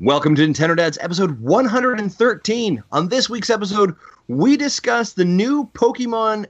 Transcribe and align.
Welcome 0.00 0.34
to 0.34 0.46
Nintendo 0.46 0.76
Dads 0.76 0.98
episode 1.00 1.40
113. 1.40 2.82
On 2.92 3.08
this 3.08 3.30
week's 3.30 3.48
episode, 3.48 3.96
we 4.28 4.58
discuss 4.58 5.14
the 5.14 5.24
new 5.24 5.70
Pokemon 5.72 6.44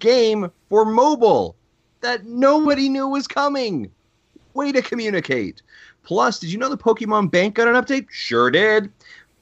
game 0.00 0.50
for 0.68 0.84
mobile 0.84 1.54
that 2.00 2.24
nobody 2.24 2.88
knew 2.88 3.06
was 3.06 3.28
coming. 3.28 3.88
Way 4.54 4.72
to 4.72 4.82
communicate. 4.82 5.62
Plus, 6.02 6.40
did 6.40 6.50
you 6.50 6.58
know 6.58 6.68
the 6.68 6.76
Pokemon 6.76 7.30
Bank 7.30 7.54
got 7.54 7.68
an 7.68 7.76
update? 7.76 8.10
Sure 8.10 8.50
did. 8.50 8.90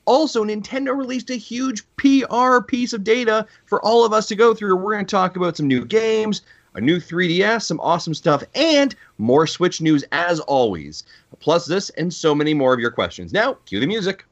Also, 0.04 0.44
Nintendo 0.44 0.94
released 0.94 1.30
a 1.30 1.36
huge 1.36 1.82
PR 1.96 2.60
piece 2.60 2.92
of 2.92 3.02
data 3.02 3.46
for 3.64 3.82
all 3.82 4.04
of 4.04 4.12
us 4.12 4.26
to 4.26 4.36
go 4.36 4.52
through. 4.52 4.76
We're 4.76 4.92
going 4.92 5.06
to 5.06 5.10
talk 5.10 5.36
about 5.36 5.56
some 5.56 5.66
new 5.66 5.86
games, 5.86 6.42
a 6.74 6.80
new 6.80 6.98
3DS, 6.98 7.62
some 7.62 7.80
awesome 7.80 8.14
stuff, 8.14 8.42
and 8.54 8.94
more 9.18 9.46
Switch 9.46 9.80
news 9.80 10.04
as 10.12 10.40
always. 10.40 11.04
Plus, 11.40 11.66
this 11.66 11.90
and 11.90 12.12
so 12.12 12.34
many 12.34 12.54
more 12.54 12.72
of 12.72 12.80
your 12.80 12.90
questions. 12.90 13.32
Now, 13.32 13.54
cue 13.66 13.80
the 13.80 13.86
music. 13.86 14.24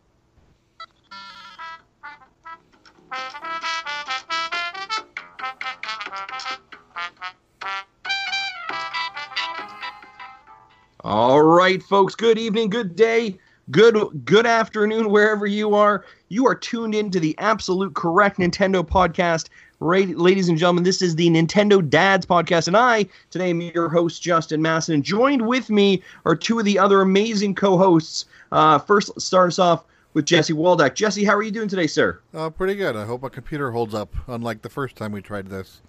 All 11.04 11.40
right, 11.40 11.82
folks. 11.82 12.14
Good 12.14 12.38
evening, 12.38 12.68
good 12.68 12.94
day, 12.94 13.38
good 13.70 14.24
good 14.24 14.46
afternoon, 14.46 15.10
wherever 15.10 15.46
you 15.46 15.74
are. 15.74 16.04
You 16.28 16.46
are 16.46 16.54
tuned 16.54 16.94
in 16.94 17.10
to 17.10 17.20
the 17.20 17.36
absolute 17.38 17.94
correct 17.94 18.38
Nintendo 18.38 18.86
podcast. 18.86 19.48
Right, 19.80 20.08
ladies 20.16 20.48
and 20.48 20.58
gentlemen, 20.58 20.82
this 20.82 21.02
is 21.02 21.14
the 21.14 21.30
Nintendo 21.30 21.88
Dads 21.88 22.26
podcast, 22.26 22.66
and 22.66 22.76
I 22.76 23.06
today 23.30 23.50
am 23.50 23.60
your 23.60 23.88
host, 23.88 24.22
Justin 24.22 24.60
Masson. 24.60 24.94
And 24.94 25.04
joined 25.04 25.46
with 25.46 25.70
me 25.70 26.02
are 26.24 26.34
two 26.34 26.58
of 26.58 26.64
the 26.64 26.78
other 26.78 27.00
amazing 27.00 27.54
co-hosts. 27.54 28.24
Uh, 28.50 28.78
first, 28.80 29.10
let's 29.10 29.24
start 29.24 29.48
us 29.48 29.58
off 29.60 29.84
with 30.14 30.24
Jesse 30.24 30.52
Waldeck. 30.52 30.94
Jesse, 30.94 31.24
how 31.24 31.36
are 31.36 31.42
you 31.42 31.52
doing 31.52 31.68
today, 31.68 31.86
sir? 31.86 32.20
Uh, 32.34 32.50
pretty 32.50 32.74
good. 32.74 32.96
I 32.96 33.04
hope 33.04 33.22
my 33.22 33.28
computer 33.28 33.70
holds 33.70 33.94
up, 33.94 34.12
unlike 34.26 34.62
the 34.62 34.68
first 34.68 34.96
time 34.96 35.12
we 35.12 35.20
tried 35.22 35.46
this. 35.46 35.80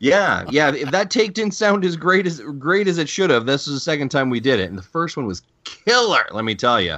Yeah, 0.00 0.46
yeah. 0.48 0.74
If 0.74 0.90
that 0.92 1.10
take 1.10 1.34
didn't 1.34 1.52
sound 1.52 1.84
as 1.84 1.94
great 1.94 2.26
as 2.26 2.40
great 2.40 2.88
as 2.88 2.96
it 2.96 3.06
should 3.06 3.28
have, 3.28 3.44
this 3.44 3.68
is 3.68 3.74
the 3.74 3.80
second 3.80 4.08
time 4.08 4.30
we 4.30 4.40
did 4.40 4.58
it, 4.58 4.70
and 4.70 4.78
the 4.78 4.82
first 4.82 5.14
one 5.14 5.26
was 5.26 5.42
killer. 5.64 6.26
Let 6.32 6.46
me 6.46 6.54
tell 6.54 6.80
you. 6.80 6.96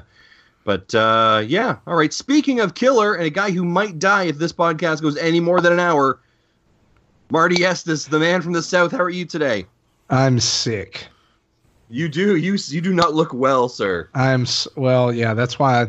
But 0.65 0.95
uh, 0.95 1.43
yeah, 1.45 1.79
all 1.89 1.97
right. 1.97 2.13
Speaking 2.13 2.61
of 2.61 2.75
killer 2.75 3.15
and 3.15 3.25
a 3.25 3.31
guy 3.31 3.51
who 3.51 3.65
might 3.65 3.99
die 3.99 4.25
if 4.25 4.39
this 4.39 4.53
podcast 4.53 5.03
goes 5.03 5.17
any 5.17 5.41
more 5.41 5.61
than 5.61 5.73
an 5.73 5.81
hour, 5.81 6.21
Marty 7.31 7.65
Estes, 7.65 8.07
the 8.07 8.21
man 8.21 8.41
from 8.41 8.53
the 8.53 8.63
south. 8.63 8.93
How 8.93 9.01
are 9.01 9.11
you 9.11 9.25
today? 9.25 9.67
I'm 10.09 10.39
sick. 10.39 11.09
You 11.91 12.09
do 12.09 12.37
you 12.37 12.57
you 12.69 12.81
do 12.81 12.95
not 12.95 13.15
look 13.15 13.35
well, 13.35 13.69
sir. 13.69 14.09
I'm 14.15 14.47
well, 14.77 15.13
yeah. 15.13 15.35
That's 15.35 15.59
why. 15.59 15.89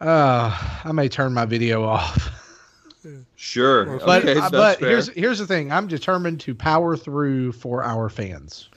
I, 0.00 0.06
uh, 0.06 0.56
I 0.84 0.92
may 0.92 1.10
turn 1.10 1.34
my 1.34 1.44
video 1.44 1.84
off. 1.84 2.30
Sure, 3.46 3.98
But 4.00 4.24
okay, 4.24 4.40
uh, 4.40 4.50
but 4.50 4.80
fair. 4.80 4.88
here's 4.88 5.08
here's 5.10 5.38
the 5.38 5.46
thing. 5.46 5.70
I'm 5.70 5.86
determined 5.86 6.40
to 6.40 6.54
power 6.54 6.96
through 6.96 7.52
for 7.52 7.84
our 7.84 8.08
fans. 8.08 8.68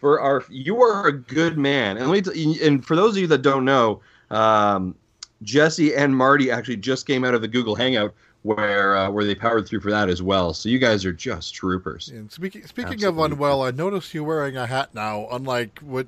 for 0.00 0.20
our 0.20 0.44
you 0.50 0.82
are 0.82 1.06
a 1.08 1.12
good 1.12 1.56
man 1.56 1.96
and 1.96 2.10
let 2.10 2.26
me 2.26 2.32
t- 2.54 2.66
and 2.66 2.84
for 2.84 2.94
those 2.94 3.16
of 3.16 3.20
you 3.22 3.26
that 3.26 3.42
don't 3.42 3.64
know 3.64 4.00
um, 4.30 4.94
jesse 5.42 5.94
and 5.94 6.14
marty 6.16 6.50
actually 6.50 6.76
just 6.76 7.06
came 7.06 7.24
out 7.24 7.34
of 7.34 7.40
the 7.40 7.48
google 7.48 7.74
hangout 7.74 8.12
where 8.42 8.96
uh, 8.96 9.10
where 9.10 9.24
they 9.24 9.34
powered 9.34 9.66
through 9.66 9.80
for 9.80 9.90
that 9.90 10.08
as 10.08 10.22
well 10.22 10.52
so 10.54 10.68
you 10.68 10.78
guys 10.78 11.04
are 11.04 11.12
just 11.12 11.54
troopers 11.54 12.10
And 12.10 12.30
speaking 12.30 12.64
speaking 12.66 12.92
Absolutely. 13.02 13.24
of 13.24 13.32
unwell, 13.32 13.62
I 13.62 13.70
noticed 13.72 14.12
you 14.14 14.22
wearing 14.24 14.56
a 14.56 14.66
hat 14.66 14.94
now, 14.94 15.26
unlike 15.32 15.78
what 15.80 16.06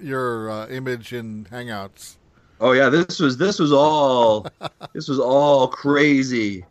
your 0.00 0.50
uh, 0.50 0.66
image 0.68 1.12
in 1.12 1.46
Hangouts. 1.50 2.16
oh 2.60 2.72
yeah 2.72 2.88
this 2.88 3.18
was 3.20 3.36
this 3.36 3.58
was 3.58 3.72
all 3.72 4.46
this 4.94 5.08
was 5.08 5.18
all 5.18 5.68
crazy 5.68 6.64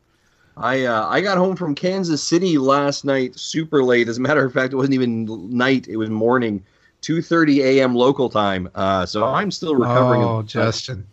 I 0.57 0.85
uh, 0.85 1.07
I 1.07 1.21
got 1.21 1.37
home 1.37 1.55
from 1.55 1.75
Kansas 1.75 2.23
City 2.23 2.57
last 2.57 3.03
night 3.05 3.37
super 3.37 3.83
late. 3.83 4.07
As 4.07 4.17
a 4.17 4.21
matter 4.21 4.45
of 4.45 4.53
fact, 4.53 4.73
it 4.73 4.77
wasn't 4.77 4.93
even 4.93 5.25
night; 5.55 5.87
it 5.87 5.97
was 5.97 6.09
morning, 6.09 6.63
two 7.01 7.21
thirty 7.21 7.61
a.m. 7.61 7.93
local 7.93 8.29
time. 8.29 8.69
Uh, 8.75 9.05
so 9.05 9.25
I'm 9.25 9.51
still 9.51 9.75
recovering. 9.75 10.23
Oh, 10.23 10.41
Justin. 10.43 11.05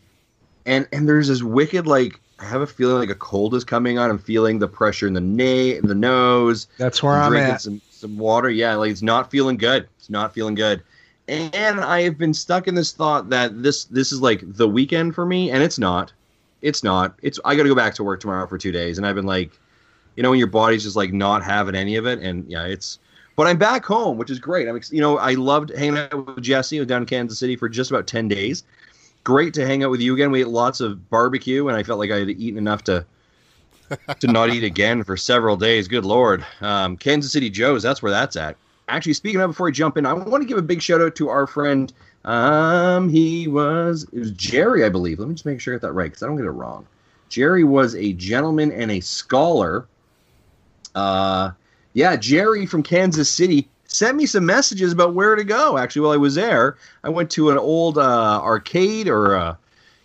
and 0.66 0.86
and 0.92 1.08
there's 1.08 1.28
this 1.28 1.42
wicked 1.42 1.86
like 1.86 2.20
I 2.38 2.44
have 2.44 2.60
a 2.60 2.66
feeling 2.66 2.98
like 2.98 3.10
a 3.10 3.14
cold 3.14 3.54
is 3.54 3.64
coming 3.64 3.98
on. 3.98 4.10
I'm 4.10 4.18
feeling 4.18 4.58
the 4.58 4.68
pressure 4.68 5.06
in 5.06 5.12
the 5.12 5.20
na- 5.20 5.80
the 5.82 5.94
nose. 5.94 6.68
That's 6.78 7.02
where 7.02 7.14
I'm 7.14 7.30
drinking 7.30 7.54
at. 7.54 7.60
some 7.62 7.82
some 7.90 8.18
water. 8.18 8.50
Yeah, 8.50 8.76
like 8.76 8.90
it's 8.90 9.02
not 9.02 9.30
feeling 9.30 9.56
good. 9.56 9.88
It's 9.98 10.10
not 10.10 10.34
feeling 10.34 10.54
good. 10.54 10.82
And 11.28 11.80
I 11.80 12.02
have 12.02 12.18
been 12.18 12.34
stuck 12.34 12.66
in 12.66 12.74
this 12.74 12.92
thought 12.92 13.30
that 13.30 13.62
this 13.62 13.84
this 13.84 14.12
is 14.12 14.20
like 14.20 14.40
the 14.44 14.68
weekend 14.68 15.14
for 15.14 15.26
me, 15.26 15.50
and 15.50 15.62
it's 15.62 15.78
not. 15.78 16.12
It's 16.62 16.82
not. 16.82 17.18
It's 17.22 17.38
I 17.44 17.56
got 17.56 17.64
to 17.64 17.68
go 17.68 17.74
back 17.74 17.94
to 17.96 18.04
work 18.04 18.20
tomorrow 18.20 18.46
for 18.46 18.56
two 18.56 18.72
days, 18.72 18.96
and 18.96 19.06
I've 19.06 19.16
been 19.16 19.26
like, 19.26 19.58
you 20.16 20.22
know, 20.22 20.30
when 20.30 20.38
your 20.38 20.48
body's 20.48 20.84
just 20.84 20.96
like 20.96 21.12
not 21.12 21.42
having 21.42 21.74
any 21.74 21.96
of 21.96 22.06
it, 22.06 22.20
and 22.20 22.48
yeah, 22.50 22.64
it's. 22.64 22.98
But 23.34 23.46
I'm 23.46 23.56
back 23.56 23.84
home, 23.84 24.18
which 24.18 24.30
is 24.30 24.38
great. 24.38 24.68
I'm, 24.68 24.78
you 24.90 25.00
know, 25.00 25.16
I 25.16 25.32
loved 25.32 25.70
hanging 25.70 25.98
out 25.98 26.26
with 26.26 26.44
Jesse. 26.44 26.76
I 26.76 26.80
was 26.80 26.86
down 26.86 27.02
in 27.02 27.06
Kansas 27.06 27.38
City 27.38 27.56
for 27.56 27.68
just 27.68 27.90
about 27.90 28.06
ten 28.06 28.28
days. 28.28 28.62
Great 29.24 29.54
to 29.54 29.66
hang 29.66 29.82
out 29.82 29.90
with 29.90 30.00
you 30.00 30.12
again. 30.14 30.30
We 30.30 30.42
ate 30.42 30.48
lots 30.48 30.80
of 30.80 31.08
barbecue, 31.08 31.66
and 31.68 31.76
I 31.76 31.82
felt 31.82 31.98
like 31.98 32.10
I 32.10 32.18
had 32.18 32.30
eaten 32.30 32.58
enough 32.58 32.84
to 32.84 33.04
to 34.20 34.26
not 34.26 34.50
eat 34.50 34.64
again 34.64 35.02
for 35.02 35.16
several 35.16 35.56
days. 35.56 35.88
Good 35.88 36.04
lord, 36.04 36.44
um, 36.60 36.96
Kansas 36.96 37.32
City 37.32 37.50
Joe's. 37.50 37.82
That's 37.82 38.02
where 38.02 38.12
that's 38.12 38.36
at. 38.36 38.56
Actually, 38.88 39.14
speaking 39.14 39.40
of, 39.40 39.50
before 39.50 39.66
we 39.66 39.72
jump 39.72 39.96
in, 39.96 40.04
I 40.04 40.12
want 40.12 40.42
to 40.42 40.48
give 40.48 40.58
a 40.58 40.62
big 40.62 40.82
shout 40.82 41.00
out 41.00 41.14
to 41.16 41.28
our 41.28 41.46
friend. 41.46 41.92
Um, 42.24 43.08
he 43.08 43.48
was 43.48 44.06
it 44.12 44.18
was 44.18 44.30
Jerry, 44.32 44.84
I 44.84 44.88
believe. 44.88 45.18
Let 45.18 45.28
me 45.28 45.34
just 45.34 45.46
make 45.46 45.60
sure 45.60 45.74
I 45.74 45.76
get 45.76 45.82
that 45.82 45.92
right 45.92 46.10
because 46.10 46.22
I 46.22 46.26
don't 46.26 46.36
get 46.36 46.46
it 46.46 46.50
wrong. 46.50 46.86
Jerry 47.28 47.64
was 47.64 47.94
a 47.94 48.12
gentleman 48.12 48.70
and 48.72 48.90
a 48.90 49.00
scholar. 49.00 49.86
Uh, 50.94 51.50
yeah, 51.94 52.16
Jerry 52.16 52.66
from 52.66 52.82
Kansas 52.82 53.30
City 53.30 53.68
sent 53.86 54.16
me 54.16 54.26
some 54.26 54.46
messages 54.46 54.92
about 54.92 55.14
where 55.14 55.34
to 55.34 55.44
go. 55.44 55.78
Actually, 55.78 56.02
while 56.02 56.12
I 56.12 56.16
was 56.18 56.34
there, 56.34 56.76
I 57.04 57.08
went 57.08 57.30
to 57.32 57.50
an 57.50 57.58
old 57.58 57.98
uh, 57.98 58.40
arcade 58.42 59.08
or 59.08 59.36
uh, 59.36 59.56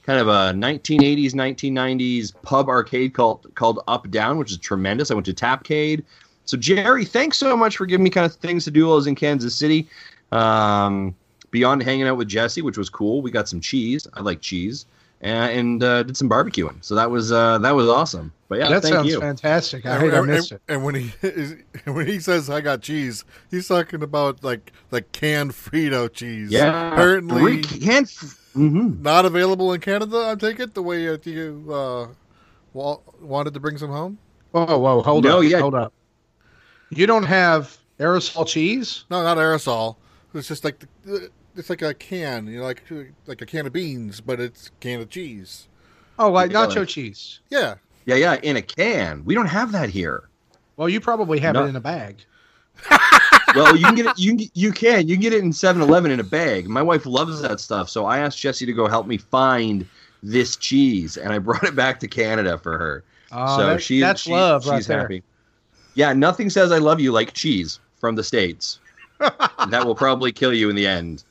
kind 0.03 0.19
of 0.19 0.27
a 0.27 0.53
1980s, 0.53 1.33
1990s 1.33 2.33
pub 2.41 2.69
arcade 2.69 3.13
called 3.13 3.53
called 3.55 3.81
Up 3.87 4.09
Down, 4.09 4.37
which 4.37 4.51
is 4.51 4.57
tremendous. 4.57 5.11
I 5.11 5.13
went 5.13 5.25
to 5.27 5.33
Tapcade. 5.33 6.03
So 6.45 6.57
Jerry, 6.57 7.03
thanks 7.03 7.37
so 7.37 7.57
much 7.57 7.77
for 7.77 7.85
giving 7.85 8.05
me 8.05 8.09
kind 8.09 8.25
of 8.25 8.33
things 8.35 8.63
to 8.63 8.71
do 8.71 8.85
while 8.85 8.93
I 8.93 8.95
was 8.95 9.07
in 9.07 9.15
Kansas 9.15 9.53
City. 9.53 9.87
Um, 10.31 11.13
beyond 11.51 11.83
hanging 11.83 12.07
out 12.07 12.17
with 12.17 12.27
Jesse, 12.27 12.61
which 12.61 12.77
was 12.77 12.89
cool, 12.89 13.21
we 13.21 13.31
got 13.31 13.47
some 13.47 13.59
cheese. 13.61 14.07
I 14.13 14.21
like 14.21 14.41
cheese, 14.41 14.85
and, 15.21 15.51
and 15.59 15.83
uh, 15.83 16.03
did 16.03 16.17
some 16.17 16.29
barbecuing. 16.29 16.83
So 16.83 16.95
that 16.95 17.09
was 17.11 17.31
uh, 17.31 17.57
that 17.59 17.71
was 17.75 17.87
awesome. 17.89 18.33
But 18.49 18.59
yeah, 18.59 18.69
that 18.69 18.81
thank 18.81 18.93
sounds 18.95 19.09
you. 19.09 19.19
fantastic. 19.19 19.85
I 19.85 19.95
and, 19.95 20.03
hate 20.03 20.13
I 20.13 20.21
missed 20.21 20.51
and- 20.51 20.59
it. 20.67 20.73
and 20.73 20.83
when 20.83 20.95
he 20.95 21.11
when 21.91 22.07
he 22.07 22.19
says 22.19 22.49
I 22.49 22.61
got 22.61 22.81
cheese, 22.81 23.23
he's 23.51 23.67
talking 23.67 24.01
about 24.03 24.43
like 24.43 24.71
like 24.91 25.11
canned 25.11 25.51
Frito 25.51 26.11
cheese. 26.11 26.49
Yeah, 26.51 26.93
apparently 26.93 27.41
we 27.41 27.61
can't. 27.63 28.09
hmm 28.53 29.01
not 29.01 29.25
available 29.25 29.73
in 29.73 29.81
Canada. 29.81 30.29
I 30.31 30.35
take 30.35 30.59
it 30.59 30.73
the 30.73 30.81
way 30.83 31.05
that 31.07 31.25
you 31.25 31.65
uh, 31.71 32.07
wanted 32.73 33.53
to 33.53 33.59
bring 33.59 33.77
some 33.77 33.91
home. 33.91 34.17
Whoa, 34.51 34.77
whoa, 34.77 35.01
hold 35.03 35.25
No, 35.25 35.39
up, 35.39 35.43
yeah. 35.43 35.59
hold 35.59 35.75
up. 35.75 35.93
You 36.89 37.05
don't 37.05 37.23
have 37.25 37.77
aerosol 37.99 38.47
cheese? 38.47 39.03
No, 39.11 39.21
not 39.23 39.37
aerosol. 39.37 39.97
It's 40.33 40.47
just 40.47 40.63
like 40.63 40.85
the, 41.03 41.29
it's 41.57 41.69
like 41.69 41.81
a 41.81 41.93
can, 41.93 42.47
you 42.47 42.59
know, 42.59 42.63
like 42.65 42.83
like 43.25 43.41
a 43.41 43.45
can 43.45 43.65
of 43.65 43.73
beans, 43.73 44.21
but 44.21 44.39
it's 44.39 44.67
a 44.67 44.71
can 44.79 45.01
of 45.01 45.09
cheese. 45.09 45.67
Oh, 46.19 46.31
like 46.31 46.51
Yeah, 46.51 46.65
nacho 46.67 46.87
cheese. 46.87 47.39
Yeah, 47.49 47.75
Yeah, 48.05 48.15
yeah, 48.15 48.35
in 48.43 48.55
a 48.57 48.61
can. 48.61 49.23
We 49.25 49.33
don't 49.35 49.47
have 49.47 49.71
that 49.73 49.89
here. 49.89 50.29
Well, 50.75 50.89
you 50.89 50.99
probably 50.99 51.39
have 51.39 51.53
No. 51.55 51.65
it 51.65 51.69
in 51.69 51.75
a 51.75 51.81
bag. 51.81 52.17
Well, 53.55 53.75
you 53.77 53.85
can 53.85 53.95
get 53.95 54.05
it. 54.07 54.19
You 54.19 54.35
can, 54.35 54.47
you 54.53 54.71
can 54.71 55.07
you 55.07 55.15
can 55.15 55.21
get 55.21 55.33
it 55.33 55.41
in 55.43 55.51
7-Eleven 55.51 56.11
in 56.11 56.19
a 56.19 56.23
bag. 56.23 56.67
My 56.67 56.81
wife 56.81 57.05
loves 57.05 57.41
that 57.41 57.59
stuff, 57.61 57.89
so 57.89 58.05
I 58.05 58.19
asked 58.19 58.37
Jesse 58.37 58.65
to 58.65 58.73
go 58.73 58.87
help 58.87 59.07
me 59.07 59.17
find 59.17 59.87
this 60.21 60.57
cheese, 60.57 61.15
and 61.17 61.31
I 61.31 61.39
brought 61.47 61.63
it 61.63 61.75
back 61.75 61.99
to 62.01 62.07
Canada 62.07 62.57
for 62.57 62.77
her. 62.77 63.03
Oh, 63.31 63.57
so 63.57 63.67
that- 63.67 63.81
she, 63.81 63.99
that's 64.01 64.21
she- 64.21 64.31
love 64.31 64.63
she's 64.63 64.71
right 64.71 64.83
there. 64.85 64.99
happy. 65.01 65.23
Yeah, 65.95 66.13
nothing 66.13 66.49
says 66.49 66.71
I 66.71 66.77
love 66.77 66.99
you 66.99 67.11
like 67.13 67.33
cheese 67.33 67.79
from 67.99 68.15
the 68.15 68.23
states. 68.23 68.79
that 69.19 69.83
will 69.85 69.95
probably 69.95 70.31
kill 70.31 70.53
you 70.53 70.69
in 70.69 70.75
the 70.75 70.85
end. 70.85 71.23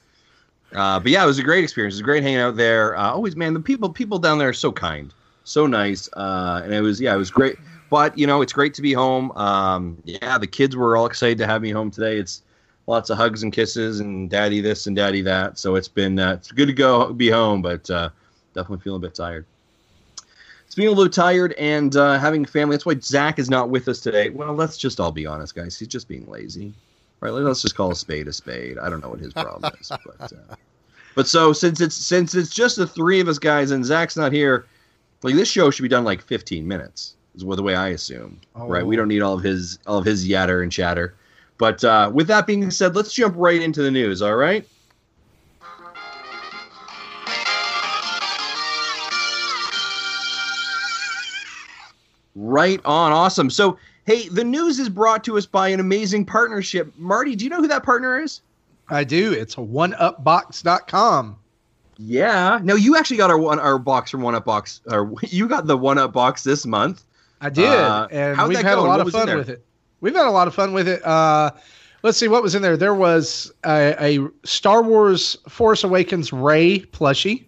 Uh, 0.76 1.00
but 1.00 1.11
yeah, 1.11 1.25
it 1.25 1.26
was 1.26 1.38
a 1.38 1.43
great 1.43 1.64
experience. 1.64 1.94
It 1.94 1.99
was 1.99 2.02
great 2.02 2.23
hanging 2.23 2.38
out 2.38 2.56
there. 2.56 2.96
Uh, 2.96 3.11
always, 3.11 3.34
man, 3.34 3.55
the 3.55 3.61
people 3.61 3.88
people 3.88 4.19
down 4.19 4.38
there 4.38 4.50
are 4.50 4.52
so 4.52 4.70
kind, 4.70 5.12
so 5.44 5.67
nice, 5.67 6.08
uh, 6.12 6.61
and 6.62 6.73
it 6.73 6.82
was 6.82 7.00
yeah, 7.00 7.14
it 7.14 7.19
was 7.19 7.31
great. 7.31 7.56
But 7.88 8.17
you 8.19 8.26
know, 8.26 8.43
it's 8.43 8.52
great 8.52 8.75
to 8.75 8.82
be 8.82 8.93
home. 8.93 9.32
Um, 9.32 10.02
yeah, 10.05 10.37
the 10.37 10.46
kids 10.46 10.76
were 10.76 10.96
all 10.96 11.06
excited 11.06 11.38
to 11.38 11.46
have 11.46 11.62
me 11.62 11.70
home 11.70 11.90
today. 11.90 12.19
It's 12.19 12.43
lots 12.87 13.08
of 13.11 13.17
hugs 13.17 13.43
and 13.43 13.52
kisses 13.52 14.00
and 14.00 14.28
daddy 14.28 14.61
this 14.61 14.87
and 14.87 14.94
daddy 14.94 15.23
that. 15.23 15.58
So 15.58 15.76
it's 15.76 15.88
been 15.88 16.19
uh, 16.19 16.34
it's 16.34 16.52
good 16.52 16.67
to 16.67 16.75
go 16.75 17.12
be 17.12 17.31
home, 17.31 17.62
but 17.62 17.88
uh, 17.88 18.11
definitely 18.55 18.82
feeling 18.82 18.99
a 19.02 19.06
bit 19.06 19.14
tired. 19.14 19.46
It's 20.67 20.75
being 20.75 20.88
a 20.88 20.93
little 20.93 21.11
tired 21.11 21.52
and 21.55 21.94
uh, 21.96 22.19
having 22.19 22.44
family. 22.44 22.75
That's 22.75 22.84
why 22.84 22.99
Zach 23.00 23.38
is 23.38 23.49
not 23.49 23.70
with 23.70 23.88
us 23.88 24.00
today. 24.00 24.31
Well, 24.31 24.52
let's 24.52 24.76
just 24.76 25.00
all 25.00 25.12
be 25.12 25.25
honest, 25.25 25.55
guys. 25.55 25.79
He's 25.79 25.88
just 25.88 26.08
being 26.08 26.29
lazy, 26.29 26.75
right? 27.21 27.31
Let's 27.31 27.63
just 27.63 27.75
call 27.77 27.91
a 27.91 27.97
spade 27.97 28.29
a 28.29 28.33
spade. 28.33 28.79
I 28.79 28.89
don't 28.89 29.01
know 29.03 29.09
what 29.11 29.21
his 29.21 29.33
problem 29.33 29.73
is, 29.81 29.91
but 30.05 30.33
uh, 30.33 30.55
but 31.15 31.27
so 31.27 31.53
since 31.53 31.81
it's 31.81 31.95
since 31.97 32.35
it's 32.35 32.55
just 32.55 32.77
the 32.77 32.87
three 32.87 33.21
of 33.21 33.29
us 33.29 33.39
guys 33.39 33.71
and 33.71 33.85
Zach's 33.85 34.17
not 34.17 34.33
here, 34.33 34.67
like 35.23 35.35
this 35.35 35.49
show 35.51 35.71
should 35.71 35.83
be 35.83 35.89
done 35.89 36.05
like 36.05 36.23
15 36.23 36.67
minutes. 36.67 37.15
Is 37.35 37.43
the 37.43 37.63
way 37.63 37.75
I 37.75 37.89
assume, 37.89 38.41
Oh. 38.55 38.67
right? 38.67 38.87
We 38.87 38.97
don't 38.97 39.09
need 39.09 39.21
all 39.21 39.35
of 39.35 39.43
his 39.43 39.79
all 39.87 39.99
of 39.99 40.05
his 40.07 40.27
yatter 40.27 40.63
and 40.63 40.73
chatter. 40.73 41.15
But 41.59 41.83
uh, 41.85 42.11
with 42.13 42.27
that 42.29 42.47
being 42.47 42.71
said, 42.71 42.95
let's 42.97 43.13
jump 43.13 43.35
right 43.37 43.61
into 43.61 43.83
the 43.83 43.91
news. 43.91 44.21
All 44.23 44.37
right. 44.37 44.67
Right 52.35 52.81
on. 52.85 53.13
Awesome. 53.13 53.49
So, 53.51 53.79
hey, 54.06 54.29
the 54.29 54.44
news 54.44 54.79
is 54.79 54.88
brought 54.88 55.23
to 55.25 55.37
us 55.37 55.44
by 55.47 55.69
an 55.69 55.81
amazing 55.81 56.25
partnership. 56.25 56.93
Marty, 56.97 57.37
do 57.37 57.44
you 57.44 57.50
know 57.50 57.61
who 57.61 57.69
that 57.69 57.82
partner 57.82 58.19
is? 58.20 58.41
I 58.88 59.05
do. 59.05 59.32
It's 59.32 59.56
oneupbox.com. 59.56 61.37
Yeah. 61.99 62.61
No, 62.62 62.75
you 62.75 62.97
actually 62.97 63.17
got 63.17 63.31
our 63.31 63.38
one 63.38 63.58
our 63.58 63.79
box 63.79 64.11
from 64.11 64.23
One 64.23 64.35
Up 64.35 64.44
Box. 64.44 64.81
Or 64.91 65.12
you 65.23 65.49
got 65.49 65.67
the 65.67 65.76
One 65.76 65.99
Up 65.99 66.12
Box 66.12 66.44
this 66.44 66.67
month. 66.67 67.05
I 67.41 67.50
did, 67.50 67.67
Uh, 67.67 68.08
and 68.11 68.49
we've 68.49 68.56
that 68.58 68.64
had 68.64 68.75
go? 68.76 68.81
a 68.81 68.88
What 68.88 68.99
lot 68.99 69.06
of 69.06 69.12
fun 69.12 69.37
with 69.37 69.50
it. 69.50 69.64
We've 70.00 70.14
had 70.14 70.26
a 70.26 70.31
lot 70.31 70.47
of 70.49 70.55
fun 70.55 70.73
with 70.73 70.88
it. 70.88 71.05
Uh, 71.05 71.50
let's 72.03 72.17
see 72.17 72.29
what 72.29 72.43
was 72.43 72.55
in 72.55 72.62
there. 72.62 72.76
There 72.76 72.94
was 72.94 73.53
a, 73.64 73.94
a 74.00 74.29
Star 74.44 74.82
Wars 74.82 75.37
Force 75.49 75.85
Awakens 75.85 76.32
Rey 76.32 76.81
plushie. 76.81 77.44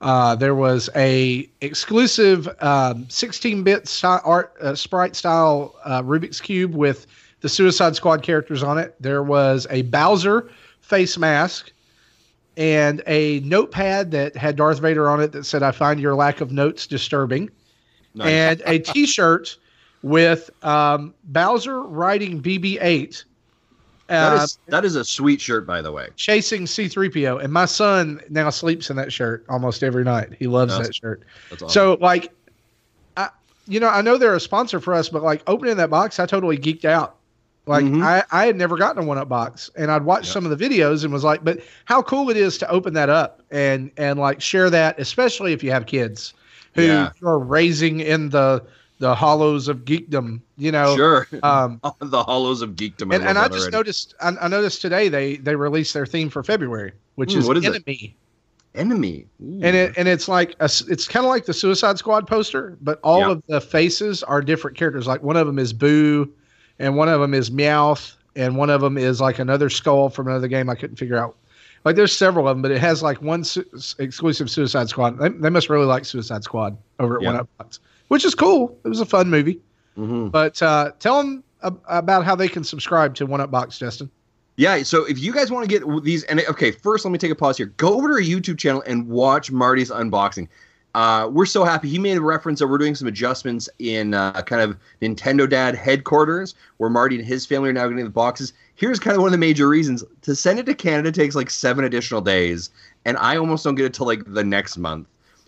Uh, 0.00 0.34
there 0.34 0.54
was 0.54 0.90
a 0.94 1.48
exclusive 1.62 2.46
um, 2.60 3.06
16-bit 3.06 3.88
sty- 3.88 4.20
art 4.24 4.54
uh, 4.60 4.74
sprite 4.74 5.16
style 5.16 5.74
uh, 5.84 6.02
Rubik's 6.02 6.40
cube 6.40 6.74
with 6.74 7.06
the 7.40 7.48
Suicide 7.48 7.96
Squad 7.96 8.22
characters 8.22 8.62
on 8.62 8.78
it. 8.78 8.94
There 9.00 9.22
was 9.22 9.66
a 9.70 9.82
Bowser 9.82 10.50
face 10.80 11.16
mask 11.16 11.72
and 12.56 13.02
a 13.06 13.40
notepad 13.40 14.10
that 14.10 14.36
had 14.36 14.56
Darth 14.56 14.80
Vader 14.80 15.08
on 15.08 15.20
it 15.20 15.32
that 15.32 15.44
said, 15.44 15.62
"I 15.62 15.72
find 15.72 16.00
your 16.00 16.14
lack 16.14 16.40
of 16.40 16.52
notes 16.52 16.86
disturbing." 16.86 17.50
Nice. 18.14 18.28
and 18.28 18.62
a 18.66 18.78
T-shirt 18.78 19.58
with 20.02 20.48
um, 20.64 21.12
Bowser 21.24 21.82
riding 21.82 22.42
BB-8, 22.42 23.24
that 24.08 24.32
uh, 24.32 24.36
is 24.42 24.58
that 24.68 24.84
is 24.84 24.96
a 24.96 25.04
sweet 25.04 25.40
shirt, 25.40 25.66
by 25.66 25.82
the 25.82 25.90
way. 25.92 26.08
chasing 26.16 26.66
C-3PO. 26.66 27.42
And 27.42 27.52
my 27.52 27.64
son 27.64 28.20
now 28.30 28.50
sleeps 28.50 28.88
in 28.90 28.96
that 28.96 29.12
shirt 29.12 29.44
almost 29.48 29.82
every 29.82 30.04
night. 30.04 30.34
He 30.38 30.46
loves 30.46 30.74
That's 30.76 30.88
that 30.88 30.94
shirt. 30.94 31.22
That's 31.50 31.62
awesome. 31.62 31.72
So, 31.72 31.98
like, 32.00 32.32
I, 33.16 33.28
you 33.66 33.80
know, 33.80 33.88
I 33.88 34.02
know 34.02 34.16
they're 34.16 34.34
a 34.36 34.40
sponsor 34.40 34.78
for 34.80 34.94
us, 34.94 35.08
but 35.08 35.22
like 35.22 35.42
opening 35.46 35.76
that 35.78 35.90
box, 35.90 36.20
I 36.20 36.26
totally 36.26 36.56
geeked 36.58 36.84
out. 36.84 37.16
Like, 37.68 37.84
Mhm. 37.84 38.00
I, 38.04 38.22
I 38.30 38.46
had 38.46 38.54
never 38.54 38.76
gotten 38.76 39.02
a 39.02 39.06
one-up 39.06 39.28
box, 39.28 39.70
and 39.76 39.90
I'd 39.90 40.04
watched 40.04 40.26
Yep. 40.26 40.32
some 40.34 40.46
of 40.46 40.56
the 40.56 40.68
videos 40.68 41.02
and 41.02 41.12
was 41.12 41.24
like, 41.24 41.42
but 41.42 41.58
how 41.86 42.00
cool 42.00 42.30
it 42.30 42.36
is 42.36 42.58
to 42.58 42.70
open 42.70 42.94
that 42.94 43.08
up 43.08 43.42
and 43.50 43.90
and 43.96 44.20
like 44.20 44.40
share 44.40 44.70
that, 44.70 45.00
especially 45.00 45.52
if 45.52 45.64
you 45.64 45.72
have 45.72 45.86
kids 45.86 46.32
who 46.76 46.82
Yeah. 46.82 47.10
are 47.24 47.40
raising 47.40 47.98
in 47.98 48.28
the 48.30 48.62
the 48.98 49.14
hollows 49.14 49.68
of 49.68 49.84
geekdom. 49.84 50.40
You 50.56 50.72
know, 50.72 50.96
sure. 50.96 51.28
um, 51.42 51.80
the 52.00 52.22
hollows 52.22 52.62
of 52.62 52.70
geekdom. 52.70 53.02
and, 53.02 53.10
love 53.12 53.22
and 53.22 53.38
I 53.38 53.48
just 53.48 53.62
already. 53.62 53.76
noticed 53.76 54.14
I, 54.20 54.28
I 54.40 54.48
noticed 54.48 54.80
today 54.82 55.08
they 55.08 55.36
they 55.36 55.54
released 55.56 55.92
their 55.94 56.06
theme 56.06 56.30
for 56.30 56.42
February, 56.42 56.92
which 57.16 57.32
Hmm, 57.32 57.38
is, 57.40 57.48
what 57.48 57.56
is 57.56 57.64
it? 57.64 57.68
enemy. 57.68 58.16
enemy. 58.74 59.26
Ooh. 59.42 59.60
and 59.62 59.76
it 59.76 59.94
and 59.96 60.08
it's 60.08 60.28
like 60.28 60.54
a 60.60 60.64
it's 60.88 61.06
kind 61.08 61.24
of 61.24 61.30
like 61.30 61.46
the 61.46 61.54
Suicide 61.54 61.98
Squad 61.98 62.26
poster, 62.26 62.76
but 62.80 62.98
all 63.02 63.20
Yeah. 63.20 63.30
of 63.32 63.42
the 63.48 63.60
faces 63.60 64.22
are 64.22 64.40
different 64.42 64.76
characters. 64.76 65.06
Like 65.06 65.22
one 65.22 65.36
of 65.36 65.46
them 65.46 65.58
is 65.58 65.72
Boo, 65.72 66.30
and 66.78 66.96
one 66.96 67.08
of 67.08 67.20
them 67.20 67.34
is 67.34 67.50
Meowth, 67.50 68.14
and 68.34 68.56
one 68.56 68.70
of 68.70 68.80
them 68.80 68.96
is 68.98 69.20
like 69.20 69.38
another 69.38 69.68
skull 69.70 70.08
from 70.10 70.28
another 70.28 70.48
game 70.48 70.68
I 70.70 70.74
couldn't 70.74 70.96
figure 70.96 71.16
out. 71.18 71.36
Like 71.84 71.94
there's 71.96 72.16
several 72.16 72.48
of 72.48 72.56
them, 72.56 72.62
but 72.62 72.70
it 72.72 72.80
has 72.80 73.00
like 73.02 73.22
one 73.22 73.44
su- 73.44 73.64
exclusive 74.00 74.50
Suicide 74.50 74.88
Squad. 74.88 75.18
They, 75.18 75.28
they 75.28 75.50
must 75.50 75.70
really 75.70 75.86
like 75.86 76.04
Suicide 76.04 76.42
Squad 76.42 76.76
over 76.98 77.16
at 77.16 77.22
Yeah. 77.22 77.28
One 77.28 77.36
Up 77.40 77.48
Box, 77.58 77.78
which 78.08 78.24
is 78.24 78.34
cool. 78.34 78.78
It 78.84 78.88
was 78.88 79.00
a 79.00 79.06
fun 79.06 79.28
movie. 79.30 79.60
Mhm. 79.96 80.30
But 80.30 80.60
uh, 80.62 80.92
tell 80.98 81.18
them 81.22 81.42
ab- 81.62 81.80
about 81.88 82.24
how 82.24 82.34
they 82.34 82.48
can 82.48 82.64
subscribe 82.64 83.14
to 83.16 83.26
One 83.26 83.40
Up 83.40 83.50
Box, 83.50 83.78
Justin. 83.78 84.10
Yeah, 84.58 84.82
so 84.84 85.04
if 85.04 85.18
you 85.18 85.32
guys 85.32 85.50
want 85.50 85.68
to 85.68 85.78
get 85.78 86.04
these, 86.04 86.24
and 86.24 86.40
okay, 86.48 86.70
first 86.70 87.04
let 87.04 87.10
me 87.12 87.18
take 87.18 87.30
a 87.30 87.34
pause 87.34 87.58
here. 87.58 87.66
Go 87.76 87.94
over 87.94 88.08
to 88.08 88.14
our 88.14 88.20
YouTube 88.20 88.58
channel 88.58 88.82
and 88.86 89.06
watch 89.06 89.50
Marty's 89.50 89.90
unboxing. 89.90 90.48
Uh, 90.94 91.28
we're 91.30 91.44
so 91.44 91.62
happy. 91.62 91.90
He 91.90 91.98
made 91.98 92.16
a 92.16 92.22
reference 92.22 92.58
that 92.60 92.68
we're 92.68 92.78
doing 92.78 92.94
some 92.94 93.06
adjustments 93.06 93.68
in 93.78 94.14
uh, 94.14 94.40
kind 94.42 94.62
of 94.62 94.78
Nintendo 95.02 95.46
Dad 95.48 95.74
headquarters, 95.74 96.54
where 96.78 96.88
Marty 96.88 97.16
and 97.18 97.26
his 97.26 97.44
family 97.44 97.68
are 97.68 97.72
now 97.74 97.86
getting 97.86 98.04
the 98.04 98.10
boxes. 98.10 98.54
Here's 98.76 98.98
kind 98.98 99.14
of 99.14 99.20
one 99.20 99.28
of 99.28 99.32
the 99.32 99.38
major 99.38 99.68
reasons 99.68 100.02
to 100.22 100.34
send 100.34 100.58
it 100.58 100.64
to 100.64 100.74
Canada 100.74 101.12
takes 101.12 101.34
like 101.34 101.50
seven 101.50 101.84
additional 101.84 102.22
days, 102.22 102.70
and 103.04 103.18
I 103.18 103.36
almost 103.36 103.62
don't 103.62 103.74
get 103.74 103.84
it 103.84 103.92
till 103.92 104.06
like 104.06 104.22
the 104.26 104.44
next 104.44 104.78
month. 104.78 105.06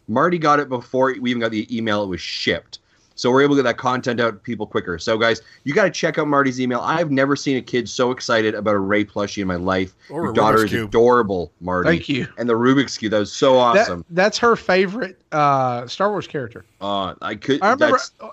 Marty 0.09 0.39
got 0.39 0.59
it 0.61 0.69
before 0.69 1.15
we 1.21 1.31
even 1.31 1.41
got 1.41 1.51
the 1.51 1.77
email; 1.77 2.03
it 2.03 2.07
was 2.09 2.21
shipped. 2.21 2.81
So 3.15 3.33
we're 3.33 3.43
able 3.43 3.57
to 3.57 3.63
get 3.63 3.69
that 3.69 3.79
content 3.79 4.21
out 4.21 4.31
to 4.31 4.39
people 4.39 4.65
quicker. 4.65 4.97
So 4.97 5.19
guys, 5.19 5.43
you 5.65 5.75
got 5.75 5.83
to 5.85 5.91
check 5.91 6.19
out 6.19 6.29
Marty's 6.29 6.61
email. 6.61 6.79
I've 6.81 7.11
never 7.11 7.35
seen 7.35 7.57
a 7.57 7.61
kid 7.61 7.89
so 7.89 8.13
excited 8.13 8.55
about 8.55 8.77
a 8.77 8.79
Rey 8.79 9.05
plushie 9.05 9.43
in 9.43 9.49
my 9.49 9.57
life. 9.57 9.93
Or 10.09 10.23
Your 10.23 10.31
a 10.31 10.35
daughter 10.35 10.59
Rubik's 10.59 10.65
is 10.67 10.71
Cube. 10.71 10.89
adorable, 10.91 11.51
Marty. 11.61 11.89
Thank 11.91 12.09
you. 12.09 12.29
And 12.39 12.49
the 12.49 12.55
Rubik's 12.55 12.97
cube 12.97 13.11
that 13.11 13.19
was 13.19 13.33
so 13.33 13.55
That- 13.55 13.61
awesome. 13.83 14.05
that's 14.11 14.39
her 14.39 14.55
favorite 14.55 15.21
uh, 15.33 15.89
Star 15.89 16.11
Wars 16.11 16.29
character. 16.29 16.65
uh, 16.81 17.15
I 17.21 17.35
could. 17.35 17.61
I 17.61 17.71
remember 17.73 17.87
that's- 17.99 18.13
uh, 18.21 18.29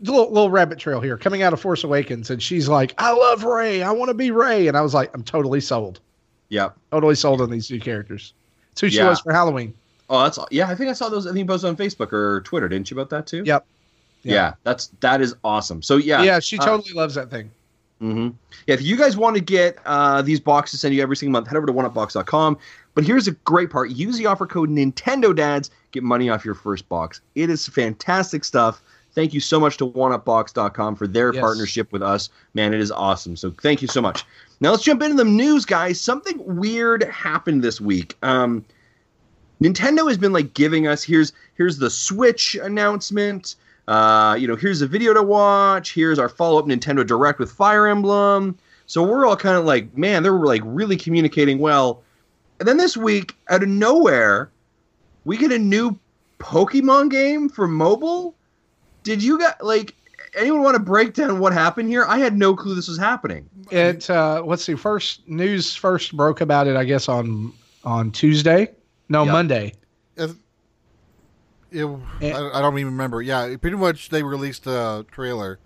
little 0.00 0.32
little 0.32 0.50
rabbit 0.50 0.78
trail 0.78 1.00
here 1.02 1.18
coming 1.18 1.42
out 1.42 1.52
of 1.52 1.60
Force 1.60 1.84
Awakens, 1.84 2.30
and 2.30 2.42
she's 2.42 2.68
like, 2.68 2.94
"I 2.96 3.12
love 3.12 3.44
Rey. 3.44 3.82
I 3.82 3.90
want 3.92 4.08
to 4.08 4.14
be 4.14 4.30
Rey," 4.30 4.66
and 4.66 4.78
I 4.78 4.80
was 4.80 4.94
like, 4.94 5.10
"I'm 5.14 5.22
totally 5.24 5.60
sold. 5.60 6.00
Yeah. 6.48 6.70
Totally 6.90 7.14
sold 7.16 7.42
on 7.42 7.50
these 7.50 7.68
two 7.68 7.80
characters." 7.80 8.32
It's 8.72 8.80
who 8.80 8.88
she 8.88 8.96
Yeah. 8.96 9.10
was 9.10 9.20
for 9.20 9.32
Halloween. 9.32 9.74
Oh, 10.08 10.22
that's 10.22 10.38
yeah. 10.50 10.68
I 10.68 10.74
think 10.74 10.90
I 10.90 10.92
saw 10.92 11.08
those. 11.08 11.26
I 11.26 11.30
think 11.30 11.40
you 11.40 11.46
posted 11.46 11.68
on 11.68 11.76
Facebook 11.76 12.12
or 12.12 12.40
Twitter, 12.42 12.68
didn't 12.68 12.90
you? 12.90 12.96
About 12.96 13.10
that 13.10 13.26
too. 13.26 13.42
Yep. 13.44 13.66
Yeah. 14.22 14.32
Yeah. 14.34 14.54
that's 14.64 14.88
that 15.00 15.20
is 15.20 15.34
awesome. 15.44 15.82
So 15.82 15.96
yeah, 15.96 16.22
Yeah, 16.22 16.40
she 16.40 16.58
uh, 16.58 16.64
totally 16.64 16.92
loves 16.94 17.14
that 17.14 17.30
thing. 17.30 17.50
hmm 18.00 18.28
Yeah, 18.66 18.74
if 18.74 18.82
you 18.82 18.96
guys 18.96 19.16
want 19.16 19.36
to 19.36 19.42
get 19.42 19.78
uh, 19.84 20.22
these 20.22 20.40
boxes 20.40 20.80
send 20.80 20.94
you 20.94 21.02
every 21.02 21.16
single 21.16 21.32
month, 21.32 21.48
head 21.48 21.56
over 21.56 21.66
to 21.66 21.72
oneupbox.com. 21.72 22.58
But 22.94 23.04
here's 23.04 23.28
a 23.28 23.32
great 23.32 23.70
part: 23.70 23.90
use 23.90 24.16
the 24.18 24.26
offer 24.26 24.46
code 24.46 24.70
Nintendo 24.70 25.34
Dads, 25.34 25.70
get 25.92 26.02
money 26.02 26.30
off 26.30 26.44
your 26.44 26.54
first 26.54 26.88
box. 26.88 27.20
It 27.34 27.50
is 27.50 27.66
fantastic 27.66 28.44
stuff. 28.44 28.82
Thank 29.14 29.32
you 29.32 29.40
so 29.40 29.58
much 29.58 29.76
to 29.78 29.90
oneupbox.com 29.90 30.96
for 30.96 31.06
their 31.06 31.32
Yes. 31.32 31.40
partnership 31.40 31.90
with 31.90 32.02
us. 32.02 32.28
Man, 32.54 32.74
it 32.74 32.80
is 32.80 32.92
awesome. 32.92 33.34
So 33.36 33.50
thank 33.62 33.80
you 33.80 33.88
so 33.88 34.00
much. 34.02 34.24
Now 34.60 34.70
let's 34.72 34.82
jump 34.82 35.02
into 35.02 35.16
the 35.16 35.24
news, 35.24 35.64
guys. 35.64 36.00
Something 36.00 36.38
weird 36.56 37.02
happened 37.04 37.62
this 37.64 37.80
week. 37.80 38.16
Um, 38.22 38.64
Nintendo 39.60 40.08
has 40.08 40.18
been 40.18 40.32
like 40.32 40.54
giving 40.54 40.86
us 40.86 41.02
here's 41.02 41.32
here's 41.54 41.78
the 41.78 41.90
Switch 41.90 42.54
announcement. 42.56 43.56
Uh, 43.88 44.36
you 44.38 44.48
know, 44.48 44.56
here's 44.56 44.82
a 44.82 44.86
video 44.86 45.14
to 45.14 45.22
watch. 45.22 45.94
Here's 45.94 46.18
our 46.18 46.28
follow 46.28 46.58
up 46.58 46.66
Nintendo 46.66 47.06
Direct 47.06 47.38
with 47.38 47.52
Fire 47.52 47.86
Emblem. 47.86 48.58
So 48.86 49.02
we're 49.02 49.26
all 49.26 49.36
kind 49.36 49.56
of 49.56 49.64
like, 49.64 49.96
man, 49.96 50.22
they're 50.22 50.32
like 50.32 50.62
really 50.64 50.96
communicating 50.96 51.58
well. 51.58 52.02
And 52.58 52.68
then 52.68 52.76
this 52.78 52.96
week, 52.96 53.36
out 53.48 53.62
of 53.62 53.68
nowhere, 53.68 54.50
we 55.24 55.36
get 55.36 55.52
a 55.52 55.58
new 55.58 55.98
Pokemon 56.38 57.10
game 57.10 57.48
for 57.48 57.68
mobile. 57.68 58.34
Did 59.02 59.22
you 59.22 59.38
got 59.38 59.62
like 59.64 59.94
anyone 60.36 60.62
want 60.62 60.76
to 60.76 60.82
break 60.82 61.14
down 61.14 61.38
what 61.38 61.52
happened 61.52 61.88
here? 61.88 62.04
I 62.06 62.18
had 62.18 62.36
no 62.36 62.54
clue 62.54 62.74
this 62.74 62.88
was 62.88 62.98
happening. 62.98 63.48
It 63.70 64.08
uh, 64.10 64.42
let's 64.44 64.64
see. 64.64 64.74
First 64.74 65.26
news 65.28 65.74
first 65.74 66.16
broke 66.16 66.40
about 66.40 66.66
it, 66.66 66.76
I 66.76 66.84
guess 66.84 67.08
on 67.08 67.52
on 67.84 68.10
Tuesday. 68.10 68.68
No, 69.08 69.24
Yep. 69.24 69.32
Monday. 69.32 69.72
It, 70.16 70.30
it, 71.70 71.84
Eh. 72.22 72.32
I, 72.32 72.58
I 72.58 72.60
don't 72.60 72.78
even 72.78 72.92
remember. 72.92 73.22
Yeah, 73.22 73.56
pretty 73.60 73.76
much 73.76 74.08
they 74.08 74.22
released 74.22 74.66
a 74.66 75.04
trailer, 75.10 75.58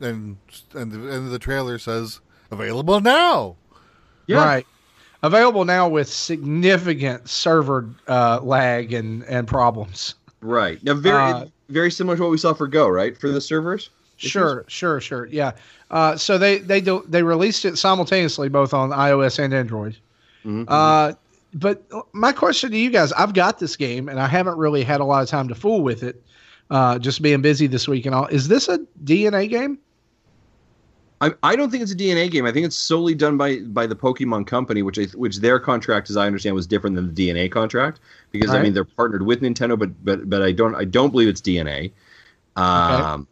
and 0.00 0.36
and 0.74 0.92
the 0.92 0.98
end 0.98 1.26
of 1.26 1.30
the 1.30 1.38
trailer 1.38 1.78
says 1.78 2.20
available 2.50 3.00
now. 3.00 3.56
Yeah. 4.26 4.44
Right. 4.44 4.66
Available 5.22 5.64
now 5.64 5.88
with 5.88 6.08
significant 6.08 7.28
server 7.28 7.88
uh, 8.08 8.40
lag 8.42 8.92
and 8.92 9.22
and 9.24 9.48
problems. 9.48 10.14
Right. 10.42 10.82
Now 10.84 10.94
very 10.94 11.22
Uh, 11.32 11.44
very 11.70 11.90
similar 11.90 12.16
to 12.16 12.22
what 12.22 12.30
we 12.30 12.36
saw 12.38 12.52
for 12.52 12.66
Go, 12.66 12.88
right? 12.88 13.18
For 13.18 13.28
the 13.30 13.40
servers? 13.40 13.90
Sure, 14.16 14.64
sure, 14.68 15.00
sure. 15.00 15.26
Yeah. 15.26 15.52
Uh, 15.90 16.16
so 16.16 16.36
they 16.38 16.58
they 16.58 16.80
do, 16.80 17.04
they 17.08 17.22
released 17.22 17.64
it 17.64 17.78
simultaneously 17.78 18.48
both 18.48 18.74
on 18.74 18.90
iOS 18.90 19.38
and 19.42 19.52
Android. 19.54 19.96
Mhm. 20.44 20.66
Uh, 20.68 21.14
but 21.54 21.84
my 22.12 22.32
question 22.32 22.70
to 22.72 22.76
you 22.76 22.90
guys, 22.90 23.12
I've 23.12 23.32
got 23.32 23.58
this 23.58 23.76
game 23.76 24.08
and 24.08 24.20
I 24.20 24.26
haven't 24.26 24.58
really 24.58 24.82
had 24.82 25.00
a 25.00 25.04
lot 25.04 25.22
of 25.22 25.28
time 25.28 25.48
to 25.48 25.54
fool 25.54 25.82
with 25.82 26.02
it. 26.02 26.22
Uh, 26.70 26.98
just 26.98 27.20
being 27.20 27.42
busy 27.42 27.66
this 27.66 27.86
week 27.86 28.06
and 28.06 28.14
all. 28.14 28.26
Is 28.26 28.48
this 28.48 28.68
a 28.68 28.78
DeNA 29.04 29.50
game? 29.50 29.78
I, 31.20 31.32
I 31.42 31.56
don't 31.56 31.70
think 31.70 31.82
it's 31.82 31.92
a 31.92 31.96
DeNA 31.96 32.30
game. 32.30 32.46
I 32.46 32.52
think 32.52 32.66
it's 32.66 32.76
solely 32.76 33.14
done 33.14 33.36
by 33.36 33.58
by 33.60 33.86
the 33.86 33.94
Pokemon 33.94 34.46
Company, 34.46 34.82
which 34.82 34.98
I, 34.98 35.04
which 35.14 35.38
their 35.38 35.60
contract, 35.60 36.10
as 36.10 36.16
I 36.16 36.26
understand, 36.26 36.54
was 36.54 36.66
different 36.66 36.96
than 36.96 37.14
the 37.14 37.28
DeNA 37.28 37.50
contract 37.50 38.00
because 38.30 38.50
Right. 38.50 38.60
I 38.60 38.62
mean 38.62 38.74
they're 38.74 38.84
partnered 38.84 39.22
with 39.22 39.40
Nintendo, 39.40 39.78
but 39.78 40.04
but 40.04 40.28
but 40.28 40.42
I 40.42 40.52
don't 40.52 40.74
I 40.74 40.84
don't 40.84 41.10
believe 41.10 41.28
it's 41.28 41.40
DeNA. 41.40 41.92
Um, 42.56 43.26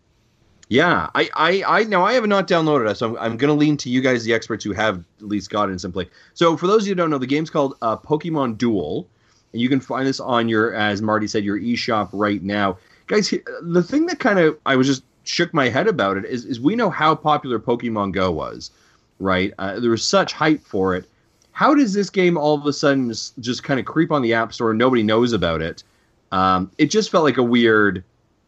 yeah, 0.68 1.10
I, 1.14 1.28
I 1.34 1.64
I 1.66 1.84
now 1.84 2.04
I 2.04 2.14
have 2.14 2.26
not 2.26 2.48
downloaded 2.48 2.90
it, 2.90 2.96
so 2.96 3.10
I'm, 3.10 3.16
I'm 3.18 3.36
going 3.36 3.48
to 3.48 3.58
lean 3.58 3.76
to 3.78 3.90
you 3.90 4.00
guys, 4.00 4.24
the 4.24 4.32
experts 4.32 4.64
who 4.64 4.72
have 4.72 5.04
at 5.20 5.26
least 5.26 5.50
got 5.50 5.68
it 5.68 5.92
play. 5.92 6.08
So 6.34 6.56
for 6.56 6.66
those 6.66 6.82
of 6.82 6.88
you 6.88 6.92
who 6.92 6.96
don't 6.96 7.10
know, 7.10 7.18
the 7.18 7.26
game's 7.26 7.50
called 7.50 7.76
uh, 7.82 7.96
Pokemon 7.96 8.58
Duel, 8.58 9.06
and 9.52 9.60
you 9.60 9.68
can 9.68 9.80
find 9.80 10.06
this 10.06 10.20
on 10.20 10.48
your, 10.48 10.74
as 10.74 11.02
Marty 11.02 11.26
said, 11.26 11.44
your 11.44 11.58
eShop 11.58 12.08
right 12.12 12.42
now, 12.42 12.78
guys. 13.06 13.32
The 13.62 13.82
thing 13.82 14.06
that 14.06 14.18
kind 14.18 14.38
of 14.38 14.58
I 14.64 14.76
was 14.76 14.86
just 14.86 15.04
shook 15.24 15.52
my 15.54 15.68
head 15.68 15.86
about 15.86 16.16
it 16.16 16.24
is 16.24 16.44
is 16.44 16.60
we 16.60 16.74
know 16.74 16.90
how 16.90 17.14
popular 17.14 17.58
Pokemon 17.58 18.12
Go 18.12 18.30
was, 18.30 18.70
right? 19.20 19.52
Uh, 19.58 19.78
there 19.78 19.90
was 19.90 20.04
such 20.04 20.32
hype 20.32 20.64
for 20.64 20.94
it. 20.94 21.06
How 21.52 21.74
does 21.74 21.92
this 21.92 22.08
game 22.08 22.38
all 22.38 22.54
of 22.54 22.64
a 22.64 22.72
sudden 22.72 23.10
just, 23.10 23.38
just 23.38 23.62
kind 23.62 23.78
of 23.78 23.84
creep 23.84 24.10
on 24.10 24.22
the 24.22 24.32
App 24.32 24.54
Store 24.54 24.70
and 24.70 24.78
nobody 24.78 25.02
knows 25.02 25.34
about 25.34 25.60
it? 25.60 25.82
Um, 26.32 26.70
it 26.78 26.86
just 26.86 27.10
felt 27.10 27.24
like 27.24 27.36
a 27.36 27.42
weird, 27.42 28.02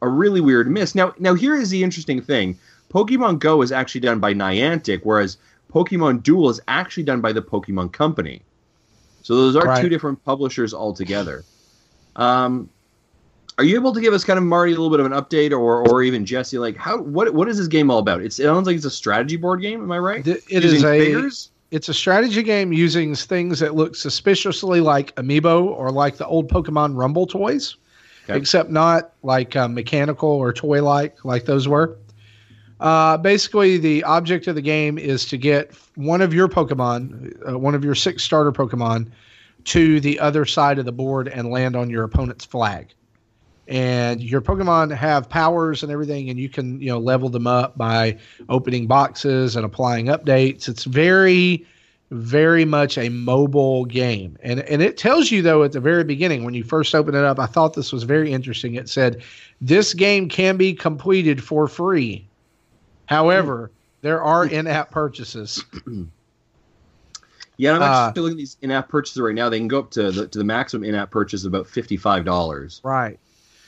a 0.05 0.09
really 0.09 0.41
weird 0.41 0.71
miss. 0.71 0.95
Now, 0.95 1.15
now 1.19 1.35
here 1.35 1.55
is 1.57 1.71
the 1.71 1.83
interesting 1.83 2.21
thing: 2.21 2.59
Pokemon 2.93 3.39
Go 3.39 3.63
is 3.63 3.73
actually 3.73 4.03
done 4.03 4.21
by 4.21 4.35
Niantic, 4.35 5.01
whereas 5.03 5.39
Pokemon 5.73 6.23
Duel 6.23 6.51
is 6.51 6.61
actually 6.69 7.03
done 7.05 7.21
by 7.21 7.33
the 7.33 7.43
Pokemon 7.43 7.93
Company. 7.93 8.43
So 9.23 9.35
those 9.37 9.57
are 9.57 9.65
Right. 9.65 9.81
two 9.83 9.89
different 9.89 10.23
publishers 10.25 10.75
altogether. 10.75 11.45
Um, 12.17 12.69
are 13.57 13.65
you 13.65 13.77
able 13.77 13.93
to 13.95 14.01
give 14.01 14.13
us 14.13 14.25
kind 14.25 14.37
of 14.39 14.45
Marty 14.45 14.73
a 14.73 14.75
little 14.75 14.91
bit 14.91 15.01
of 15.01 15.07
an 15.07 15.13
update, 15.13 15.53
or 15.53 15.89
or 15.89 16.03
even 16.03 16.25
Jesse, 16.27 16.59
like 16.59 16.77
how 16.77 16.99
what 16.99 17.33
what 17.35 17.49
is 17.49 17.57
this 17.59 17.69
game 17.69 17.91
all 17.91 17.99
about? 17.99 18.21
It's, 18.23 18.39
it 18.39 18.45
sounds 18.45 18.67
like 18.67 18.77
it's 18.77 18.85
a 18.85 18.91
strategy 18.91 19.37
board 19.37 19.61
game. 19.63 19.81
Am 19.83 19.91
I 19.93 19.99
right? 19.99 20.27
It 20.27 20.43
Using 20.49 20.77
is 20.77 20.85
a 20.85 20.99
figures? 20.99 21.51
it's 21.71 21.89
a 21.89 21.95
strategy 21.95 22.43
game 22.43 22.73
using 22.73 23.15
things 23.15 23.59
that 23.61 23.75
look 23.75 23.97
suspiciously 23.97 24.81
like 24.81 25.15
amiibo 25.17 25.65
or 25.67 25.91
like 25.91 26.17
the 26.17 26.27
old 26.27 26.49
Pokemon 26.51 26.97
Rumble 26.97 27.27
toys, 27.27 27.77
Except 28.29 28.71
not 28.71 29.13
like 29.23 29.55
uh, 29.57 29.69
mechanical 29.69 30.29
or 30.29 30.53
toy 30.53 30.83
like 30.83 31.25
like 31.25 31.45
those 31.45 31.69
were. 31.69 31.99
Uh, 32.81 33.17
basically, 33.17 33.79
the 33.79 34.03
object 34.05 34.47
of 34.47 34.55
the 34.55 34.63
game 34.63 34.99
is 34.99 35.25
to 35.27 35.39
get 35.39 35.75
one 35.95 36.21
of 36.21 36.35
your 36.35 36.49
Pokemon, 36.49 37.33
uh, 37.49 37.59
one 37.59 37.75
of 37.75 37.85
your 37.85 37.95
six 37.95 38.23
starter 38.23 38.53
Pokemon, 38.53 39.11
to 39.65 40.01
the 40.01 40.19
other 40.21 40.45
side 40.45 40.79
of 40.79 40.85
the 40.85 40.93
board 40.93 41.29
and 41.29 41.51
land 41.51 41.77
on 41.77 41.89
your 41.89 42.05
opponent's 42.05 42.45
flag. 42.45 42.93
And 43.67 44.23
your 44.23 44.43
Pokemon 44.43 44.95
have 44.95 45.29
powers 45.29 45.83
and 45.83 45.91
everything, 45.91 46.29
and 46.29 46.39
you 46.39 46.51
can 46.51 46.81
you 46.81 46.89
know 46.89 46.99
level 46.99 47.31
them 47.31 47.47
up 47.47 47.79
by 47.79 48.19
opening 48.49 48.87
boxes 48.87 49.57
and 49.57 49.65
applying 49.65 50.07
updates. 50.07 50.69
It's 50.69 50.85
very, 50.85 51.67
very 52.15 52.65
much 52.65 52.97
a 52.97 53.09
mobile 53.09 53.85
game, 53.85 54.37
and 54.43 54.61
and 54.61 54.81
it 54.83 54.97
tells 54.97 55.31
you 55.31 55.43
though 55.43 55.63
at 55.65 55.73
the 55.73 55.81
very 55.81 56.05
beginning 56.05 56.45
when 56.45 56.55
you 56.55 56.63
first 56.65 56.95
open 56.95 57.15
it 57.15 57.25
up. 57.25 57.39
I 57.39 57.47
thought 57.47 57.75
this 57.75 57.93
was 57.93 58.05
very 58.05 58.33
interesting. 58.33 58.75
It 58.77 58.89
said 58.89 59.23
this 59.61 59.95
game 59.95 60.29
can 60.29 60.57
be 60.57 60.73
completed 60.73 61.43
for 61.43 61.67
free. 61.69 62.27
However, 63.07 63.71
there 64.03 64.23
are 64.23 64.47
in-app 64.47 64.91
purchases. 64.91 65.63
Yeah, 67.57 67.77
I'm 67.77 67.83
Uh, 67.83 67.85
actually 68.09 68.23
looking 68.23 68.35
at 68.35 68.39
these 68.39 68.57
in-app 68.63 68.89
purchases 68.89 69.21
right 69.23 69.35
now. 69.35 69.49
They 69.49 69.59
can 69.59 69.69
go 69.69 69.79
up 69.79 69.91
to 69.93 70.11
the 70.11 70.27
to 70.27 70.39
the 70.39 70.45
maximum 70.45 70.83
in-app 70.83 71.11
purchase 71.13 71.45
of 71.45 71.55
about 71.55 71.69
fifty-five 71.69 72.25
dollars. 72.25 72.81
Right. 72.83 73.19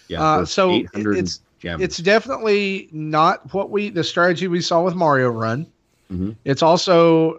Yeah, 0.08 0.22
Uh, 0.22 0.44
so 0.44 0.74
it's- 0.74 1.40
gems. 1.60 1.80
It's 1.82 1.98
definitely 1.98 2.88
not 2.90 3.52
what 3.54 3.70
we 3.70 3.90
the 3.90 4.02
strategy 4.02 4.48
we 4.48 4.60
saw 4.60 4.82
with 4.82 4.96
Mario 4.96 5.30
Run. 5.30 5.66
Mhm. 6.12 6.34
It's 6.44 6.62
also 6.64 7.38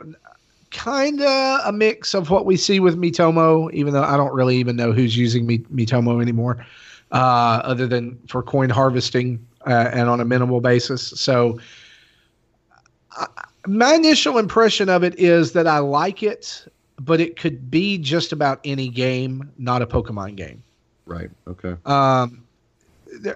kind 0.78 1.20
of 1.22 1.62
a 1.66 1.72
mix 1.74 2.14
of 2.14 2.30
what 2.30 2.46
we 2.46 2.56
see 2.56 2.80
with 2.80 2.96
Miitomo, 2.96 3.72
even 3.74 3.94
though 3.94 4.04
I 4.04 4.16
don't 4.16 4.34
really 4.34 4.58
even 4.58 4.76
know 4.76 4.92
who's 4.92 5.18
using 5.18 5.48
Mi- 5.48 5.66
Miitomo 5.74 6.22
anymore, 6.22 6.64
uh, 7.12 7.62
other 7.64 7.88
than 7.88 8.18
for 8.28 8.44
coin 8.44 8.70
harvesting 8.70 9.46
uh, 9.66 9.90
and 9.92 10.08
on 10.08 10.22
a 10.22 10.26
minimal 10.26 10.62
basis. 10.62 11.08
So, 11.20 11.60
I, 13.12 13.26
my 13.66 13.96
initial 13.96 14.38
impression 14.38 14.88
of 14.88 15.04
it 15.04 15.18
is 15.20 15.54
that 15.54 15.66
I 15.66 15.80
like 15.80 16.22
it, 16.22 16.68
but 17.00 17.20
it 17.20 17.38
could 17.38 17.72
be 17.72 17.98
just 17.98 18.32
about 18.32 18.60
any 18.64 18.88
game, 18.88 19.52
not 19.58 19.82
a 19.82 19.88
Pokemon 19.88 20.36
game. 20.36 20.64
right. 21.06 21.32
Okay. 21.48 21.76
Um, 21.86 22.44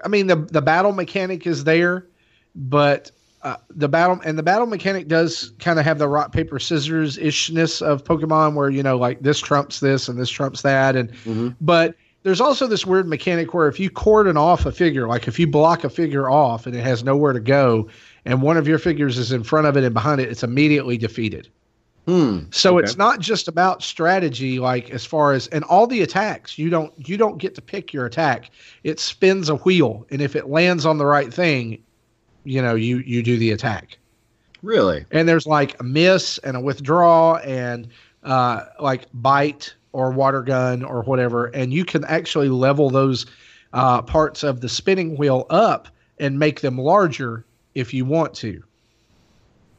I 0.04 0.08
mean 0.08 0.28
the 0.28 0.36
the 0.36 0.62
battle 0.62 0.92
mechanic 0.92 1.46
is 1.46 1.64
there, 1.64 2.06
but 2.54 3.10
uh, 3.42 3.56
the 3.70 3.88
battle 3.88 4.20
and 4.24 4.38
the 4.38 4.42
battle 4.42 4.66
mechanic 4.66 5.08
does 5.08 5.52
kind 5.58 5.78
of 5.78 5.84
have 5.84 5.98
the 5.98 6.08
rock 6.08 6.32
paper 6.32 6.58
scissors 6.58 7.16
ishness 7.18 7.82
of 7.82 8.04
Pokemon, 8.04 8.54
where 8.54 8.70
you 8.70 8.82
know 8.82 8.96
like 8.96 9.20
this 9.22 9.40
trumps 9.40 9.80
this 9.80 10.08
and 10.08 10.18
this 10.18 10.30
trumps 10.30 10.62
that, 10.62 10.94
and 10.96 11.12
Mhm. 11.24 11.56
but 11.60 11.94
there's 12.22 12.40
also 12.40 12.68
this 12.68 12.86
weird 12.86 13.08
mechanic 13.08 13.52
where 13.52 13.66
if 13.66 13.80
you 13.80 13.90
cordon 13.90 14.36
off 14.36 14.64
a 14.64 14.70
figure, 14.70 15.08
like 15.08 15.26
if 15.26 15.40
you 15.40 15.46
block 15.48 15.82
a 15.82 15.90
figure 15.90 16.30
off 16.30 16.66
and 16.66 16.76
it 16.76 16.82
has 16.84 17.02
nowhere 17.02 17.32
to 17.32 17.40
go, 17.40 17.88
and 18.24 18.42
one 18.42 18.56
of 18.56 18.68
your 18.68 18.78
figures 18.78 19.18
is 19.18 19.32
in 19.32 19.42
front 19.42 19.66
of 19.66 19.76
it 19.76 19.82
and 19.82 19.92
behind 19.92 20.20
it, 20.20 20.28
it's 20.30 20.44
immediately 20.44 20.96
defeated. 20.96 21.48
Hmm. 22.06 22.40
So 22.50 22.78
Okay. 22.78 22.84
it's 22.84 22.96
not 22.96 23.18
just 23.18 23.48
about 23.48 23.82
strategy, 23.82 24.60
like 24.60 24.90
as 24.90 25.04
far 25.04 25.32
as 25.32 25.48
and 25.48 25.64
all 25.64 25.86
the 25.88 26.02
attacks. 26.02 26.58
You 26.58 26.70
don't 26.70 26.92
you 26.96 27.16
don't 27.16 27.38
get 27.38 27.56
to 27.56 27.62
pick 27.62 27.92
your 27.92 28.06
attack. 28.06 28.50
It 28.84 29.00
spins 29.00 29.48
a 29.48 29.56
wheel, 29.56 30.06
and 30.12 30.20
if 30.20 30.36
it 30.36 30.48
lands 30.48 30.86
on 30.86 30.98
the 30.98 31.06
right 31.06 31.32
thing, 31.34 31.78
you 32.44 32.60
know 32.62 32.74
you 32.74 32.98
you 32.98 33.22
do 33.22 33.36
the 33.36 33.50
attack. 33.52 33.98
Really? 34.62 35.04
And 35.10 35.28
there's 35.28 35.46
like 35.46 35.78
a 35.80 35.82
miss 35.84 36.38
and 36.38 36.56
a 36.56 36.60
withdraw 36.60 37.36
and 37.38 37.88
uh, 38.22 38.64
like 38.80 39.06
bite 39.12 39.74
or 39.92 40.10
water 40.12 40.42
gun 40.42 40.84
or 40.84 41.02
whatever, 41.02 41.46
and 41.46 41.72
you 41.72 41.84
can 41.84 42.04
actually 42.04 42.48
level 42.48 42.88
those 42.88 43.26
uh, 43.72 44.02
parts 44.02 44.42
of 44.42 44.60
the 44.60 44.68
spinning 44.68 45.16
wheel 45.16 45.46
up 45.50 45.88
and 46.18 46.38
make 46.38 46.60
them 46.60 46.78
larger 46.78 47.44
if 47.74 47.92
you 47.92 48.04
want 48.04 48.34
to. 48.34 48.62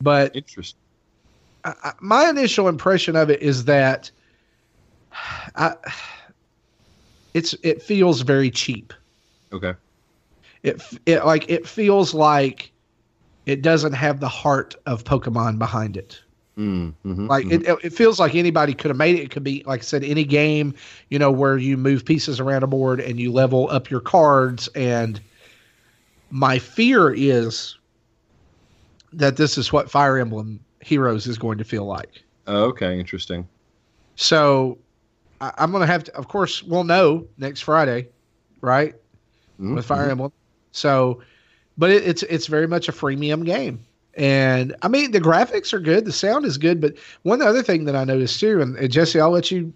But 0.02 0.36
Interesting. 0.36 0.80
I, 1.64 1.74
I- 1.84 1.94
my 2.02 2.30
initial 2.30 2.68
impression 2.68 3.16
of 3.16 3.30
it 3.30 3.42
is 3.42 3.66
that 3.66 4.12
I, 5.56 5.76
it's 7.34 7.54
it 7.64 7.82
feels 7.82 8.22
very 8.22 8.52
cheap. 8.52 8.94
Okay. 9.52 9.74
It 10.64 10.82
it 11.06 11.26
like 11.26 11.50
it 11.50 11.68
feels 11.68 12.14
like 12.14 12.72
it 13.46 13.62
doesn't 13.62 13.94
have 13.94 14.20
the 14.20 14.30
heart 14.30 14.76
of 14.86 15.04
Pokemon 15.04 15.60
behind 15.60 15.98
it. 15.98 16.22
Mm, 16.58 16.94
mhm, 17.04 17.30
Like 17.30 17.46
mhm. 17.46 17.52
it, 17.52 17.80
it 17.84 17.94
feels 17.94 18.20
like 18.20 18.36
anybody 18.36 18.74
could 18.74 18.90
have 18.90 18.98
made 18.98 19.16
it. 19.16 19.22
It 19.24 19.32
could 19.32 19.44
be 19.44 19.64
like 19.66 19.82
I 19.82 19.84
said, 19.84 20.04
any 20.04 20.24
game, 20.26 20.74
you 21.10 21.18
know, 21.20 21.32
where 21.32 21.58
you 21.58 21.78
move 21.78 22.06
pieces 22.06 22.40
around 22.40 22.64
a 22.64 22.68
board 22.68 23.00
and 23.00 23.20
you 23.20 23.32
level 23.32 23.70
up 23.72 23.90
your 23.90 24.02
cards. 24.02 24.68
And 24.76 25.22
my 26.30 26.60
fear 26.60 27.12
is 27.14 27.78
that 29.14 29.38
this 29.38 29.58
is 29.58 29.72
what 29.72 29.90
Fire 29.90 30.18
Emblem 30.18 30.60
Heroes 30.82 31.28
is 31.28 31.38
going 31.38 31.58
to 31.58 31.64
feel 31.64 31.86
like. 31.86 32.24
Oh, 32.48 32.66
okay. 32.66 33.00
Interesting. 33.00 33.48
So 34.16 34.80
I, 35.42 35.52
I'm 35.58 35.72
going 35.72 35.82
to 35.82 35.88
have 35.88 36.04
to, 36.06 36.16
of 36.16 36.28
course, 36.28 36.64
we'll 36.64 36.84
know 36.84 37.28
next 37.38 37.62
Friday, 37.62 38.10
right? 38.62 38.96
Mhm, 39.60 39.74
With 39.74 39.86
Fire 39.86 40.10
mhm. 40.10 40.12
Emblem. 40.12 40.32
So, 40.74 41.22
but 41.78 41.90
it, 41.92 42.04
it's 42.06 42.24
it's 42.24 42.48
very 42.48 42.68
much 42.68 42.90
a 42.90 42.92
freemium 42.92 43.46
game, 43.46 43.80
and 44.16 44.76
I 44.82 44.88
mean 44.90 45.12
the 45.12 45.22
graphics 45.22 45.72
are 45.72 45.80
good, 45.80 46.04
the 46.06 46.12
sound 46.12 46.46
is 46.46 46.58
good. 46.58 46.82
But 46.82 46.96
one 47.22 47.42
other 47.42 47.64
thing 47.64 47.86
that 47.86 47.96
I 47.96 48.04
noticed 48.04 48.40
too, 48.40 48.60
and, 48.62 48.92
Jesse, 48.92 49.20
I'll 49.22 49.32
let 49.32 49.50
you 49.52 49.72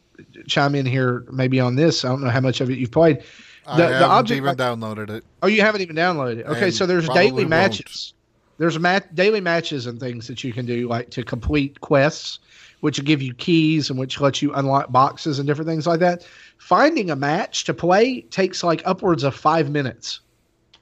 chime 0.47 0.75
in 0.75 0.85
here 0.85 1.23
maybe 1.31 1.59
on 1.59 1.75
this. 1.75 2.03
I 2.03 2.09
don't 2.09 2.21
know 2.21 2.29
how 2.29 2.41
much 2.41 2.59
of 2.59 2.69
it 2.69 2.77
you've 2.77 2.91
played. 2.91 3.23
I 3.67 3.77
The- 3.77 3.83
the 3.83 3.93
haven't 3.93 4.09
object- 4.11 4.37
even 4.37 4.55
downloaded 4.55 5.09
it. 5.11 5.23
Oh, 5.43 5.47
you 5.47 5.61
haven't 5.61 5.81
even 5.81 5.95
downloaded 5.95 6.39
it. 6.39 6.45
Okay, 6.47 6.65
And 6.65 6.73
so 6.73 6.85
there's 6.85 7.07
daily 7.09 7.43
won't. 7.43 7.49
matches. 7.49 8.13
There's 8.57 8.79
mat- 8.79 9.13
daily 9.13 9.41
matches 9.41 9.85
and 9.85 9.99
things 9.99 10.25
that 10.27 10.43
you 10.43 10.51
can 10.51 10.65
do, 10.65 10.87
like 10.87 11.11
to 11.11 11.23
complete 11.23 11.79
quests, 11.81 12.39
which 12.79 13.03
give 13.05 13.21
you 13.21 13.35
keys 13.35 13.91
and 13.91 13.99
which 13.99 14.19
lets 14.19 14.41
you 14.41 14.51
unlock 14.53 14.91
boxes 14.91 15.37
and 15.37 15.47
different 15.47 15.67
things 15.69 15.85
like 15.85 15.99
that. 15.99 16.25
Finding 16.57 17.11
a 17.11 17.15
match 17.15 17.65
to 17.65 17.73
play 17.75 18.21
takes 18.31 18.63
like 18.63 18.81
upwards 18.85 19.23
of 19.23 19.35
five 19.35 19.69
minutes. 19.69 20.21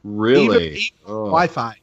Really? 0.05 0.75
even 0.75 0.97
oh, 1.07 1.25
Wi-Fi. 1.25 1.75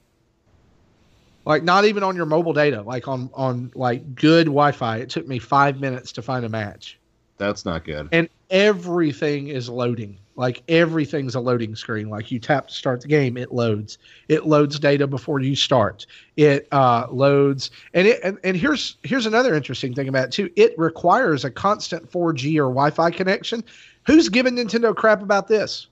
Like 1.44 1.64
not 1.64 1.84
even 1.84 2.04
on 2.04 2.14
your 2.14 2.24
mobile 2.24 2.52
data, 2.52 2.82
like 2.82 3.08
on 3.08 3.28
on 3.34 3.72
like 3.74 4.14
good 4.14 4.46
Wi-Fi. 4.46 4.98
It 4.98 5.10
took 5.10 5.26
me 5.26 5.40
five 5.40 5.80
minutes 5.80 6.12
to 6.12 6.22
find 6.22 6.44
a 6.44 6.48
match, 6.48 7.00
that's 7.36 7.64
not 7.64 7.84
good. 7.84 8.08
and 8.12 8.28
everything 8.48 9.48
is 9.48 9.68
loading. 9.68 10.18
Like 10.36 10.62
everything's 10.68 11.34
a 11.34 11.40
loading 11.40 11.74
screen. 11.74 12.10
Like 12.10 12.30
you 12.30 12.38
tap 12.38 12.68
to 12.68 12.74
start 12.74 13.00
the 13.00 13.08
game, 13.08 13.36
it 13.36 13.52
loads. 13.52 13.98
It 14.28 14.46
loads 14.46 14.78
data 14.78 15.08
before 15.08 15.40
you 15.40 15.56
start. 15.56 16.06
It 16.36 16.68
uh, 16.70 17.08
loads, 17.10 17.72
and 17.92 18.06
it 18.06 18.20
and, 18.22 18.38
and 18.44 18.56
here's 18.56 18.98
here's 19.02 19.26
another 19.26 19.52
interesting 19.52 19.94
thing 19.94 20.06
about 20.06 20.26
it 20.26 20.30
too. 20.30 20.48
It 20.54 20.78
requires 20.78 21.44
a 21.44 21.50
constant 21.50 22.08
4G 22.08 22.54
or 22.54 22.70
Wi-Fi 22.70 23.10
connection. 23.10 23.64
Who's 24.06 24.28
giving 24.28 24.54
Nintendo 24.54 24.94
crap 24.94 25.22
about 25.22 25.48
this? 25.48 25.88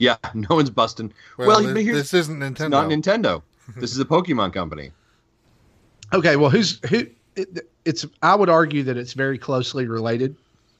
Yeah, 0.00 0.16
no 0.34 0.56
one's 0.56 0.70
busting. 0.70 1.12
Well, 1.38 1.46
Well, 1.46 1.62
this, 1.62 1.72
but 1.86 1.92
this 1.92 2.14
isn't 2.14 2.40
Nintendo. 2.40 2.50
it's 2.50 2.60
not 2.70 2.88
Nintendo. 2.88 3.42
this 3.76 3.92
is 3.92 4.00
a 4.00 4.04
Pokemon 4.04 4.52
company. 4.52 4.90
Okay, 6.12 6.34
well, 6.34 6.50
who's 6.50 6.80
who? 6.88 7.06
It, 7.36 7.68
it's 7.84 8.04
I 8.22 8.34
would 8.34 8.48
argue 8.50 8.82
that 8.82 8.96
it's 8.96 9.12
very 9.12 9.38
closely 9.38 9.86
related, 9.86 10.34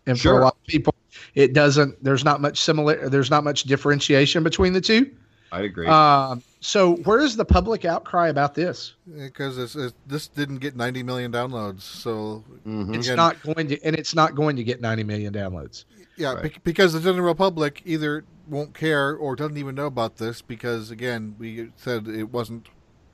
and 0.06 0.20
for 0.20 0.40
a 0.40 0.42
lot 0.42 0.56
of 0.60 0.66
people, 0.66 0.94
it 1.36 1.52
doesn't. 1.52 2.02
There's 2.02 2.24
not 2.24 2.40
much 2.40 2.60
similar. 2.60 3.08
There's 3.08 3.30
not 3.30 3.44
much 3.44 3.62
differentiation 3.64 4.42
between 4.42 4.72
the 4.72 4.80
two. 4.80 5.10
I'd 5.52 5.64
agree. 5.64 5.86
Um, 5.86 6.42
so 6.60 6.94
where 7.04 7.20
is 7.20 7.36
the 7.36 7.44
public 7.44 7.84
outcry 7.84 8.28
about 8.28 8.54
this? 8.54 8.94
because 9.18 9.58
it's, 9.58 9.74
it's, 9.74 9.94
this 10.06 10.28
didn't 10.28 10.58
get 10.58 10.76
90 10.76 11.02
million 11.02 11.32
downloads. 11.32 11.80
So 11.82 12.44
Mhm. 12.64 12.94
It's 12.94 13.08
Again- 13.08 13.16
not 13.16 13.42
going 13.42 13.66
to, 13.68 13.82
and 13.82 13.96
it's 13.96 14.14
not 14.14 14.36
going 14.36 14.54
to 14.54 14.62
get 14.62 14.80
90 14.80 15.02
million 15.02 15.32
downloads. 15.34 15.84
Yeah, 16.16 16.34
Right. 16.34 16.42
bec- 16.44 16.64
because 16.64 16.92
the 16.92 17.00
general 17.00 17.34
public 17.34 17.82
either 17.84 18.24
won't 18.48 18.74
care 18.74 19.14
or 19.14 19.36
doesn't 19.36 19.56
even 19.56 19.74
know 19.74 19.86
about 19.86 20.16
this 20.16 20.42
because 20.42 20.90
again, 20.90 21.34
we 21.38 21.70
said 21.76 22.08
it 22.08 22.30
wasn't 22.30 22.68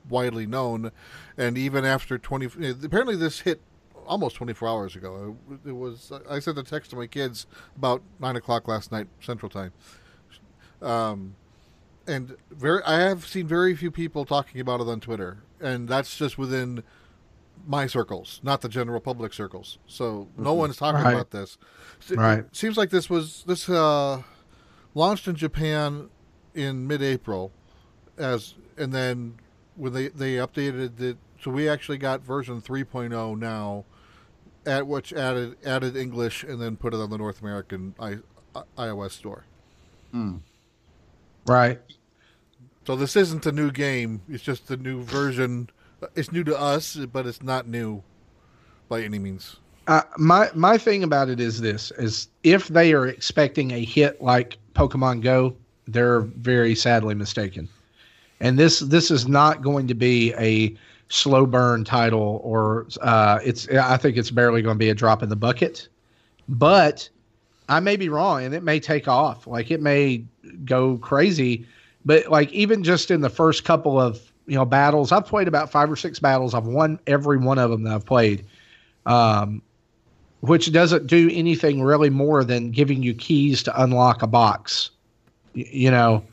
widely 0.09 0.45
known, 0.45 0.91
and 1.37 1.57
even 1.57 1.83
after 1.85 2.17
20, 2.17 2.45
apparently 2.83 3.15
this 3.15 3.41
hit 3.41 3.61
almost 4.05 4.35
24 4.37 4.67
hours 4.69 4.95
ago. 4.95 5.35
It, 5.51 5.69
it 5.69 5.73
was 5.73 6.11
I 6.29 6.39
sent 6.39 6.57
a 6.57 6.63
text 6.63 6.91
to 6.91 6.95
my 6.95 7.07
kids 7.07 7.45
about 7.75 8.01
nine 8.19 8.35
o'clock 8.37 8.67
last 8.67 8.91
night 8.91 9.07
Central 9.21 9.49
Time. 9.49 9.73
Um, 10.81 11.35
and 12.07 12.37
very, 12.51 12.81
I 12.83 12.99
have 13.01 13.27
seen 13.27 13.47
very 13.47 13.75
few 13.75 13.91
people 13.91 14.23
talking 14.25 14.61
about 14.61 14.79
it 14.79 14.87
on 14.87 14.99
Twitter, 15.01 15.39
and 15.59 15.89
that's 15.89 16.15
just 16.17 16.37
within 16.37 16.83
my 17.67 17.85
circles, 17.85 18.39
not 18.43 18.61
the 18.61 18.69
general 18.69 18.99
public 19.01 19.33
circles. 19.33 19.77
So 19.87 20.29
no 20.37 20.53
one's 20.53 20.77
talking 20.77 21.01
Right. 21.03 21.13
about 21.13 21.31
this. 21.31 21.57
Right. 22.09 22.43
Seems 22.55 22.77
like 22.77 22.89
this 22.89 23.09
was 23.09 23.43
this 23.45 23.67
uh, 23.69 24.23
launched 24.95 25.27
in 25.27 25.35
Japan 25.35 26.09
in 26.55 26.87
mid-April, 26.87 27.51
as 28.17 28.55
and 28.77 28.93
then 28.93 29.35
when 29.75 29.93
they 29.93 30.07
they 30.07 30.35
updated 30.35 30.99
it, 31.01 31.17
so 31.41 31.51
we 31.51 31.67
actually 31.69 31.97
got 31.97 32.21
version 32.21 32.61
3.0 32.61 33.37
now, 33.37 33.83
at 34.65 34.87
which 34.87 35.11
added 35.13 35.57
added 35.65 35.95
English 35.97 36.43
and 36.43 36.61
then 36.61 36.77
put 36.77 36.93
it 36.93 36.97
on 36.99 37.09
the 37.09 37.17
North 37.17 37.41
American 37.41 37.93
I, 37.99 38.17
I, 38.55 38.63
iOS 38.77 39.11
store. 39.11 39.43
Right. 41.45 41.79
So 42.85 42.95
this 42.95 43.15
isn't 43.15 43.45
a 43.45 43.51
new 43.51 43.71
game; 43.71 44.21
it's 44.29 44.43
just 44.43 44.71
a 44.71 44.77
new 44.77 45.03
version. 45.03 45.69
It's 46.15 46.31
new 46.31 46.43
to 46.43 46.59
us, 46.59 46.95
but 46.95 47.25
it's 47.25 47.41
not 47.41 47.67
new 47.67 48.03
by 48.89 49.01
any 49.01 49.19
means. 49.19 49.57
Uh, 49.87 50.01
my 50.17 50.49
my 50.53 50.77
thing 50.77 51.03
about 51.03 51.29
it 51.29 51.39
is 51.39 51.61
this: 51.61 51.91
is 51.91 52.27
if 52.43 52.67
they 52.67 52.93
are 52.93 53.07
expecting 53.07 53.71
a 53.71 53.83
hit 53.83 54.21
like 54.21 54.57
Pokemon 54.75 55.21
Go, 55.21 55.55
they're 55.87 56.21
very 56.21 56.75
sadly 56.75 57.15
mistaken. 57.15 57.69
And 58.39 58.59
this 58.59 58.79
this 58.79 59.09
is 59.09 59.27
not 59.27 59.61
going 59.61 59.87
to 59.87 59.95
be 59.95 60.33
a 60.33 60.75
slow 61.09 61.45
burn 61.45 61.83
title, 61.83 62.41
or 62.43 62.87
uh, 63.01 63.39
it's. 63.43 63.67
I 63.69 63.97
think 63.97 64.17
it's 64.17 64.31
barely 64.31 64.61
going 64.61 64.75
to 64.75 64.79
be 64.79 64.89
a 64.89 64.95
drop 64.95 65.23
in 65.23 65.29
the 65.29 65.35
bucket. 65.35 65.87
But 66.49 67.09
I 67.69 67.79
may 67.79 67.95
be 67.95 68.09
wrong, 68.09 68.43
and 68.43 68.53
it 68.53 68.63
may 68.63 68.79
take 68.79 69.07
off. 69.07 69.47
Like 69.47 69.71
it 69.71 69.81
may 69.81 70.23
go 70.65 70.97
crazy. 70.97 71.65
But 72.05 72.27
like 72.29 72.51
even 72.51 72.83
just 72.83 73.09
in 73.09 73.21
the 73.21 73.29
first 73.29 73.63
couple 73.63 73.99
of 73.99 74.31
you 74.47 74.55
know 74.55 74.65
battles, 74.65 75.11
I've 75.11 75.25
played 75.25 75.47
about 75.47 75.69
five 75.71 75.91
or 75.91 75.95
six 75.95 76.19
battles. 76.19 76.53
I've 76.53 76.65
won 76.65 76.99
every 77.05 77.37
one 77.37 77.59
of 77.59 77.69
them 77.69 77.83
that 77.83 77.93
I've 77.93 78.05
played. 78.05 78.45
Um, 79.05 79.61
which 80.41 80.71
doesn't 80.71 81.07
do 81.07 81.29
anything 81.33 81.81
really 81.81 82.09
more 82.09 82.43
than 82.43 82.71
giving 82.71 83.01
you 83.01 83.13
keys 83.13 83.63
to 83.63 83.81
unlock 83.81 84.21
a 84.21 84.27
box. 84.27 84.91
Y- 85.55 85.65
you 85.71 85.91
know, 85.91 86.23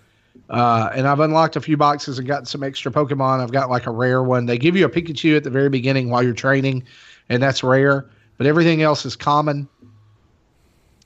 uh, 0.51 0.91
and 0.95 1.09
I've 1.09 1.21
unlocked 1.21 1.57
a 1.57 1.61
few 1.61 1.77
boxes 1.77 2.19
and 2.19 2.29
gotten 2.29 2.45
some 2.45 2.63
extra 2.63 2.93
Pokemon. 2.93 3.41
I've 3.41 3.53
got 3.53 3.71
like 3.71 3.87
a 3.87 3.91
rare 3.91 4.23
one. 4.23 4.47
They 4.47 4.59
give 4.59 4.77
you 4.77 4.85
a 4.85 4.91
Pikachu 4.91 5.37
at 5.37 5.45
the 5.45 5.51
very 5.51 5.71
beginning 5.71 6.11
while 6.11 6.23
you're 6.23 6.35
training, 6.35 6.85
and 7.29 7.43
that's 7.43 7.63
rare. 7.63 8.11
But 8.37 8.47
everything 8.47 8.83
else 8.83 9.07
is 9.07 9.17
common. 9.17 9.69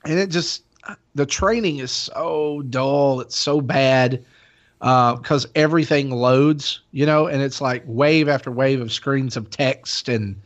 And 0.05 0.19
it 0.19 0.31
just 0.31 0.65
the 1.15 1.27
training 1.27 1.79
is 1.79 1.91
so 1.91 2.63
dull. 2.69 3.21
It's 3.21 3.37
so 3.37 3.61
bad 3.61 4.25
because 4.81 5.47
everything 5.55 6.11
loads, 6.11 6.81
you 6.93 7.07
know, 7.07 7.27
and 7.27 7.43
it's 7.43 7.61
like 7.61 7.83
wave 7.87 8.29
after 8.29 8.51
wave 8.51 8.81
of 8.81 8.93
screens 8.93 9.37
of 9.37 9.51
text, 9.51 10.09
and 10.09 10.41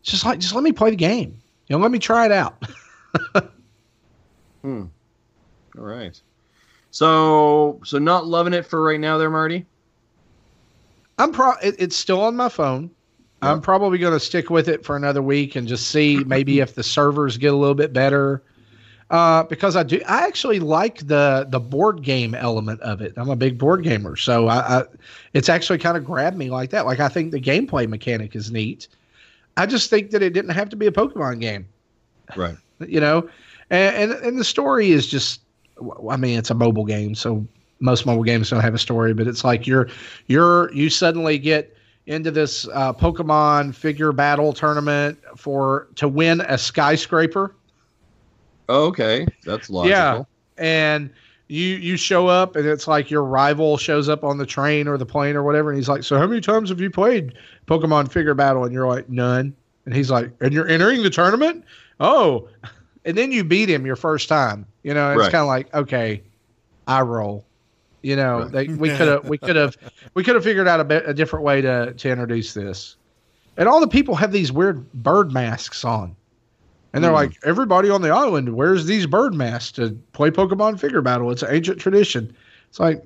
it's 0.00 0.10
just 0.10 0.24
like 0.24 0.38
just 0.38 0.54
let 0.54 0.64
me 0.64 0.72
play 0.72 0.90
the 0.90 0.96
game. 0.96 1.40
You 1.66 1.76
know, 1.76 1.82
let 1.82 1.90
me 1.90 1.98
try 1.98 2.26
it 2.26 2.32
out. 2.32 2.62
hmm. 4.62 4.84
All 5.78 5.84
right. 5.84 6.20
So, 6.90 7.80
so 7.84 7.98
not 7.98 8.26
loving 8.26 8.52
it 8.52 8.66
for 8.66 8.82
right 8.82 9.00
now, 9.00 9.16
there, 9.16 9.30
Marty. 9.30 9.64
I'm 11.18 11.32
pro. 11.32 11.52
It, 11.62 11.76
it's 11.78 11.96
still 11.96 12.20
on 12.20 12.36
my 12.36 12.48
phone. 12.48 12.90
I'm 13.42 13.60
probably 13.60 13.98
going 13.98 14.12
to 14.12 14.20
stick 14.20 14.50
with 14.50 14.68
it 14.68 14.84
for 14.84 14.94
another 14.94 15.20
week 15.20 15.56
and 15.56 15.66
just 15.66 15.88
see 15.88 16.22
maybe 16.24 16.60
if 16.60 16.76
the 16.76 16.84
servers 16.84 17.36
get 17.36 17.52
a 17.52 17.56
little 17.56 17.74
bit 17.74 17.92
better. 17.92 18.40
Uh, 19.12 19.44
because 19.44 19.76
I 19.76 19.84
do, 19.84 20.00
I 20.08 20.26
actually 20.26 20.58
like 20.58 21.06
the 21.06 21.46
the 21.48 21.60
board 21.60 22.02
game 22.02 22.34
element 22.34 22.80
of 22.80 23.00
it. 23.00 23.12
I'm 23.16 23.28
a 23.28 23.36
big 23.36 23.58
board 23.58 23.84
gamer, 23.84 24.16
so 24.16 24.48
I, 24.48 24.78
I 24.78 24.84
it's 25.34 25.48
actually 25.48 25.78
kind 25.78 25.96
of 25.96 26.04
grabbed 26.04 26.36
me 26.36 26.50
like 26.50 26.70
that. 26.70 26.86
Like 26.86 26.98
I 26.98 27.08
think 27.08 27.30
the 27.30 27.40
gameplay 27.40 27.86
mechanic 27.86 28.34
is 28.34 28.50
neat. 28.50 28.88
I 29.58 29.66
just 29.66 29.90
think 29.90 30.10
that 30.12 30.22
it 30.22 30.32
didn't 30.32 30.52
have 30.52 30.70
to 30.70 30.76
be 30.76 30.86
a 30.86 30.90
Pokemon 30.90 31.40
game. 31.40 31.66
Right. 32.36 32.56
you 32.88 33.00
know 33.00 33.28
and, 33.70 34.10
and 34.12 34.24
and 34.24 34.38
the 34.38 34.44
story 34.44 34.90
is 34.90 35.06
just 35.06 35.40
i 36.08 36.16
mean 36.16 36.38
it's 36.38 36.50
a 36.50 36.54
mobile 36.54 36.84
game 36.84 37.14
so 37.14 37.46
most 37.80 38.06
mobile 38.06 38.22
games 38.22 38.50
don't 38.50 38.60
have 38.60 38.74
a 38.74 38.78
story 38.78 39.12
but 39.12 39.26
it's 39.26 39.44
like 39.44 39.66
you're 39.66 39.88
you're 40.26 40.72
you 40.72 40.88
suddenly 40.88 41.38
get 41.38 41.76
into 42.06 42.30
this 42.30 42.66
uh, 42.72 42.92
pokemon 42.92 43.74
figure 43.74 44.12
battle 44.12 44.52
tournament 44.52 45.18
for 45.36 45.88
to 45.94 46.08
win 46.08 46.40
a 46.42 46.58
skyscraper 46.58 47.54
Oh, 48.68 48.84
okay, 48.86 49.26
that's 49.44 49.68
logical. 49.70 49.88
yeah 49.90 50.22
and 50.58 51.10
you 51.48 51.66
you 51.76 51.96
show 51.96 52.28
up 52.28 52.56
and 52.56 52.66
it's 52.66 52.86
like 52.86 53.10
your 53.10 53.24
rival 53.24 53.76
shows 53.76 54.08
up 54.08 54.22
on 54.24 54.38
the 54.38 54.46
train 54.46 54.86
or 54.88 54.96
the 54.96 55.04
plane 55.06 55.34
or 55.36 55.42
whatever 55.42 55.70
and 55.70 55.76
he's 55.78 55.88
like 55.88 56.02
so 56.02 56.16
how 56.18 56.26
many 56.26 56.40
times 56.40 56.68
have 56.70 56.80
you 56.80 56.90
played 56.90 57.34
pokemon 57.66 58.10
figure 58.10 58.34
battle? 58.34 58.64
And 58.64 58.72
you're 58.72 58.86
like 58.86 59.08
none. 59.08 59.54
And 59.84 59.94
he's 59.94 60.10
like 60.10 60.30
and 60.40 60.52
you're 60.52 60.68
entering 60.68 61.02
the 61.02 61.10
tournament? 61.10 61.64
Oh. 62.00 62.48
And 63.04 63.18
then 63.18 63.32
you 63.32 63.42
beat 63.42 63.68
him 63.68 63.84
your 63.84 63.96
first 63.96 64.28
time. 64.28 64.64
You 64.84 64.94
know 64.94 65.10
it's 65.10 65.18
Right. 65.18 65.32
kind 65.32 65.42
of 65.42 65.48
like 65.48 65.74
okay 65.74 66.22
i 66.86 67.00
roll. 67.00 67.44
You 68.02 68.14
know 68.16 68.42
Right. 68.42 68.52
they, 68.52 68.68
we 68.68 68.88
could 68.96 69.08
have 69.08 69.24
we 69.28 69.38
could 69.38 69.56
have 69.56 69.76
we 70.14 70.22
could 70.22 70.36
have 70.36 70.44
figured 70.44 70.68
out 70.68 70.78
a, 70.80 70.84
bit, 70.84 71.02
a 71.08 71.12
different 71.12 71.44
way 71.44 71.60
to 71.62 71.92
to 71.94 72.08
introduce 72.10 72.54
this. 72.54 72.94
And 73.56 73.68
all 73.68 73.80
the 73.80 73.88
people 73.88 74.14
have 74.14 74.30
these 74.32 74.52
weird 74.52 74.90
bird 74.92 75.32
masks 75.32 75.84
on 75.84 76.14
and 76.92 77.02
they're 77.02 77.10
Hmm. 77.10 77.16
like, 77.16 77.38
everybody 77.44 77.90
on 77.90 78.02
the 78.02 78.10
island 78.10 78.54
wears 78.54 78.86
these 78.86 79.06
bird 79.06 79.34
masks 79.34 79.72
to 79.72 79.90
play 80.12 80.30
Pokemon 80.30 80.78
figure 80.78 81.00
battle. 81.02 81.30
It's 81.30 81.42
an 81.42 81.54
ancient 81.54 81.78
tradition. 81.80 82.34
It's 82.68 82.80
like 82.80 83.02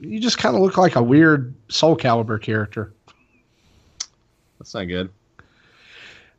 you 0.00 0.20
just 0.20 0.38
kind 0.38 0.54
of 0.54 0.62
look 0.62 0.76
like 0.76 0.96
a 0.96 1.02
weird 1.02 1.54
Soulcalibur 1.68 2.40
character. 2.40 2.92
That's 4.58 4.74
not 4.74 4.84
good. 4.84 5.10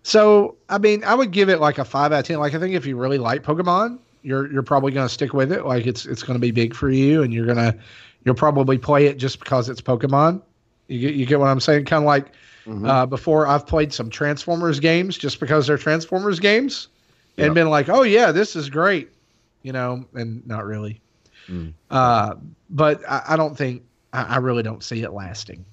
So, 0.04 0.56
I 0.70 0.78
mean, 0.78 1.04
I 1.04 1.16
would 1.16 1.32
give 1.32 1.50
it 1.50 1.60
like 1.60 1.78
a 1.78 1.86
five 1.86 2.12
out 2.12 2.20
of 2.20 2.26
ten. 2.26 2.40
Like, 2.40 2.54
I 2.54 2.60
think 2.60 2.76
if 2.76 2.86
you 2.86 2.96
really 2.96 3.18
like 3.18 3.44
Pokemon, 3.44 3.98
you're 4.22 4.52
you're 4.52 4.64
probably 4.64 4.92
going 4.92 5.08
to 5.08 5.14
stick 5.14 5.34
with 5.34 5.52
it. 5.52 5.66
Like, 5.66 5.88
it's 5.88 6.06
it's 6.06 6.22
going 6.24 6.36
to 6.36 6.42
be 6.42 6.52
big 6.52 6.76
for 6.76 6.90
you, 6.90 7.24
and 7.24 7.34
you're 7.34 7.46
gonna 7.46 7.76
you'll 8.24 8.36
probably 8.36 8.78
play 8.78 9.08
it 9.08 9.18
just 9.18 9.40
because 9.40 9.68
it's 9.70 9.82
Pokemon. 9.82 10.42
You 10.88 11.00
get 11.00 11.16
you 11.16 11.26
get 11.26 11.40
what 11.40 11.48
I'm 11.48 11.60
saying? 11.60 11.86
Kind 11.86 12.04
of 12.04 12.08
like 12.08 12.28
Mhm. 12.66 12.88
uh, 12.88 13.06
before 13.06 13.46
I've 13.48 13.68
played 13.68 13.94
some 13.94 14.10
Transformers 14.10 14.80
games 14.80 15.18
just 15.18 15.40
because 15.40 15.68
they're 15.68 15.78
Transformers 15.78 16.40
games, 16.40 16.88
and 17.38 17.48
Yep. 17.48 17.54
been 17.54 17.70
like, 17.70 17.90
oh 17.90 18.02
yeah, 18.04 18.32
this 18.32 18.56
is 18.56 18.70
great, 18.70 19.10
you 19.62 19.72
know, 19.72 20.06
and 20.14 20.46
not 20.48 20.66
really. 20.66 21.00
Mm. 21.48 21.74
Uh, 21.92 22.36
but 22.70 23.02
I, 23.08 23.22
I 23.30 23.36
don't 23.38 23.56
think 23.56 23.84
I, 24.14 24.24
I 24.24 24.38
really 24.38 24.64
don't 24.64 24.84
see 24.84 25.04
it 25.04 25.12
lasting 25.12 25.64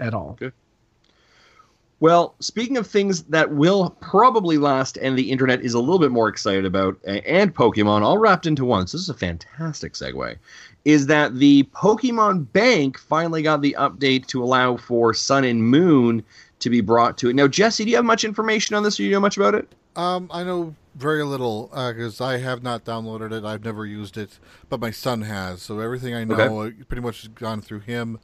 at 0.00 0.14
all. 0.14 0.38
Well, 1.98 2.34
speaking 2.40 2.76
of 2.76 2.86
things 2.86 3.22
that 3.24 3.52
will 3.52 3.90
probably 4.00 4.58
last 4.58 4.98
and 4.98 5.18
the 5.18 5.30
internet 5.30 5.62
is 5.62 5.72
a 5.72 5.80
little 5.80 5.98
bit 5.98 6.10
more 6.10 6.28
excited 6.28 6.66
about, 6.66 6.98
and 7.06 7.54
Pokemon 7.54 8.02
all 8.02 8.18
wrapped 8.18 8.44
into 8.44 8.66
one, 8.66 8.86
so 8.86 8.98
this 8.98 9.04
is 9.04 9.08
a 9.08 9.14
fantastic 9.14 9.94
segue, 9.94 10.36
is 10.84 11.06
that 11.06 11.36
the 11.36 11.62
Pokemon 11.74 12.52
Bank 12.52 12.98
finally 12.98 13.42
got 13.42 13.62
the 13.62 13.74
update 13.78 14.26
to 14.26 14.42
allow 14.42 14.76
for 14.76 15.14
Sun 15.14 15.44
and 15.44 15.64
Moon 15.64 16.22
to 16.58 16.68
be 16.68 16.82
brought 16.82 17.16
to 17.18 17.30
it. 17.30 17.34
Now, 17.34 17.48
Jesse, 17.48 17.84
do 17.84 17.90
you 17.90 17.96
have 17.96 18.04
much 18.04 18.24
information 18.24 18.76
on 18.76 18.82
this 18.82 18.96
or 18.96 18.98
do 18.98 19.04
you 19.04 19.12
know 19.12 19.20
much 19.20 19.38
about 19.38 19.54
it? 19.54 19.74
Um, 19.96 20.30
I 20.30 20.44
know 20.44 20.74
very 20.96 21.24
little 21.24 21.68
because 21.68 22.20
I 22.20 22.36
have 22.36 22.62
not 22.62 22.84
downloaded 22.84 23.32
it. 23.32 23.44
I've 23.44 23.64
never 23.64 23.86
used 23.86 24.18
it, 24.18 24.38
but 24.68 24.80
my 24.80 24.90
son 24.90 25.22
has. 25.22 25.62
So 25.62 25.80
everything 25.80 26.14
I 26.14 26.24
know 26.24 26.60
uh, 26.60 26.70
pretty 26.88 27.02
much 27.02 27.22
has 27.22 27.28
gone 27.28 27.62
through 27.62 27.80
him. 27.80 28.18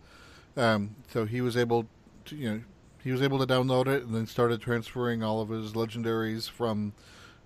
Um, 0.58 0.96
so 1.10 1.24
he 1.24 1.40
was 1.40 1.56
able 1.56 1.86
to, 2.26 2.36
you 2.36 2.50
know, 2.50 2.60
he 3.02 3.10
was 3.10 3.22
able 3.22 3.38
to 3.38 3.46
download 3.46 3.86
it 3.86 4.04
and 4.04 4.14
then 4.14 4.26
started 4.26 4.60
transferring 4.60 5.22
all 5.22 5.40
of 5.40 5.48
his 5.48 5.72
legendaries 5.72 6.48
from 6.48 6.92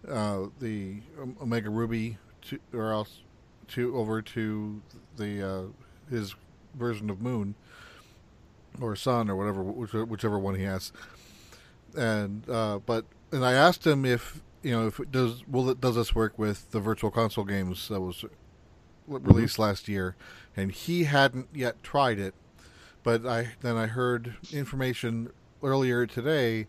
uh, 0.08 0.46
the 0.60 1.00
Omega 1.40 1.70
Ruby 1.70 2.18
to, 2.42 2.58
or 2.72 2.92
else 2.92 3.20
to 3.68 3.96
over 3.96 4.22
to 4.22 4.80
the 5.16 5.42
uh, 5.42 5.62
his 6.10 6.34
version 6.74 7.10
of 7.10 7.20
Moon 7.20 7.54
or 8.80 8.94
Sun 8.94 9.30
or 9.30 9.36
whatever, 9.36 9.62
whichever 9.62 10.38
one 10.38 10.54
he 10.54 10.64
has. 10.64 10.92
And 11.96 12.48
uh, 12.48 12.78
but 12.84 13.06
and 13.32 13.44
I 13.44 13.54
asked 13.54 13.86
him 13.86 14.04
if 14.04 14.42
you 14.62 14.72
know 14.72 14.86
if 14.86 15.00
it 15.00 15.10
does 15.10 15.46
will 15.48 15.70
it 15.70 15.80
does 15.80 15.96
this 15.96 16.14
work 16.14 16.38
with 16.38 16.70
the 16.70 16.80
Virtual 16.80 17.10
Console 17.10 17.44
games 17.44 17.88
that 17.88 18.00
was 18.00 18.24
released 19.06 19.54
mm-hmm. 19.54 19.62
last 19.62 19.88
year, 19.88 20.16
and 20.56 20.70
he 20.70 21.04
hadn't 21.04 21.48
yet 21.54 21.82
tried 21.82 22.18
it. 22.18 22.34
But 23.02 23.24
I 23.24 23.52
then 23.62 23.76
I 23.76 23.86
heard 23.86 24.34
information 24.52 25.30
earlier 25.66 26.06
today 26.06 26.66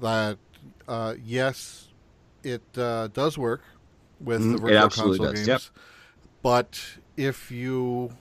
that 0.00 0.38
uh, 0.88 1.14
yes, 1.22 1.88
it 2.42 2.62
uh, 2.76 3.08
does 3.08 3.36
work 3.36 3.62
with 4.18 4.40
mm, 4.40 4.52
the 4.52 4.58
virtual 4.58 4.80
console 4.88 5.26
does. 5.26 5.34
games. 5.34 5.48
Yep. 5.48 5.60
But 6.42 6.82
if 7.16 7.50
you 7.50 8.16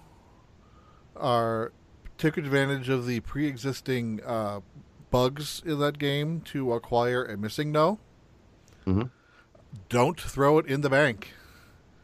are 1.16 1.72
took 2.18 2.38
advantage 2.38 2.90
of 2.90 3.06
the 3.06 3.22
pre-existing 3.22 4.22
uh, 4.26 4.60
bugs 5.10 5.62
in 5.66 5.80
that 5.80 5.98
game 5.98 6.42
to 6.42 6.74
acquire 6.74 7.24
a 7.24 7.38
MissingNo, 7.38 7.98
mm-hmm. 8.86 9.04
don't 9.88 10.20
throw 10.20 10.58
it 10.58 10.66
in 10.66 10.82
the 10.82 10.90
bank 10.90 11.34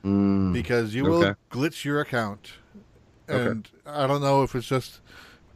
mm, 0.03 0.53
because 0.53 0.95
you 0.95 1.05
okay. 1.13 1.27
will 1.27 1.35
glitch 1.51 1.83
your 1.83 1.99
account. 1.99 2.53
And 3.27 3.67
okay. 3.85 4.03
I 4.03 4.07
don't 4.07 4.21
know 4.21 4.43
if 4.43 4.55
it's 4.55 4.67
just 4.67 5.01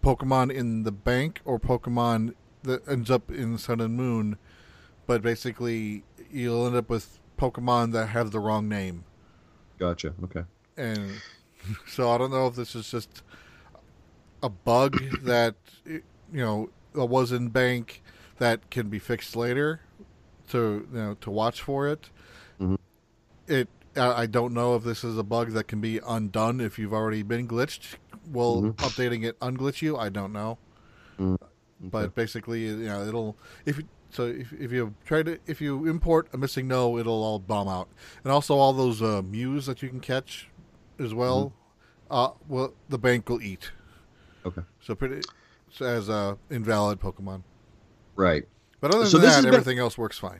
Pokemon 0.03 0.51
in 0.51 0.83
the 0.83 0.91
bank 0.91 1.39
or 1.45 1.59
Pokemon 1.59 2.33
that 2.63 2.87
ends 2.87 3.09
up 3.09 3.31
in 3.31 3.57
Sun 3.57 3.81
and 3.81 3.95
Moon, 3.95 4.37
but 5.07 5.21
basically 5.21 6.03
you'll 6.31 6.65
end 6.65 6.75
up 6.75 6.89
with 6.89 7.19
Pokemon 7.37 7.93
that 7.93 8.07
have 8.07 8.31
the 8.31 8.39
wrong 8.39 8.67
name. 8.67 9.05
Gotcha. 9.77 10.13
Okay. 10.23 10.43
And 10.77 11.21
so 11.87 12.11
I 12.11 12.17
don't 12.17 12.31
know 12.31 12.47
if 12.47 12.55
this 12.55 12.75
is 12.75 12.89
just 12.89 13.23
a 14.43 14.49
bug 14.49 15.01
that 15.23 15.55
you 15.85 16.01
know 16.31 16.69
was 16.93 17.31
in 17.31 17.49
bank 17.49 18.01
that 18.37 18.69
can 18.69 18.89
be 18.89 18.99
fixed 18.99 19.35
later 19.35 19.81
to 20.49 20.87
you 20.91 20.99
know 20.99 21.17
to 21.21 21.31
watch 21.31 21.61
for 21.61 21.87
it. 21.87 22.09
Mm-hmm. 22.59 22.75
It 23.47 23.69
I 23.95 24.27
don't 24.27 24.53
know 24.53 24.75
if 24.75 24.83
this 24.83 25.03
is 25.03 25.17
a 25.17 25.23
bug 25.23 25.51
that 25.51 25.67
can 25.67 25.81
be 25.81 25.99
undone 26.07 26.61
if 26.61 26.77
you've 26.77 26.93
already 26.93 27.23
been 27.23 27.47
glitched. 27.47 27.95
Will 28.31 28.61
mm-hmm. 28.61 28.85
updating 28.85 29.25
it 29.25 29.39
unglitch 29.39 29.81
you? 29.81 29.97
I 29.97 30.09
don't 30.09 30.31
know. 30.31 30.57
Mm-hmm. 31.19 31.35
Okay. 31.81 31.89
But 31.89 32.15
basically, 32.15 32.65
you 32.65 32.75
know, 32.75 33.07
it'll 33.07 33.37
if 33.65 33.77
you, 33.77 33.83
so 34.09 34.25
if, 34.25 34.51
if 34.53 34.71
you 34.71 34.93
try 35.05 35.23
to 35.23 35.39
if 35.47 35.61
you 35.61 35.87
import 35.87 36.27
a 36.33 36.37
MissingNo, 36.37 36.99
it'll 36.99 37.23
all 37.23 37.39
bomb 37.39 37.67
out, 37.67 37.87
and 38.23 38.33
also 38.33 38.55
all 38.57 38.73
those 38.73 39.01
uh, 39.01 39.21
Mews 39.21 39.65
that 39.65 39.81
you 39.81 39.89
can 39.89 39.99
catch 39.99 40.49
as 40.99 41.13
well. 41.13 41.45
Mm-hmm. 41.45 41.55
Uh, 42.11 42.29
well, 42.47 42.73
the 42.89 42.97
bank 42.97 43.29
will 43.29 43.41
eat. 43.41 43.71
Okay. 44.45 44.61
So 44.81 44.95
pretty 44.95 45.21
so 45.71 45.85
as 45.85 46.09
a 46.09 46.37
invalid 46.49 46.99
Pokemon. 46.99 47.43
Right. 48.15 48.45
But 48.81 48.91
other 48.91 49.03
than 49.03 49.11
so 49.11 49.17
that, 49.19 49.45
everything 49.45 49.77
been... 49.77 49.83
else 49.83 49.97
works 49.97 50.17
fine. 50.17 50.39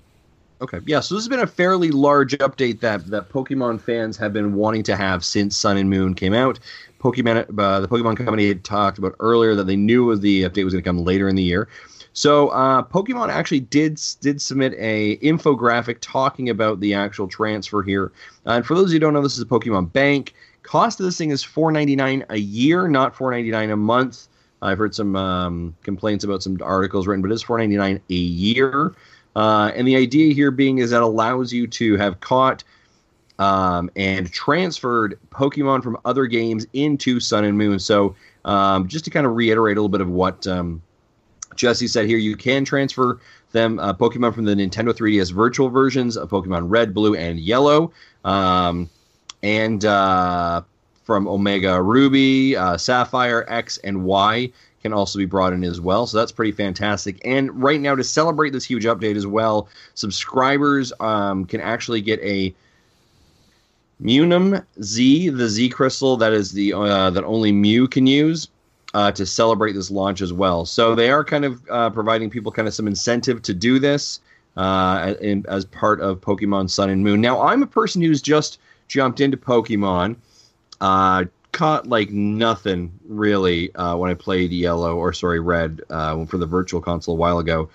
Okay. 0.62 0.80
Yeah. 0.86 1.00
So 1.00 1.16
this 1.16 1.24
has 1.24 1.30
been 1.30 1.40
a 1.40 1.48
fairly 1.48 1.92
large 1.92 2.38
update 2.40 2.82
that 2.82 3.06
that 3.08 3.30
Pokemon 3.30 3.82
fans 3.82 4.18
have 4.18 4.34
been 4.34 4.56
wanting 4.56 4.84
to 4.84 4.96
have 4.96 5.24
since 5.24 5.56
Sun 5.56 5.78
and 5.78 5.90
Moon 5.90 6.14
came 6.14 6.34
out. 6.34 6.60
Pokemon, 7.00 7.46
uh, 7.58 7.80
the 7.80 7.88
Pokemon 7.88 8.18
Company 8.18 8.48
had 8.48 8.64
talked 8.64 8.98
about 8.98 9.16
earlier 9.20 9.56
that 9.56 9.66
they 9.66 9.76
knew 9.76 10.16
the 10.16 10.44
update 10.44 10.64
was 10.64 10.74
going 10.74 10.84
to 10.84 10.90
come 10.90 11.04
later 11.04 11.28
in 11.30 11.36
the 11.36 11.44
year. 11.44 11.68
So 12.14 12.50
uh, 12.50 12.84
Pokemon 12.84 13.30
actually 13.30 13.62
did 13.62 14.02
did 14.20 14.42
submit 14.42 14.74
a 14.78 15.18
infographic 15.18 15.98
talking 16.02 16.50
about 16.50 16.80
the 16.80 16.94
actual 16.94 17.28
transfer 17.28 17.84
here. 17.84 18.12
Uh, 18.46 18.52
and 18.52 18.66
for 18.66 18.76
those 18.76 18.92
who 18.92 19.00
don't 19.00 19.14
know, 19.14 19.22
this 19.22 19.38
is 19.38 19.42
a 19.42 19.46
Pokemon 19.46 19.94
Bank. 19.94 20.34
Cost 20.64 21.00
of 21.00 21.06
this 21.06 21.18
thing 21.18 21.30
is 21.30 21.44
four 21.44 21.72
ninety 21.72 21.96
nine 21.96 22.26
a 22.30 22.38
year, 22.38 22.88
not 22.88 23.16
four 23.16 23.32
ninety 23.32 23.52
nine 23.52 23.70
a 23.70 23.78
month. 23.78 24.28
I've 24.62 24.78
heard 24.78 24.94
some 24.94 25.16
um, 25.16 25.76
complaints 25.84 26.26
about 26.26 26.44
some 26.44 26.60
articles 26.62 27.08
written, 27.08 27.22
but 27.22 27.32
it's 27.32 27.44
four 27.44 27.58
ninety 27.58 27.78
nine 27.78 28.02
a 28.10 28.14
year. 28.14 28.94
Uh, 29.36 29.72
and 29.74 29.88
the 29.88 29.96
idea 29.96 30.34
here 30.34 30.52
being 30.52 30.80
is 30.80 30.90
that 30.90 31.02
allows 31.02 31.54
you 31.54 31.68
to 31.68 31.96
have 31.96 32.20
caught 32.20 32.64
um, 33.40 33.90
and 33.96 34.32
transferred 34.32 35.18
Pokemon 35.32 35.82
from 35.82 35.98
other 36.06 36.28
games 36.28 36.68
into 36.74 37.20
Sun 37.20 37.46
and 37.46 37.58
Moon. 37.58 37.80
So, 37.80 38.16
um, 38.46 38.88
just 38.88 39.06
to 39.06 39.12
kind 39.12 39.26
of 39.26 39.36
reiterate 39.36 39.78
a 39.78 39.80
little 39.80 39.90
bit 39.90 40.02
of 40.02 40.10
what 40.10 40.46
um, 40.46 40.82
Jesse 41.56 41.88
said 41.88 42.06
here, 42.06 42.18
you 42.18 42.36
can 42.36 42.66
transfer 42.66 43.20
them 43.52 43.80
uh, 43.80 43.94
Pokemon 43.94 44.36
from 44.36 44.46
the 44.46 44.54
Nintendo 44.54 44.94
3DS 44.94 45.32
virtual 45.32 45.70
versions 45.70 46.18
of 46.18 46.30
Pokemon 46.30 46.66
Red, 46.70 46.94
Blue, 46.94 47.16
and 47.16 47.40
Yellow, 47.40 47.92
um, 48.24 48.90
and 49.42 49.84
uh, 49.86 50.62
from 51.04 51.28
Omega 51.28 51.82
Ruby, 51.82 52.56
uh, 52.56 52.78
Sapphire, 52.78 53.46
X, 53.48 53.78
and 53.80 54.04
Y 54.04 54.52
can 54.82 54.94
also 54.94 55.20
be 55.20 55.26
brought 55.26 55.52
in 55.52 55.64
as 55.64 55.82
well. 55.82 56.08
So 56.08 56.18
that's 56.18 56.32
pretty 56.32 56.52
fantastic. 56.52 57.20
And 57.26 57.52
right 57.62 57.82
now, 57.82 57.96
to 57.96 58.04
celebrate 58.04 58.52
this 58.52 58.64
huge 58.64 58.86
update 58.86 59.16
as 59.16 59.28
well, 59.28 59.68
subscribers 59.96 60.94
um, 61.00 61.46
can 61.46 61.60
actually 61.60 62.02
get 62.02 62.20
a 62.22 62.54
Mewnium 64.02 64.64
Z, 64.82 65.30
the 65.30 65.50
Z 65.50 65.70
crystal 65.70 66.18
that 66.18 66.34
is 66.34 66.52
the 66.52 66.74
uh, 66.74 67.10
that 67.10 67.24
only 67.24 67.52
Mew 67.52 67.88
can 67.88 68.08
use 68.08 68.48
uh, 68.94 69.12
to 69.12 69.26
celebrate 69.26 69.74
this 69.74 69.92
launch 69.92 70.22
as 70.22 70.32
well. 70.32 70.66
So 70.66 70.96
they 70.96 71.12
are 71.12 71.24
kind 71.24 71.46
of 71.46 71.62
uh, 71.70 71.90
providing 71.90 72.30
people 72.30 72.52
kind 72.52 72.68
of 72.68 72.74
some 72.74 72.88
incentive 72.88 73.42
to 73.44 73.54
do 73.54 73.80
this 73.80 74.22
uh, 74.56 75.16
in, 75.22 75.46
as 75.48 75.66
part 75.66 76.02
of 76.02 76.22
Pokemon 76.22 76.70
Sun 76.70 76.90
and 76.90 77.04
Moon. 77.04 77.20
Now 77.22 77.42
I'm 77.42 77.62
a 77.62 77.68
person 77.68 78.02
who's 78.02 78.22
just 78.22 78.60
jumped 78.88 79.20
into 79.20 79.38
Pokemon. 79.38 80.16
Uh, 80.82 81.26
caught 81.52 81.88
like 81.88 82.12
nothing 82.12 82.92
really 83.08 83.74
uh, 83.76 83.98
when 83.98 84.10
I 84.10 84.14
played 84.14 84.52
Yellow 84.52 84.96
or 84.96 85.12
sorry 85.14 85.40
Red 85.40 85.82
for 85.90 86.38
the 86.38 86.46
Virtual 86.46 86.80
Console 86.80 87.16
a 87.16 87.18
while 87.18 87.40
ago 87.40 87.70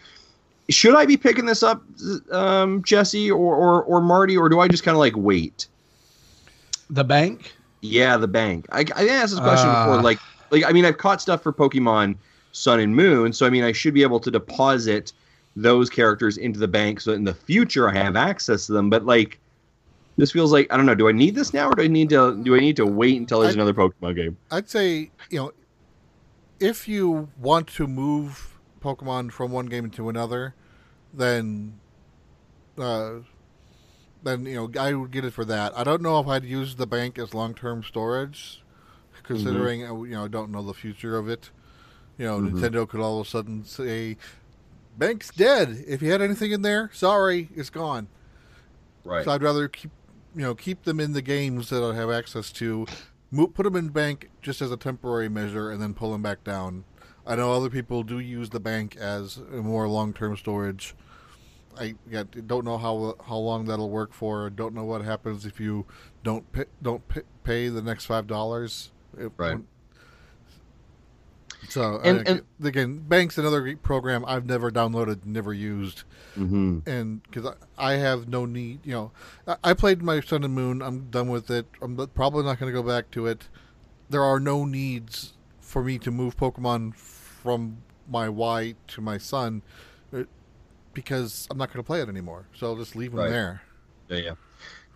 should 0.71 0.95
I 0.95 1.05
be 1.07 1.17
picking 1.17 1.47
this 1.47 1.63
up, 1.63 1.83
um, 2.31 2.83
Jesse 2.83 3.31
or, 3.31 3.55
or 3.55 3.83
or 3.83 4.01
Marty, 4.01 4.37
or 4.37 4.49
do 4.49 4.61
I 4.61 4.69
just 4.69 4.83
kind 4.83 4.95
of 4.95 4.99
like 4.99 5.15
wait? 5.17 5.67
The 6.91 7.05
bank? 7.05 7.53
Yeah, 7.81 8.17
the 8.17 8.29
bank. 8.29 8.67
I, 8.73 8.85
I 8.97 9.09
asked 9.09 9.33
this 9.33 9.41
question 9.41 9.69
uh, 9.69 9.87
before. 9.87 10.03
Like, 10.03 10.19
like 10.51 10.65
I 10.65 10.73
mean, 10.73 10.85
I've 10.85 10.99
caught 10.99 11.21
stuff 11.21 11.43
for 11.43 11.53
Pokemon 11.53 12.17
Sun 12.53 12.81
and 12.81 12.95
Moon, 12.95 13.33
so 13.33 13.47
I 13.47 13.51
mean, 13.51 13.65
I 13.65 13.73
should 13.73 13.95
be 13.95 14.03
able 14.03 14.21
to 14.21 14.31
deposit 14.31 15.13
those 15.57 15.89
characters 15.89 16.37
into 16.37 16.59
the 16.59 16.67
bank 16.67 17.01
so 17.01 17.13
in 17.13 17.23
the 17.23 17.35
future 17.35 17.89
I 17.89 17.95
have 17.95 18.17
access 18.17 18.67
to 18.67 18.73
them. 18.73 18.91
But 18.91 19.05
like, 19.07 19.39
this 20.17 20.33
feels 20.33 20.53
like 20.53 20.73
I 20.73 20.77
don't 20.77 20.87
know. 20.87 20.95
Do 20.95 21.09
I 21.09 21.13
need 21.13 21.35
this 21.35 21.53
now, 21.53 21.69
or 21.69 21.75
do 21.75 21.83
I 21.83 21.89
need 21.89 22.09
to 22.11 22.41
do 22.43 22.55
I 22.55 22.61
need 22.61 22.77
to 22.77 22.87
wait 22.87 23.19
until 23.19 23.41
there's 23.41 23.55
I'd, 23.55 23.61
another 23.61 23.75
Pokemon 23.75 24.17
game? 24.17 24.37
I'd 24.51 24.69
say 24.69 25.11
you 25.31 25.39
know, 25.39 25.53
if 26.61 26.89
you 26.89 27.29
want 27.39 27.67
to 27.69 27.87
move 27.87 28.59
Pokemon 28.81 29.33
from 29.33 29.51
one 29.51 29.67
game 29.67 29.91
to 29.91 30.09
another, 30.09 30.55
then 31.13 31.79
uh, 32.79 33.17
then 34.25 34.47
you 34.47 34.55
know 34.55 34.81
I 34.81 34.95
would 34.95 35.11
get 35.11 35.25
it 35.25 35.33
for 35.33 35.45
that. 35.45 35.77
I 35.77 35.85
don't 35.85 36.03
know 36.03 36.19
if 36.19 36.27
I'd 36.27 36.45
use 36.45 36.77
the 36.77 36.87
bank 36.87 37.19
as 37.19 37.35
long 37.35 37.55
term 37.55 37.83
storage, 37.83 38.63
considering 39.23 39.81
mm-hmm. 39.81 40.05
you 40.07 40.13
know 40.13 40.25
I 40.25 40.29
don't 40.29 40.51
know 40.51 40.63
the 40.63 40.75
future 40.75 41.17
of 41.17 41.29
it. 41.29 41.51
You 42.19 42.27
know, 42.27 42.39
mm-hmm. 42.39 42.59
Nintendo 42.59 42.89
could 42.89 43.01
all 43.01 43.21
of 43.21 43.27
a 43.27 43.31
sudden 43.31 43.65
say, 43.65 44.17
"Bank's 44.97 45.31
dead. 45.31 45.85
If 45.87 46.03
you 46.03 46.11
had 46.11 46.23
anything 46.23 46.53
in 46.53 46.63
there, 46.63 46.91
sorry, 46.93 47.49
it's 47.55 47.71
gone." 47.71 48.09
Right. 49.05 49.25
So 49.25 49.33
I'd 49.33 49.43
rather 49.43 49.69
keep 49.69 49.91
you 50.35 50.43
know 50.43 50.55
keep 50.55 50.85
them 50.85 51.01
in 51.01 51.13
the 51.13 51.23
games 51.23 51.71
that 51.71 51.83
I 51.83 51.95
have 51.95 52.11
access 52.11 52.51
to, 52.53 52.87
put 53.33 53.65
them 53.65 53.77
in 53.77 53.89
bank 53.89 54.31
just 54.43 54.63
as 54.63 54.71
a 54.71 54.77
temporary 54.77 55.29
measure, 55.29 55.71
and 55.71 55.81
then 55.81 55.95
pull 55.95 56.13
them 56.13 56.23
back 56.23 56.45
down. 56.45 56.85
I 57.27 57.37
know 57.37 57.53
other 57.53 57.71
people 57.71 58.03
do 58.03 58.19
use 58.19 58.51
the 58.51 58.61
bank 58.61 58.97
as 58.97 59.39
a 59.39 59.63
more 59.63 59.89
long 59.89 60.13
term 60.13 60.37
storage 60.37 60.95
I 61.79 61.95
yeah, 62.11 62.25
don't 62.47 62.65
know 62.65 62.79
how 62.79 63.17
how 63.27 63.37
long 63.37 63.67
that'll 63.67 63.91
work 63.91 64.13
for. 64.13 64.51
Don't 64.51 64.75
know 64.75 64.85
what 64.85 65.03
happens 65.03 65.47
if 65.47 65.61
you 65.61 65.87
don't 66.23 66.51
pay, 66.53 66.65
don't 66.83 67.07
pay, 67.09 67.23
pay 67.43 67.69
the 67.69 67.83
next 67.83 68.07
five 68.07 68.27
dollars. 68.27 68.91
Right. 69.37 69.59
So 71.69 72.01
and, 72.05 72.29
I, 72.29 72.31
and, 72.31 72.43
again, 72.63 72.99
Bank's 72.99 73.39
another 73.39 73.77
program 73.77 74.25
I've 74.27 74.45
never 74.47 74.71
downloaded, 74.71 75.25
never 75.25 75.53
used, 75.53 76.05
mm-hmm. 76.37 76.81
and 76.87 77.23
because 77.23 77.55
I, 77.79 77.93
I, 77.93 77.95
have 77.95 78.29
no 78.29 78.45
need, 78.45 78.81
you 78.85 78.93
know, 78.93 79.13
I, 79.47 79.57
I, 79.65 79.75
played 79.75 80.03
my 80.03 80.21
Sun 80.21 80.45
and 80.45 80.55
Moon. 80.55 80.83
I'm 80.83 81.11
done 81.11 81.29
with 81.29 81.51
it. 81.51 81.67
I'm 81.81 81.97
probably 82.15 82.45
not 82.45 82.61
going 82.61 82.73
to 82.73 82.79
go 82.79 82.87
back 82.87 83.11
to 83.13 83.27
it. 83.27 83.49
There 84.11 84.23
are 84.23 84.39
no 84.39 84.65
needs 84.65 85.33
for 85.61 85.83
me 85.83 85.99
to 86.01 86.11
move 86.11 86.37
Pokemon 86.37 86.95
from 86.97 87.79
my 88.09 88.29
Y 88.29 88.75
to 88.89 89.01
my 89.01 89.19
Sun 89.19 89.63
because 90.95 91.47
I'm 91.51 91.59
not 91.59 91.73
going 91.73 91.83
to 91.83 91.87
play 91.87 92.01
it 92.01 92.09
anymore. 92.09 92.47
So 92.55 92.67
I'll 92.67 92.77
just 92.77 92.97
leave 92.97 93.13
them 93.13 93.21
right. 93.21 93.31
there. 93.31 93.63
Yeah, 94.09 94.19
yeah. 94.19 94.35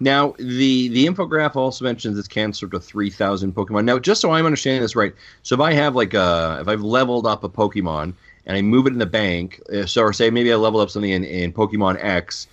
Now 0.00 0.34
the 0.38 0.88
the 0.88 1.06
infograph 1.06 1.56
also 1.56 1.84
mentions 1.84 2.16
it's 2.18 2.28
canceled 2.28 2.70
to 2.70 2.80
three 2.80 3.10
thousand 3.10 3.54
Pokemon. 3.54 3.84
Now, 3.84 3.98
just 3.98 4.20
so 4.20 4.30
I'm 4.30 4.46
understanding 4.46 4.80
this 4.82 4.94
right, 4.94 5.12
so 5.42 5.56
if 5.56 5.60
I 5.60 5.72
have 5.72 5.96
like 5.96 6.14
a 6.14 6.58
if 6.60 6.68
I've 6.68 6.82
leveled 6.82 7.26
up 7.26 7.42
a 7.42 7.48
Pokemon 7.48 8.14
and 8.46 8.56
I 8.56 8.62
move 8.62 8.86
it 8.86 8.92
in 8.92 8.98
the 8.98 9.06
bank, 9.06 9.60
uh, 9.72 9.86
so 9.86 10.02
or 10.02 10.12
say 10.12 10.30
maybe 10.30 10.52
I 10.52 10.56
level 10.56 10.80
up 10.80 10.90
something 10.90 11.10
in, 11.10 11.24
in 11.24 11.52
Pokemon 11.52 12.02
X, 12.02 12.46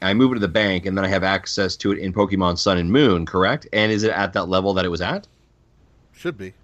I 0.00 0.14
move 0.14 0.32
it 0.32 0.34
to 0.36 0.40
the 0.40 0.48
bank, 0.48 0.86
and 0.86 0.96
then 0.96 1.04
I 1.04 1.08
have 1.08 1.22
access 1.22 1.76
to 1.76 1.92
it 1.92 1.98
in 1.98 2.12
Pokemon 2.14 2.58
Sun 2.58 2.78
and 2.78 2.90
Moon, 2.90 3.26
correct? 3.26 3.66
And 3.72 3.92
is 3.92 4.02
it 4.02 4.12
at 4.12 4.32
that 4.32 4.46
level 4.48 4.72
that 4.74 4.84
it 4.84 4.88
was 4.88 5.02
at? 5.02 5.26
Should 6.12 6.38
be. 6.38 6.54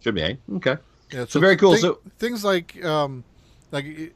Should 0.00 0.14
be. 0.14 0.22
Eh? 0.22 0.34
Okay. 0.54 0.76
Yeah, 1.12 1.26
So 1.28 1.38
very 1.40 1.56
cool. 1.56 1.76
So- 1.76 1.98
things 2.18 2.44
like 2.44 2.82
um, 2.84 3.24
like 3.72 4.14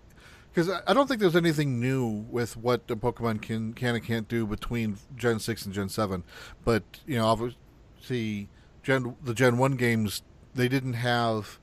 because 0.55 0.71
I 0.87 0.93
don't 0.95 1.09
think 1.09 1.21
there's 1.21 1.37
anything 1.37 1.81
new 1.81 2.07
with 2.07 2.57
what 2.57 2.87
the 2.87 2.97
Pokemon 2.97 3.43
can 3.43 3.73
can 3.75 3.97
and 3.97 4.05
can't 4.05 4.29
do 4.29 4.47
between 4.47 4.99
Gen 5.17 5.41
six 5.41 5.65
and 5.65 5.75
Gen 5.75 5.89
seven, 5.89 6.23
but 6.65 6.83
you 7.07 7.17
know 7.19 7.27
obviously 7.27 8.49
Gen 8.83 9.17
the 9.23 9.35
Gen 9.35 9.59
one 9.59 9.77
games 9.77 10.23
they 10.55 10.69
didn't 10.69 10.95
have 10.95 11.59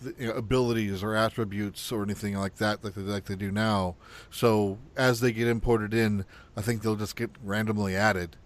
the, 0.00 0.14
you 0.16 0.28
know, 0.28 0.34
abilities 0.34 1.02
or 1.02 1.16
attributes 1.16 1.90
or 1.90 2.04
anything 2.04 2.34
like 2.36 2.56
that 2.56 2.84
like 2.84 2.94
they, 2.94 3.02
like 3.02 3.24
they 3.24 3.34
do 3.34 3.50
now. 3.50 3.96
So 4.30 4.78
as 4.96 5.20
they 5.20 5.32
get 5.32 5.48
imported 5.48 5.92
in, 5.92 6.24
I 6.56 6.62
think 6.62 6.82
they'll 6.82 6.94
just 6.96 7.16
get 7.16 7.30
randomly 7.42 7.96
added. 7.96 8.36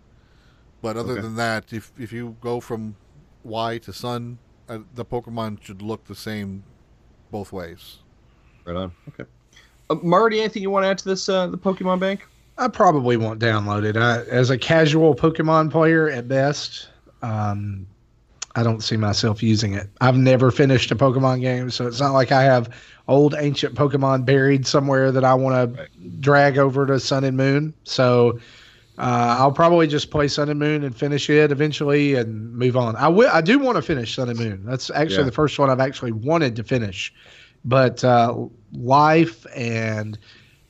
But 0.81 0.97
other 0.97 1.13
Okay. 1.13 1.23
than 1.23 1.37
that, 1.37 1.73
if 1.73 1.93
if 1.99 2.13
you 2.13 2.37
go 2.41 2.61
from 2.61 2.97
Y 3.45 3.79
to 3.79 3.93
Sun, 3.93 4.39
uh, 4.69 4.79
the 4.95 5.05
Pokemon 5.05 5.63
should 5.63 5.83
look 5.83 6.05
the 6.07 6.15
same 6.15 6.65
both 7.31 7.53
ways. 7.53 7.99
Right 8.65 8.77
on. 8.77 8.93
Okay. 9.09 9.25
Uh, 9.91 9.97
Marty, 10.03 10.41
anything 10.41 10.63
you 10.63 10.71
want 10.71 10.85
to 10.85 10.89
add 10.89 10.99
to 10.99 11.05
this 11.05 11.29
uh, 11.29 11.47
the 11.49 11.59
Pokemon 11.59 12.01
Bank? 12.01 12.27
I 12.59 12.69
probably 12.69 13.17
won't 13.17 13.41
download 13.41 13.85
it. 13.85 13.97
I, 13.97 14.23
as 14.25 14.51
a 14.51 14.59
casual 14.59 15.15
Pokemon 15.15 15.71
player 15.71 16.09
at 16.11 16.29
best, 16.29 16.89
um, 17.23 17.87
I 18.55 18.63
don't 18.63 18.83
see 18.83 18.97
myself 18.97 19.43
using 19.43 19.73
it. 19.75 19.89
I've 20.01 20.17
never 20.17 20.51
finished 20.51 20.91
a 20.91 20.97
Pokemon 20.97 21.41
game, 21.41 21.71
so 21.71 21.87
it's 21.87 22.01
not 22.01 22.13
like 22.13 22.31
I 22.31 22.43
have 22.43 22.75
old 23.09 23.35
ancient 23.39 23.75
Pokemon 23.75 24.25
buried 24.27 24.67
somewhere 24.67 25.11
that 25.11 25.25
I 25.25 25.35
want 25.35 25.75
to 25.77 25.89
drag 26.21 26.59
over 26.59 26.87
to 26.87 27.01
Sun 27.01 27.25
and 27.25 27.37
Moon. 27.37 27.73
So 27.85 28.39
uh, 28.99 29.37
I'll 29.39 29.51
probably 29.53 29.87
just 29.87 30.11
play 30.11 30.29
Sun 30.29 30.51
and 30.51 30.61
Moon 30.61 30.85
and 30.85 30.95
finish 30.95 31.31
it 31.31 31.51
eventually 31.51 32.15
and 32.15 32.53
move 32.55 32.77
on. 32.77 32.95
I 32.97 33.09
will. 33.09 33.31
I 33.33 33.41
do 33.41 33.59
want 33.59 33.77
to 33.77 33.83
finish 33.83 34.15
Sun 34.15 34.29
and 34.29 34.39
Moon. 34.39 34.63
That's 34.67 34.91
actually 34.91 35.17
Yeah. 35.17 35.23
the 35.25 35.33
first 35.33 35.59
one 35.59 35.71
I've 35.71 35.81
actually 35.81 36.13
wanted 36.13 36.55
to 36.57 36.63
finish, 36.63 37.13
but 37.65 38.03
uh, 38.05 38.47
Life 38.73 39.47
and 39.55 40.19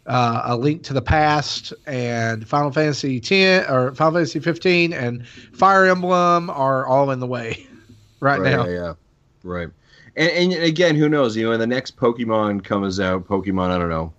uh, 0.06 0.42
A 0.44 0.56
Link 0.56 0.82
to 0.84 0.92
the 0.92 1.02
Past 1.02 1.72
and 1.86 2.46
Final 2.46 2.72
Fantasy 2.72 3.20
10 3.20 3.70
or 3.70 3.94
Final 3.94 4.14
Fantasy 4.14 4.40
15 4.40 4.92
and 4.92 5.26
Fire 5.26 5.86
Emblem 5.86 6.50
are 6.50 6.86
all 6.86 7.10
in 7.10 7.20
the 7.20 7.26
way 7.26 7.66
right, 8.20 8.40
now. 8.40 8.66
Yeah, 8.66 8.72
yeah. 8.72 8.94
Right. 9.42 9.68
And, 10.16 10.52
and 10.52 10.62
again, 10.64 10.96
who 10.96 11.08
knows? 11.08 11.36
You 11.36 11.44
know, 11.44 11.50
when 11.50 11.60
the 11.60 11.66
next 11.66 11.96
Pokemon 11.96 12.64
comes 12.64 13.00
out, 13.00 13.26
Pokemon, 13.26 13.70
I 13.70 13.78
don't 13.78 13.88
know. 13.88 14.12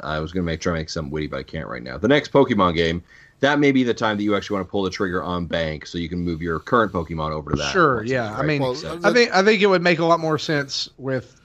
I 0.00 0.20
was 0.20 0.32
going 0.32 0.44
to 0.44 0.46
make 0.46 0.60
try 0.60 0.72
to 0.72 0.78
make 0.78 0.90
something 0.90 1.10
witty, 1.10 1.26
but 1.26 1.38
I 1.38 1.42
can't 1.42 1.68
right 1.68 1.82
now. 1.82 1.96
The 1.96 2.08
next 2.08 2.32
Pokemon 2.32 2.74
game, 2.74 3.02
that 3.40 3.58
may 3.58 3.72
be 3.72 3.82
the 3.82 3.94
time 3.94 4.16
that 4.16 4.22
you 4.22 4.34
actually 4.34 4.56
want 4.56 4.66
to 4.68 4.70
pull 4.70 4.82
the 4.82 4.90
trigger 4.90 5.22
on 5.22 5.46
Bank, 5.46 5.86
so 5.86 5.98
you 5.98 6.08
can 6.08 6.20
move 6.20 6.40
your 6.40 6.58
current 6.58 6.92
Pokemon 6.92 7.32
over 7.32 7.50
to 7.50 7.56
that. 7.56 7.72
Sure, 7.72 7.96
once 7.98 8.10
yeah. 8.10 8.28
again, 8.30 8.40
I 8.40 8.46
mean, 8.46 8.62
Well, 8.62 8.74
So- 8.74 9.00
I 9.04 9.12
think 9.12 9.34
I 9.34 9.42
think 9.42 9.62
it 9.62 9.66
would 9.66 9.82
make 9.82 9.98
a 9.98 10.04
lot 10.04 10.20
more 10.20 10.38
sense 10.38 10.88
with 10.98 11.40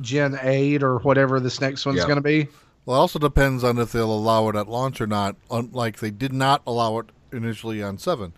Gen 0.00 0.38
8 0.40 0.82
or 0.82 0.98
whatever 0.98 1.40
this 1.40 1.60
next 1.60 1.84
one's 1.84 1.98
Yeah. 1.98 2.04
going 2.04 2.16
to 2.16 2.22
be. 2.22 2.48
Well, 2.86 2.96
it 2.96 3.00
also 3.00 3.18
depends 3.18 3.62
on 3.62 3.78
if 3.78 3.92
they'll 3.92 4.12
allow 4.12 4.48
it 4.48 4.56
at 4.56 4.68
launch 4.68 5.00
or 5.00 5.06
not. 5.06 5.36
Unlike 5.50 5.98
they 6.00 6.10
did 6.10 6.32
not 6.32 6.62
allow 6.66 6.98
it 6.98 7.06
initially 7.32 7.82
on 7.82 7.98
seven. 7.98 8.32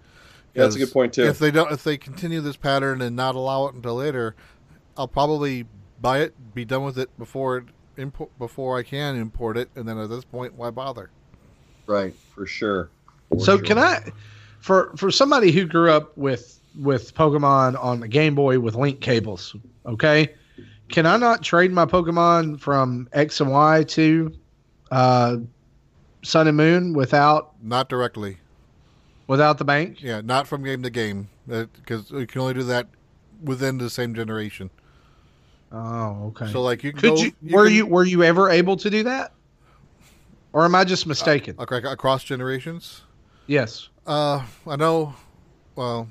Yeah, 0.55 0.65
that's 0.65 0.77
a 0.77 0.81
good 0.81 0.93
point, 0.93 1.13
too. 1.15 1.25
If 1.25 1.39
they 1.39 1.51
don't, 1.51 1.73
if 1.73 1.83
they 1.83 1.97
continue 1.97 2.41
this 2.41 2.57
pattern 2.57 3.01
and 3.03 3.17
not 3.17 3.35
allow 3.35 3.67
it 3.67 3.75
until 3.75 3.97
later, 3.97 4.37
I'll 4.97 5.09
probably 5.09 5.67
buy 6.01 6.21
it, 6.21 6.55
be 6.55 6.65
done 6.65 6.85
with 6.85 6.99
it 6.99 7.17
before 7.19 7.57
it 7.59 7.65
import 7.97 8.31
before 8.39 8.79
I 8.79 8.83
can 8.83 9.17
import 9.17 9.57
it, 9.57 9.69
and 9.75 9.89
then 9.89 9.99
at 9.99 10.11
this 10.11 10.25
point, 10.25 10.55
why 10.55 10.71
bother? 10.71 11.11
Right, 11.87 12.15
for 12.35 12.47
sure. 12.47 12.91
For 13.31 13.41
So 13.41 13.57
sure. 13.57 13.65
can 13.67 13.79
I 13.79 14.03
for 14.61 14.93
for 14.97 15.11
somebody 15.11 15.51
who 15.53 15.67
grew 15.67 15.91
up 15.91 16.17
with 16.17 16.61
with 16.81 17.15
Pokemon 17.15 17.83
on 17.83 18.01
the 18.01 18.09
Game 18.09 18.35
Boy 18.35 18.59
with 18.59 18.75
link 18.75 19.01
cables, 19.01 19.55
okay? 19.87 20.35
Can 20.89 21.07
I 21.07 21.17
not 21.17 21.43
trade 21.43 21.73
my 21.73 21.87
Pokemon 21.87 22.61
from 22.61 23.09
X 23.13 23.41
and 23.41 23.51
Y 23.51 23.85
to 23.85 24.33
uh, 24.91 25.37
Sun 26.23 26.47
and 26.49 26.57
Moon 26.57 26.93
without 26.93 27.53
Not 27.63 27.89
directly. 27.89 28.39
without 29.27 29.59
the 29.59 29.65
bank? 29.65 30.03
Yeah, 30.03 30.21
not 30.21 30.47
from 30.47 30.63
game 30.63 30.83
to 30.83 30.91
game, 30.91 31.29
because 31.47 32.11
you 32.11 32.27
can 32.27 32.41
only 32.43 32.55
do 32.55 32.63
that 32.65 32.89
within 33.43 33.79
the 33.79 33.89
same 33.91 34.15
generation. 34.15 34.69
Oh, 35.73 36.27
okay. 36.37 36.53
So, 36.53 36.63
like, 36.63 36.85
you 36.85 36.93
can 36.93 37.01
Could 37.01 37.17
go, 37.17 37.23
you 37.23 37.33
were 37.57 37.65
can- 37.65 37.75
you 37.75 37.87
were 37.87 38.05
you 38.05 38.23
ever 38.23 38.51
able 38.51 38.77
to 38.77 38.91
do 38.91 39.03
that? 39.05 39.33
Or 40.55 40.65
am 40.65 40.75
I 40.77 40.85
just 40.85 41.07
mistaken? 41.07 41.57
ac- 41.61 41.85
across 41.87 42.23
generations? 42.25 43.03
yes. 43.47 43.89
Uh, 44.07 44.45
I 44.67 44.77
know. 44.77 45.15
Well, 45.77 46.09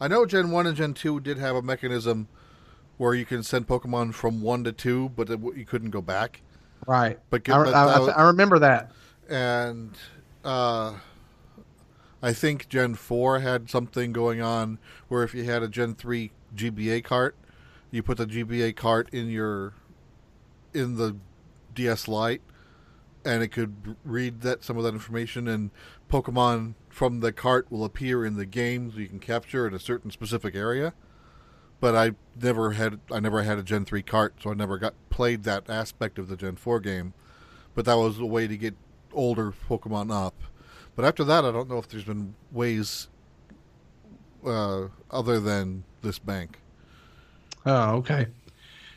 I 0.00 0.08
know 0.08 0.26
Gen 0.26 0.50
One 0.50 0.66
and 0.66 0.76
Gen 0.76 0.92
Two 0.92 1.18
did 1.20 1.38
have 1.38 1.56
a 1.56 1.62
mechanism 1.62 2.28
where 2.98 3.14
you 3.14 3.24
can 3.24 3.42
send 3.42 3.66
Pokemon 3.66 4.12
from 4.12 4.42
one 4.42 4.62
to 4.64 4.72
two, 4.72 5.08
but 5.16 5.30
it, 5.30 5.40
you 5.56 5.64
couldn't 5.64 5.90
go 5.90 6.02
back. 6.02 6.42
Right. 6.86 7.18
But, 7.30 7.48
I, 7.48 7.52
but 7.64 7.68
I, 7.68 7.70
that 7.70 7.76
I, 7.76 7.98
was- 8.00 8.08
I 8.10 8.22
remember 8.26 8.58
that. 8.58 8.90
and 9.30 9.92
uh, 10.44 10.94
I 12.22 12.32
think 12.32 12.68
Gen 12.68 12.94
Four 12.94 13.38
had 13.40 13.70
something 13.70 14.12
going 14.12 14.40
on 14.42 14.78
where 15.08 15.22
if 15.22 15.32
you 15.34 15.44
had 15.44 15.62
a 15.62 15.68
Gen 15.68 15.94
Three 15.94 16.32
GBA 16.54 17.04
cart, 17.04 17.36
you 17.90 18.02
put 18.02 18.18
the 18.18 18.26
GBA 18.26 18.74
cart 18.76 19.08
in 19.12 19.28
your 19.30 19.72
in 20.74 20.96
the 20.96 21.16
DS 21.74 22.08
Lite, 22.08 22.42
and 23.28 23.42
it 23.42 23.48
could 23.48 23.94
read 24.04 24.40
that 24.40 24.64
some 24.64 24.78
of 24.78 24.84
that 24.84 24.94
information, 24.94 25.46
and 25.46 25.70
Pokemon 26.10 26.74
from 26.88 27.20
the 27.20 27.30
cart 27.30 27.70
will 27.70 27.84
appear 27.84 28.24
in 28.24 28.36
the 28.36 28.46
game, 28.46 28.90
so 28.90 28.98
you 28.98 29.06
can 29.06 29.20
capture 29.20 29.68
in 29.68 29.74
a 29.74 29.78
certain 29.78 30.10
specific 30.10 30.54
area. 30.54 30.94
But 31.78 31.94
I 31.94 32.12
never 32.40 32.72
had 32.72 33.00
I 33.12 33.20
never 33.20 33.42
had 33.42 33.58
a 33.58 33.62
Gen 33.62 33.84
three 33.84 34.02
cart, 34.02 34.36
so 34.42 34.50
I 34.50 34.54
never 34.54 34.78
got 34.78 34.94
played 35.10 35.44
that 35.44 35.68
aspect 35.68 36.18
of 36.18 36.28
the 36.28 36.36
Gen 36.36 36.56
four 36.56 36.80
game. 36.80 37.12
But 37.74 37.84
that 37.84 37.98
was 37.98 38.18
a 38.18 38.24
way 38.24 38.48
to 38.48 38.56
get 38.56 38.74
older 39.12 39.52
Pokemon 39.68 40.10
up. 40.10 40.34
But 40.96 41.04
after 41.04 41.22
that, 41.24 41.44
I 41.44 41.52
don't 41.52 41.68
know 41.68 41.78
if 41.78 41.86
there's 41.86 42.04
been 42.04 42.34
ways 42.50 43.08
uh, 44.44 44.88
other 45.10 45.38
than 45.38 45.84
this 46.00 46.18
bank. 46.18 46.60
Oh, 47.66 47.96
okay. 47.96 48.26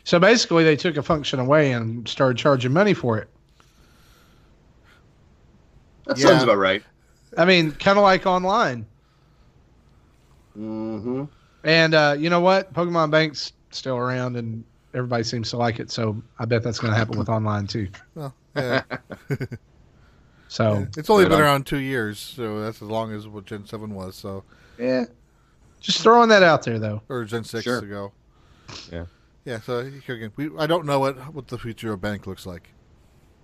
So 0.05 0.19
basically, 0.19 0.63
they 0.63 0.77
took 0.77 0.95
a 0.95 1.03
function 1.03 1.39
away 1.39 1.73
and 1.73 2.07
started 2.07 2.37
charging 2.37 2.71
money 2.71 2.93
for 2.93 3.17
it. 3.17 3.29
That 6.05 6.17
Yeah. 6.17 6.27
sounds 6.27 6.43
about 6.43 6.57
right. 6.57 6.83
I 7.37 7.45
mean, 7.45 7.71
kind 7.71 7.97
of 7.97 8.03
like 8.03 8.25
online. 8.25 8.85
Mm-hmm. 10.57 11.25
And 11.63 11.93
uh, 11.93 12.15
you 12.17 12.29
know 12.29 12.41
what? 12.41 12.73
Pokemon 12.73 13.11
Bank's 13.11 13.53
still 13.69 13.95
around, 13.97 14.35
and 14.35 14.63
everybody 14.93 15.23
seems 15.23 15.49
to 15.51 15.57
like 15.57 15.79
it. 15.79 15.91
So 15.91 16.21
I 16.39 16.45
bet 16.45 16.63
that's 16.63 16.79
going 16.79 16.91
to 16.91 16.97
happen 16.97 17.17
with 17.17 17.29
online 17.29 17.67
too. 17.67 17.87
Well, 18.15 18.33
yeah. 18.55 18.83
So 20.47 20.85
it's 20.97 21.09
only 21.09 21.23
been 21.23 21.31
on. 21.35 21.39
around 21.41 21.65
two 21.65 21.77
years, 21.79 22.19
so 22.19 22.59
that's 22.59 22.81
as 22.81 22.89
long 22.89 23.13
as 23.13 23.25
what 23.25 23.45
Gen 23.45 23.65
seven 23.65 23.95
was. 23.95 24.17
So 24.17 24.43
yeah, 24.77 25.05
just 25.79 26.01
throwing 26.01 26.27
that 26.27 26.43
out 26.43 26.63
there 26.63 26.77
though. 26.77 27.01
or 27.07 27.23
Gen 27.23 27.45
six 27.45 27.63
Sure. 27.63 27.77
ago. 27.79 28.11
Yeah. 28.91 29.05
Yeah. 29.45 29.61
So 29.61 29.77
again, 29.79 30.33
we 30.35 30.49
I 30.59 30.67
don't 30.67 30.85
know 30.85 30.99
what 30.99 31.15
what 31.33 31.47
the 31.47 31.57
future 31.57 31.93
of 31.93 32.01
bank 32.01 32.27
looks 32.27 32.45
like. 32.45 32.67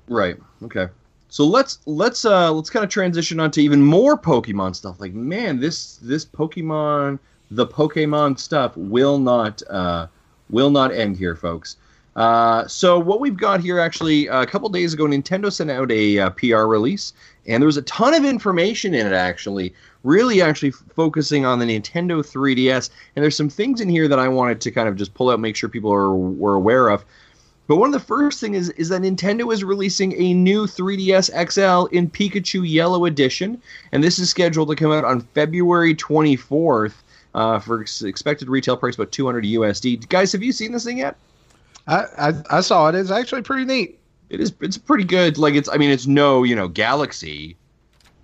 Right. 0.09 0.35
Okay. 0.61 0.89
So 1.29 1.45
let's 1.45 1.79
let's 1.85 2.25
uh 2.25 2.51
let's 2.51 2.69
kind 2.69 2.83
of 2.83 2.89
transition 2.89 3.39
on 3.39 3.51
to 3.51 3.61
even 3.61 3.81
more 3.81 4.17
Pokemon 4.17 4.75
stuff. 4.75 4.99
Like, 4.99 5.13
man, 5.13 5.59
this 5.59 5.97
this 5.97 6.25
Pokemon 6.25 7.19
the 7.51 7.67
Pokemon 7.67 8.39
stuff 8.39 8.75
will 8.75 9.19
not 9.19 9.61
uh 9.69 10.07
will 10.49 10.69
not 10.69 10.93
end 10.93 11.17
here, 11.17 11.35
folks. 11.35 11.77
Uh, 12.17 12.67
so 12.67 12.97
what 12.97 13.19
we've 13.19 13.37
got 13.37 13.61
here, 13.61 13.79
actually, 13.79 14.25
a 14.25 14.43
couple 14.43 14.67
days 14.69 14.91
ago, 14.91 15.03
Nintendo 15.05 15.53
sent 15.53 15.69
out 15.69 15.91
a 15.91 16.17
uh, 16.17 16.29
PR 16.31 16.63
release, 16.63 17.13
and 17.45 17.61
there 17.61 17.67
was 17.67 17.77
a 17.77 17.83
ton 17.83 18.15
of 18.15 18.25
information 18.25 18.95
in 18.95 19.05
it. 19.05 19.13
Actually, 19.13 19.71
really, 20.03 20.41
actually 20.41 20.69
f- 20.69 20.83
focusing 20.95 21.45
on 21.45 21.59
the 21.59 21.65
Nintendo 21.65 22.25
3DS, 22.25 22.89
and 23.15 23.21
there's 23.21 23.37
some 23.37 23.49
things 23.49 23.81
in 23.81 23.87
here 23.87 24.07
that 24.07 24.17
I 24.17 24.27
wanted 24.27 24.59
to 24.61 24.71
kind 24.71 24.89
of 24.89 24.95
just 24.95 25.13
pull 25.13 25.29
out, 25.29 25.39
make 25.39 25.55
sure 25.55 25.69
people 25.69 25.93
are 25.93 26.15
were 26.15 26.55
aware 26.55 26.89
of. 26.89 27.05
But 27.67 27.77
one 27.77 27.93
of 27.93 27.93
the 27.93 28.05
first 28.05 28.39
thing 28.39 28.53
is 28.53 28.69
is 28.71 28.89
that 28.89 29.01
Nintendo 29.01 29.51
is 29.53 29.63
releasing 29.63 30.13
a 30.13 30.33
new 30.33 30.65
3DS 30.65 31.29
XL 31.51 31.93
in 31.95 32.09
Pikachu 32.09 32.67
Yellow 32.67 33.05
Edition, 33.05 33.61
and 33.91 34.03
this 34.03 34.19
is 34.19 34.29
scheduled 34.29 34.69
to 34.69 34.75
come 34.75 34.91
out 34.91 35.03
on 35.03 35.21
February 35.21 35.93
24th 35.93 36.93
uh, 37.35 37.59
for 37.59 37.81
ex- 37.81 38.01
expected 38.01 38.49
retail 38.49 38.77
price 38.77 38.95
about 38.95 39.11
200 39.11 39.43
USD. 39.43 40.07
Guys, 40.07 40.31
have 40.31 40.41
you 40.41 40.53
seen 40.53 40.71
this 40.71 40.85
thing 40.85 40.99
yet? 40.99 41.17
I, 41.87 42.05
I 42.17 42.33
I 42.49 42.61
saw 42.61 42.87
it. 42.87 42.95
It's 42.95 43.11
actually 43.11 43.41
pretty 43.41 43.65
neat. 43.65 43.99
It 44.29 44.39
is. 44.39 44.53
It's 44.61 44.77
pretty 44.77 45.03
good. 45.03 45.37
Like 45.37 45.55
it's. 45.55 45.69
I 45.69 45.77
mean, 45.77 45.89
it's 45.89 46.07
no 46.07 46.43
you 46.43 46.55
know 46.55 46.69
Galaxy, 46.69 47.57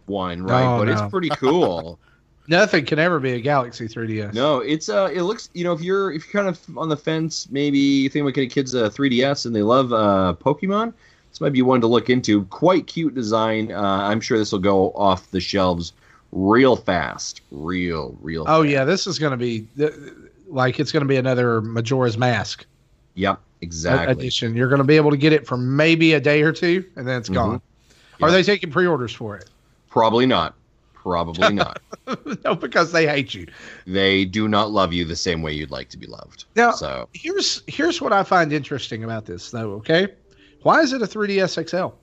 one, 0.05 0.43
right? 0.43 0.63
No, 0.63 0.77
but 0.79 0.85
no. 0.85 0.93
it's 0.93 1.11
pretty 1.11 1.29
cool. 1.29 1.99
Nothing 2.47 2.85
can 2.85 2.99
ever 2.99 3.19
be 3.21 3.31
a 3.33 3.39
Galaxy 3.39 3.87
3DS. 3.87 4.33
no, 4.33 4.59
it's 4.59 4.89
uh, 4.89 5.09
it 5.13 5.21
looks 5.21 5.49
you 5.53 5.63
know 5.63 5.71
if 5.73 5.81
you're 5.81 6.11
if 6.11 6.25
you're 6.33 6.43
kind 6.43 6.53
of 6.53 6.77
on 6.77 6.89
the 6.89 6.97
fence, 6.97 7.47
maybe 7.49 7.77
you 7.79 8.09
think 8.09 8.23
about 8.23 8.33
getting 8.33 8.49
kids 8.49 8.73
a 8.73 8.89
3DS 8.89 9.45
and 9.45 9.55
they 9.55 9.61
love 9.61 9.93
uh 9.93 10.35
Pokemon. 10.39 10.93
This 11.29 11.39
might 11.41 11.53
be 11.53 11.61
one 11.61 11.81
to 11.81 11.87
look 11.87 12.09
into. 12.09 12.43
Quite 12.45 12.85
cute 12.85 13.15
design. 13.15 13.71
Uh, 13.71 13.81
I'm 13.81 14.21
sure 14.21 14.37
this 14.37 14.51
will 14.51 14.59
go 14.59 14.91
off 14.91 15.31
the 15.31 15.39
shelves 15.39 15.93
real 16.31 16.75
fast, 16.75 17.41
real, 17.51 18.15
real. 18.21 18.43
Oh 18.47 18.61
fast. 18.63 18.71
yeah, 18.71 18.83
this 18.85 19.07
is 19.07 19.17
going 19.19 19.31
to 19.31 19.37
be 19.37 19.65
like 20.47 20.79
it's 20.79 20.91
going 20.91 21.01
to 21.01 21.07
be 21.07 21.15
another 21.17 21.61
Majora's 21.61 22.17
Mask 22.17 22.65
Yep, 23.15 23.39
exactly. 23.61 24.11
edition. 24.11 24.55
You're 24.55 24.67
going 24.69 24.79
to 24.79 24.83
be 24.83 24.95
able 24.97 25.11
to 25.11 25.17
get 25.17 25.33
it 25.33 25.45
for 25.47 25.55
maybe 25.55 26.13
a 26.13 26.19
day 26.19 26.41
or 26.41 26.51
two, 26.51 26.83
and 26.95 27.07
then 27.07 27.19
it's 27.19 27.29
Mhm. 27.29 27.33
gone. 27.35 27.61
Yeah. 28.19 28.25
Are 28.27 28.31
they 28.31 28.43
taking 28.43 28.69
pre-orders 28.71 29.13
for 29.13 29.35
it? 29.37 29.49
Probably 29.89 30.25
not. 30.25 30.55
Probably 31.03 31.53
not. 31.53 31.81
no, 32.45 32.55
because 32.55 32.93
they 32.93 33.05
hate 33.05 33.33
you. 33.33 33.45
They 33.85 34.23
do 34.23 34.47
not 34.47 34.71
love 34.71 34.93
you 34.93 35.03
the 35.03 35.17
same 35.17 35.41
way 35.41 35.51
you'd 35.51 35.69
like 35.69 35.89
to 35.89 35.97
be 35.97 36.07
loved. 36.07 36.45
Now, 36.55 36.71
So 36.71 37.09
here's 37.13 37.61
here's 37.67 38.01
what 38.01 38.13
I 38.13 38.23
find 38.23 38.53
interesting 38.53 39.03
about 39.03 39.25
this, 39.25 39.51
though. 39.51 39.71
Okay, 39.73 40.07
why 40.61 40.79
is 40.81 40.93
it 40.93 41.01
a 41.01 41.05
3ds 41.05 41.69
XL? 41.69 41.93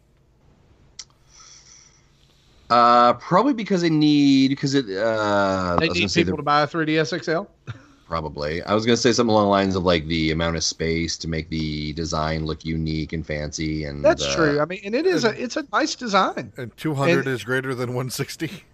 uh, 2.70 3.14
probably 3.14 3.54
because 3.54 3.80
they 3.80 3.90
need 3.90 4.48
because 4.50 4.74
it. 4.74 4.84
Uh, 4.96 5.76
They 5.80 5.88
need 5.88 6.12
people 6.12 6.36
to 6.36 6.42
buy 6.42 6.62
a 6.62 6.66
3ds 6.66 7.24
XL. 7.24 7.44
Probably. 8.06 8.60
I 8.64 8.74
was 8.74 8.84
gonna 8.84 8.96
say 8.96 9.12
something 9.12 9.30
along 9.32 9.44
the 9.44 9.50
lines 9.50 9.76
of 9.76 9.84
like 9.84 10.04
the 10.08 10.30
amount 10.32 10.56
of 10.56 10.64
space 10.64 11.16
to 11.18 11.28
make 11.28 11.48
the 11.48 11.92
design 11.94 12.44
look 12.44 12.64
unique 12.64 13.12
and 13.12 13.24
fancy, 13.26 13.84
and 13.84 14.04
That's 14.04 14.24
uh, 14.26 14.34
true. 14.36 14.60
I 14.60 14.64
mean, 14.66 14.80
and 14.84 14.94
it 14.94 15.06
is 15.06 15.24
a 15.24 15.30
it's 15.42 15.56
a 15.56 15.64
nice 15.72 15.94
design. 15.94 16.52
And 16.56 16.76
200 16.76 17.18
And- 17.20 17.28
is 17.28 17.44
greater 17.44 17.74
than 17.74 17.90
160. 17.94 18.64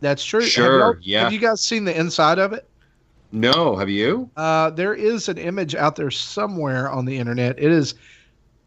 That's 0.00 0.24
true. 0.24 0.40
Have 0.40 0.50
Sure, 0.50 0.78
y'all- 0.78 0.96
yeah. 1.00 1.24
Have 1.24 1.32
you 1.32 1.38
guys 1.38 1.60
seen 1.60 1.84
the 1.84 1.98
inside 1.98 2.38
of 2.38 2.52
it? 2.52 2.68
No, 3.32 3.76
have 3.76 3.88
you? 3.88 4.30
Uh, 4.36 4.70
there 4.70 4.94
is 4.94 5.28
an 5.28 5.36
image 5.38 5.74
out 5.74 5.96
there 5.96 6.10
somewhere 6.10 6.90
on 6.90 7.04
the 7.04 7.16
internet. 7.16 7.58
It 7.58 7.70
is 7.70 7.94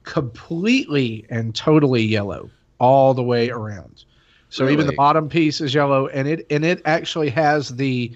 completely 0.03 1.25
and 1.29 1.53
totally 1.55 2.03
yellow 2.03 2.49
all 2.79 3.13
the 3.13 3.23
way 3.23 3.49
around. 3.49 4.03
So 4.49 4.67
even 4.67 4.87
the 4.87 4.93
bottom 4.93 5.29
piece 5.29 5.61
is 5.61 5.73
yellow, 5.73 6.07
and 6.07 6.27
it 6.27 6.45
and 6.49 6.65
it 6.65 6.81
actually 6.85 7.29
has 7.29 7.69
the, 7.75 8.11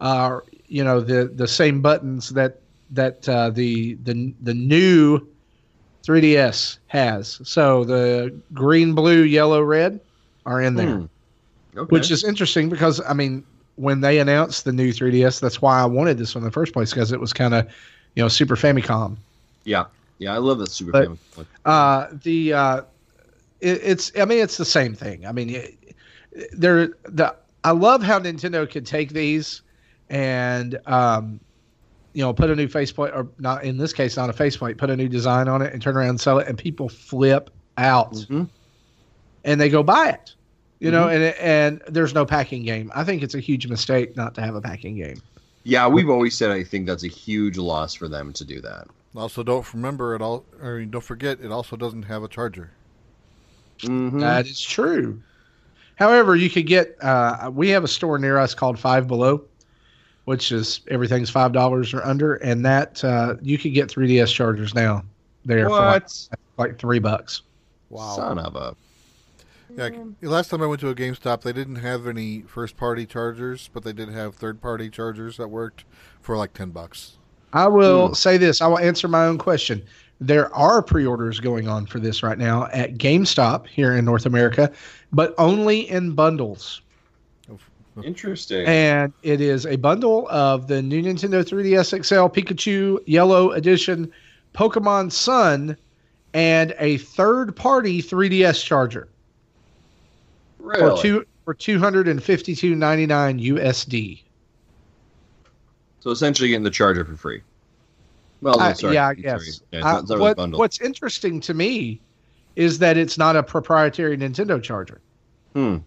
uh, 0.00 0.40
you 0.66 0.84
know, 0.84 1.00
the 1.00 1.30
the 1.34 1.48
same 1.48 1.80
buttons 1.80 2.28
that 2.30 2.60
that 2.90 3.26
uh, 3.28 3.50
the 3.50 3.94
the 4.04 4.34
the 4.42 4.54
new 4.54 5.20
3ds 6.06 6.78
has. 6.88 7.40
So 7.44 7.84
the 7.84 8.38
green, 8.52 8.94
blue, 8.94 9.22
yellow, 9.22 9.62
red 9.62 10.00
are 10.46 10.60
in 10.60 10.74
there 10.74 10.96
Hmm. 10.96 11.04
Okay. 11.78 11.88
which 11.90 12.10
is 12.10 12.24
interesting 12.24 12.68
because 12.68 13.00
I 13.08 13.12
mean, 13.14 13.44
when 13.76 14.00
they 14.00 14.18
announced 14.18 14.64
the 14.64 14.72
new 14.72 14.92
3DS, 14.92 15.40
that's 15.40 15.62
why 15.62 15.80
I 15.80 15.84
wanted 15.86 16.18
this 16.18 16.34
one 16.34 16.42
in 16.42 16.46
the 16.46 16.52
first 16.52 16.72
place 16.72 16.90
because 16.90 17.12
it 17.12 17.20
was 17.20 17.32
kind 17.32 17.54
of, 17.54 17.66
you 18.16 18.22
know, 18.22 18.28
Super 18.28 18.56
Famicom. 18.56 19.16
yeah, 19.64 19.84
yeah. 20.18 20.34
I 20.34 20.38
love 20.38 20.58
that 20.58 20.70
Super 20.70 20.90
But- 20.92 21.02
Family. 21.04 21.18
Look, 21.36 21.46
Uh, 21.64 22.08
the 22.24 22.52
uh, 22.52 22.76
it, 23.60 23.80
it's 23.82 24.12
I 24.18 24.24
mean, 24.24 24.40
it's 24.40 24.56
the 24.56 24.64
same 24.64 24.94
thing. 24.94 25.24
I 25.26 25.32
mean, 25.32 25.50
it, 25.50 25.74
there 26.52 26.88
the 27.04 27.34
I 27.64 27.70
love 27.72 28.02
how 28.02 28.18
Nintendo 28.18 28.68
could 28.70 28.86
take 28.86 29.12
these 29.12 29.62
and 30.10 30.78
um, 30.86 31.38
you 32.14 32.22
know, 32.24 32.32
put 32.32 32.50
a 32.50 32.56
new 32.56 32.66
faceplate 32.68 33.12
or 33.14 33.28
not 33.38 33.62
in 33.62 33.76
this 33.76 33.92
case, 33.92 34.16
not 34.16 34.30
a 34.30 34.32
faceplate, 34.32 34.78
put 34.78 34.90
a 34.90 34.96
new 34.96 35.08
design 35.08 35.46
on 35.48 35.62
it 35.62 35.72
and 35.72 35.80
turn 35.82 35.96
around 35.96 36.08
and 36.08 36.20
sell 36.20 36.38
it, 36.40 36.48
and 36.48 36.56
people 36.58 36.88
flip 36.88 37.50
out 37.76 38.12
Mhm. 38.14 38.48
and 39.44 39.60
they 39.60 39.68
go 39.68 39.82
buy 39.84 40.08
it. 40.10 40.34
You 40.80 40.92
know, 40.92 41.08
and 41.08 41.22
and 41.34 41.82
there's 41.88 42.14
no 42.14 42.24
packing 42.24 42.64
game. 42.64 42.92
I 42.94 43.02
think 43.02 43.22
it's 43.22 43.34
a 43.34 43.40
huge 43.40 43.66
mistake 43.66 44.16
not 44.16 44.34
to 44.36 44.40
have 44.40 44.54
a 44.54 44.60
packing 44.60 44.96
game. 44.96 45.20
Yeah, 45.64 45.88
we've 45.88 46.08
always 46.08 46.36
said 46.36 46.50
I 46.50 46.62
think 46.62 46.86
that's 46.86 47.04
a 47.04 47.08
huge 47.08 47.58
loss 47.58 47.94
for 47.94 48.08
them 48.08 48.32
to 48.34 48.44
do 48.44 48.60
that. 48.60 48.86
Also, 49.16 49.42
don't 49.42 49.74
remember 49.74 50.14
it 50.14 50.22
all, 50.22 50.44
or 50.62 50.84
don't 50.84 51.02
forget, 51.02 51.40
it 51.40 51.50
also 51.50 51.76
doesn't 51.76 52.04
have 52.04 52.22
a 52.22 52.28
charger. 52.28 52.70
Mhm. 53.80 54.20
That 54.20 54.46
is 54.46 54.60
true. 54.60 55.20
However, 55.96 56.36
you 56.36 56.48
could 56.48 56.66
get. 56.66 56.96
Uh, 57.02 57.50
we 57.52 57.70
have 57.70 57.82
a 57.82 57.88
store 57.88 58.18
near 58.18 58.38
us 58.38 58.54
called 58.54 58.78
Five 58.78 59.08
Below, 59.08 59.42
which 60.26 60.52
is 60.52 60.80
everything's 60.88 61.30
five 61.30 61.52
dollars 61.52 61.92
or 61.92 62.04
under, 62.04 62.34
and 62.34 62.64
that 62.64 63.02
uh, 63.02 63.34
you 63.42 63.58
could 63.58 63.74
get 63.74 63.88
3DS 63.88 64.32
chargers 64.32 64.74
now. 64.74 65.02
There 65.44 65.68
for 65.68 65.70
like, 65.74 66.02
what? 66.02 66.28
like 66.56 66.78
three 66.78 66.98
bucks. 66.98 67.42
Wow, 67.90 68.14
son 68.14 68.38
of 68.38 68.54
a. 68.54 68.76
Yeah, 69.78 69.90
last 70.22 70.50
time 70.50 70.60
I 70.62 70.66
went 70.66 70.80
to 70.80 70.88
a 70.88 70.94
GameStop, 70.94 71.42
they 71.42 71.52
didn't 71.52 71.76
have 71.76 72.06
any 72.08 72.42
first-party 72.42 73.06
chargers, 73.06 73.70
but 73.72 73.84
they 73.84 73.92
did 73.92 74.08
have 74.08 74.34
third-party 74.34 74.90
chargers 74.90 75.36
that 75.36 75.48
worked 75.48 75.84
for 76.20 76.36
like 76.36 76.52
ten 76.52 76.70
bucks. 76.70 77.12
I 77.52 77.68
will 77.68 78.08
Hmm. 78.08 78.14
say 78.14 78.36
this. 78.36 78.60
I 78.60 78.66
will 78.66 78.78
answer 78.78 79.06
my 79.08 79.24
own 79.26 79.38
question. 79.38 79.82
There 80.20 80.52
are 80.54 80.82
pre-orders 80.82 81.38
going 81.38 81.68
on 81.68 81.86
for 81.86 82.00
this 82.00 82.22
right 82.24 82.36
now 82.36 82.66
at 82.72 82.98
GameStop 82.98 83.66
here 83.68 83.94
in 83.94 84.04
North 84.04 84.26
America, 84.26 84.70
but 85.12 85.32
only 85.38 85.88
in 85.88 86.12
bundles. 86.12 86.82
Interesting. 88.04 88.64
And 88.66 89.12
it 89.24 89.40
is 89.40 89.66
a 89.66 89.74
bundle 89.76 90.28
of 90.30 90.68
the 90.68 90.80
new 90.82 91.02
Nintendo 91.02 91.44
3DS 91.44 91.92
XL 92.04 92.26
Pikachu 92.28 92.98
Yellow 93.06 93.50
Edition, 93.52 94.12
Pokemon 94.54 95.10
Sun, 95.10 95.76
and 96.32 96.74
a 96.78 96.98
third-party 96.98 98.00
3DS 98.02 98.62
charger 98.62 99.08
really? 100.68 100.96
for 100.96 101.02
two 101.02 101.26
for 101.44 101.54
252.99 101.54 103.42
USD. 103.56 104.22
So 106.00 106.10
essentially, 106.10 106.48
getting 106.50 106.62
the 106.62 106.70
charger 106.70 107.04
for 107.04 107.16
free. 107.16 107.42
Well, 108.40 108.60
I- 108.60 108.72
sorry. 108.74 108.94
yeah, 108.94 109.08
I 109.08 109.14
guess. 109.14 109.60
Yeah, 109.72 109.78
it's 109.78 109.86
Uh, 109.86 109.98
it's 110.02 110.10
really 110.10 110.20
what, 110.34 110.50
what's 110.52 110.80
interesting 110.80 111.40
to 111.40 111.54
me 111.54 112.00
is 112.56 112.78
that 112.78 112.96
it's 112.96 113.18
not 113.18 113.34
a 113.36 113.42
proprietary 113.42 114.16
Nintendo 114.16 114.62
charger. 114.62 115.00
Hmm. 115.54 115.78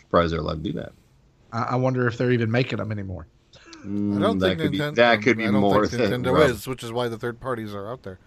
Surprised 0.00 0.32
they're 0.32 0.40
allowed 0.40 0.62
to 0.64 0.72
do 0.72 0.78
that. 0.78 0.92
I, 1.52 1.62
I 1.62 1.76
wonder 1.76 2.06
if 2.06 2.18
they're 2.18 2.32
even 2.32 2.50
making 2.50 2.78
them 2.78 2.92
anymore. 2.92 3.26
Mm, 3.84 4.16
I 4.16 4.20
don't 4.20 4.38
that 4.38 4.48
think 4.48 4.60
could 4.60 4.72
be 4.72 4.78
that 4.78 5.22
could 5.22 5.36
be 5.36 5.44
I 5.44 5.50
don't 5.50 5.60
more 5.60 5.86
think 5.86 6.02
Nintendo 6.02 6.32
rough. 6.34 6.50
is, 6.50 6.66
which 6.66 6.82
is 6.82 6.92
why 6.92 7.08
the 7.08 7.18
third 7.18 7.40
parties 7.40 7.74
are 7.74 7.90
out 7.90 8.02
there. 8.02 8.18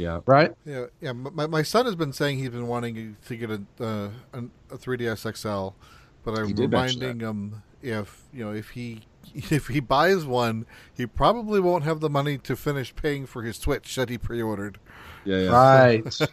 Yeah. 0.00 0.20
Right? 0.26 0.52
Yeah, 0.64 0.86
yeah. 1.00 1.12
My, 1.12 1.46
my 1.46 1.62
son 1.62 1.86
has 1.86 1.94
been 1.94 2.12
saying 2.12 2.38
he's 2.38 2.50
been 2.50 2.66
wanting 2.66 3.16
to 3.26 3.36
get 3.36 3.50
a 3.50 3.62
uh, 3.80 4.08
a 4.32 4.76
3ds 4.76 5.36
XL, 5.36 5.76
but 6.24 6.38
I'm 6.38 6.46
He 6.48 6.52
did 6.52 6.70
mention 6.70 7.00
reminding 7.00 7.28
him 7.28 7.62
if 7.82 8.24
you 8.32 8.44
know 8.44 8.52
if 8.52 8.70
he 8.70 9.02
if 9.34 9.68
he 9.68 9.80
buys 9.80 10.24
one, 10.24 10.66
he 10.94 11.06
probably 11.06 11.60
won't 11.60 11.84
have 11.84 12.00
the 12.00 12.10
money 12.10 12.38
to 12.38 12.56
finish 12.56 12.94
paying 12.94 13.26
for 13.26 13.42
his 13.42 13.56
Switch 13.56 13.94
that 13.96 14.08
he 14.08 14.18
pre-ordered. 14.18 14.78
Yeah. 15.24 15.40
Yeah. 15.42 15.50
Right. 15.50 16.18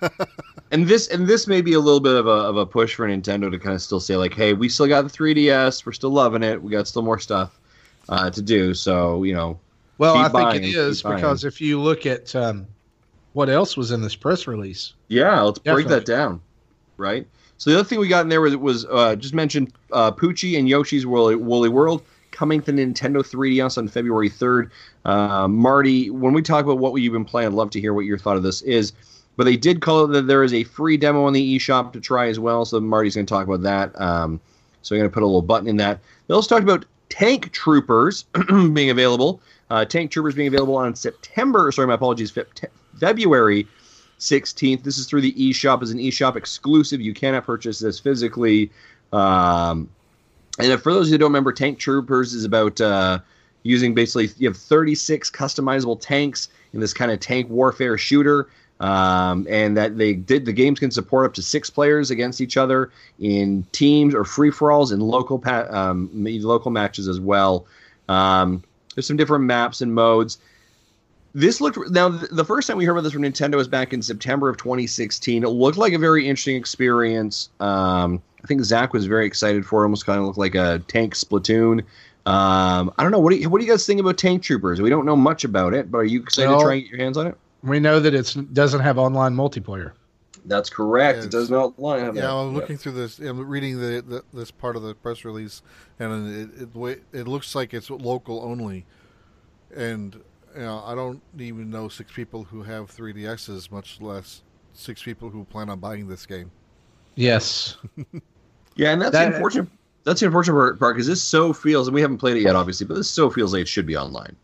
And 0.69 0.85
this 0.85 1.07
and 1.07 1.27
this 1.27 1.47
may 1.47 1.61
be 1.61 1.71
a 1.71 1.79
little 1.79 2.01
bit 2.01 2.15
of 2.15 2.27
a 2.27 2.29
of 2.29 2.57
a 2.57 2.65
push 2.65 2.93
for 2.93 3.07
Nintendo 3.07 3.49
to 3.49 3.57
kind 3.57 3.73
of 3.73 3.81
still 3.81 4.01
say 4.01 4.17
like, 4.17 4.33
hey, 4.33 4.51
we 4.51 4.67
still 4.67 4.87
got 4.87 5.03
the 5.03 5.09
3DS, 5.09 5.85
we're 5.85 5.93
still 5.93 6.09
loving 6.09 6.43
it, 6.43 6.61
we 6.61 6.69
got 6.69 6.89
still 6.89 7.03
more 7.03 7.19
stuff 7.19 7.57
uh, 8.09 8.29
to 8.29 8.41
do. 8.41 8.73
So 8.73 9.23
you 9.23 9.33
know, 9.33 9.57
well, 9.97 10.17
I 10.17 10.23
think 10.23 10.33
buying, 10.33 10.63
it 10.65 10.73
keep 10.73 11.03
because 11.05 11.45
if 11.45 11.61
you 11.61 11.79
look 11.79 12.05
at 12.05 12.35
um, 12.35 12.67
what 13.37 13.49
else 13.49 13.77
was 13.77 13.91
in 13.91 14.01
this 14.01 14.15
press 14.15 14.47
release, 14.47 14.93
yeah, 15.09 15.39
let's 15.41 15.59
break 15.59 15.87
that 15.89 16.05
down, 16.05 16.41
right? 16.97 17.27
So 17.59 17.69
the 17.69 17.79
other 17.79 17.87
thing 17.87 17.99
we 17.99 18.07
got 18.07 18.21
in 18.21 18.29
there 18.29 18.41
was 18.41 18.57
was 18.57 18.85
uh, 18.85 19.15
just 19.15 19.35
mentioned 19.35 19.73
uh, 19.91 20.11
Poochy 20.11 20.57
and 20.57 20.67
Yoshi's 20.67 21.05
Woolly, 21.05 21.35
Woolly 21.35 21.69
World 21.69 22.01
coming 22.31 22.63
to 22.63 22.73
Nintendo 22.73 23.17
3DS 23.17 23.77
on 23.77 23.89
February 23.89 24.31
3rd. 24.31 24.71
Uh, 25.05 25.47
Marty, 25.47 26.09
when 26.09 26.33
we 26.33 26.41
talk 26.41 26.65
about 26.65 26.79
what 26.79 26.95
you've 26.95 27.13
been 27.13 27.25
playing, 27.25 27.49
I'd 27.49 27.53
love 27.53 27.69
to 27.71 27.79
hear 27.79 27.93
what 27.93 28.05
your 28.05 28.17
thought 28.17 28.37
of 28.37 28.43
this 28.43 28.63
is. 28.63 28.91
But 29.35 29.43
they 29.43 29.55
did 29.55 29.81
call 29.81 30.05
it 30.05 30.13
that 30.13 30.25
there 30.25 30.43
is 30.43 30.53
a 30.53 30.63
free 30.63 30.97
demo 30.97 31.25
on 31.25 31.33
the 31.33 31.57
eShop 31.57 31.93
to 31.93 31.99
try 31.99 32.29
as 32.29 32.39
well. 32.39 32.65
So 32.65 32.79
Marty's 32.79 33.13
going 33.13 33.27
to 33.27 33.31
talk 33.31 33.45
about 33.45 33.61
that. 33.61 34.01
Um, 34.01 34.39
so 34.81 34.95
I'm 34.95 34.99
going 34.99 35.11
to 35.11 35.13
put 35.13 35.21
a 35.21 35.27
little 35.27 35.43
button 35.43 35.67
in 35.67 35.77
that. 35.77 35.99
They 36.25 36.33
also 36.33 36.55
talked 36.55 36.63
about 36.63 36.85
Tank 37.09 37.51
Troopers 37.51 38.23
being 38.73 38.89
available. 38.89 39.41
Uh, 39.69 39.85
Tank 39.85 40.09
Troopers 40.09 40.33
being 40.33 40.47
available 40.47 40.75
on 40.75 40.95
September. 40.95 41.71
Sorry, 41.71 41.87
my 41.87 41.93
apologies. 41.93 42.35
Feb- 42.99 43.17
February 43.17 43.67
16th. 44.19 44.83
This 44.83 44.97
is 44.97 45.07
through 45.07 45.21
the 45.21 45.33
eShop 45.33 45.81
as 45.81 45.91
an 45.91 45.99
eShop 45.99 46.35
exclusive. 46.35 47.01
You 47.01 47.13
cannot 47.13 47.45
purchase 47.45 47.79
this 47.79 47.99
physically. 47.99 48.71
Um, 49.13 49.89
and 50.59 50.81
for 50.81 50.93
those 50.93 51.09
who 51.09 51.17
don't 51.17 51.29
remember, 51.29 51.53
Tank 51.53 51.79
Troopers 51.79 52.33
is 52.33 52.43
about 52.43 52.81
uh, 52.81 53.19
using 53.63 53.93
basically 53.93 54.29
you 54.37 54.47
have 54.47 54.57
36 54.57 55.29
customizable 55.31 55.99
tanks 55.99 56.49
in 56.73 56.79
this 56.79 56.93
kind 56.93 57.11
of 57.11 57.19
tank 57.19 57.49
warfare 57.49 57.97
shooter. 57.97 58.49
Um, 58.79 59.47
and 59.49 59.75
that 59.75 59.97
they 59.97 60.13
did 60.13 60.45
the 60.45 60.53
games 60.53 60.79
can 60.79 60.91
support 60.91 61.25
up 61.25 61.33
to 61.33 61.41
six 61.41 61.67
players 61.67 62.11
against 62.11 62.41
each 62.41 62.57
other 62.57 62.91
in 63.17 63.65
teams 63.71 64.13
or 64.13 64.23
free 64.23 64.51
for 64.51 64.71
alls 64.71 64.91
and 64.91 65.01
local 65.01 65.39
pa- 65.39 65.65
um, 65.71 66.11
local 66.13 66.69
matches 66.69 67.07
as 67.07 67.19
well. 67.19 67.65
Um, 68.07 68.63
there's 68.93 69.07
some 69.07 69.17
different 69.17 69.45
maps 69.45 69.81
and 69.81 69.95
modes 69.95 70.37
This 71.37 71.61
looked 71.61 71.77
now. 71.91 72.09
The 72.09 72.43
first 72.43 72.67
time 72.67 72.77
we 72.77 72.85
heard 72.85 72.93
about 72.93 73.03
this 73.03 73.13
from 73.13 73.21
Nintendo 73.21 73.57
was 73.57 73.67
back 73.67 73.93
in 73.93 74.01
September 74.01 74.49
of 74.49 74.57
2016. 74.57 75.43
It 75.43 75.47
looked 75.47 75.77
like 75.77 75.93
a 75.93 75.99
very 75.99 76.27
interesting 76.27 76.55
experience. 76.55 77.51
Um, 77.59 78.23
I 78.43 78.47
think 78.47 78.63
Zach 78.63 78.91
was 78.91 79.05
very 79.05 79.27
excited 79.27 79.63
for 79.63 79.81
it. 79.81 79.85
Almost 79.85 80.07
kind 80.07 80.19
of 80.19 80.25
looked 80.25 80.39
like 80.39 80.55
a 80.55 80.79
tank 80.87 81.13
Splatoon. 81.13 81.81
Um, 82.25 82.91
I 82.97 83.03
don't 83.03 83.11
know. 83.11 83.19
What 83.19 83.33
do 83.33 83.35
you 83.35 83.51
what 83.51 83.59
do 83.59 83.65
you 83.67 83.71
guys 83.71 83.85
think 83.85 83.99
about 83.99 84.17
Tank 84.17 84.41
Troopers? 84.41 84.81
We 84.81 84.89
don't 84.89 85.05
know 85.05 85.15
much 85.15 85.43
about 85.43 85.75
it, 85.75 85.91
but 85.91 85.99
are 85.99 86.05
you 86.05 86.23
excited 86.23 86.49
Well- 86.49 86.61
to 86.61 86.65
try 86.65 86.73
and 86.73 86.81
get 86.81 86.89
your 86.89 87.01
hands 87.01 87.17
on 87.17 87.27
it? 87.27 87.37
We 87.61 87.79
know 87.79 87.99
that 87.99 88.15
it 88.15 88.35
doesn't 88.53 88.79
have 88.79 88.97
online 88.97 89.35
multiplayer. 89.35 89.91
That's 90.45 90.71
correct. 90.71 91.17
Yes. 91.17 91.25
It 91.25 91.31
does 91.31 91.51
not 91.51 91.77
line 91.77 92.05
up. 92.05 92.15
Yeah, 92.15 92.33
I'm 92.33 92.55
looking 92.55 92.77
through 92.77 92.93
this. 92.93 93.19
I'm 93.19 93.47
reading 93.47 93.79
the, 93.79 94.01
the 94.01 94.23
this 94.33 94.49
part 94.49 94.75
of 94.75 94.81
the 94.81 94.95
press 94.95 95.23
release, 95.23 95.61
and 95.99 96.51
it 96.57 96.67
it, 96.75 97.03
it 97.13 97.27
looks 97.27 97.53
like 97.53 97.75
it's 97.75 97.91
local 97.91 98.41
only, 98.43 98.87
and 99.75 100.19
you 100.57 100.63
know 100.63 100.83
I 100.85 100.95
don't 100.95 101.21
even 101.39 101.69
know 101.69 101.87
six 101.87 102.11
people 102.11 102.43
who 102.43 102.63
have 102.63 102.89
3DSs, 102.91 103.71
much 103.71 104.01
less 104.01 104.41
six 104.73 105.01
people 105.03 105.29
who 105.29 105.43
plan 105.45 105.69
on 105.69 105.79
buying 105.79 106.07
this 106.07 106.25
game. 106.25 106.51
Yes. 107.15 107.77
Yeah, 108.79 108.91
and 108.93 109.01
that's 109.01 109.11
That- 109.13 109.29
the 109.29 109.35
unfortunate. 109.35 109.67
That's 110.03 110.19
the 110.19 110.27
unfortunate 110.27 110.53
part- 110.53 110.79
part 110.79 110.95
because 110.95 111.07
this 111.07 111.21
so 111.23 111.51
feels, 111.51 111.87
and 111.87 111.95
we 111.95 112.01
haven't 112.01 112.19
played 112.19 112.37
it 112.37 112.43
yet, 112.43 112.55
obviously, 112.55 112.85
but 112.85 112.93
this 112.95 113.09
so 113.09 113.29
feels 113.31 113.51
like 113.53 113.61
it 113.63 113.67
should 113.67 113.87
be 113.87 113.97
online. 113.97 114.35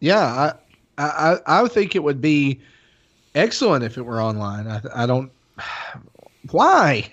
Yeah, 0.00 0.52
I, 0.96 1.04
I 1.04 1.36
I 1.46 1.62
would 1.62 1.70
think 1.72 1.94
it 1.94 2.02
would 2.02 2.22
be 2.22 2.60
excellent 3.34 3.84
if 3.84 3.98
it 3.98 4.02
were 4.06 4.22
online. 4.22 4.66
I 4.66 4.80
I 4.94 5.06
don't. 5.06 5.30
Why? 6.50 7.12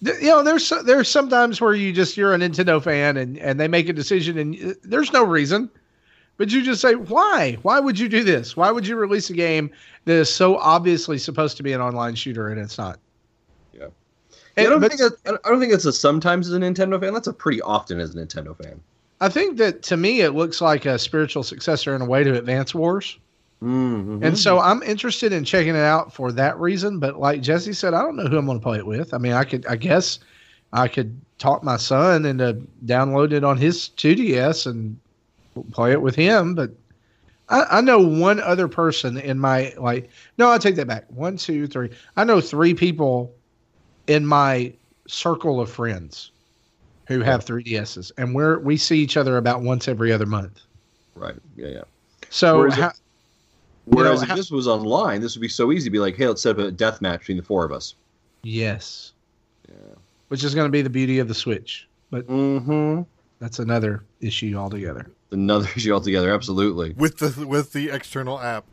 You 0.00 0.12
know, 0.28 0.42
there's 0.44 0.64
so- 0.64 0.82
there's 0.84 1.08
sometimes 1.08 1.60
where 1.60 1.74
you 1.74 1.92
just 1.92 2.16
you're 2.16 2.32
a 2.32 2.38
Nintendo 2.38 2.80
fan 2.80 3.16
and 3.16 3.36
and 3.38 3.58
they 3.58 3.66
make 3.66 3.88
a 3.88 3.92
decision 3.92 4.38
and 4.38 4.54
uh, 4.64 4.74
there's 4.84 5.12
no 5.12 5.24
reason, 5.24 5.68
but 6.36 6.50
you 6.50 6.62
just 6.62 6.80
say 6.80 6.94
why? 6.94 7.58
Why 7.62 7.80
would 7.80 7.98
you 7.98 8.08
do 8.08 8.22
this? 8.24 8.56
Why 8.56 8.70
would 8.70 8.86
you 8.86 8.96
release 8.96 9.30
a 9.30 9.34
game 9.34 9.70
that 10.04 10.14
is 10.14 10.32
so 10.32 10.56
obviously 10.58 11.18
supposed 11.18 11.56
to 11.56 11.62
be 11.62 11.72
an 11.72 11.80
online 11.80 12.14
shooter 12.14 12.48
and 12.48 12.60
it's 12.60 12.78
not? 12.78 12.98
Yeah. 13.72 13.86
And- 14.56 14.66
I 14.66 14.70
don't 14.70 14.80
but- 14.80 14.92
think 14.92 15.00
that, 15.24 15.40
I 15.44 15.48
don't 15.48 15.60
think 15.60 15.72
it's 15.72 15.84
a 15.84 15.92
sometimes 15.92 16.48
as 16.48 16.54
a 16.54 16.58
Nintendo 16.58 17.00
fan. 17.00 17.14
That's 17.14 17.26
a 17.26 17.32
pretty 17.32 17.62
often 17.62 18.00
as 18.00 18.14
a 18.14 18.18
Nintendo 18.18 18.56
fan. 18.56 18.80
I 19.20 19.30
think 19.30 19.56
that 19.56 19.82
to 19.84 19.96
me 19.96 20.20
it 20.20 20.32
looks 20.32 20.60
like 20.60 20.84
a 20.84 20.98
spiritual 20.98 21.42
successor 21.42 21.94
in 21.94 22.02
a 22.02 22.06
way 22.06 22.22
to 22.22 22.36
Advance 22.36 22.74
Wars. 22.74 23.18
Mm-hmm. 23.62 24.22
And 24.22 24.38
so 24.38 24.58
I'm 24.58 24.82
interested 24.82 25.32
in 25.32 25.42
checking 25.42 25.74
it 25.74 25.80
out 25.80 26.12
for 26.12 26.30
that 26.32 26.58
reason. 26.60 26.98
But 26.98 27.18
like 27.18 27.40
Jesse 27.40 27.72
said, 27.72 27.94
I 27.94 28.02
don't 28.02 28.14
know 28.16 28.26
who 28.26 28.36
I'm 28.36 28.44
going 28.44 28.58
to 28.58 28.62
play 28.62 28.76
it 28.76 28.86
with. 28.86 29.14
I 29.14 29.18
mean, 29.18 29.32
I 29.32 29.44
could, 29.44 29.64
I 29.66 29.76
guess, 29.76 30.18
I 30.74 30.88
could 30.88 31.18
talk 31.38 31.62
my 31.64 31.78
son 31.78 32.26
into 32.26 32.60
downloading 32.84 33.38
it 33.38 33.44
on 33.44 33.56
his 33.56 33.88
2DS 33.96 34.66
and 34.66 34.98
play 35.64 35.92
it 35.92 36.00
with 36.02 36.14
him. 36.14 36.54
But 36.54 36.70
I, 37.48 37.78
I 37.78 37.80
know 37.80 37.98
one 38.00 38.40
other 38.40 38.68
person 38.68 39.18
in 39.18 39.38
my 39.38 39.72
like. 39.78 40.10
No, 40.38 40.50
I 40.50 40.58
take 40.58 40.76
that 40.76 40.86
back. 40.86 41.04
One, 41.10 41.36
two, 41.36 41.66
three. 41.66 41.90
I 42.16 42.24
know 42.24 42.40
three 42.40 42.74
people 42.74 43.34
in 44.06 44.26
my 44.26 44.72
circle 45.08 45.60
of 45.60 45.70
friends 45.70 46.30
who 47.08 47.20
have 47.20 47.44
3DSs, 47.44 48.10
and 48.18 48.34
we're 48.34 48.58
we 48.58 48.76
see 48.76 48.98
each 48.98 49.16
other 49.16 49.36
about 49.36 49.62
once 49.62 49.86
every 49.88 50.10
other 50.12 50.26
month. 50.26 50.60
right. 51.14 51.36
Yeah, 51.56 51.68
yeah. 51.68 51.82
So 52.30 52.58
Whereas 52.58 52.74
how, 52.74 52.92
Whereas 53.84 54.22
know, 54.22 54.28
if 54.30 54.36
this 54.36 54.50
was 54.50 54.66
online, 54.66 55.20
this 55.20 55.36
would 55.36 55.40
be 55.40 55.46
so 55.48 55.70
easy 55.70 55.84
to 55.84 55.90
be 55.92 56.00
like, 56.00 56.16
hey, 56.16 56.26
let's 56.26 56.42
set 56.42 56.58
up 56.58 56.58
a 56.58 56.72
death 56.72 57.00
match 57.00 57.20
between 57.20 57.36
the 57.36 57.42
four 57.44 57.64
of 57.64 57.70
us. 57.70 57.94
Yes. 58.42 59.12
Yeah. 59.68 59.74
Which 60.28 60.42
is 60.42 60.56
going 60.56 60.66
to 60.66 60.72
be 60.72 60.82
the 60.82 60.90
beauty 60.90 61.20
of 61.20 61.28
the 61.28 61.34
Switch. 61.34 61.86
But 62.10 62.26
Mm-hmm. 62.26 63.02
that's 63.38 63.60
another 63.60 64.02
issue 64.20 64.56
altogether. 64.56 65.08
Another 65.30 65.68
issue 65.76 65.92
altogether. 65.92 66.32
Absolutely. 66.32 66.92
with 66.96 67.18
the 67.18 67.46
with 67.46 67.72
the 67.72 67.90
external 67.90 68.40
app. 68.40 68.64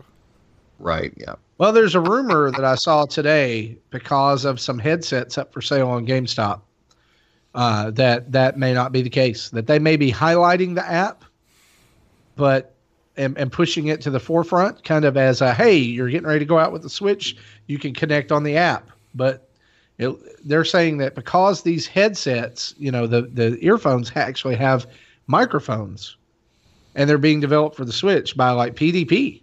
Right. 0.79 1.13
Yeah. 1.17 1.35
Well, 1.57 1.71
there's 1.71 1.95
a 1.95 2.01
rumor 2.01 2.51
that 2.51 2.65
I 2.65 2.75
saw 2.75 3.05
today 3.05 3.77
because 3.89 4.43
of 4.43 4.59
some 4.59 4.79
headsets 4.79 5.37
up 5.37 5.53
for 5.53 5.61
sale 5.61 5.87
on 5.89 6.05
GameStop 6.05 6.61
uh, 7.55 7.91
that 7.91 8.31
that 8.31 8.57
may 8.57 8.73
not 8.73 8.91
be 8.91 9.01
the 9.01 9.09
case. 9.09 9.49
That 9.49 9.67
they 9.67 9.79
may 9.79 9.97
be 9.97 10.11
highlighting 10.11 10.75
the 10.75 10.85
app, 10.85 11.23
but 12.35 12.75
and, 13.15 13.37
and 13.37 13.51
pushing 13.51 13.87
it 13.87 14.01
to 14.01 14.09
the 14.09 14.19
forefront, 14.19 14.83
kind 14.83 15.05
of 15.05 15.17
as 15.17 15.41
a 15.41 15.53
hey, 15.53 15.77
you're 15.77 16.09
getting 16.09 16.27
ready 16.27 16.39
to 16.39 16.45
go 16.45 16.57
out 16.57 16.71
with 16.71 16.81
the 16.81 16.89
Switch, 16.89 17.37
you 17.67 17.77
can 17.77 17.93
connect 17.93 18.31
on 18.31 18.43
the 18.43 18.57
app. 18.57 18.89
But 19.13 19.49
it, 19.99 20.15
they're 20.47 20.65
saying 20.65 20.97
that 20.97 21.13
because 21.13 21.61
these 21.61 21.85
headsets, 21.85 22.73
you 22.77 22.91
know, 22.91 23.05
the 23.05 23.23
the 23.23 23.63
earphones 23.63 24.11
actually 24.15 24.55
have 24.55 24.87
microphones, 25.27 26.17
and 26.95 27.09
they're 27.09 27.17
being 27.17 27.39
developed 27.39 27.75
for 27.75 27.85
the 27.85 27.93
Switch 27.93 28.35
by 28.35 28.51
like 28.51 28.75
PDP, 28.75 29.41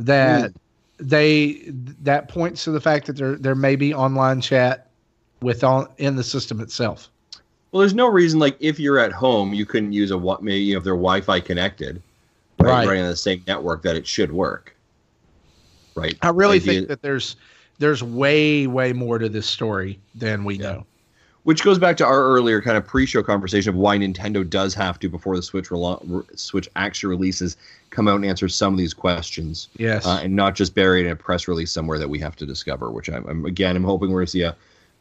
that 0.00 0.50
hmm. 0.50 0.56
they 0.98 1.62
that 2.02 2.28
points 2.28 2.64
to 2.64 2.70
the 2.70 2.80
fact 2.80 3.06
that 3.06 3.16
there 3.16 3.36
there 3.36 3.54
may 3.54 3.76
be 3.76 3.94
online 3.94 4.40
chat 4.40 4.88
with 5.40 5.64
on 5.64 5.88
in 5.98 6.16
the 6.16 6.24
system 6.24 6.60
itself. 6.60 7.10
Well, 7.72 7.80
there's 7.80 7.94
no 7.94 8.08
reason 8.08 8.38
like 8.38 8.56
if 8.60 8.78
you're 8.78 8.98
at 8.98 9.12
home, 9.12 9.52
you 9.52 9.66
couldn't 9.66 9.92
use 9.92 10.10
a 10.10 10.18
what 10.18 10.42
maybe 10.42 10.60
you 10.60 10.74
know, 10.74 10.78
if 10.78 10.84
they're 10.84 10.94
Wi-Fi 10.94 11.40
connected, 11.40 12.00
right, 12.60 12.70
Right. 12.70 12.86
running 12.86 13.02
on 13.02 13.10
the 13.10 13.16
same 13.16 13.42
network 13.46 13.82
that 13.82 13.96
it 13.96 14.06
should 14.06 14.32
work. 14.32 14.74
Right. 15.94 16.16
I 16.22 16.28
really 16.28 16.56
Idea- 16.56 16.72
think 16.72 16.88
that 16.88 17.02
there's 17.02 17.36
there's 17.78 18.02
way 18.02 18.66
way 18.66 18.92
more 18.92 19.18
to 19.18 19.28
this 19.28 19.46
story 19.46 19.98
than 20.14 20.44
we 20.44 20.58
know. 20.58 20.86
Which 21.44 21.62
goes 21.62 21.78
back 21.78 21.96
to 21.98 22.04
our 22.04 22.24
earlier 22.24 22.60
kind 22.60 22.76
of 22.76 22.86
pre-show 22.86 23.22
conversation 23.22 23.70
of 23.70 23.76
why 23.76 23.96
Nintendo 23.98 24.48
does 24.48 24.74
have 24.74 24.98
to 25.00 25.08
before 25.08 25.36
the 25.36 25.42
Switch 25.42 25.68
relo- 25.68 26.24
Switch 26.38 26.68
actually 26.76 27.10
releases 27.10 27.56
come 27.90 28.08
out 28.08 28.16
and 28.16 28.24
answer 28.24 28.48
some 28.48 28.72
of 28.74 28.78
these 28.78 28.92
questions. 28.94 29.68
Yes. 29.78 30.04
uh, 30.06 30.20
and 30.22 30.34
not 30.34 30.54
just 30.54 30.74
bury 30.74 31.00
it 31.02 31.06
in 31.06 31.12
a 31.12 31.16
press 31.16 31.46
release 31.46 31.70
somewhere 31.70 31.98
that 31.98 32.08
we 32.08 32.18
have 32.18 32.34
to 32.36 32.46
discover. 32.46 32.90
Which 32.90 33.08
I'm, 33.08 33.24
I'm 33.28 33.44
again, 33.46 33.76
I'm 33.76 33.84
hoping 33.84 34.10
we're 34.10 34.20
going 34.20 34.26
to 34.26 34.30
see 34.32 34.42
a 34.42 34.56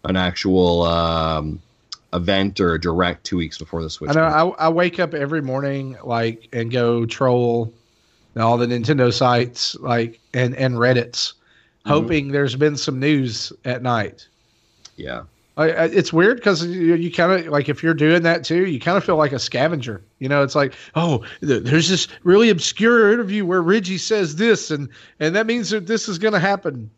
an 0.05 0.15
actual 0.17 0.83
um, 0.83 1.61
event 2.13 2.59
or 2.59 2.73
a 2.75 2.79
direct 2.81 3.23
two 3.23 3.37
weeks 3.37 3.57
before 3.57 3.81
the 3.81 3.89
Switch. 3.89 4.11
I 4.11 4.13
know. 4.13 4.53
I, 4.59 4.65
I 4.65 4.69
wake 4.69 4.99
up 4.99 5.13
every 5.13 5.41
morning 5.41 5.97
like 6.03 6.49
and 6.53 6.69
go 6.71 7.05
troll 7.05 7.73
all 8.35 8.57
the 8.57 8.65
Nintendo 8.65 9.13
sites 9.13 9.75
like 9.75 10.19
and 10.33 10.55
and 10.55 10.75
Reddit's, 10.75 11.33
Mm-hmm. 11.85 11.89
hoping 11.91 12.27
there's 12.31 12.55
been 12.55 12.77
some 12.77 12.97
news 12.99 13.51
at 13.65 13.81
night. 13.83 14.27
yeah, 14.95 15.23
I, 15.55 15.85
it's 15.85 16.11
weird 16.11 16.37
because 16.37 16.65
you, 16.65 16.95
you 16.95 17.11
kind 17.11 17.31
of 17.31 17.51
like 17.51 17.69
if 17.69 17.83
you're 17.83 17.93
doing 17.93 18.23
that 18.23 18.43
too, 18.43 18.65
you 18.65 18.79
kind 18.79 18.97
of 18.97 19.03
feel 19.03 19.17
like 19.17 19.33
a 19.33 19.39
scavenger. 19.39 20.03
You 20.17 20.27
know, 20.27 20.41
it's 20.41 20.55
like, 20.55 20.73
oh, 20.95 21.23
th- 21.41 21.63
there's 21.63 21.89
this 21.89 22.07
really 22.23 22.49
obscure 22.49 23.13
interview 23.13 23.45
where 23.45 23.61
Reggie 23.61 23.99
says 23.99 24.35
this, 24.35 24.71
and 24.71 24.89
and 25.19 25.35
that 25.35 25.45
means 25.45 25.69
that 25.69 25.85
this 25.85 26.09
is 26.09 26.17
going 26.17 26.33
to 26.33 26.39
happen. 26.39 26.89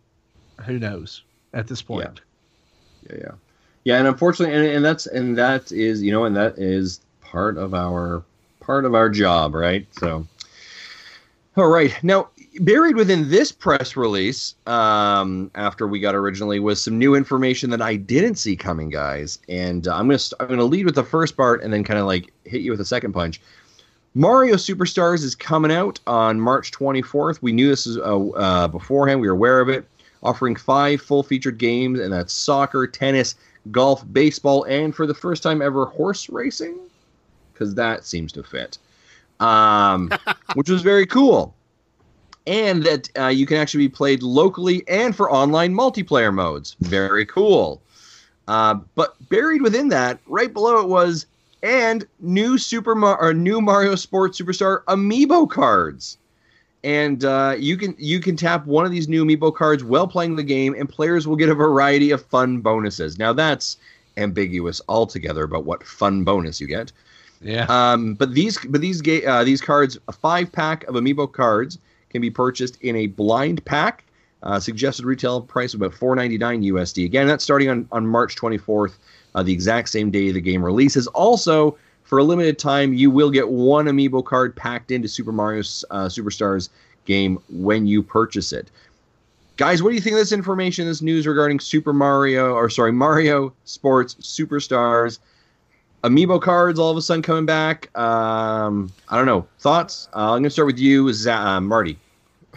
Who 0.65 0.79
knows 0.79 1.23
at 1.53 1.67
this 1.67 1.81
point? 1.81 2.21
yeah, 3.09 3.17
yeah, 3.17 3.31
yeah. 3.83 3.97
And 3.97 4.07
unfortunately, 4.07 4.55
and, 4.55 4.65
and 4.65 4.85
that's 4.85 5.05
and 5.05 5.37
that 5.37 5.73
is 5.73 6.01
you 6.01 6.13
know, 6.13 6.23
and 6.23 6.35
that 6.37 6.57
is 6.57 7.01
part 7.21 7.57
of 7.57 7.73
our 7.73 8.23
part 8.61 8.85
of 8.85 8.95
our 8.95 9.09
job, 9.09 9.53
right? 9.53 9.85
So, 9.99 10.25
all 11.57 11.67
right, 11.67 11.93
now 12.03 12.29
buried 12.61 12.95
within 12.95 13.29
this 13.29 13.51
press 13.51 13.95
release, 13.95 14.55
um, 14.67 15.51
after 15.55 15.87
we 15.87 15.99
got 15.99 16.15
originally, 16.15 16.59
was 16.59 16.81
some 16.81 16.97
new 16.97 17.15
information 17.15 17.69
that 17.71 17.81
I 17.81 17.95
didn't 17.95 18.35
see 18.35 18.55
coming, 18.55 18.89
guys. 18.89 19.39
And 19.49 19.87
uh, 19.87 19.95
I'm 19.95 20.07
gonna 20.07 20.19
st- 20.19 20.41
I'm 20.41 20.47
gonna 20.47 20.63
lead 20.63 20.85
with 20.85 20.95
the 20.95 21.03
first 21.03 21.35
part, 21.35 21.63
and 21.63 21.73
then 21.73 21.83
kind 21.83 21.99
of 21.99 22.05
like 22.05 22.31
hit 22.45 22.61
you 22.61 22.71
with 22.71 22.81
a 22.81 22.85
second 22.85 23.13
punch. 23.13 23.41
Mario 24.13 24.55
Superstars 24.55 25.23
is 25.23 25.35
coming 25.35 25.71
out 25.71 25.99
on 26.07 26.39
March 26.39 26.71
24th. 26.71 27.41
We 27.41 27.51
knew 27.51 27.67
this 27.67 27.85
is 27.85 27.97
uh, 27.97 28.27
uh, 28.29 28.67
beforehand. 28.69 29.19
We 29.19 29.27
were 29.27 29.33
aware 29.33 29.59
of 29.59 29.67
it. 29.69 29.85
Offering 30.23 30.55
five 30.55 31.01
full-featured 31.01 31.59
games, 31.59 31.99
and 31.99 32.11
that's 32.11 32.33
soccer, 32.33 32.87
tennis, 32.87 33.35
golf, 33.71 34.03
baseball, 34.11 34.63
and 34.63 34.95
for 34.95 35.05
the 35.05 35.13
first 35.13 35.43
time 35.43 35.61
ever, 35.61 35.85
horse 35.85 36.29
racing, 36.29 36.79
because 37.53 37.75
that 37.75 38.05
seems 38.05 38.31
to 38.31 38.41
fit. 38.41 38.79
Um, 39.39 40.09
which 40.55 40.69
was 40.69 40.81
very 40.81 41.05
cool 41.05 41.53
and 42.47 42.83
that 42.83 43.09
uh, 43.17 43.27
you 43.27 43.45
can 43.45 43.57
actually 43.57 43.85
be 43.85 43.89
played 43.89 44.21
locally 44.21 44.83
and 44.87 45.15
for 45.15 45.31
online 45.31 45.73
multiplayer 45.73 46.33
modes. 46.33 46.75
Very 46.81 47.25
cool. 47.25 47.81
Uh, 48.47 48.75
but 48.93 49.15
buried 49.29 49.61
within 49.61 49.89
that, 49.89 50.19
right 50.27 50.53
below 50.53 50.79
it 50.79 50.87
was 50.87 51.25
and 51.63 52.05
new 52.19 52.57
Super 52.57 52.93
Mar- 52.93 53.19
or 53.19 53.33
new 53.33 53.59
Mario 53.59 53.95
Sports 53.95 54.39
Superstar 54.39 54.83
amiibo 54.83 55.49
cards. 55.49 56.17
And 56.83 57.25
uh, 57.25 57.55
you 57.57 57.77
can 57.77 57.95
you 57.97 58.19
can 58.19 58.37
tap 58.37 58.67
one 58.67 58.85
of 58.85 58.91
these 58.91 59.07
new 59.07 59.25
amiibo 59.25 59.55
cards 59.55 59.83
while 59.83 60.07
playing 60.07 60.35
the 60.35 60.43
game, 60.43 60.75
and 60.77 60.87
players 60.87 61.27
will 61.27 61.35
get 61.35 61.49
a 61.49 61.55
variety 61.55 62.11
of 62.11 62.23
fun 62.23 62.59
bonuses. 62.59 63.17
Now 63.17 63.33
that's 63.33 63.77
ambiguous 64.17 64.81
altogether 64.87 65.43
about 65.43 65.65
what 65.65 65.83
fun 65.83 66.23
bonus 66.23 66.61
you 66.61 66.67
get. 66.67 66.91
Yeah. 67.41 67.65
Um, 67.69 68.13
but 68.13 68.35
these 68.35 68.59
but 68.65 68.81
these 68.81 69.01
ga- 69.01 69.25
uh, 69.25 69.43
these 69.43 69.61
cards, 69.61 69.97
a 70.07 70.11
five 70.11 70.51
pack 70.51 70.83
of 70.83 70.93
amiibo 70.93 71.31
cards, 71.31 71.79
can 72.15 72.21
be 72.21 72.31
purchased 72.31 72.81
in 72.81 72.95
a 72.95 73.07
blind 73.07 73.63
pack. 73.65 74.05
Uh, 74.41 74.57
suggested 74.59 75.05
retail 75.05 75.41
price 75.41 75.73
of 75.73 75.81
about 75.81 75.93
four 75.93 76.15
ninety 76.15 76.37
nine 76.37 76.61
USD. 76.61 77.03
Again, 77.03 77.27
that's 77.27 77.43
starting 77.43 77.69
on 77.69 77.87
on 77.91 78.07
March 78.07 78.35
twenty 78.35 78.57
fourth, 78.57 78.97
uh, 79.33 79.43
the 79.43 79.51
exact 79.51 79.89
same 79.89 80.11
day 80.11 80.31
the 80.31 80.39
game 80.39 80.63
releases. 80.63 81.07
Also, 81.07 81.77
for 82.03 82.19
a 82.19 82.23
limited 82.23 82.57
time, 82.57 82.93
you 82.93 83.11
will 83.11 83.29
get 83.29 83.49
one 83.49 83.85
amiibo 83.85 84.23
card 84.23 84.55
packed 84.55 84.91
into 84.91 85.09
Super 85.09 85.33
Mario 85.33 85.59
uh, 85.59 86.05
Superstars 86.07 86.69
game 87.05 87.37
when 87.49 87.85
you 87.85 88.01
purchase 88.01 88.53
it. 88.53 88.71
Guys, 89.57 89.81
what 89.83 89.89
do 89.89 89.95
you 89.95 90.01
think 90.01 90.13
of 90.13 90.19
this 90.19 90.31
information, 90.31 90.85
this 90.85 91.01
news 91.01 91.27
regarding 91.27 91.59
Super 91.59 91.91
Mario, 91.91 92.53
or 92.53 92.69
sorry, 92.69 92.91
Mario 92.91 93.53
Sports 93.65 94.15
Superstars? 94.15 95.19
Amiibo 96.03 96.39
cards 96.39 96.77
all 96.77 96.91
of 96.91 96.97
a 96.97 97.01
sudden 97.01 97.23
coming 97.23 97.47
back. 97.47 97.89
Um, 97.97 98.91
I 99.09 99.17
don't 99.17 99.25
know. 99.25 99.47
Thoughts? 99.59 100.07
Uh, 100.13 100.33
I'm 100.33 100.33
going 100.33 100.43
to 100.43 100.49
start 100.51 100.67
with 100.67 100.77
you, 100.77 101.11
Z- 101.11 101.31
uh, 101.31 101.59
Marty. 101.61 101.97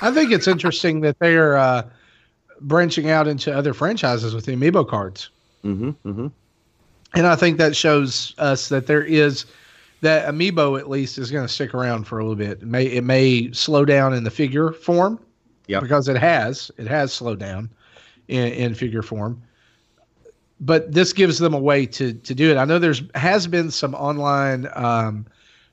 I 0.01 0.11
think 0.11 0.33
it's 0.33 0.47
interesting 0.47 1.01
that 1.01 1.19
they're 1.19 1.57
uh, 1.57 1.83
branching 2.61 3.11
out 3.11 3.27
into 3.27 3.55
other 3.55 3.75
franchises 3.75 4.35
with 4.35 4.47
the 4.47 4.53
Amiibo 4.53 4.89
cards. 4.89 5.31
Mm-hmm, 5.65 5.91
mm-hmm. 6.09 6.27
And 7.15 7.27
I 7.27 7.37
think 7.37 7.59
that 7.59 7.75
shows 7.75 8.35
us 8.39 8.69
that 8.69 8.87
there 8.87 9.03
is 9.03 9.47
that 10.01 10.33
Amiibo 10.33 10.79
at 10.79 10.89
least 10.89 11.19
is 11.19 11.31
going 11.31 11.47
to 11.47 11.53
stick 11.53 11.75
around 11.75 12.05
for 12.05 12.19
a 12.19 12.23
little 12.23 12.37
bit. 12.37 12.63
It 12.63 12.69
may 12.69 12.85
it 12.85 13.05
may 13.05 13.51
slow 13.53 13.85
down 13.85 14.15
in 14.15 14.25
the 14.25 14.31
figure 14.31 14.73
form, 14.73 15.19
Yep. 15.67 15.83
because 15.83 16.09
it 16.09 16.17
has 16.17 16.71
it 16.79 16.87
has 16.87 17.13
slowed 17.13 17.39
down 17.39 17.71
in, 18.29 18.53
in 18.53 18.75
figure 18.75 19.03
form. 19.03 19.43
But 20.61 20.93
this 20.93 21.13
gives 21.13 21.39
them 21.39 21.55
a 21.55 21.59
way 21.59 21.87
to 21.87 22.13
to 22.13 22.35
do 22.35 22.51
it. 22.51 22.57
I 22.57 22.65
know 22.65 22.79
there's 22.79 23.03
has 23.15 23.47
been 23.47 23.71
some 23.71 23.95
online 23.95 24.69
um, 24.75 25.27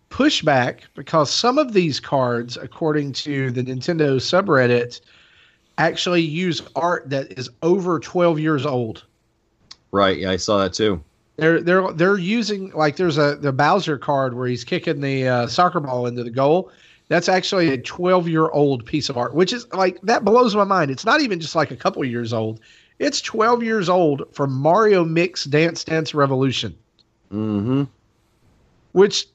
pushback 0.10 0.82
because 0.96 1.32
some 1.32 1.58
of 1.58 1.74
these 1.74 2.00
cards, 2.00 2.58
according 2.58 3.14
to 3.14 3.52
the 3.52 3.64
Nintendo 3.64 4.16
subreddit, 4.18 5.02
actually 5.78 6.22
use 6.22 6.62
art 6.76 7.10
that 7.10 7.38
is 7.38 7.50
over 7.62 8.00
12 8.00 8.40
years 8.40 8.66
old. 8.66 9.04
Right. 9.92 10.18
Yeah, 10.18 10.32
I 10.32 10.38
saw 10.38 10.58
that 10.60 10.74
too. 10.74 11.04
They're 11.38 11.60
they're 11.62 11.92
they're 11.92 12.18
using 12.18 12.72
like 12.72 12.96
there's 12.96 13.18
a 13.18 13.36
the 13.36 13.52
Bowser 13.52 13.98
card 13.98 14.36
where 14.36 14.48
he's 14.48 14.64
kicking 14.64 15.02
the 15.02 15.28
uh, 15.28 15.48
soccer 15.48 15.82
ball 15.82 16.06
into 16.08 16.24
the 16.24 16.30
goal. 16.30 16.72
That's 17.10 17.28
actually 17.28 17.70
a 17.74 17.78
12 17.78 18.30
year 18.30 18.50
old 18.50 18.86
piece 18.86 19.10
of 19.10 19.18
art, 19.18 19.34
which 19.36 19.52
is 19.52 19.68
like 19.74 20.00
that 20.02 20.24
blows 20.24 20.56
my 20.56 20.64
mind. 20.64 20.92
It's 20.92 21.06
not 21.06 21.20
even 21.20 21.42
just 21.42 21.54
like 21.56 21.72
a 21.72 21.76
couple 21.76 22.04
years 22.06 22.32
old. 22.32 22.62
It's 23.00 23.20
12 23.20 23.64
years 23.64 23.90
old 23.90 24.24
from 24.32 24.54
Mario 24.54 25.04
Mix 25.04 25.44
Dance 25.44 25.84
Dance 25.84 26.14
Revolution, 26.14 26.74
Mm-hmm. 27.34 27.84
which 28.94 29.28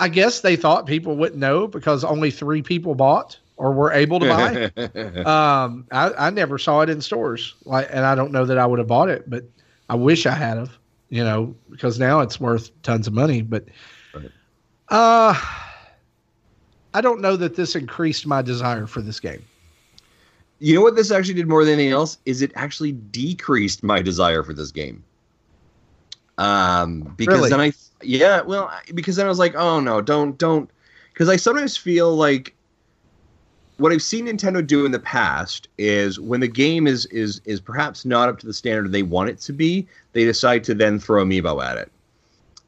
I 0.00 0.08
guess 0.08 0.40
they 0.40 0.56
thought 0.56 0.86
people 0.86 1.16
wouldn't 1.16 1.40
know 1.40 1.68
because 1.68 2.04
only 2.04 2.30
three 2.30 2.62
people 2.62 2.94
bought 2.94 3.38
or 3.56 3.72
were 3.72 3.92
able 3.92 4.20
to 4.20 4.26
buy. 4.26 4.72
um, 5.24 5.86
I, 5.92 6.12
I 6.18 6.30
never 6.30 6.58
saw 6.58 6.80
it 6.80 6.90
in 6.90 7.00
stores, 7.00 7.56
like, 7.64 7.88
and 7.90 8.04
I 8.04 8.14
don't 8.14 8.32
know 8.32 8.46
that 8.46 8.58
I 8.58 8.66
would 8.66 8.78
have 8.78 8.88
bought 8.88 9.10
it, 9.10 9.28
but 9.28 9.44
I 9.88 9.96
wish 9.96 10.26
I 10.26 10.32
had 10.32 10.58
have, 10.58 10.78
you 11.10 11.24
know, 11.24 11.54
because 11.70 11.98
now 11.98 12.20
it's 12.20 12.40
worth 12.40 12.70
tons 12.82 13.06
of 13.06 13.14
money. 13.14 13.42
But, 13.42 13.66
Right. 14.14 14.32
uh, 14.88 15.34
I 16.94 17.00
don't 17.00 17.20
know 17.20 17.36
that 17.36 17.56
this 17.56 17.76
increased 17.76 18.26
my 18.26 18.42
desire 18.42 18.86
for 18.86 19.02
this 19.02 19.20
game. 19.20 19.46
you 20.58 20.74
know 20.74 20.82
what 20.82 20.96
this 20.96 21.10
actually 21.10 21.34
did 21.34 21.48
more 21.48 21.64
than 21.64 21.74
anything 21.74 21.92
else 21.92 22.18
is 22.26 22.42
it 22.42 22.52
actually 22.54 22.92
decreased 22.92 23.82
my 23.82 24.02
desire 24.02 24.42
for 24.42 24.54
this 24.54 24.70
game. 24.72 25.04
Um, 26.38 27.14
because 27.16 27.34
Really? 27.34 27.50
then 27.50 27.60
I, 27.60 27.72
yeah, 28.02 28.40
well, 28.42 28.72
because 28.94 29.16
then 29.16 29.26
I 29.26 29.28
was 29.28 29.38
like, 29.38 29.54
oh 29.54 29.80
no, 29.80 30.00
don't, 30.00 30.38
don't, 30.38 30.70
because 31.12 31.28
I 31.28 31.36
sometimes 31.36 31.76
feel 31.76 32.14
like 32.14 32.54
what 33.80 33.92
I've 33.92 34.02
seen 34.02 34.26
Nintendo 34.26 34.64
do 34.64 34.84
in 34.84 34.92
the 34.92 35.00
past 35.00 35.68
is 35.78 36.20
when 36.20 36.40
the 36.40 36.48
game 36.48 36.86
is 36.86 37.06
is 37.06 37.40
is 37.46 37.60
perhaps 37.60 38.04
not 38.04 38.28
up 38.28 38.38
to 38.40 38.46
the 38.46 38.52
standard 38.52 38.92
they 38.92 39.02
want 39.02 39.30
it 39.30 39.40
to 39.40 39.52
be, 39.52 39.86
they 40.12 40.24
decide 40.24 40.64
to 40.64 40.74
then 40.74 40.98
throw 40.98 41.24
amiibo 41.24 41.64
at 41.64 41.78
it. 41.78 41.90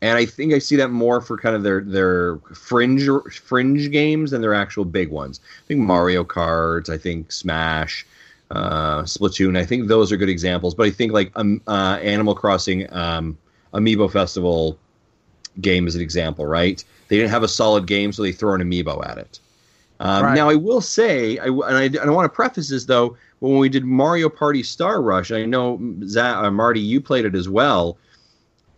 And 0.00 0.18
I 0.18 0.24
think 0.24 0.52
I 0.52 0.58
see 0.58 0.74
that 0.76 0.88
more 0.88 1.20
for 1.20 1.36
kind 1.36 1.54
of 1.54 1.62
their 1.62 1.82
their 1.82 2.38
fringe 2.54 3.08
fringe 3.30 3.90
games 3.90 4.30
than 4.30 4.40
their 4.40 4.54
actual 4.54 4.86
big 4.86 5.10
ones. 5.10 5.40
I 5.64 5.66
think 5.68 5.80
Mario 5.80 6.24
Karts, 6.24 6.88
I 6.88 6.96
think 6.96 7.30
Smash, 7.30 8.06
uh, 8.50 9.02
Splatoon. 9.02 9.56
I 9.56 9.66
think 9.66 9.88
those 9.88 10.10
are 10.12 10.16
good 10.16 10.30
examples. 10.30 10.74
But 10.74 10.86
I 10.86 10.90
think 10.90 11.12
like 11.12 11.30
um, 11.36 11.60
uh, 11.68 11.98
Animal 12.02 12.34
Crossing 12.34 12.92
um, 12.92 13.36
Amiibo 13.72 14.10
Festival 14.10 14.78
game 15.60 15.86
as 15.86 15.94
an 15.94 16.00
example, 16.00 16.46
right? 16.46 16.82
They 17.08 17.16
didn't 17.16 17.30
have 17.30 17.42
a 17.42 17.48
solid 17.48 17.86
game, 17.86 18.12
so 18.12 18.22
they 18.22 18.32
throw 18.32 18.54
an 18.54 18.62
amiibo 18.62 19.06
at 19.06 19.18
it. 19.18 19.38
Um, 20.00 20.24
Right. 20.24 20.34
Now, 20.34 20.48
I 20.48 20.54
will 20.54 20.80
say, 20.80 21.38
I, 21.38 21.46
and 21.46 21.76
I, 21.76 21.84
and 21.84 21.98
I 21.98 22.10
want 22.10 22.24
to 22.24 22.34
preface 22.34 22.68
this 22.68 22.84
though, 22.84 23.16
when 23.40 23.58
we 23.58 23.68
did 23.68 23.84
Mario 23.84 24.28
Party 24.28 24.62
Star 24.62 25.02
Rush, 25.02 25.30
I 25.30 25.44
know 25.44 25.80
Za 26.04 26.44
uh, 26.44 26.50
Marty, 26.50 26.80
you 26.80 27.00
played 27.00 27.24
it 27.24 27.34
as 27.34 27.48
well. 27.48 27.98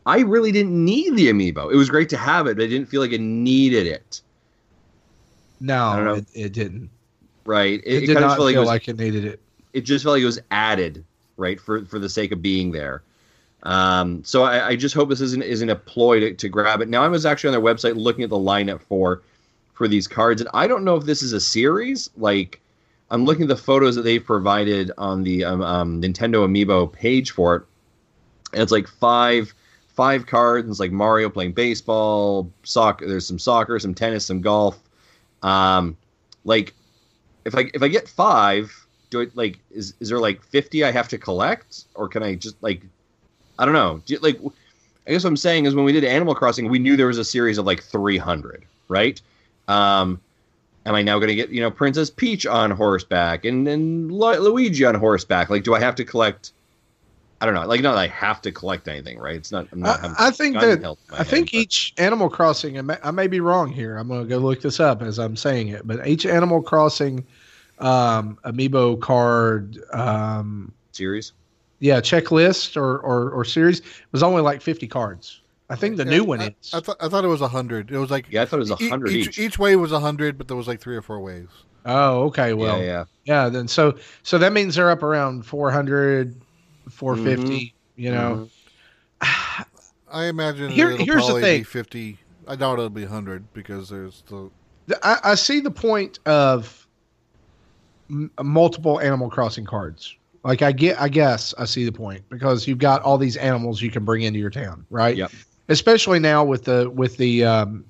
I 0.07 0.21
really 0.21 0.53
didn't 0.53 0.85
need 0.85 1.17
the 1.17 1.29
amiibo. 1.29 1.73
It 1.73 1.77
was 1.77 1.89
great 1.89 2.09
to 2.11 2.17
have 2.17 2.47
it, 2.47 2.57
but 2.57 2.65
I 2.65 2.67
didn't 2.67 2.89
feel 2.89 3.01
like 3.01 3.13
it 3.13 3.21
needed 3.21 3.87
it. 3.87 4.21
No, 5.61 6.15
it, 6.15 6.27
it 6.35 6.53
didn't. 6.53 6.91
Right? 7.47 7.81
It, 7.85 8.01
did 8.01 8.07
kinda 8.07 8.21
not 8.21 8.37
felt 8.37 8.47
like 8.47 8.53
it 8.53 8.57
feel 8.57 8.63
was 8.63 8.69
like 8.69 8.89
it 8.89 8.99
needed 8.99 9.25
it. 9.25 9.41
it 9.73 9.83
just 9.83 10.05
felt 10.05 10.15
like 10.15 10.23
it 10.23 10.27
was 10.27 10.41
added, 10.51 11.05
right, 11.37 11.59
for 11.59 11.85
for 11.87 11.99
the 11.99 12.09
sake 12.09 12.33
of 12.33 12.43
being 12.43 12.71
there. 12.73 13.03
Um, 13.65 14.23
so 14.25 14.43
I, 14.43 14.69
I 14.69 14.77
just 14.77 14.95
hope 14.95 15.09
this 15.09 15.23
isn't 15.23 15.43
isn't 15.43 15.71
a 15.71 15.77
ploy 15.77 16.21
to, 16.21 16.35
to 16.35 16.49
grab 16.49 16.81
it. 16.81 16.89
Now 16.89 17.03
I 17.03 17.09
was 17.09 17.25
actually 17.25 17.55
on 17.55 17.63
their 17.63 17.75
website 17.75 17.97
looking 17.97 18.23
at 18.25 18.31
the 18.31 18.37
lineup 18.37 18.83
for 18.83 19.23
for 19.73 19.89
these 19.89 20.07
cards, 20.07 20.41
and 20.41 20.51
I 20.55 20.67
don't 20.67 20.85
know 20.85 20.97
if 20.97 21.05
this 21.05 21.23
is 21.23 21.33
a 21.33 21.41
series. 21.41 22.11
Like 22.17 22.61
I'm 23.11 23.25
looking 23.25 23.45
at 23.45 23.49
the 23.49 23.57
photos 23.57 23.97
that 23.97 24.03
they've 24.03 24.25
provided 24.25 24.91
on 24.99 25.23
the 25.23 25.45
um, 25.45 25.63
um, 25.63 26.03
Nintendo 26.03 26.47
Amiibo 26.47 26.93
page 26.93 27.31
for 27.31 27.57
it, 27.57 27.63
and 28.53 28.63
it's 28.63 28.73
like 28.73 28.87
five 28.87 29.55
five 29.95 30.27
cards. 30.27 30.69
It's 30.69 30.81
like 30.81 30.93
Mario 30.93 31.31
playing 31.31 31.53
baseball, 31.53 32.51
soccer. 32.65 33.09
There's 33.09 33.27
some 33.27 33.39
soccer, 33.39 33.79
some 33.79 33.95
tennis, 33.95 34.27
some 34.27 34.43
golf. 34.43 34.79
Um, 35.43 35.97
like 36.45 36.75
if 37.47 37.55
I 37.55 37.71
if 37.73 37.83
I 37.83 37.89
get 37.89 38.09
five, 38.09 38.87
do 39.09 39.21
it 39.21 39.35
like 39.35 39.59
is 39.71 39.95
is 40.01 40.11
there 40.11 40.19
like 40.19 40.43
fifty 40.43 40.85
I 40.85 40.91
have 40.91 41.09
to 41.09 41.19
collect, 41.19 41.85
or 41.95 42.09
can 42.09 42.23
I 42.23 42.35
just 42.35 42.63
like 42.63 42.83
I 43.59 43.65
don't 43.65 43.75
know. 43.75 44.01
Do 44.07 44.17
like 44.19 44.39
I 45.07 45.11
guess 45.11 45.25
what 45.25 45.31
I'm 45.31 45.37
saying 45.37 45.67
is 45.67 45.75
when 45.75 45.85
we 45.85 45.93
did 45.93 46.05
Animal 46.05 46.35
Crossing, 46.35 46.69
we 46.69 46.79
knew 46.79 46.97
there 46.97 47.07
was 47.09 47.19
a 47.19 47.25
series 47.25 47.59
of 47.59 47.67
like 47.67 47.83
300, 47.83 48.65
right? 48.89 49.21
Um, 49.69 50.21
am 50.87 50.95
I 50.95 51.03
now 51.03 51.19
going 51.19 51.29
to 51.29 51.35
get 51.35 51.51
you 51.51 51.61
know 51.61 51.71
Princess 51.71 52.11
Peach 52.11 52.47
on 52.47 52.71
horseback 52.71 53.45
and 53.45 54.11
Lu- 54.11 54.39
Luigi 54.39 54.85
on 54.85 54.95
horseback? 54.95 55.51
Like, 55.51 55.63
do 55.65 55.75
I 55.75 55.81
have 55.81 55.95
to 55.97 56.05
collect? 56.05 56.53
I 57.41 57.47
don't 57.47 57.55
know. 57.55 57.67
Like, 57.67 57.83
not 57.83 57.93
that 57.93 57.99
I 57.99 58.07
have 58.07 58.41
to 58.43 58.53
collect 58.53 58.89
anything, 58.89 59.19
right? 59.19 59.37
It's 59.37 59.53
not. 59.53 59.67
I'm 59.73 59.81
not. 59.81 59.99
I, 59.99 60.01
having 60.03 60.17
I 60.19 60.31
think 60.31 60.61
that 60.61 60.81
held 60.81 60.99
to 61.05 61.13
my 61.13 61.17
I 61.17 61.19
head, 61.19 61.27
think 61.27 61.47
but- 61.53 61.59
each 61.59 61.93
Animal 61.99 62.31
Crossing, 62.31 62.79
I 62.79 62.83
may, 62.83 62.97
I 63.03 63.11
may 63.11 63.27
be 63.27 63.41
wrong 63.41 63.71
here. 63.71 63.99
I'm 63.99 64.09
going 64.09 64.23
to 64.23 64.29
go 64.29 64.39
look 64.39 64.63
this 64.63 64.81
up 64.81 65.03
as 65.03 65.19
I'm 65.19 65.37
saying 65.37 65.69
it, 65.69 65.87
but 65.87 66.07
each 66.07 66.25
Animal 66.25 66.63
Crossing 66.63 67.27
um, 67.79 68.39
amiibo 68.45 68.99
card, 69.01 69.79
um, 69.93 70.73
series. 70.93 71.33
Yeah, 71.81 72.01
checklist 72.01 72.77
or, 72.77 72.99
or 72.99 73.31
or 73.31 73.45
series 73.45 73.83
was 74.13 74.23
only 74.23 74.43
like 74.43 74.61
50 74.63 74.87
cards. 74.89 75.41
I 75.71 75.77
think 75.77 75.97
the 75.97 76.05
Yeah, 76.05 76.11
new 76.11 76.25
one 76.25 76.41
I, 76.41 76.55
is. 76.61 76.75
I, 76.75 76.81
thought 76.81 76.97
I 77.01 77.09
thought 77.09 77.25
it 77.25 77.29
was 77.29 77.41
hundred. 77.41 77.91
It 77.91 77.99
was 77.99 78.11
like 78.11 78.27
Yeah, 78.31 78.43
I 78.43 78.45
thought 78.45 78.57
it 78.57 78.69
was 78.71 78.81
e- 78.83 78.89
hundred 78.89 79.11
each, 79.13 79.29
each. 79.29 79.39
each 79.39 79.59
wave 79.59 79.81
was 79.81 79.91
hundred, 79.93 80.37
but 80.39 80.47
there 80.49 80.57
was 80.57 80.69
like 80.69 80.81
three 80.81 80.97
or 80.97 81.03
four 81.03 81.21
waves. 81.21 81.53
oh, 81.87 82.25
okay. 82.25 82.53
Well, 82.55 82.79
yeah, 82.79 82.85
yeah, 82.85 83.05
yeah. 83.25 83.49
Then 83.49 83.67
so 83.69 83.97
so 84.23 84.37
that 84.39 84.53
means 84.53 84.75
they're 84.75 84.91
up 84.91 85.03
around 85.03 85.45
400, 85.47 86.35
450. 86.91 87.43
Mm-hmm. 87.43 88.01
You 88.03 88.11
know, 88.11 88.49
I 89.21 90.27
imagine 90.27 90.71
Here- 90.71 90.91
it'll 90.91 91.05
here's 91.05 91.27
the 91.27 91.41
thing. 91.41 91.61
be 91.61 91.65
fifty. 91.65 92.19
I 92.47 92.57
doubt 92.57 92.75
it'll 92.75 92.91
be 92.91 93.05
hundred 93.07 93.51
because 93.55 93.89
there's 93.89 94.23
the 94.29 94.51
The- 94.87 95.07
I, 95.07 95.19
I 95.33 95.35
see 95.35 95.61
the 95.61 95.71
point 95.71 96.19
of 96.27 96.87
m- 98.11 98.31
multiple 98.43 99.01
Animal 99.01 99.31
Crossing 99.31 99.65
cards. 99.65 100.15
Like 100.45 100.61
I 100.63 100.73
get, 100.73 101.01
I 101.01 101.09
guess 101.09 101.55
I 101.59 101.65
see 101.65 101.85
the 101.85 101.93
point 101.93 102.23
because 102.29 102.69
you've 102.69 102.79
got 102.79 103.03
all 103.03 103.17
these 103.19 103.37
animals 103.37 103.81
you 103.81 103.91
can 103.91 104.05
bring 104.05 104.23
into 104.23 104.39
your 104.39 104.51
town, 104.51 104.85
right? 104.91 105.17
Yep. 105.17 105.33
Especially 105.69 106.19
now 106.19 106.45
with 106.45 106.65
the 106.65 106.91
with 106.91 107.17
the 107.17 107.45
um, 107.45 107.85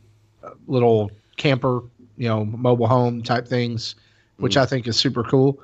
little 0.68 1.10
camper, 1.36 1.82
you 2.16 2.28
know, 2.28 2.44
mobile 2.44 2.86
home 2.86 3.22
type 3.22 3.48
things, 3.48 3.96
which 4.36 4.56
I 4.56 4.64
think 4.66 4.86
is 4.86 4.96
super 4.96 5.24
cool. 5.24 5.60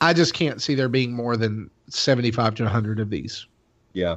I 0.00 0.12
just 0.12 0.34
can't 0.34 0.60
see 0.60 0.74
there 0.74 0.88
being 0.88 1.12
more 1.12 1.36
than 1.36 1.70
seventy 1.88 2.32
five 2.32 2.56
to 2.56 2.68
hundred 2.68 2.98
of 3.00 3.08
these. 3.10 3.46
yeah. 3.92 4.16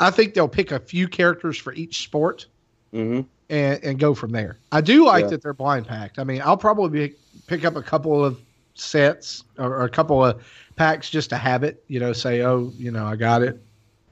I 0.00 0.10
think 0.10 0.34
they'll 0.34 0.48
pick 0.48 0.72
a 0.72 0.80
few 0.80 1.06
characters 1.06 1.56
for 1.56 1.72
each 1.74 2.02
sport 2.02 2.46
Mm-hmm. 2.92 3.20
and, 3.48 3.84
and 3.84 3.98
go 3.98 4.12
from 4.14 4.32
there. 4.32 4.58
I 4.72 4.80
do 4.80 5.06
like 5.06 5.24
Yeah. 5.24 5.30
that 5.30 5.42
they're 5.42 5.52
blind 5.54 5.86
packed. 5.86 6.18
I 6.18 6.24
mean, 6.24 6.42
I'll 6.44 6.56
probably 6.58 7.08
be, 7.08 7.14
pick 7.46 7.64
up 7.64 7.76
a 7.76 7.82
couple 7.82 8.22
of 8.24 8.38
sets 8.74 9.44
or, 9.58 9.74
or 9.76 9.84
a 9.84 9.90
couple 9.90 10.24
of 10.24 10.44
packs 10.76 11.10
just 11.10 11.30
to 11.30 11.36
have 11.36 11.62
it. 11.62 11.82
You 11.88 12.00
know, 12.00 12.12
say, 12.12 12.42
oh, 12.42 12.72
you 12.76 12.90
know, 12.90 13.06
I 13.06 13.16
got 13.16 13.42
it, 13.42 13.60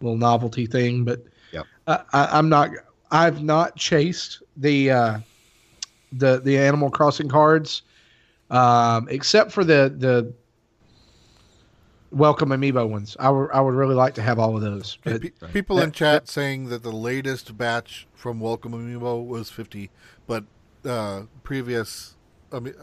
little 0.01 0.19
novelty 0.19 0.67
thing. 0.67 1.05
But 1.05 1.25
Yep. 1.53 1.67
I, 1.87 2.03
I, 2.13 2.39
I'm 2.39 2.49
not. 2.49 2.71
I've 3.11 3.43
not 3.43 3.77
chased 3.77 4.43
the 4.57 4.91
uh, 4.91 5.19
the 6.13 6.41
the 6.41 6.59
Animal 6.59 6.91
Crossing 6.91 7.29
cards, 7.29 7.83
um, 8.51 9.09
except 9.11 9.51
for 9.53 9.65
the 9.65 9.93
the 9.97 10.33
welcome 12.13 12.51
amiibo 12.51 12.89
ones. 12.89 13.17
I 13.19 13.31
would 13.31 13.51
I 13.53 13.61
would 13.61 13.75
really 13.75 13.95
like 13.95 14.15
to 14.15 14.23
have 14.23 14.39
all 14.39 14.57
of 14.57 14.63
those. 14.63 14.99
But 15.05 15.23
pe- 15.23 15.31
people 15.53 15.81
in 15.81 15.91
that- 15.91 15.95
chat 15.95 16.29
saying 16.29 16.69
that 16.69 16.83
the 16.83 16.93
latest 16.93 17.57
batch 17.57 18.07
from 18.15 18.41
Welcome 18.41 18.73
Amiibo 18.73 19.27
was 19.27 19.51
50, 19.51 19.91
but 20.27 20.45
uh, 20.85 21.23
previous, 21.43 22.17
I 22.53 22.61
mean, 22.61 22.75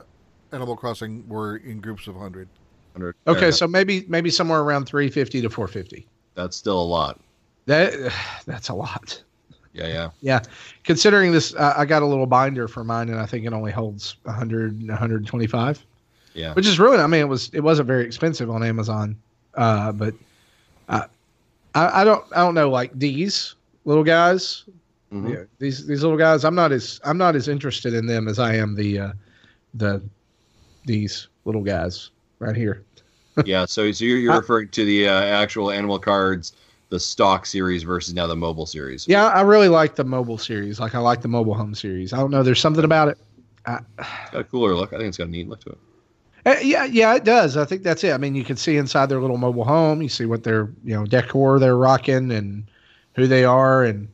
Animal 0.51 0.75
Crossing 0.75 1.27
were 1.27 1.57
in 1.57 1.79
groups 1.81 2.07
of 2.07 2.15
hundred. 2.15 2.47
100. 2.93 3.15
Okay, 3.27 3.51
so 3.51 3.67
maybe 3.67 4.05
maybe 4.07 4.29
somewhere 4.29 4.61
around 4.61 4.85
350 4.85 5.41
to 5.41 5.49
450. 5.49 6.07
That's 6.35 6.55
still 6.57 6.81
a 6.81 6.83
lot. 6.83 7.19
That 7.65 7.93
that's 8.45 8.69
a 8.69 8.73
lot. 8.73 9.21
Yeah, 9.73 9.87
yeah. 9.87 10.09
Yeah, 10.21 10.39
considering 10.83 11.31
this, 11.31 11.53
uh, 11.53 11.73
I 11.77 11.85
got 11.85 12.01
a 12.01 12.05
little 12.05 12.25
binder 12.25 12.67
for 12.67 12.83
mine, 12.83 13.09
and 13.09 13.19
I 13.19 13.27
think 13.27 13.45
it 13.45 13.53
only 13.53 13.71
holds 13.71 14.15
100, 14.23 14.87
125. 14.87 15.85
Yeah. 16.33 16.53
which 16.53 16.67
is 16.67 16.79
really, 16.79 16.97
I 16.99 17.07
mean, 17.07 17.21
it 17.21 17.27
was 17.27 17.49
it 17.53 17.61
wasn't 17.61 17.87
very 17.87 18.05
expensive 18.05 18.49
on 18.51 18.63
Amazon, 18.63 19.15
uh, 19.55 19.91
but 19.91 20.13
I, 20.87 21.05
I 21.73 22.01
I 22.01 22.03
don't 22.03 22.23
I 22.31 22.37
don't 22.37 22.53
know 22.53 22.69
like 22.69 22.91
these 22.97 23.55
little 23.85 24.03
guys, 24.03 24.63
Mhm. 25.11 25.33
yeah, 25.33 25.43
these 25.57 25.87
these 25.87 26.03
little 26.03 26.17
guys. 26.17 26.43
I'm 26.45 26.53
not 26.55 26.71
as 26.71 26.99
I'm 27.03 27.17
not 27.17 27.35
as 27.35 27.47
interested 27.47 27.93
in 27.95 28.05
them 28.05 28.27
as 28.27 28.37
I 28.37 28.53
am 28.55 28.75
the 28.75 28.99
uh, 28.99 29.11
the 29.73 30.01
these 30.88 31.27
little 31.45 31.61
guys 31.61 32.09
right 32.39 32.55
here. 32.55 32.83
yeah. 33.45 33.65
So, 33.65 33.91
so 33.91 34.05
you're, 34.05 34.17
you're 34.17 34.35
referring 34.35 34.69
to 34.69 34.85
the 34.85 35.07
uh, 35.07 35.21
actual 35.21 35.69
animal 35.69 35.99
cards, 35.99 36.53
the 36.89 36.99
stock 36.99 37.45
series 37.45 37.83
versus 37.83 38.13
now 38.13 38.25
the 38.25 38.35
mobile 38.35 38.65
series. 38.65 39.07
Yeah, 39.07 39.27
I 39.27 39.41
really 39.41 39.69
like 39.69 39.95
the 39.95 40.03
mobile 40.03 40.39
series. 40.39 40.79
Like 40.79 40.95
I 40.95 40.99
like 40.99 41.21
the 41.21 41.27
mobile 41.27 41.53
home 41.53 41.75
series. 41.75 42.13
I 42.13 42.17
don't 42.17 42.31
know. 42.31 42.41
There's 42.41 42.61
something 42.61 42.85
about 42.85 43.09
it. 43.09 43.17
I, 43.67 43.79
It's 43.99 44.31
got 44.31 44.41
a 44.41 44.43
cooler 44.45 44.73
look. 44.73 44.93
I 44.93 44.97
think 44.97 45.09
it's 45.09 45.17
got 45.17 45.27
a 45.27 45.31
neat 45.31 45.47
look 45.47 45.59
to 45.65 45.71
it. 45.71 45.77
Uh, 46.45 46.55
yeah, 46.61 46.85
yeah, 46.85 47.13
it 47.13 47.25
does. 47.25 47.57
I 47.57 47.65
think 47.65 47.83
that's 47.83 48.05
it. 48.05 48.13
I 48.13 48.17
mean, 48.17 48.33
you 48.33 48.45
can 48.45 48.55
see 48.55 48.77
inside 48.77 49.07
their 49.07 49.19
little 49.19 49.38
mobile 49.38 49.65
home. 49.65 50.01
You 50.01 50.07
see 50.07 50.25
what 50.25 50.43
their 50.43 50.69
you 50.85 50.95
know 50.95 51.05
decor 51.05 51.59
they're 51.59 51.75
rocking 51.75 52.31
and 52.31 52.63
who 53.15 53.27
they 53.27 53.43
are, 53.43 53.83
and 53.83 54.07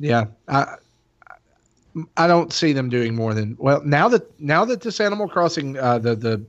yeah, 0.00 0.26
I 0.48 0.76
I 2.16 2.26
don't 2.26 2.52
see 2.52 2.72
them 2.72 2.88
doing 2.88 3.14
more 3.14 3.34
than 3.34 3.56
well 3.58 3.82
now 3.84 4.08
that 4.08 4.40
now 4.40 4.64
that 4.64 4.80
this 4.80 5.00
Animal 5.00 5.28
Crossing 5.28 5.78
uh, 5.78 5.98
the 5.98 6.14
the 6.14 6.44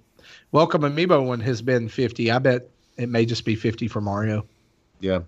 Welcome 0.51 0.83
Amiibo 0.83 1.25
one 1.25 1.39
has 1.41 1.61
been 1.61 1.89
fifty. 1.89 2.31
I 2.31 2.39
bet 2.39 2.69
it 2.97 3.09
may 3.09 3.25
just 3.25 3.43
be 3.43 3.55
fifty 3.55 3.87
for 3.87 4.01
Mario. 4.01 4.45
Yeah. 4.99 5.19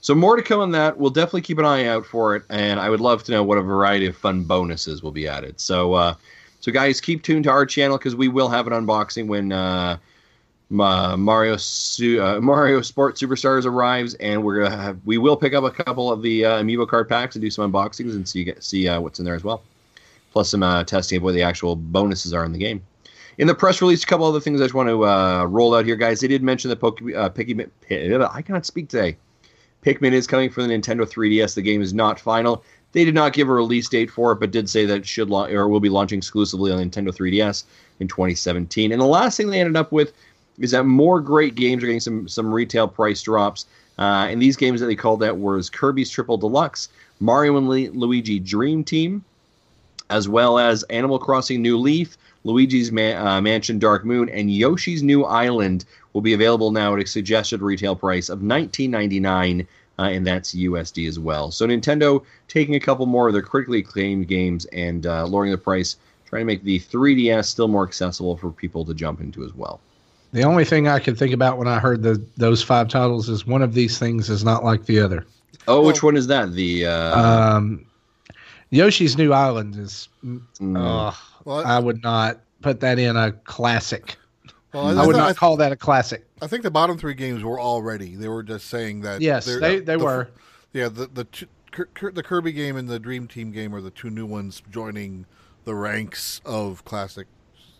So 0.00 0.14
more 0.14 0.36
to 0.36 0.42
come 0.42 0.60
on 0.60 0.72
that. 0.72 0.98
We'll 0.98 1.10
definitely 1.10 1.40
keep 1.42 1.58
an 1.58 1.64
eye 1.64 1.86
out 1.86 2.04
for 2.04 2.36
it, 2.36 2.42
and 2.50 2.78
I 2.78 2.90
would 2.90 3.00
love 3.00 3.24
to 3.24 3.32
know 3.32 3.42
what 3.42 3.56
a 3.56 3.62
variety 3.62 4.04
of 4.06 4.14
fun 4.14 4.44
bonuses 4.44 5.02
will 5.02 5.12
be 5.12 5.26
added. 5.26 5.58
So, 5.58 5.94
uh, 5.94 6.14
so 6.60 6.70
guys, 6.70 7.00
keep 7.00 7.22
tuned 7.22 7.44
to 7.44 7.50
our 7.50 7.64
channel 7.64 7.96
because 7.96 8.14
we 8.14 8.28
will 8.28 8.50
have 8.50 8.66
an 8.66 8.74
unboxing 8.74 9.28
when 9.28 9.50
uh, 9.50 9.96
Ma- 10.74 11.16
Mario 11.16 11.54
uh, 11.54 12.40
Mario 12.40 12.82
Sport 12.82 13.14
Superstars 13.14 13.64
arrives, 13.64 14.14
and 14.14 14.42
we're 14.42 14.64
gonna 14.64 14.76
have 14.76 14.98
we 15.04 15.18
will 15.18 15.36
pick 15.36 15.54
up 15.54 15.62
a 15.62 15.70
couple 15.70 16.10
of 16.10 16.20
the 16.20 16.44
uh, 16.44 16.62
amiibo 16.62 16.86
card 16.86 17.08
packs 17.08 17.36
and 17.36 17.42
do 17.42 17.48
some 17.48 17.72
unboxings 17.72 18.10
and 18.10 18.28
see 18.28 18.52
see 18.58 18.88
uh, 18.88 19.00
what's 19.00 19.20
in 19.20 19.24
there 19.24 19.36
as 19.36 19.44
well, 19.44 19.62
plus 20.32 20.50
some 20.50 20.64
uh, 20.64 20.82
testing 20.82 21.18
of 21.18 21.22
what 21.22 21.32
the 21.32 21.42
actual 21.42 21.76
bonuses 21.76 22.34
are 22.34 22.44
in 22.44 22.52
the 22.52 22.58
game. 22.58 22.82
In 23.38 23.46
the 23.46 23.54
press 23.54 23.80
release, 23.80 24.02
a 24.02 24.06
couple 24.06 24.26
other 24.26 24.40
things 24.40 24.60
I 24.60 24.64
just 24.64 24.74
want 24.74 24.88
to 24.88 25.04
uh, 25.04 25.44
roll 25.44 25.76
out 25.76 25.84
here, 25.84 25.96
guys. 25.96 26.20
They 26.20 26.28
did 26.28 26.42
mention 26.42 26.68
that 26.70 26.80
Poke- 26.80 27.02
uh, 27.02 27.30
Pikmin. 27.30 27.70
I 28.32 28.42
cannot 28.42 28.66
speak 28.66 28.88
today. 28.88 29.16
Pikmin 29.84 30.12
is 30.12 30.26
coming 30.26 30.50
for 30.50 30.62
the 30.62 30.68
Nintendo 30.68 31.02
3DS. 31.02 31.54
The 31.54 31.62
game 31.62 31.82
is 31.82 31.94
not 31.94 32.18
final. 32.18 32.64
They 32.92 33.04
did 33.04 33.14
not 33.14 33.32
give 33.32 33.48
a 33.48 33.52
release 33.52 33.88
date 33.88 34.10
for 34.10 34.32
it, 34.32 34.40
but 34.40 34.50
did 34.50 34.70
say 34.70 34.86
that 34.86 34.98
it 34.98 35.06
should 35.06 35.30
la- 35.30 35.46
or 35.46 35.68
will 35.68 35.80
be 35.80 35.88
launching 35.88 36.18
exclusively 36.18 36.72
on 36.72 36.78
Nintendo 36.78 37.08
3DS 37.08 37.64
in 38.00 38.08
2017. 38.08 38.92
And 38.92 39.00
the 39.00 39.06
last 39.06 39.36
thing 39.36 39.50
they 39.50 39.60
ended 39.60 39.76
up 39.76 39.90
with 39.92 40.12
is 40.58 40.70
that 40.70 40.84
more 40.84 41.20
great 41.20 41.54
games 41.54 41.82
are 41.82 41.86
getting 41.86 42.00
some 42.00 42.28
some 42.28 42.52
retail 42.52 42.88
price 42.88 43.22
drops. 43.22 43.66
Uh, 43.98 44.26
and 44.28 44.42
these 44.42 44.56
games 44.56 44.80
that 44.80 44.86
they 44.86 44.96
called 44.96 45.22
out 45.22 45.38
was 45.38 45.70
Kirby's 45.70 46.10
Triple 46.10 46.36
Deluxe, 46.36 46.88
Mario 47.20 47.56
and 47.56 47.68
Lu- 47.68 47.92
Luigi 47.92 48.40
Dream 48.40 48.82
Team, 48.82 49.24
as 50.10 50.28
well 50.28 50.58
as 50.58 50.82
Animal 50.84 51.18
Crossing 51.18 51.62
New 51.62 51.78
Leaf, 51.78 52.16
Luigi's 52.42 52.90
uh, 52.90 53.40
Mansion 53.40 53.78
Dark 53.78 54.04
Moon, 54.04 54.28
and 54.28 54.50
Yoshi's 54.50 55.02
New 55.02 55.24
Island 55.24 55.84
will 56.12 56.22
be 56.22 56.34
available 56.34 56.72
now 56.72 56.94
at 56.94 57.02
a 57.02 57.06
suggested 57.06 57.62
retail 57.62 57.94
price 57.94 58.28
of 58.28 58.40
$19.99, 58.40 59.66
uh, 59.98 60.02
and 60.02 60.26
that's 60.26 60.54
USD 60.54 61.08
as 61.08 61.18
well. 61.18 61.50
So 61.50 61.66
Nintendo 61.66 62.24
taking 62.48 62.74
a 62.74 62.80
couple 62.80 63.06
more 63.06 63.28
of 63.28 63.32
their 63.32 63.42
critically 63.42 63.78
acclaimed 63.78 64.28
games 64.28 64.64
and 64.66 65.06
uh, 65.06 65.24
lowering 65.26 65.52
the 65.52 65.58
price, 65.58 65.96
trying 66.26 66.42
to 66.42 66.46
make 66.46 66.64
the 66.64 66.80
3DS 66.80 67.46
still 67.46 67.68
more 67.68 67.86
accessible 67.86 68.36
for 68.36 68.50
people 68.50 68.84
to 68.84 68.94
jump 68.94 69.20
into 69.20 69.44
as 69.44 69.54
well. 69.54 69.80
The 70.34 70.42
only 70.42 70.64
thing 70.64 70.88
I 70.88 70.98
could 70.98 71.16
think 71.16 71.32
about 71.32 71.58
when 71.58 71.68
I 71.68 71.78
heard 71.78 72.02
the 72.02 72.20
those 72.36 72.60
five 72.60 72.88
titles 72.88 73.28
is 73.28 73.46
one 73.46 73.62
of 73.62 73.72
these 73.72 74.00
things 74.00 74.28
is 74.28 74.42
not 74.42 74.64
like 74.64 74.84
the 74.86 74.98
other. 74.98 75.24
Oh, 75.68 75.86
which 75.86 76.02
one 76.02 76.16
is 76.16 76.26
that? 76.26 76.52
The 76.54 76.86
uh, 76.86 77.20
Um, 77.56 77.86
Yoshi's 78.70 79.16
New 79.16 79.32
Island 79.32 79.76
is. 79.76 80.08
mm, 80.24 80.42
ugh, 80.60 81.14
Well, 81.44 81.64
I 81.64 81.78
would 81.78 82.02
not 82.02 82.40
put 82.62 82.80
that 82.80 82.98
in 82.98 83.16
a 83.16 83.30
classic. 83.30 84.16
well, 84.72 84.98
I 84.98 85.06
would 85.06 85.14
I, 85.14 85.20
not 85.20 85.36
call 85.36 85.56
that 85.58 85.70
a 85.70 85.76
classic. 85.76 86.26
I 86.42 86.48
think 86.48 86.64
the 86.64 86.70
bottom 86.70 86.98
three 86.98 87.14
games 87.14 87.44
were 87.44 87.60
already. 87.60 88.16
They 88.16 88.26
were 88.28 88.42
just 88.42 88.66
saying 88.66 89.02
that. 89.02 89.20
Yes, 89.20 89.46
they're- 89.46 89.60
they, 89.60 89.78
they 89.78 89.96
the- 89.96 90.04
were. 90.04 90.28
Yeah, 90.72 90.88
the 90.88 91.06
the 91.06 91.22
two, 91.24 91.46
Kir- 91.70 91.88
Kir- 91.94 92.10
the 92.10 92.24
Kirby 92.24 92.50
game 92.50 92.76
and 92.76 92.88
the 92.88 92.98
Dream 92.98 93.28
Team 93.28 93.52
game 93.52 93.72
are 93.72 93.80
the 93.80 93.92
two 93.92 94.10
new 94.10 94.26
ones 94.26 94.60
joining 94.68 95.26
the 95.64 95.76
ranks 95.76 96.40
of 96.44 96.84
classic. 96.84 97.28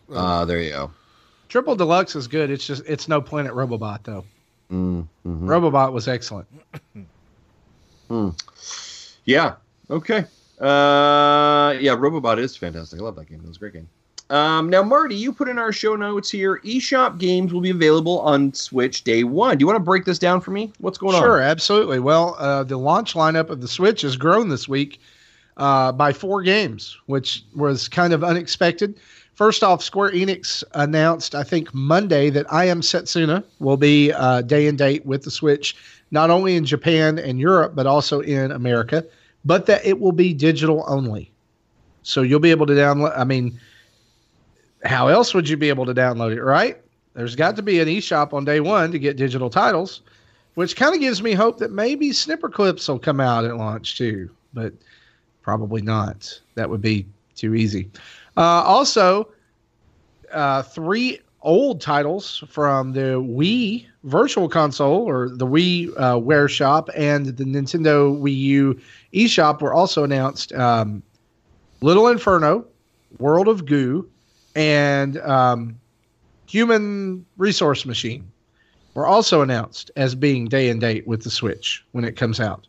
uh, 0.08 0.14
uh, 0.14 0.44
there 0.44 0.60
you 0.60 0.70
go. 0.70 0.92
Triple 1.54 1.76
Deluxe 1.76 2.16
is 2.16 2.26
good. 2.26 2.50
It's 2.50 2.66
just 2.66 2.82
it's 2.84 3.06
no 3.06 3.20
Planet 3.20 3.52
Robobot 3.52 4.02
though. 4.02 4.24
Mm, 4.72 5.06
mhm. 5.24 5.40
Robobot 5.42 5.92
was 5.92 6.08
excellent. 6.08 6.48
Yeah. 9.24 9.54
Okay. 9.88 10.24
Uh, 10.60 11.76
yeah, 11.78 11.94
Robobot 11.94 12.38
is 12.38 12.56
fantastic. 12.56 12.98
I 12.98 13.04
love 13.04 13.14
that 13.14 13.28
game. 13.28 13.40
It 13.44 13.46
was 13.46 13.56
a 13.56 13.60
great 13.60 13.72
game. 13.72 13.88
Um, 14.30 14.68
now, 14.68 14.82
Marty, 14.82 15.14
you 15.14 15.32
put 15.32 15.48
in 15.48 15.56
our 15.58 15.70
show 15.70 15.94
notes 15.94 16.28
here. 16.28 16.60
eShop 16.64 17.18
games 17.18 17.52
will 17.52 17.60
be 17.60 17.70
available 17.70 18.18
on 18.20 18.52
Switch 18.52 19.04
day 19.04 19.22
one. 19.22 19.56
Do 19.56 19.62
you 19.62 19.66
want 19.68 19.76
to 19.76 19.84
break 19.84 20.04
this 20.04 20.18
down 20.18 20.40
for 20.40 20.50
me? 20.50 20.72
What's 20.78 20.98
going 20.98 21.12
Sure, 21.14 21.22
on? 21.22 21.26
Sure, 21.28 21.40
absolutely. 21.40 22.00
Well, 22.00 22.34
uh, 22.40 22.64
the 22.64 22.78
launch 22.78 23.14
lineup 23.14 23.48
of 23.48 23.60
the 23.60 23.68
Switch 23.68 24.02
has 24.02 24.16
grown 24.16 24.48
this 24.48 24.68
week 24.68 25.00
uh, 25.56 25.92
by 25.92 26.12
four 26.12 26.42
games, 26.42 26.98
which 27.06 27.44
was 27.54 27.88
kind 27.88 28.12
of 28.12 28.24
unexpected. 28.24 28.98
First 29.34 29.64
off, 29.64 29.82
Square 29.82 30.12
Enix 30.12 30.62
announced, 30.74 31.34
I 31.34 31.42
think 31.42 31.74
Monday, 31.74 32.30
that 32.30 32.46
I 32.52 32.66
Am 32.66 32.80
Setsuna 32.80 33.42
will 33.58 33.76
be 33.76 34.12
uh, 34.12 34.42
day 34.42 34.68
and 34.68 34.78
date 34.78 35.04
with 35.04 35.24
the 35.24 35.30
Switch, 35.30 35.76
not 36.10 36.30
only 36.30 36.56
in 36.56 36.64
Japan 36.64 37.18
and 37.18 37.40
Europe, 37.40 37.74
but 37.74 37.86
also 37.86 38.20
in 38.20 38.52
America, 38.52 39.04
but 39.44 39.66
that 39.66 39.84
it 39.84 39.98
will 39.98 40.12
be 40.12 40.32
digital 40.32 40.84
only. 40.86 41.30
So 42.02 42.22
you'll 42.22 42.40
be 42.40 42.52
able 42.52 42.66
to 42.66 42.74
download. 42.74 43.18
I 43.18 43.24
mean, 43.24 43.58
how 44.84 45.08
else 45.08 45.34
would 45.34 45.48
you 45.48 45.56
be 45.56 45.68
able 45.68 45.86
to 45.86 45.94
download 45.94 46.36
it, 46.36 46.42
right? 46.42 46.80
There's 47.14 47.34
got 47.34 47.56
to 47.56 47.62
be 47.62 47.80
an 47.80 47.88
eShop 47.88 48.32
on 48.32 48.44
day 48.44 48.60
one 48.60 48.92
to 48.92 48.98
get 48.98 49.16
digital 49.16 49.50
titles 49.50 50.02
which 50.54 50.76
kind 50.76 50.94
of 50.94 51.00
gives 51.00 51.22
me 51.22 51.32
hope 51.32 51.58
that 51.58 51.72
maybe 51.72 52.10
Snipperclips 52.10 52.88
will 52.88 52.98
come 52.98 53.20
out 53.20 53.44
at 53.44 53.56
launch 53.56 53.98
too, 53.98 54.30
but 54.52 54.72
probably 55.42 55.82
not. 55.82 56.40
That 56.54 56.70
would 56.70 56.82
be 56.82 57.06
too 57.34 57.54
easy. 57.54 57.90
Uh, 58.36 58.40
also, 58.40 59.28
uh, 60.32 60.62
three 60.62 61.20
old 61.42 61.80
titles 61.80 62.42
from 62.48 62.92
the 62.92 63.20
Wii 63.20 63.86
Virtual 64.04 64.48
Console 64.48 65.08
or 65.08 65.28
the 65.28 65.46
Wii 65.46 65.92
uh, 66.00 66.18
Ware 66.18 66.48
Shop 66.48 66.88
and 66.96 67.26
the 67.26 67.44
Nintendo 67.44 68.18
Wii 68.18 68.36
U 68.36 68.80
eShop 69.12 69.60
were 69.60 69.72
also 69.72 70.04
announced. 70.04 70.52
Um, 70.52 71.02
Little 71.80 72.08
Inferno, 72.08 72.64
World 73.18 73.46
of 73.46 73.66
Goo, 73.66 74.08
and 74.56 75.18
um, 75.18 75.78
Human 76.46 77.26
Resource 77.36 77.84
Machine 77.84 78.30
were 78.94 79.06
also 79.06 79.42
announced 79.42 79.90
as 79.96 80.14
being 80.14 80.46
day 80.46 80.70
and 80.70 80.80
date 80.80 81.06
with 81.06 81.24
the 81.24 81.30
Switch 81.30 81.84
when 81.92 82.04
it 82.04 82.16
comes 82.16 82.40
out. 82.40 82.66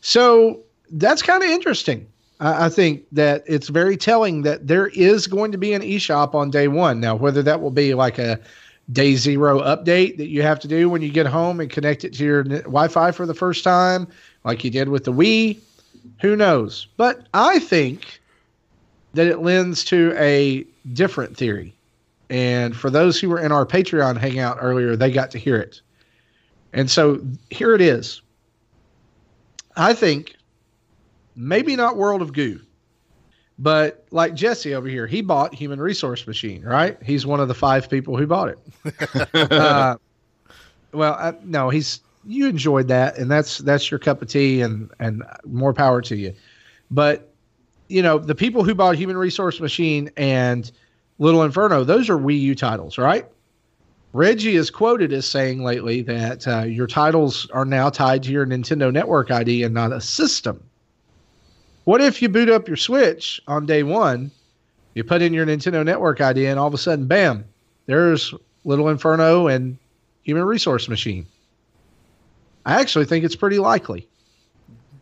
So 0.00 0.60
that's 0.90 1.20
kind 1.20 1.42
of 1.42 1.50
interesting. 1.50 2.06
I, 2.40 2.68
think 2.68 3.04
that 3.12 3.42
it's 3.46 3.68
very 3.68 3.96
telling 3.96 4.42
that 4.42 4.66
there 4.66 4.88
is 4.88 5.26
going 5.26 5.50
to 5.52 5.58
be 5.58 5.72
an 5.72 5.82
eShop 5.82 6.34
on 6.34 6.50
day 6.50 6.68
one. 6.68 7.00
Now, 7.00 7.16
whether 7.16 7.42
that 7.42 7.60
will 7.60 7.72
be 7.72 7.94
like 7.94 8.18
a 8.18 8.38
day 8.92 9.16
zero 9.16 9.60
update 9.60 10.16
that 10.18 10.28
you 10.28 10.42
have 10.42 10.60
to 10.60 10.68
do 10.68 10.88
when 10.88 11.02
you 11.02 11.10
get 11.10 11.26
home 11.26 11.60
and 11.60 11.70
connect 11.70 12.04
it 12.04 12.14
to 12.14 12.24
your 12.24 12.44
Wi-Fi 12.44 13.10
for 13.10 13.26
the 13.26 13.34
first 13.34 13.64
time, 13.64 14.06
like 14.44 14.62
you 14.62 14.70
did 14.70 14.88
with 14.88 15.04
the 15.04 15.12
Wii, 15.12 15.58
who 16.20 16.36
knows? 16.36 16.86
But 16.96 17.26
I 17.34 17.58
think 17.58 18.20
that 19.14 19.26
it 19.26 19.40
lends 19.40 19.84
to 19.86 20.14
a 20.16 20.64
different 20.92 21.36
theory. 21.36 21.74
And 22.30 22.76
for 22.76 22.90
those 22.90 23.18
who 23.18 23.28
were 23.28 23.40
in 23.40 23.52
our 23.52 23.66
Patreon 23.66 24.16
hangout 24.16 24.58
earlier, 24.60 24.96
they 24.96 25.10
got 25.10 25.30
to 25.32 25.38
hear 25.38 25.56
it. 25.56 25.80
And 26.72 26.90
so 26.90 27.20
here 27.50 27.74
it 27.74 27.80
is. 27.80 28.20
I 29.76 29.94
think 29.94 30.34
maybe 31.38 31.76
not 31.76 31.96
World 31.96 32.20
of 32.20 32.32
Goo, 32.32 32.60
but 33.58 34.04
like 34.10 34.34
Jesse 34.34 34.74
over 34.74 34.88
here, 34.88 35.06
he 35.06 35.22
bought 35.22 35.54
Human 35.54 35.80
Resource 35.80 36.26
Machine, 36.26 36.62
right? 36.62 36.98
He's 37.02 37.24
one 37.24 37.40
of 37.40 37.48
the 37.48 37.54
five 37.54 37.88
people 37.88 38.16
who 38.16 38.26
bought 38.26 38.48
it. 38.50 39.34
uh, 39.52 39.96
well, 40.92 41.16
uh, 41.18 41.32
no, 41.44 41.70
he's 41.70 42.00
you 42.26 42.48
enjoyed 42.48 42.88
that, 42.88 43.16
and 43.16 43.30
that's 43.30 43.58
that's 43.58 43.90
your 43.90 43.98
cup 43.98 44.20
of 44.20 44.28
tea, 44.28 44.60
and 44.60 44.90
and 44.98 45.22
more 45.46 45.72
power 45.72 46.02
to 46.02 46.16
you. 46.16 46.34
But 46.90 47.32
you 47.88 48.02
know, 48.02 48.18
the 48.18 48.34
people 48.34 48.64
who 48.64 48.74
bought 48.74 48.96
Human 48.96 49.16
Resource 49.16 49.60
Machine 49.60 50.10
and 50.16 50.70
Little 51.18 51.42
Inferno, 51.42 51.84
those 51.84 52.10
are 52.10 52.18
Wii 52.18 52.40
U 52.40 52.54
titles, 52.54 52.98
right? 52.98 53.26
Reggie 54.12 54.56
is 54.56 54.70
quoted 54.70 55.12
as 55.12 55.26
saying 55.26 55.62
lately 55.62 56.02
that 56.02 56.48
uh, 56.48 56.62
your 56.62 56.86
titles 56.86 57.48
are 57.50 57.64
now 57.64 57.90
tied 57.90 58.22
to 58.24 58.32
your 58.32 58.46
Nintendo 58.46 58.92
Network 58.92 59.30
ID 59.30 59.62
and 59.62 59.74
not 59.74 59.92
a 59.92 60.00
system. 60.00 60.67
What 61.88 62.02
if 62.02 62.20
you 62.20 62.28
boot 62.28 62.50
up 62.50 62.68
your 62.68 62.76
Switch 62.76 63.40
on 63.48 63.64
day 63.64 63.82
one, 63.82 64.30
you 64.92 65.02
put 65.02 65.22
in 65.22 65.32
your 65.32 65.46
Nintendo 65.46 65.82
Network 65.82 66.20
ID, 66.20 66.44
and 66.44 66.60
all 66.60 66.66
of 66.66 66.74
a 66.74 66.76
sudden, 66.76 67.06
bam, 67.06 67.46
there's 67.86 68.34
Little 68.66 68.90
Inferno 68.90 69.46
and 69.46 69.78
Human 70.22 70.44
Resource 70.44 70.86
Machine? 70.86 71.24
I 72.66 72.78
actually 72.78 73.06
think 73.06 73.24
it's 73.24 73.34
pretty 73.34 73.58
likely. 73.58 74.06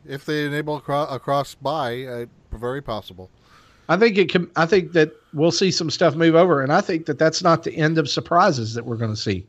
If 0.07 0.27
they 0.27 0.47
enable 0.47 0.77
a 0.77 1.19
cross 1.19 1.57
buy, 1.57 2.05
uh, 2.05 2.27
very 2.53 2.83
possible. 2.83 3.31
I 3.89 3.97
think 3.97 4.17
it 4.17 4.31
can. 4.31 4.49
I 4.55 4.65
think 4.65 4.93
that 4.93 5.11
we'll 5.33 5.51
see 5.51 5.73
some 5.73 5.91
stuff 5.91 6.15
move 6.15 6.37
over, 6.37 6.63
and 6.63 6.73
I 6.73 6.83
think 6.83 7.07
that 7.07 7.19
that's 7.19 7.43
not 7.43 7.65
the 7.65 7.77
end 7.77 7.99
of 7.99 8.09
surprises 8.09 8.75
that 8.75 8.87
we're 8.87 8.95
going 8.95 9.13
to 9.13 9.21
see. 9.21 9.45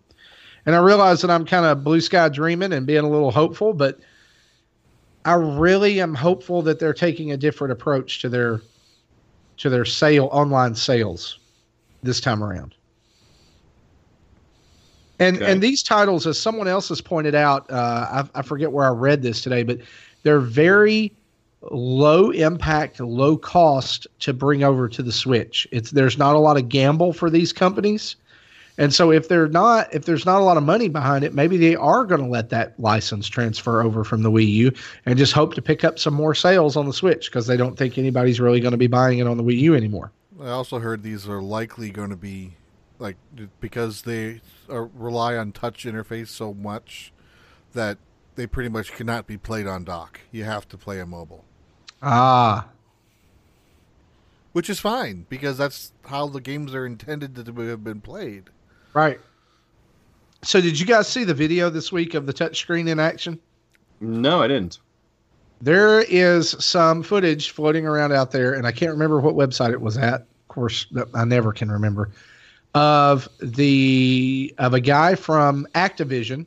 And 0.65 0.75
I 0.75 0.79
realize 0.79 1.21
that 1.21 1.29
I'm 1.29 1.45
kind 1.45 1.67
of 1.67 1.83
blue 1.83 2.01
sky 2.01 2.29
dreaming 2.29 2.73
and 2.73 2.87
being 2.87 3.05
a 3.05 3.09
little 3.11 3.29
hopeful, 3.29 3.73
but 3.73 3.99
I 5.27 5.33
really 5.33 5.99
am 6.01 6.15
hopeful 6.15 6.61
that 6.63 6.79
they're 6.79 6.93
taking 6.93 7.33
a 7.33 7.37
different 7.37 7.73
approach 7.73 8.21
to 8.21 8.29
their 8.29 8.61
to 9.57 9.69
their 9.69 9.85
sale 9.85 10.29
online 10.31 10.75
sales 10.75 11.39
this 12.01 12.21
time 12.21 12.43
around. 12.43 12.75
And 15.19 15.37
Okay. 15.37 15.51
and 15.51 15.61
these 15.61 15.83
titles, 15.83 16.27
as 16.27 16.39
someone 16.39 16.67
else 16.67 16.89
has 16.89 17.01
pointed 17.01 17.35
out, 17.35 17.69
uh, 17.69 18.23
I, 18.33 18.39
I 18.39 18.41
forget 18.43 18.71
where 18.71 18.85
I 18.85 18.91
read 18.91 19.21
this 19.21 19.41
today, 19.41 19.63
but 19.63 19.79
they're 20.23 20.39
very 20.39 21.13
low 21.71 22.29
impact, 22.31 22.99
low 23.01 23.37
cost 23.37 24.07
to 24.19 24.33
bring 24.33 24.63
over 24.63 24.87
to 24.87 25.03
the 25.03 25.11
Switch. 25.11 25.67
It's 25.73 25.91
there's 25.91 26.17
not 26.17 26.35
a 26.35 26.39
lot 26.39 26.55
of 26.57 26.69
gamble 26.69 27.11
for 27.13 27.29
these 27.29 27.51
companies. 27.51 28.15
And 28.77 28.93
so 28.93 29.11
if 29.11 29.27
they're 29.27 29.47
not 29.47 29.93
if 29.93 30.05
there's 30.05 30.25
not 30.25 30.39
a 30.39 30.43
lot 30.43 30.57
of 30.57 30.63
money 30.63 30.87
behind 30.87 31.23
it, 31.23 31.33
maybe 31.33 31.57
they 31.57 31.75
are 31.75 32.05
going 32.05 32.21
to 32.21 32.27
let 32.27 32.49
that 32.49 32.79
license 32.79 33.27
transfer 33.27 33.81
over 33.81 34.03
from 34.03 34.21
the 34.21 34.31
Wii 34.31 34.47
U 34.47 34.71
and 35.05 35.17
just 35.17 35.33
hope 35.33 35.53
to 35.55 35.61
pick 35.61 35.83
up 35.83 35.97
some 35.97 36.13
more 36.13 36.35
sales 36.35 36.75
on 36.75 36.85
the 36.85 36.93
Switch 36.93 37.29
because 37.29 37.47
they 37.47 37.57
don't 37.57 37.77
think 37.77 37.97
anybody's 37.97 38.39
really 38.39 38.59
going 38.59 38.71
to 38.71 38.77
be 38.77 38.87
buying 38.87 39.19
it 39.19 39.27
on 39.27 39.37
the 39.37 39.43
Wii 39.43 39.59
U 39.59 39.75
anymore. 39.75 40.11
I 40.41 40.49
also 40.49 40.79
heard 40.79 41.01
these 41.01 41.27
are 41.27 41.41
likely 41.41 41.89
going 41.89 42.11
to 42.11 42.15
be 42.15 42.53
like 42.99 43.17
because 43.59 44.03
they 44.03 44.41
are, 44.69 44.85
rely 44.85 45.35
on 45.35 45.51
touch 45.51 45.85
interface 45.85 46.27
so 46.27 46.53
much 46.53 47.11
that 47.73 47.97
they 48.35 48.45
pretty 48.45 48.69
much 48.69 48.93
cannot 48.93 49.25
be 49.25 49.37
played 49.37 49.65
on 49.67 49.83
dock. 49.83 50.19
You 50.31 50.43
have 50.43 50.67
to 50.69 50.77
play 50.77 50.99
a 50.99 51.05
mobile, 51.05 51.43
Ah, 52.01 52.67
which 54.53 54.69
is 54.69 54.79
fine 54.79 55.25
because 55.29 55.57
that's 55.57 55.91
how 56.05 56.27
the 56.27 56.41
games 56.41 56.73
are 56.75 56.85
intended 56.85 57.35
to 57.35 57.61
have 57.67 57.83
been 57.83 58.01
played. 58.01 58.45
Right. 58.97 59.19
So 60.43 60.61
did 60.61 60.79
you 60.79 60.85
guys 60.85 61.07
see 61.07 61.23
the 61.23 61.33
video 61.33 61.69
this 61.69 61.91
week 61.91 62.13
of 62.13 62.25
the 62.25 62.33
touchscreen 62.33 62.87
in 62.87 62.99
action? 62.99 63.39
No, 63.99 64.41
I 64.41 64.47
didn't. 64.47 64.79
There 65.61 66.01
is 66.01 66.51
some 66.63 67.01
footage 67.01 67.49
floating 67.49 67.87
around 67.87 68.11
out 68.11 68.31
there, 68.31 68.53
and 68.53 68.67
I 68.67 68.71
can't 68.71 68.91
remember 68.91 69.19
what 69.19 69.35
website 69.35 69.71
it 69.71 69.81
was 69.81 69.97
at. 69.97 70.21
Of 70.21 70.47
course, 70.49 70.85
I 71.13 71.25
never 71.25 71.51
can 71.51 71.71
remember. 71.71 72.11
Of 72.75 73.27
the 73.41 74.53
of 74.59 74.75
a 74.75 74.79
guy 74.79 75.15
from 75.15 75.67
Activision, 75.73 76.45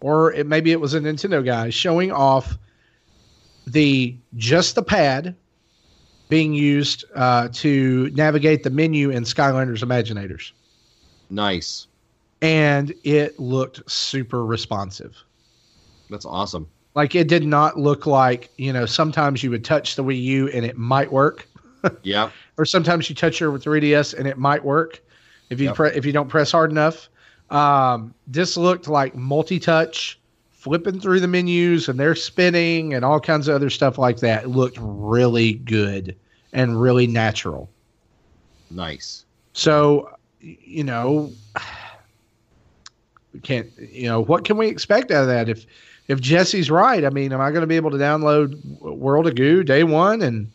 or 0.00 0.34
it, 0.34 0.46
maybe 0.46 0.70
it 0.72 0.80
was 0.80 0.92
a 0.92 1.00
Nintendo 1.00 1.42
guy 1.42 1.70
showing 1.70 2.12
off 2.12 2.58
the 3.66 4.14
just 4.36 4.74
the 4.74 4.82
pad 4.82 5.34
being 6.28 6.52
used 6.52 7.04
uh, 7.14 7.48
to 7.52 8.10
navigate 8.12 8.64
the 8.64 8.70
menu 8.70 9.10
in 9.10 9.22
Skylanders 9.22 9.82
Imaginators, 9.82 10.52
Nice. 11.30 11.86
and 12.42 12.92
it 13.04 13.38
looked 13.40 13.88
super 13.90 14.44
responsive. 14.44 15.16
That's 16.10 16.24
awesome. 16.26 16.68
Like 16.94 17.14
it 17.14 17.28
did 17.28 17.44
not 17.46 17.78
look 17.78 18.06
like, 18.06 18.50
you 18.58 18.72
know, 18.72 18.86
sometimes 18.86 19.42
you 19.42 19.50
would 19.50 19.64
touch 19.64 19.96
the 19.96 20.04
Wii 20.04 20.22
U 20.22 20.48
and 20.48 20.64
it 20.64 20.76
might 20.78 21.10
work, 21.12 21.48
Yeah. 22.02 22.30
or 22.58 22.64
sometimes 22.64 23.08
you 23.08 23.14
touch 23.14 23.40
your 23.40 23.50
3DS 23.58 24.14
and 24.18 24.26
it 24.28 24.38
might 24.38 24.64
work 24.64 25.02
if 25.50 25.60
you 25.60 25.66
Yep. 25.66 25.74
pre- 25.74 25.90
if 25.90 26.04
you 26.06 26.12
don't 26.12 26.28
press 26.28 26.52
hard 26.52 26.70
enough. 26.70 27.08
Um, 27.50 28.14
this 28.26 28.56
looked 28.56 28.88
like 28.88 29.14
multi-touch, 29.14 30.18
flipping 30.52 30.98
through 31.00 31.20
the 31.20 31.28
menus 31.28 31.88
and 31.88 31.98
they're 32.00 32.14
spinning 32.14 32.94
and 32.94 33.04
all 33.04 33.20
kinds 33.20 33.46
of 33.48 33.54
other 33.54 33.70
stuff 33.70 33.98
like 33.98 34.18
that. 34.18 34.44
It 34.44 34.48
looked 34.48 34.78
really 34.80 35.52
good 35.54 36.16
and 36.52 36.80
really 36.80 37.06
natural. 37.06 37.68
Nice. 38.70 39.24
So, 39.52 40.15
you 40.64 40.84
know, 40.84 41.32
we 43.32 43.40
can't, 43.40 43.68
you 43.78 44.08
know, 44.08 44.20
what 44.20 44.44
can 44.44 44.56
we 44.56 44.68
expect 44.68 45.10
out 45.10 45.22
of 45.22 45.28
that? 45.28 45.48
If, 45.48 45.66
if 46.08 46.20
Jesse's 46.20 46.70
right, 46.70 47.04
I 47.04 47.10
mean, 47.10 47.32
am 47.32 47.40
I 47.40 47.50
going 47.50 47.62
to 47.62 47.66
be 47.66 47.76
able 47.76 47.90
to 47.90 47.96
download 47.96 48.62
World 48.80 49.26
of 49.26 49.34
Goo 49.34 49.62
day 49.64 49.82
one 49.84 50.22
and, 50.22 50.50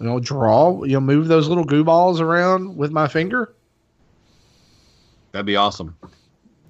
you 0.00 0.06
know, 0.06 0.18
draw, 0.20 0.82
you 0.84 0.94
know, 0.94 1.00
move 1.00 1.28
those 1.28 1.48
little 1.48 1.64
goo 1.64 1.84
balls 1.84 2.20
around 2.20 2.76
with 2.76 2.90
my 2.90 3.06
finger? 3.06 3.52
That'd 5.30 5.46
be 5.46 5.56
awesome. 5.56 5.96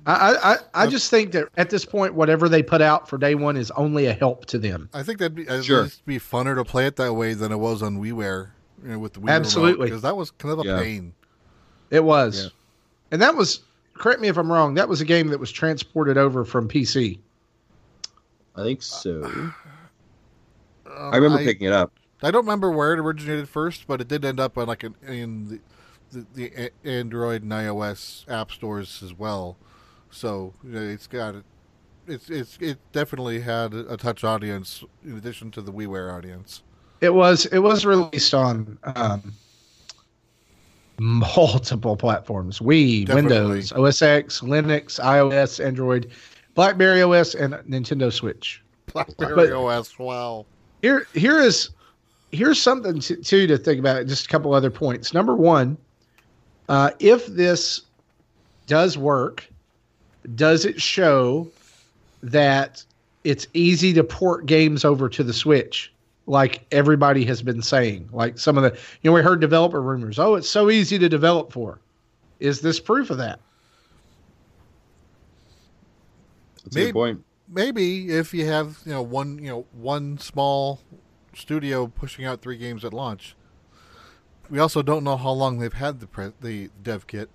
I, 0.07 0.13
I, 0.13 0.53
I- 0.53 0.59
I 0.75 0.87
just 0.87 1.11
think 1.11 1.33
that 1.33 1.49
at 1.57 1.71
this 1.71 1.85
point, 1.85 2.15
whatever 2.15 2.49
they 2.49 2.63
put 2.63 2.83
out 2.83 3.09
for 3.09 3.19
day 3.19 3.35
one 3.35 3.57
is 3.57 3.71
only 3.73 4.07
a 4.07 4.13
help 4.13 4.47
to 4.47 4.59
them. 4.59 4.89
I 4.93 5.03
think 5.03 5.19
that'd 5.19 5.35
be 5.35 5.47
at 5.49 5.65
Sure. 5.65 5.83
least 5.85 6.05
be 6.07 6.19
funner 6.19 6.55
to 6.57 6.65
play 6.65 6.87
it 6.87 6.97
that 6.97 7.15
way 7.15 7.35
than 7.35 7.53
it 7.53 7.59
was 7.59 7.83
on 7.83 7.99
WiiWare 7.99 8.51
you 8.83 8.89
know, 8.91 8.99
with 8.99 9.13
the 9.15 9.21
Wii 9.21 9.31
Absolutely. 9.31 9.87
because 9.87 10.03
that 10.03 10.17
was 10.17 10.31
kind 10.33 10.53
of 10.53 10.61
a 10.61 10.65
Yeah. 10.67 10.81
pain. 10.81 11.13
It 11.93 12.03
was. 12.03 12.45
Yeah. 12.45 12.51
And 13.13 13.23
that 13.23 13.37
was, 13.37 13.61
correct 13.95 14.21
me 14.21 14.29
if 14.29 14.39
I'm 14.39 14.51
wrong, 14.51 14.75
that 14.75 14.89
was 14.89 15.01
a 15.01 15.05
game 15.05 15.29
that 15.29 15.39
was 15.39 15.53
transported 15.53 16.17
over 16.17 16.45
from 16.45 16.69
PC. 16.69 17.19
I 18.57 18.63
think 18.63 18.83
so. 18.83 19.23
Um, 19.25 19.55
I 20.87 21.17
remember 21.17 21.39
I, 21.39 21.45
picking 21.45 21.67
it 21.67 21.73
up. 21.73 21.93
I 22.23 22.31
don't 22.31 22.45
remember 22.45 22.71
where 22.71 22.93
it 22.95 22.99
originated 22.99 23.49
first, 23.49 23.87
but 23.87 24.01
it 24.01 24.09
did 24.09 24.25
end 24.25 24.41
up 24.41 24.57
on 24.57 24.67
like 24.67 24.85
an, 24.85 24.95
in 25.07 25.49
the, 25.49 25.61
the 26.13 26.27
the 26.35 26.71
Android 26.85 27.43
and 27.43 27.53
iOS 27.53 28.29
app 28.29 28.53
stores 28.53 29.03
as 29.03 29.15
well. 29.15 29.57
So 30.11 30.55
you 30.63 30.71
know, 30.71 30.83
it's 30.83 31.07
got 31.07 31.35
it. 31.35 31.45
It's 32.07 32.29
it's 32.31 32.59
it 32.61 32.79
definitely 32.93 33.41
had 33.41 33.75
a 33.75 33.97
touch 33.97 34.23
audience 34.23 34.85
in 35.05 35.17
addition 35.17 35.51
to 35.53 35.63
the 35.63 35.73
WiiWare 35.73 36.13
audience. 36.13 36.63
It 37.01 37.15
was 37.15 37.47
it 37.47 37.59
was 37.59 37.85
released 37.85 38.35
on 38.35 38.79
um, 38.85 39.35
multiple 41.03 41.97
platforms: 41.97 42.61
Wii, 42.61 43.07
Definitely. 43.07 43.39
Windows, 43.39 43.73
OS 43.73 44.03
X, 44.03 44.41
Linux, 44.41 45.01
iOS, 45.01 45.65
Android, 45.65 46.11
BlackBerry 46.55 47.03
OS, 47.03 47.35
and 47.35 47.55
Nintendo 47.69 48.13
Switch. 48.13 48.63
BlackBerry 48.87 49.35
But- 49.35 49.53
OS. 49.53 49.99
Wow. 49.99 50.47
Here 50.81 51.07
here 51.15 51.39
is 51.39 51.71
here's 52.33 52.61
something 52.61 53.01
to, 53.01 53.17
too 53.17 53.47
to 53.47 53.59
think 53.59 53.79
about. 53.79 54.07
Just 54.07 54.27
a 54.27 54.29
couple 54.29 54.55
other 54.55 54.71
points. 54.71 55.13
Number 55.13 55.35
one, 55.35 55.77
uh, 56.69 56.91
if 56.99 57.27
this 57.27 57.83
does 58.67 58.97
work, 58.97 59.47
does 60.35 60.65
it 60.65 60.81
show 60.81 61.49
that 62.23 62.83
it's 63.25 63.47
easy 63.55 63.93
to 63.93 64.03
port 64.03 64.47
games 64.47 64.85
over 64.85 65.09
to 65.09 65.23
the 65.23 65.33
Switch? 65.33 65.92
Like 66.27 66.65
everybody 66.71 67.25
has 67.25 67.43
been 67.43 67.63
saying, 67.63 68.09
like 68.13 68.39
some 68.39 68.57
of 68.57 68.63
the, 68.63 68.71
you 69.03 69.11
know, 69.11 69.13
we 69.13 69.23
heard 69.23 69.41
developer 69.41 69.83
rumors. 69.83 70.19
Oh, 70.19 70.37
it's 70.37 70.49
so 70.49 70.71
easy 70.71 70.99
to 70.99 71.09
develop 71.09 71.53
for. 71.53 71.81
Is 72.39 72.61
this 72.61 72.79
proof 72.79 73.11
of 73.11 73.19
that? 73.19 73.41
That's 76.65 76.77
a 76.77 76.79
Maybe- 76.79 76.87
good 76.89 76.95
point. 76.95 77.25
Maybe 77.49 78.09
if 78.11 78.33
you 78.33 78.47
have 78.47 78.79
you 78.87 78.93
know 78.93 79.03
one 79.03 79.37
you 79.39 79.51
know 79.51 79.67
one 79.73 80.17
small 80.17 80.81
studio 81.35 81.87
pushing 81.87 82.25
out 82.25 82.41
three 82.41 82.57
games 82.57 82.85
at 82.85 82.95
launch. 82.95 83.35
We 84.49 84.59
also 84.59 84.81
don't 84.83 85.05
know 85.05 85.17
how 85.17 85.33
long 85.33 85.59
they've 85.59 85.73
had 85.73 86.01
the 86.01 86.07
pre- 86.07 86.33
the 86.41 86.71
dev 86.83 87.07
kit. 87.07 87.29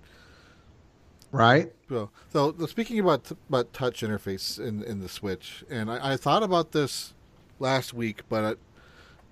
Right? 1.30 1.72
So, 1.88 2.10
so 2.32 2.54
speaking 2.66 2.98
about 2.98 3.30
about 3.48 3.72
touch 3.72 4.00
interface 4.00 4.58
in 4.58 4.82
in 4.82 5.00
the 5.00 5.08
Switch, 5.08 5.62
and 5.70 5.90
I, 5.90 6.14
I 6.14 6.16
thought 6.16 6.42
about 6.42 6.72
this 6.72 7.14
last 7.60 7.92
week, 7.94 8.22
but 8.28 8.44
I, 8.44 8.54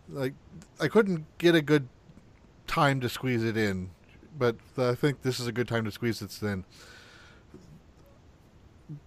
like 0.09 0.34
I 0.80 0.88
couldn't 0.88 1.24
get 1.38 1.54
a 1.54 1.62
good 1.62 1.88
time 2.66 3.00
to 3.00 3.09
squeeze 3.09 3.42
it 3.44 3.57
in. 3.57 3.90
But 4.38 4.57
I 4.76 4.94
think 4.94 5.22
this 5.22 5.40
is 5.40 5.46
a 5.46 5.52
good 5.52 5.66
time 5.68 5.84
to 5.86 5.90
squeeze 5.90 6.20
it 6.20 6.42
in. 6.42 6.64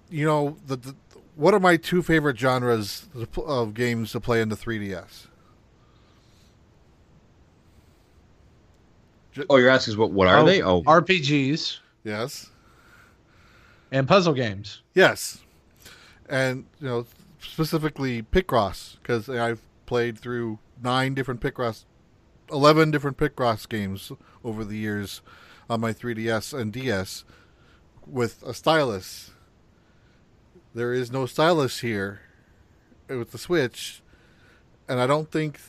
You 0.09 0.25
know, 0.25 0.57
the, 0.65 0.75
the 0.77 0.95
what 1.35 1.53
are 1.53 1.59
my 1.59 1.77
two 1.77 2.01
favorite 2.01 2.37
genres 2.37 3.07
of 3.45 3.73
games 3.73 4.11
to 4.13 4.19
play 4.19 4.41
in 4.41 4.49
the 4.49 4.55
3DS? 4.55 5.27
Oh, 9.49 9.57
you're 9.57 9.69
asking 9.69 9.97
what 9.97 10.11
what 10.11 10.27
are 10.27 10.39
Oh, 10.39 10.45
they? 10.45 10.61
Oh, 10.61 10.81
RPGs 10.83 11.77
Yes. 12.03 12.49
and 13.91 14.07
puzzle 14.07 14.33
games. 14.33 14.81
Yes, 14.95 15.39
and 16.27 16.65
you 16.81 16.87
know 16.87 17.05
specifically 17.39 18.21
Picross 18.23 18.97
because 19.01 19.29
I've 19.29 19.61
played 19.85 20.17
through 20.17 20.59
nine 20.81 21.13
different 21.13 21.41
Picross 21.41 21.85
eleven 22.51 22.91
different 22.91 23.17
Picross 23.17 23.67
games 23.67 24.11
over 24.43 24.63
the 24.63 24.77
years 24.77 25.21
on 25.69 25.81
my 25.81 25.93
3DS 25.93 26.57
and 26.57 26.73
DS 26.73 27.23
with 28.07 28.41
a 28.43 28.53
stylus. 28.53 29.31
There 30.73 30.93
is 30.93 31.11
no 31.11 31.25
stylus 31.25 31.79
here 31.79 32.21
with 33.07 33.31
the 33.31 33.37
Switch, 33.37 34.01
and 34.87 34.99
I 34.99 35.07
don't 35.07 35.31
think 35.31 35.59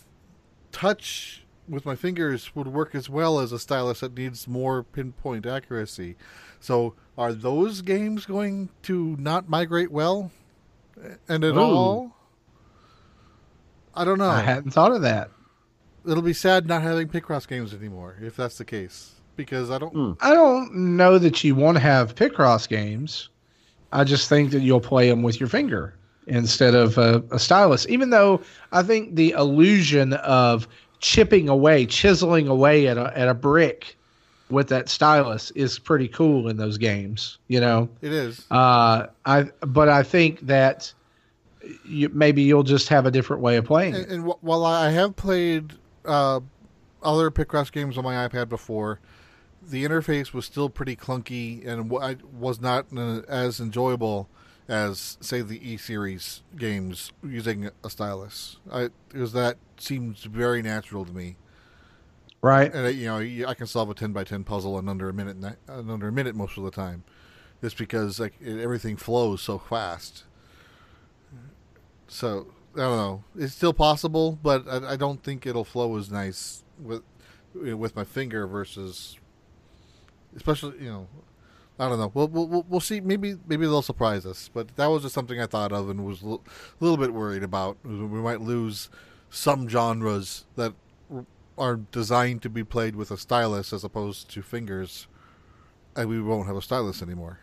touch 0.73 1.45
with 1.69 1.87
my 1.87 1.95
fingers 1.95 2.55
would 2.55 2.67
work 2.67 2.95
as 2.95 3.09
well 3.09 3.39
as 3.39 3.53
a 3.53 3.59
stylus 3.59 4.01
that 4.01 4.17
needs 4.17 4.49
more 4.49 4.83
pinpoint 4.83 5.47
accuracy. 5.47 6.17
So, 6.59 6.95
are 7.17 7.33
those 7.33 7.83
games 7.83 8.27
going 8.27 8.71
to 8.83 9.17
not 9.19 9.49
migrate 9.49 9.91
well? 9.91 10.31
And 11.29 11.45
at 11.45 11.57
all? 11.57 12.17
I 14.01 14.05
don't 14.05 14.19
know. 14.19 14.29
I 14.31 14.41
hadn't 14.41 14.71
thought 14.71 14.93
of 14.93 15.03
that. 15.03 15.31
It'll 16.07 16.23
be 16.23 16.33
sad 16.33 16.67
not 16.67 16.81
having 16.81 17.09
Picross 17.09 17.47
games 17.47 17.75
anymore 17.75 18.17
if 18.23 18.35
that's 18.35 18.57
the 18.57 18.65
case. 18.65 19.13
Because 19.37 19.71
I 19.71 19.79
don't. 19.79 19.93
Hmm. 19.93 20.13
I 20.21 20.33
don't 20.35 20.75
know 20.97 21.19
that 21.19 21.45
you 21.45 21.55
want 21.55 21.77
to 21.77 21.81
have 21.81 22.15
Picross 22.15 22.69
games. 22.69 23.29
I 23.93 24.05
just 24.05 24.29
think 24.29 24.51
that 24.53 24.61
you'll 24.61 24.81
play 24.81 25.09
them 25.11 25.23
with 25.23 25.39
your 25.39 25.49
finger 25.49 25.95
instead 26.27 26.75
of 26.75 26.97
a, 26.97 27.23
a 27.31 27.39
stylus. 27.39 27.87
Even 27.89 28.11
though 28.11 28.41
I 28.73 28.83
think 28.83 29.17
the 29.17 29.33
illusion 29.33 30.15
of 30.15 30.67
chipping 31.01 31.49
away, 31.49 31.87
chiseling 31.87 32.49
away 32.49 32.87
at 32.89 32.97
a 32.97 33.13
at 33.19 33.29
a 33.29 33.35
brick 33.35 33.97
with 34.49 34.69
that 34.69 34.89
stylus 34.89 35.51
is 35.53 35.79
pretty 35.79 36.09
cool 36.09 36.49
in 36.49 36.57
those 36.57 36.77
games. 36.79 37.39
You 37.49 37.61
know, 37.61 37.89
It 38.01 38.13
is. 38.13 38.47
uh, 38.51 39.07
I 39.27 39.45
but 39.61 39.89
I 39.89 40.03
think 40.03 40.41
that 40.41 40.93
you, 41.85 42.09
maybe 42.11 42.43
you'll 42.43 42.63
just 42.63 42.89
have 42.89 43.07
a 43.07 43.11
different 43.11 43.43
way 43.43 43.57
of 43.57 43.65
playing 43.65 43.95
And, 43.95 44.07
and 44.07 44.25
wh- 44.25 44.43
while 44.43 44.65
I 44.65 44.91
have 44.91 45.17
played 45.17 45.75
uh, 46.05 46.41
other 47.03 47.31
Picross 47.31 47.71
games 47.71 47.99
on 47.99 48.05
my 48.05 48.27
iPad 48.29 48.49
before, 48.49 49.01
the 49.63 49.85
interface 49.85 50.33
was 50.33 50.47
still 50.47 50.71
pretty 50.71 50.97
clunky 50.97 51.67
and 51.67 51.93
I 52.01 52.17
was 52.33 52.61
not 52.61 52.87
as 53.29 53.61
enjoyable 53.61 54.29
as, 54.69 55.19
say, 55.21 55.43
the 55.43 55.61
E 55.69 55.77
series 55.77 56.43
games 56.57 57.13
using 57.23 57.71
a 57.85 57.91
stylus. 57.91 58.57
I 58.73 58.89
because 59.09 59.33
that 59.33 59.57
seems 59.79 60.25
very 60.25 60.63
natural 60.63 61.05
to 61.05 61.13
me, 61.13 61.37
Right? 62.43 62.73
and 62.73 62.87
uh, 62.87 62.89
you 62.89 63.07
know 63.07 63.49
I 63.49 63.55
can 63.55 63.67
solve 63.67 63.91
a 63.91 63.95
ten 63.95 64.13
by 64.13 64.25
ten 64.25 64.45
puzzle 64.45 64.79
in 64.79 64.89
under 64.89 65.09
a 65.09 65.13
minute, 65.13 65.37
in 65.37 65.91
under 65.91 66.09
a 66.09 66.13
minute 66.13 66.35
most 66.35 66.57
of 66.57 66.65
the 66.65 66.71
time, 66.71 67.05
just 67.61 67.77
because 67.77 68.19
like 68.21 68.35
it, 68.41 68.61
everything 68.61 68.97
flows 68.97 69.43
so 69.43 69.59
fast. 69.59 70.25
So 72.11 72.49
I 72.75 72.81
don't 72.81 72.97
know. 72.97 73.25
It's 73.39 73.55
still 73.55 73.73
possible, 73.73 74.39
but 74.43 74.67
I, 74.69 74.93
I 74.93 74.97
don't 74.97 75.23
think 75.23 75.47
it'll 75.47 75.65
flow 75.65 75.97
as 75.97 76.11
nice 76.11 76.65
with 76.83 77.03
with 77.55 77.95
my 77.97 78.05
finger 78.05 78.47
versus, 78.47 79.17
especially 80.37 80.79
you 80.81 80.91
know, 80.91 81.07
I 81.79 81.89
don't 81.89 81.99
know. 81.99 82.11
We'll 82.13 82.29
we'll, 82.29 82.65
we'll- 82.69 82.81
see. 82.81 83.01
Maybe 83.01 83.37
maybe 83.47 83.65
they'll 83.65 83.81
surprise 83.81 84.27
us. 84.27 84.51
But 84.53 84.75
that 84.77 84.87
was 84.89 85.03
just 85.03 85.15
something 85.15 85.41
I 85.41 85.47
thought 85.47 85.73
of 85.73 85.89
and 85.89 86.05
was 86.05 86.21
a 86.23 86.25
little, 86.25 86.45
little 86.81 86.97
bit 86.97 87.15
worried 87.15 87.45
about. 87.45 87.79
We 87.85 87.93
might 87.93 88.41
lose 88.41 88.91
some 89.31 89.69
genres 89.69 90.47
that 90.57 90.75
are 91.57 91.77
designed 91.77 92.43
to 92.43 92.51
be 92.51 92.65
played 92.65 92.97
with 92.97 93.11
a 93.13 93.17
stylus 93.17 93.73
as 93.73 93.85
opposed 93.85 94.29
to 94.31 94.43
fingers, 94.43 95.07
and 95.95 96.09
we 96.09 96.21
won't 96.21 96.49
have 96.49 96.57
a 96.57 96.63
stylus 96.63 97.03
anymore. 97.03 97.39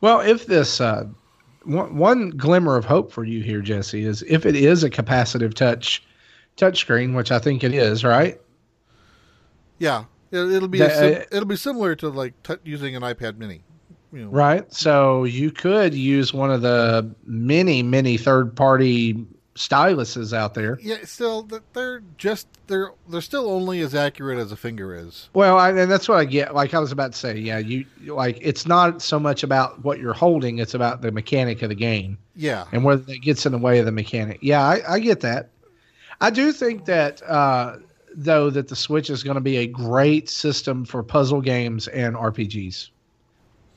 Well, 0.00 0.20
if 0.20 0.46
this 0.46 0.80
uh, 0.80 1.08
one, 1.68 1.96
one 1.96 2.30
glimmer 2.30 2.76
of 2.76 2.84
hope 2.84 3.12
for 3.12 3.24
you 3.24 3.42
here, 3.42 3.60
Jesse, 3.60 4.04
is 4.04 4.22
if 4.22 4.46
it 4.46 4.56
is 4.56 4.82
a 4.84 4.90
capacitive 4.90 5.54
touch 5.54 6.02
touchscreen, 6.56 7.14
which 7.14 7.30
I 7.30 7.38
think 7.38 7.62
it 7.62 7.72
is, 7.72 8.02
right? 8.02 8.40
Yeah, 9.78 10.04
it, 10.32 10.38
it'll 10.38 10.68
be 10.68 10.80
a 10.80 10.90
sim- 10.90 11.22
uh, 11.22 11.24
it'll 11.30 11.48
be 11.48 11.56
similar 11.56 11.94
to 11.96 12.08
like 12.08 12.34
t- 12.42 12.56
using 12.64 12.96
an 12.96 13.02
iPad 13.02 13.36
Mini. 13.38 13.62
You 14.12 14.24
know, 14.24 14.30
Right. 14.30 14.72
So 14.72 15.24
you 15.24 15.50
could 15.50 15.92
use 15.92 16.32
one 16.32 16.50
of 16.50 16.62
the 16.62 17.14
many, 17.26 17.82
many 17.82 18.16
third 18.16 18.56
party 18.56 19.26
styluses 19.58 20.32
out 20.32 20.54
there. 20.54 20.78
Yeah, 20.80 20.98
still 21.02 21.48
they're 21.72 22.00
just 22.16 22.46
they're 22.68 22.92
they're 23.08 23.20
still 23.20 23.50
only 23.50 23.80
as 23.80 23.94
accurate 23.94 24.38
as 24.38 24.52
a 24.52 24.56
finger 24.56 24.94
is. 24.94 25.28
Well, 25.34 25.58
I, 25.58 25.70
and 25.70 25.90
that's 25.90 26.08
what 26.08 26.18
I 26.18 26.24
get. 26.24 26.54
Like 26.54 26.72
I 26.74 26.78
was 26.78 26.92
about 26.92 27.12
to 27.12 27.18
say, 27.18 27.36
yeah, 27.36 27.58
you 27.58 27.84
like 28.06 28.38
it's 28.40 28.66
not 28.66 29.02
so 29.02 29.18
much 29.18 29.42
about 29.42 29.84
what 29.84 29.98
you're 29.98 30.14
holding; 30.14 30.58
it's 30.58 30.74
about 30.74 31.02
the 31.02 31.10
mechanic 31.10 31.60
of 31.62 31.68
the 31.70 31.74
game. 31.74 32.16
Yeah, 32.36 32.66
and 32.72 32.84
whether 32.84 33.02
that 33.02 33.18
gets 33.18 33.44
in 33.44 33.52
the 33.52 33.58
way 33.58 33.80
of 33.80 33.84
the 33.84 33.92
mechanic. 33.92 34.38
Yeah, 34.40 34.62
I, 34.62 34.94
I 34.94 34.98
get 35.00 35.20
that. 35.20 35.50
I 36.20 36.30
do 36.30 36.52
think 36.52 36.84
that 36.84 37.20
uh, 37.28 37.76
though 38.14 38.50
that 38.50 38.68
the 38.68 38.76
Switch 38.76 39.10
is 39.10 39.24
going 39.24 39.34
to 39.34 39.40
be 39.40 39.56
a 39.56 39.66
great 39.66 40.28
system 40.28 40.84
for 40.84 41.02
puzzle 41.02 41.40
games 41.40 41.88
and 41.88 42.14
RPGs 42.14 42.90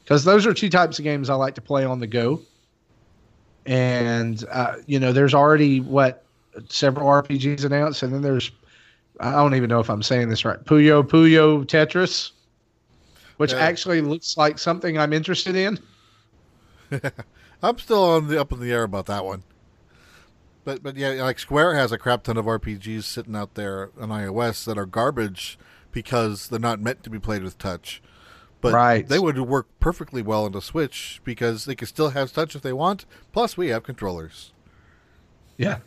because 0.03 0.23
those 0.23 0.45
are 0.45 0.53
two 0.53 0.69
types 0.69 0.99
of 0.99 1.03
games 1.03 1.29
I 1.29 1.35
like 1.35 1.55
to 1.55 1.61
play 1.61 1.85
on 1.85 1.99
the 1.99 2.07
go. 2.07 2.41
And 3.65 4.43
uh, 4.51 4.75
you 4.87 4.99
know, 4.99 5.11
there's 5.11 5.33
already 5.33 5.79
what 5.81 6.23
several 6.69 7.07
RPGs 7.07 7.63
announced, 7.65 8.03
and 8.03 8.13
then 8.13 8.21
there's 8.21 8.51
I 9.19 9.31
don't 9.33 9.55
even 9.55 9.69
know 9.69 9.79
if 9.79 9.89
I'm 9.89 10.01
saying 10.03 10.29
this 10.29 10.43
right. 10.45 10.63
Puyo 10.65 11.03
Puyo 11.03 11.63
Tetris, 11.65 12.31
which 13.37 13.51
Yeah. 13.53 13.59
actually 13.59 14.01
looks 14.01 14.35
like 14.37 14.57
something 14.57 14.97
I'm 14.97 15.13
interested 15.13 15.55
in. 15.55 15.79
I'm 17.63 17.77
still 17.77 18.03
on 18.03 18.27
the 18.27 18.39
up 18.41 18.51
in 18.51 18.59
the 18.59 18.71
air 18.71 18.83
about 18.83 19.05
that 19.05 19.23
one. 19.23 19.43
But 20.63 20.81
but 20.83 20.95
yeah, 20.95 21.09
like 21.23 21.39
Square 21.39 21.75
has 21.75 21.91
a 21.91 21.97
crap 21.97 22.23
ton 22.23 22.37
of 22.37 22.45
RPGs 22.45 23.03
sitting 23.03 23.35
out 23.35 23.55
there 23.55 23.91
on 23.99 24.09
iOS 24.09 24.65
that 24.65 24.77
are 24.77 24.85
garbage 24.85 25.57
because 25.91 26.47
they're 26.49 26.59
not 26.59 26.79
meant 26.79 27.03
to 27.03 27.09
be 27.09 27.19
played 27.19 27.43
with 27.43 27.57
touch. 27.57 28.01
But 28.61 28.73
Right. 28.73 29.07
they 29.07 29.17
would 29.19 29.39
work 29.39 29.67
perfectly 29.79 30.21
well 30.21 30.45
on 30.45 30.51
the 30.51 30.61
Switch 30.61 31.19
because 31.23 31.65
they 31.65 31.73
could 31.75 31.87
still 31.87 32.11
have 32.11 32.31
touch 32.31 32.55
if 32.55 32.61
they 32.61 32.73
want. 32.73 33.05
Plus, 33.33 33.57
we 33.57 33.69
have 33.69 33.83
controllers. 33.83 34.53
Yeah. 35.57 35.79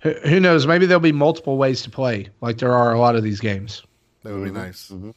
Who, 0.00 0.12
who 0.24 0.40
knows? 0.40 0.66
Maybe 0.66 0.86
there'll 0.86 1.00
be 1.00 1.12
multiple 1.12 1.56
ways 1.56 1.82
to 1.82 1.90
play, 1.90 2.28
like 2.40 2.58
there 2.58 2.72
are 2.74 2.92
a 2.92 2.98
lot 2.98 3.16
of 3.16 3.22
these 3.22 3.40
games. 3.40 3.82
That 4.22 4.34
would 4.34 4.44
be 4.44 4.50
nice. 4.50 4.90
mhm. 4.90 5.14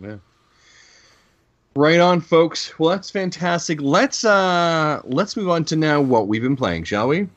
Yeah. 0.00 0.16
Right 1.74 2.00
on, 2.00 2.20
folks. 2.20 2.78
Well, 2.78 2.90
that's 2.90 3.10
fantastic. 3.10 3.80
Let's 3.80 4.24
uh 4.24 5.00
let's 5.04 5.36
move 5.36 5.48
on 5.48 5.64
to 5.66 5.76
now 5.76 6.00
what 6.00 6.28
we've 6.28 6.42
been 6.42 6.56
playing, 6.56 6.84
shall 6.84 7.08
we? 7.08 7.28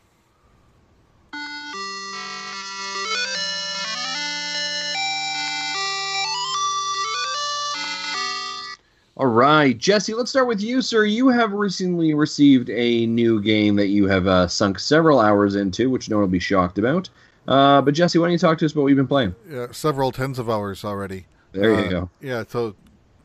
All 9.21 9.27
right, 9.27 9.77
Jesse, 9.77 10.15
let's 10.15 10.31
start 10.31 10.47
with 10.47 10.61
you, 10.61 10.81
sir. 10.81 11.05
You 11.05 11.27
have 11.27 11.53
recently 11.53 12.15
received 12.15 12.71
a 12.71 13.05
new 13.05 13.39
game 13.39 13.75
that 13.75 13.89
you 13.89 14.07
have 14.07 14.25
uh, 14.25 14.47
sunk 14.47 14.79
several 14.79 15.19
hours 15.19 15.53
into, 15.53 15.91
which 15.91 16.09
no 16.09 16.15
one 16.15 16.21
will 16.21 16.27
be 16.27 16.39
shocked 16.39 16.79
about. 16.79 17.07
Uh, 17.47 17.83
but 17.83 17.93
Jesse, 17.93 18.17
why 18.17 18.25
don't 18.25 18.31
you 18.31 18.39
talk 18.39 18.57
to 18.57 18.65
us 18.65 18.71
about 18.71 18.81
what 18.81 18.87
you've 18.87 18.97
been 18.97 19.05
playing? 19.05 19.35
Yeah, 19.47 19.67
several 19.73 20.11
tens 20.11 20.39
of 20.39 20.49
hours 20.49 20.83
already. 20.83 21.27
There 21.51 21.69
you 21.69 21.85
Uh, 21.85 21.89
go. 21.89 22.09
Yeah, 22.19 22.43
so 22.47 22.75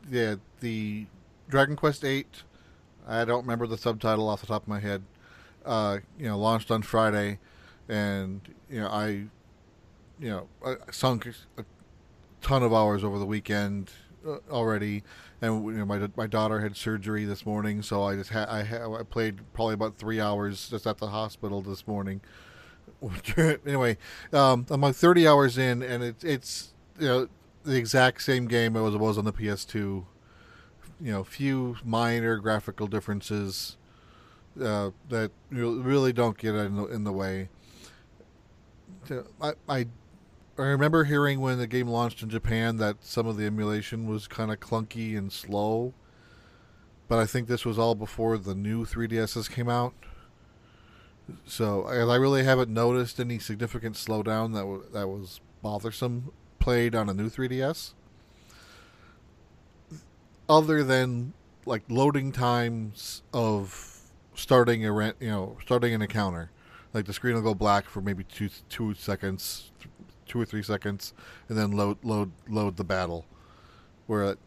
yeah, 0.07 0.35
the 0.59 1.07
Dragon 1.49 1.75
Quest 1.75 2.05
Eight. 2.05 2.43
I 3.07 3.25
don't 3.25 3.41
remember 3.41 3.65
the 3.65 3.79
subtitle 3.79 4.29
off 4.29 4.41
the 4.41 4.47
top 4.47 4.61
of 4.61 4.67
my 4.67 4.79
head. 4.79 5.01
Uh, 5.65 5.97
you 6.19 6.27
know, 6.27 6.37
launched 6.37 6.69
on 6.69 6.83
Friday, 6.83 7.39
and 7.89 8.41
you 8.69 8.81
know, 8.81 8.87
I, 8.87 9.07
you 10.19 10.29
know, 10.29 10.47
I 10.63 10.75
sunk 10.91 11.27
a 11.57 11.65
ton 12.43 12.61
of 12.61 12.71
hours 12.71 13.03
over 13.03 13.17
the 13.17 13.25
weekend 13.25 13.89
uh, 14.27 14.37
already, 14.51 15.03
and 15.41 15.65
you 15.65 15.71
know, 15.73 15.85
my 15.85 16.07
my 16.15 16.27
daughter 16.27 16.61
had 16.61 16.75
surgery 16.75 17.25
this 17.25 17.45
morning, 17.45 17.81
so 17.81 18.03
I 18.03 18.15
just 18.15 18.31
had 18.31 18.47
I 18.49 18.63
ha- 18.63 18.95
I 18.95 19.03
played 19.03 19.41
probably 19.53 19.75
about 19.75 19.97
three 19.97 20.19
hours 20.19 20.69
just 20.69 20.87
at 20.87 20.97
the 20.97 21.07
hospital 21.07 21.61
this 21.61 21.87
morning. 21.87 22.21
anyway, 23.37 23.97
um, 24.33 24.65
I'm 24.69 24.81
like 24.81 24.95
30 24.95 25.27
hours 25.27 25.57
in, 25.57 25.83
and 25.83 26.03
it's 26.03 26.23
it's 26.23 26.73
you 26.99 27.07
know 27.07 27.29
the 27.63 27.75
exact 27.75 28.23
same 28.23 28.47
game 28.47 28.75
as 28.75 28.95
it 28.95 28.99
was 28.99 29.17
on 29.17 29.25
the 29.25 29.33
PS2. 29.33 29.75
You 30.99 31.11
know, 31.11 31.23
few 31.23 31.77
minor 31.85 32.37
graphical 32.37 32.87
differences 32.87 33.77
uh, 34.59 34.91
that 35.09 35.31
really 35.51 36.11
don't 36.11 36.37
get 36.37 36.55
in 36.55 36.75
the, 36.75 36.85
in 36.87 37.03
the 37.03 37.11
way. 37.11 37.49
I, 39.39 39.53
I 39.69 39.87
I 40.59 40.63
remember 40.63 41.03
hearing 41.03 41.39
when 41.39 41.59
the 41.59 41.67
game 41.67 41.87
launched 41.87 42.23
in 42.23 42.29
Japan 42.29 42.77
that 42.77 42.97
some 43.01 43.27
of 43.27 43.37
the 43.37 43.45
emulation 43.45 44.07
was 44.07 44.27
kind 44.27 44.51
of 44.51 44.59
clunky 44.59 45.15
and 45.15 45.31
slow, 45.31 45.93
but 47.07 47.19
I 47.19 47.25
think 47.25 47.47
this 47.47 47.63
was 47.63 47.77
all 47.77 47.93
before 47.93 48.37
the 48.39 48.55
new 48.55 48.83
3DSs 48.83 49.51
came 49.51 49.69
out. 49.69 49.93
So 51.45 51.83
I 51.83 52.15
really 52.15 52.43
haven't 52.43 52.71
noticed 52.71 53.19
any 53.19 53.37
significant 53.37 53.95
slowdown 53.95 54.53
that 54.53 54.61
w- 54.61 54.85
that 54.93 55.07
was 55.07 55.41
bothersome 55.61 56.31
played 56.59 56.95
on 56.95 57.09
a 57.09 57.13
new 57.13 57.29
3DS. 57.29 57.93
Other 60.49 60.83
than 60.83 61.33
like 61.65 61.83
loading 61.89 62.31
times 62.31 63.21
of 63.33 63.99
starting 64.33 64.85
a 64.85 64.91
rent, 64.91 65.17
you 65.19 65.29
know, 65.29 65.57
starting 65.63 65.93
an 65.93 66.01
encounter, 66.01 66.49
like 66.93 67.05
the 67.05 67.13
screen 67.13 67.35
will 67.35 67.41
go 67.41 67.53
black 67.53 67.85
for 67.85 68.01
maybe 68.01 68.23
two 68.23 68.49
two 68.69 68.93
seconds, 68.93 69.71
two 70.27 70.39
or 70.39 70.45
three 70.45 70.63
seconds, 70.63 71.13
and 71.49 71.57
then 71.57 71.71
load 71.71 71.97
load 72.03 72.31
load 72.49 72.77
the 72.77 72.83
battle. 72.83 73.25
Where, 74.07 74.37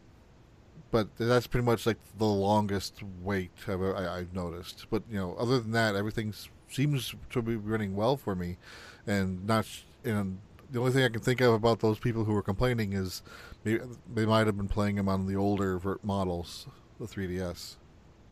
but 0.89 1.07
that's 1.17 1.47
pretty 1.47 1.65
much 1.65 1.85
like 1.85 1.97
the 2.17 2.25
longest 2.25 3.01
wait 3.21 3.51
I've, 3.67 3.81
I, 3.81 4.19
I've 4.19 4.33
noticed. 4.33 4.87
But 4.89 5.03
you 5.09 5.17
know, 5.17 5.35
other 5.39 5.59
than 5.59 5.71
that, 5.71 5.95
everything 5.95 6.33
seems 6.69 7.13
to 7.29 7.41
be 7.41 7.55
running 7.55 7.95
well 7.95 8.17
for 8.17 8.35
me, 8.35 8.57
and 9.05 9.45
not 9.45 9.67
and 10.03 10.39
the 10.71 10.79
only 10.79 10.91
thing 10.91 11.03
I 11.03 11.09
can 11.09 11.21
think 11.21 11.41
of 11.41 11.53
about 11.53 11.79
those 11.79 11.99
people 11.99 12.23
who 12.23 12.33
were 12.33 12.41
complaining 12.41 12.93
is 12.93 13.21
maybe 13.63 13.81
they 14.13 14.25
might 14.25 14.47
have 14.47 14.57
been 14.57 14.67
playing 14.67 14.95
them 14.95 15.09
on 15.09 15.27
the 15.27 15.35
older 15.35 15.79
models, 16.03 16.67
the 16.99 17.05
3DS. 17.05 17.75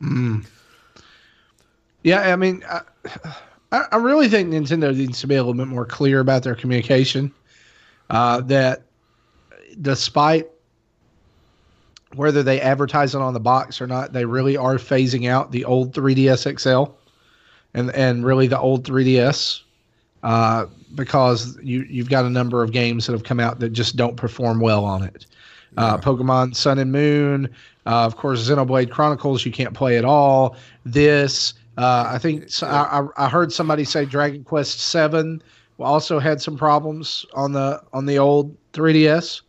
Mm. 0.02 0.46
Yeah, 2.02 2.32
I 2.32 2.36
mean, 2.36 2.64
I, 3.72 3.84
I, 3.92 3.96
really 3.96 4.28
think 4.28 4.50
Nintendo 4.50 4.96
needs 4.96 5.20
to 5.20 5.26
be 5.26 5.36
a 5.36 5.42
little 5.42 5.54
bit 5.54 5.68
more 5.68 5.84
clear 5.84 6.20
about 6.20 6.42
their 6.42 6.54
communication. 6.54 7.32
Uh, 8.10 8.40
that 8.42 8.82
despite 9.80 10.48
whether 12.14 12.42
they 12.42 12.60
advertise 12.60 13.14
it 13.14 13.20
on 13.20 13.34
the 13.34 13.40
box 13.40 13.80
or 13.80 13.86
not, 13.86 14.12
they 14.12 14.24
really 14.24 14.56
are 14.56 14.74
phasing 14.74 15.28
out 15.28 15.52
the 15.52 15.64
old 15.64 15.94
3DS 15.94 16.58
XL 16.58 16.92
and 17.74 17.90
and 17.92 18.24
really 18.24 18.48
the 18.48 18.58
old 18.58 18.84
3DS 18.84 19.60
uh, 20.22 20.66
because 20.94 21.56
you 21.62 21.82
you've 21.88 22.10
got 22.10 22.24
a 22.24 22.30
number 22.30 22.62
of 22.62 22.72
games 22.72 23.06
that 23.06 23.12
have 23.12 23.22
come 23.22 23.38
out 23.40 23.60
that 23.60 23.70
just 23.70 23.96
don't 23.96 24.16
perform 24.16 24.60
well 24.60 24.84
on 24.84 25.04
it. 25.04 25.26
Uh, 25.76 25.96
Pokemon 25.96 26.56
Sun 26.56 26.80
and 26.80 26.90
Moon, 26.90 27.48
uh, 27.86 28.04
of 28.04 28.16
course, 28.16 28.48
Xenoblade 28.48 28.90
Chronicles 28.90 29.46
you 29.46 29.52
can't 29.52 29.72
play 29.72 29.96
at 29.96 30.04
all. 30.04 30.56
This 30.84 31.54
uh, 31.78 32.04
I 32.08 32.18
think 32.18 32.50
so, 32.50 32.66
I, 32.66 33.06
I 33.16 33.28
heard 33.28 33.52
somebody 33.52 33.84
say 33.84 34.04
Dragon 34.04 34.42
Quest 34.42 34.80
Seven 34.80 35.40
also 35.80 36.18
had 36.18 36.40
some 36.40 36.56
problems 36.56 37.26
on 37.34 37.52
the 37.52 37.82
on 37.92 38.06
the 38.06 38.18
old 38.18 38.56
3DS. 38.72 39.42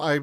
I 0.00 0.20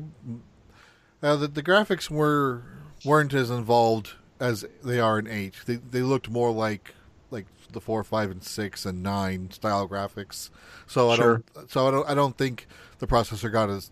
uh, 1.24 1.36
the, 1.36 1.48
the 1.48 1.64
graphics 1.64 2.10
were 2.10 2.64
weren't 3.04 3.34
as 3.34 3.50
involved 3.50 4.14
as 4.40 4.66
they 4.84 5.00
are 5.00 5.20
in 5.20 5.28
eight. 5.28 5.56
They 5.66 5.76
they 5.76 6.02
looked 6.02 6.30
more 6.30 6.52
like 6.52 6.94
like 7.32 7.46
the 7.72 7.82
four, 7.82 8.04
five, 8.04 8.32
and 8.32 8.44
six 8.44 8.86
and 8.86 9.02
nine 9.02 9.52
style 9.52 9.88
graphics. 9.88 10.50
So 10.88 11.10
I 11.10 11.16
sure. 11.16 11.44
don't 11.54 11.72
so 11.72 11.88
I 11.88 11.92
don't 11.92 12.10
I 12.10 12.14
don't 12.14 12.38
think 12.38 12.68
the 13.00 13.08
processor 13.08 13.52
got 13.52 13.70
as 13.70 13.92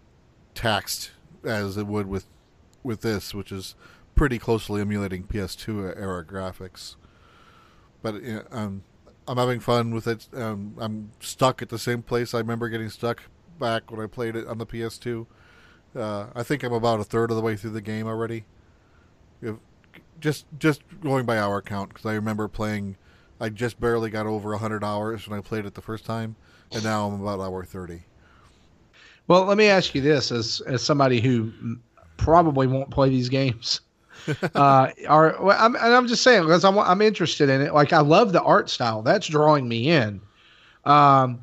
taxed 0.54 1.12
as 1.44 1.78
it 1.78 1.88
would 1.88 2.08
with 2.08 2.26
with 2.84 3.02
this, 3.02 3.34
which 3.34 3.52
is 3.52 3.76
pretty 4.16 4.38
closely 4.38 4.82
emulating 4.82 5.24
PS2 5.24 5.98
era 5.98 6.24
graphics. 6.24 6.96
But 8.02 8.16
um, 8.52 8.84
I'm 9.28 9.38
having 9.38 9.60
fun 9.60 9.94
with 9.94 10.08
it. 10.08 10.28
Um, 10.34 10.76
I'm 10.78 11.12
stuck 11.20 11.62
at 11.62 11.70
the 11.70 11.80
same 11.80 12.02
place 12.02 12.34
I 12.34 12.40
remember 12.40 12.70
getting 12.70 12.90
stuck 12.90 13.24
back 13.60 13.90
when 13.92 14.02
I 14.02 14.08
played 14.08 14.36
it 14.36 14.48
on 14.48 14.58
the 14.58 14.66
PS2. 14.66 15.26
Uh, 15.96 16.28
I 16.36 16.44
think 16.44 16.64
I'm 16.64 16.74
about 16.74 17.00
a 17.00 17.04
third 17.04 17.30
of 17.30 17.38
the 17.38 17.42
way 17.42 17.56
through 17.56 17.72
the 17.72 17.82
game 17.82 18.08
already. 18.08 18.46
If, 19.42 19.56
just 20.20 20.46
just 20.58 20.82
going 21.02 21.26
by 21.26 21.38
hour 21.38 21.62
count 21.62 21.90
because 21.90 22.06
I 22.06 22.14
remember 22.14 22.48
playing. 22.48 22.98
I 23.40 23.50
just 23.50 23.80
barely 23.80 24.10
got 24.10 24.26
over 24.26 24.56
hundred 24.56 24.84
hours 24.84 25.28
when 25.28 25.38
I 25.38 25.42
played 25.42 25.66
it 25.66 25.74
the 25.74 25.82
first 25.82 26.06
time, 26.06 26.36
and 26.72 26.84
now 26.84 27.08
I'm 27.08 27.22
about 27.22 27.40
hour 27.40 27.64
thirty. 27.66 28.04
Well, 29.28 29.46
let 29.46 29.58
me 29.58 29.68
ask 29.68 29.94
you 29.94 30.02
this: 30.02 30.32
as 30.32 30.62
as 30.66 30.82
somebody 30.82 31.20
who 31.20 31.52
probably 32.18 32.68
won't 32.68 32.90
play 32.90 33.10
these 33.10 33.30
games, 33.30 33.82
uh, 34.56 34.90
are 35.08 35.36
well, 35.42 35.58
I'm, 35.60 35.76
and 35.76 35.94
I'm 35.94 36.08
just 36.08 36.24
saying 36.24 36.44
because 36.44 36.64
I'm 36.64 36.78
I'm 36.78 37.02
interested 37.02 37.50
in 37.50 37.62
it. 37.62 37.74
Like 37.74 37.94
I 37.94 38.02
love 38.02 38.32
the 38.32 38.42
art 38.42 38.70
style; 38.70 39.02
that's 39.02 39.28
drawing 39.28 39.68
me 39.68 39.90
in. 39.90 40.22
Um, 40.86 41.42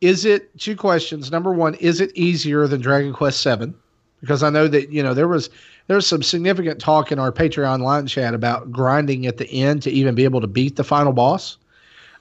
is 0.00 0.24
it 0.24 0.56
two 0.58 0.76
questions? 0.76 1.30
Number 1.30 1.52
one, 1.52 1.74
is 1.74 2.00
it 2.00 2.16
easier 2.16 2.66
than 2.66 2.80
Dragon 2.80 3.12
Quest 3.12 3.40
Seven? 3.40 3.74
Because 4.20 4.42
I 4.42 4.50
know 4.50 4.68
that 4.68 4.90
you 4.90 5.02
know 5.02 5.14
there 5.14 5.28
was 5.28 5.50
there's 5.86 6.06
some 6.06 6.22
significant 6.22 6.80
talk 6.80 7.10
in 7.10 7.18
our 7.18 7.32
Patreon 7.32 7.80
line 7.80 8.06
chat 8.06 8.34
about 8.34 8.70
grinding 8.70 9.26
at 9.26 9.38
the 9.38 9.50
end 9.50 9.82
to 9.82 9.90
even 9.90 10.14
be 10.14 10.24
able 10.24 10.40
to 10.40 10.46
beat 10.46 10.76
the 10.76 10.84
final 10.84 11.12
boss. 11.12 11.56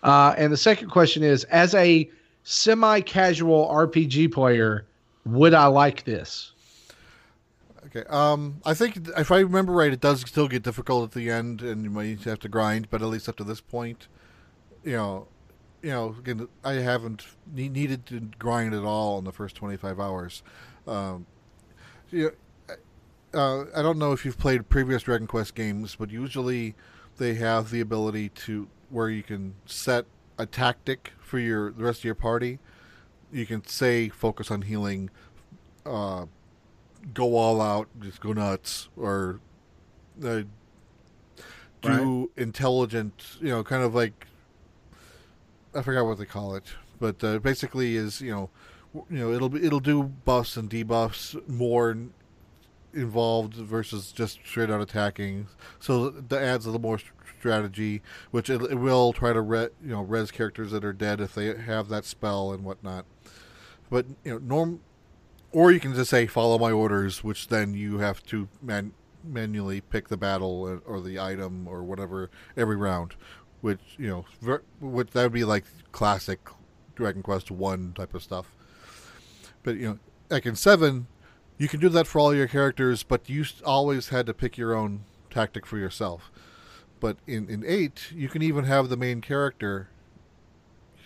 Uh, 0.03 0.33
and 0.37 0.53
the 0.53 0.57
second 0.57 0.89
question 0.89 1.23
is, 1.23 1.43
as 1.45 1.73
a 1.75 2.09
semi-casual 2.43 3.67
RPG 3.67 4.31
player, 4.31 4.85
would 5.25 5.53
I 5.53 5.65
like 5.65 6.05
this? 6.05 6.53
Okay. 7.87 8.03
Um, 8.09 8.61
I 8.65 8.73
think 8.73 9.07
if 9.17 9.31
I 9.31 9.39
remember 9.39 9.71
right, 9.71 9.93
it 9.93 10.01
does 10.01 10.21
still 10.21 10.47
get 10.47 10.63
difficult 10.63 11.05
at 11.05 11.11
the 11.11 11.29
end, 11.29 11.61
and 11.61 11.83
you 11.83 11.89
might 11.89 12.23
have 12.23 12.39
to 12.39 12.49
grind. 12.49 12.89
But 12.89 13.01
at 13.01 13.07
least 13.07 13.29
up 13.29 13.37
to 13.37 13.43
this 13.43 13.61
point, 13.61 14.07
you 14.83 14.93
know, 14.93 15.27
you 15.81 15.91
know, 15.91 16.15
again, 16.19 16.47
I 16.63 16.73
haven't 16.73 17.25
needed 17.53 18.05
to 18.07 18.19
grind 18.37 18.73
at 18.73 18.83
all 18.83 19.17
in 19.19 19.25
the 19.25 19.31
first 19.31 19.55
twenty 19.55 19.77
five 19.77 19.99
hours. 19.99 20.43
Um, 20.85 21.25
you 22.09 22.31
know, 22.67 22.75
uh, 23.33 23.65
I 23.75 23.81
don't 23.81 23.97
know 23.97 24.11
if 24.11 24.25
you've 24.25 24.37
played 24.37 24.67
previous 24.69 25.03
Dragon 25.03 25.27
Quest 25.27 25.55
games, 25.55 25.95
but 25.95 26.09
usually 26.09 26.75
they 27.17 27.35
have 27.35 27.71
the 27.71 27.79
ability 27.79 28.29
to 28.29 28.67
where 28.89 29.09
you 29.09 29.23
can 29.23 29.55
set 29.65 30.05
a 30.37 30.45
tactic 30.45 31.13
for 31.19 31.39
your 31.39 31.71
the 31.71 31.83
rest 31.83 31.99
of 31.99 32.05
your 32.05 32.15
party. 32.15 32.59
You 33.31 33.45
can 33.45 33.65
say 33.65 34.09
focus 34.09 34.51
on 34.51 34.63
healing, 34.63 35.09
uh, 35.85 36.25
go 37.13 37.35
all 37.35 37.61
out, 37.61 37.87
just 37.99 38.19
go 38.19 38.33
nuts, 38.33 38.89
or 38.97 39.39
uh, 40.23 40.41
do 41.81 42.19
right. 42.19 42.27
intelligent, 42.37 43.37
you 43.39 43.49
know, 43.49 43.63
kind 43.63 43.83
of 43.83 43.93
like 43.93 44.27
I 45.75 45.81
forgot 45.81 46.05
what 46.05 46.17
they 46.17 46.25
call 46.25 46.55
it, 46.55 46.65
but 46.99 47.23
uh, 47.23 47.39
basically 47.39 47.95
is 47.95 48.21
you 48.21 48.31
know, 48.31 48.49
you 49.09 49.19
know 49.19 49.31
it'll 49.31 49.55
it'll 49.55 49.79
do 49.79 50.03
buffs 50.03 50.57
and 50.57 50.69
debuffs 50.69 51.35
more 51.47 51.95
involved 52.93 53.53
versus 53.53 54.11
just 54.11 54.39
straight 54.45 54.69
out 54.69 54.81
attacking. 54.81 55.47
So 55.79 56.09
that 56.09 56.41
adds 56.41 56.65
a 56.65 56.69
little 56.69 56.81
more 56.81 56.99
strategy, 57.39 58.01
which 58.31 58.49
it, 58.49 58.61
it 58.63 58.75
will 58.75 59.13
try 59.13 59.33
to 59.33 59.41
re, 59.41 59.67
you 59.83 59.91
know 59.91 60.01
res 60.01 60.31
characters 60.31 60.71
that 60.71 60.83
are 60.83 60.93
dead 60.93 61.21
if 61.21 61.35
they 61.35 61.55
have 61.55 61.89
that 61.89 62.05
spell 62.05 62.51
and 62.51 62.63
whatnot. 62.63 63.05
But 63.89 64.05
you 64.23 64.33
know, 64.33 64.37
norm, 64.39 64.79
or 65.51 65.71
you 65.71 65.79
can 65.79 65.93
just 65.93 66.09
say 66.09 66.27
follow 66.27 66.57
my 66.57 66.71
orders, 66.71 67.23
which 67.23 67.47
then 67.47 67.73
you 67.73 67.99
have 67.99 68.23
to 68.27 68.47
man, 68.61 68.93
manually 69.23 69.81
pick 69.81 70.09
the 70.09 70.17
battle 70.17 70.81
or 70.85 71.01
the 71.01 71.19
item 71.19 71.67
or 71.67 71.83
whatever 71.83 72.29
every 72.55 72.75
round. 72.75 73.15
Which 73.61 73.79
you 73.97 74.07
know, 74.07 74.25
ver, 74.41 74.61
which 74.79 75.11
that 75.11 75.23
would 75.23 75.33
be 75.33 75.43
like 75.43 75.65
classic 75.91 76.39
Dragon 76.95 77.23
Quest 77.23 77.49
One 77.49 77.93
type 77.93 78.13
of 78.13 78.23
stuff. 78.23 78.53
But 79.63 79.77
you 79.77 79.87
know, 79.87 79.99
like 80.29 80.45
in 80.45 80.55
seven, 80.55 81.07
you 81.57 81.67
can 81.67 81.79
do 81.79 81.89
that 81.89 82.07
for 82.07 82.19
all 82.19 82.35
your 82.35 82.47
characters, 82.47 83.03
but 83.03 83.29
you 83.29 83.45
always 83.65 84.09
had 84.09 84.25
to 84.27 84.33
pick 84.33 84.57
your 84.57 84.75
own 84.75 85.05
tactic 85.29 85.65
for 85.65 85.77
yourself. 85.77 86.31
But 86.99 87.17
in, 87.27 87.49
in 87.49 87.63
8, 87.65 88.11
you 88.15 88.29
can 88.29 88.41
even 88.41 88.65
have 88.65 88.89
the 88.89 88.97
main 88.97 89.21
character 89.21 89.89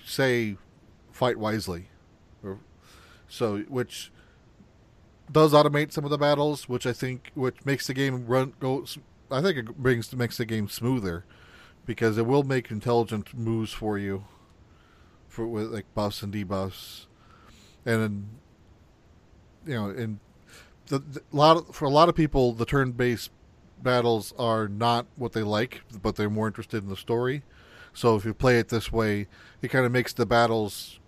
say, 0.05 0.57
fight 1.11 1.37
wisely. 1.37 1.87
Or, 2.43 2.59
so, 3.27 3.59
which 3.69 4.11
does 5.31 5.53
automate 5.53 5.91
some 5.91 6.03
of 6.03 6.11
the 6.11 6.17
battles, 6.17 6.67
which 6.67 6.85
I 6.85 6.93
think, 6.93 7.31
which 7.33 7.65
makes 7.65 7.87
the 7.87 7.93
game 7.93 8.25
run, 8.27 8.53
go, 8.59 8.85
I 9.29 9.41
think 9.41 9.57
it 9.57 9.77
brings, 9.77 10.13
makes 10.13 10.37
the 10.37 10.45
game 10.45 10.67
smoother. 10.67 11.25
Because 11.83 12.19
it 12.19 12.27
will 12.27 12.43
make 12.43 12.69
intelligent 12.69 13.33
moves 13.33 13.73
for 13.73 13.97
you, 13.97 14.25
for 15.27 15.47
with 15.47 15.73
like 15.73 15.91
buffs 15.95 16.21
and 16.21 16.31
debuffs, 16.31 17.07
and 17.83 18.27
you 19.65 19.73
know, 19.73 19.89
and 19.89 20.19
the, 20.85 20.99
the 20.99 21.23
lot 21.31 21.57
of, 21.57 21.75
for 21.75 21.85
a 21.85 21.89
lot 21.89 22.07
of 22.07 22.13
people, 22.13 22.53
the 22.53 22.67
turn-based 22.67 23.31
battles 23.81 24.31
are 24.37 24.67
not 24.67 25.07
what 25.15 25.33
they 25.33 25.41
like, 25.41 25.81
but 26.03 26.17
they're 26.17 26.29
more 26.29 26.45
interested 26.45 26.83
in 26.83 26.89
the 26.89 26.95
story. 26.95 27.41
So 27.93 28.15
if 28.15 28.25
you 28.25 28.33
play 28.35 28.59
it 28.59 28.69
this 28.69 28.91
way, 28.91 29.27
it 29.63 29.69
kind 29.69 29.83
of 29.83 29.91
makes 29.91 30.13
the 30.13 30.27
battles. 30.27 30.99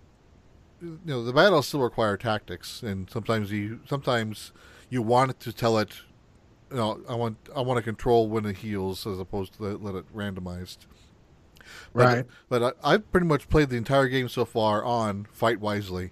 You 0.84 1.00
know, 1.04 1.24
the 1.24 1.32
battles 1.32 1.66
still 1.66 1.80
require 1.80 2.16
tactics, 2.16 2.82
and 2.82 3.08
sometimes 3.08 3.50
you 3.50 3.80
sometimes 3.88 4.52
you 4.90 5.00
want 5.00 5.40
to 5.40 5.52
tell 5.52 5.78
it. 5.78 5.94
You 6.70 6.76
know, 6.76 7.00
I 7.08 7.14
want 7.14 7.38
I 7.56 7.62
want 7.62 7.78
to 7.78 7.82
control 7.82 8.28
when 8.28 8.44
it 8.44 8.58
heals 8.58 9.06
as 9.06 9.18
opposed 9.18 9.54
to 9.54 9.62
let 9.62 9.94
it 9.94 10.14
randomized. 10.14 10.78
But, 11.94 12.04
right. 12.04 12.26
But 12.48 12.62
I, 12.62 12.94
I've 12.94 13.10
pretty 13.10 13.26
much 13.26 13.48
played 13.48 13.70
the 13.70 13.76
entire 13.76 14.08
game 14.08 14.28
so 14.28 14.44
far 14.44 14.84
on 14.84 15.26
fight 15.32 15.60
wisely, 15.60 16.10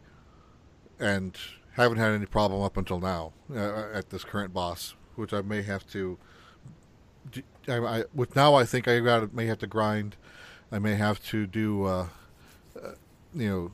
and 0.99 1.37
haven't 1.73 1.99
had 1.99 2.13
any 2.13 2.27
problem 2.27 2.63
up 2.63 2.77
until 2.77 3.01
now 3.01 3.33
uh, 3.55 3.89
at 3.93 4.11
this 4.11 4.25
current 4.25 4.53
boss, 4.55 4.95
which 5.17 5.33
I 5.33 5.43
may 5.43 5.63
have 5.63 5.87
to. 5.91 6.19
I, 7.69 7.79
I 7.79 8.05
with 8.15 8.35
now 8.35 8.55
I 8.55 8.65
think 8.65 8.89
I 8.89 9.01
got 9.01 9.35
may 9.35 9.47
have 9.47 9.59
to 9.59 9.67
grind. 9.67 10.17
I 10.71 10.79
may 10.79 10.95
have 10.95 11.23
to 11.25 11.47
do, 11.47 11.85
uh, 11.85 12.09
uh, 12.83 12.93
you 13.35 13.49
know, 13.49 13.73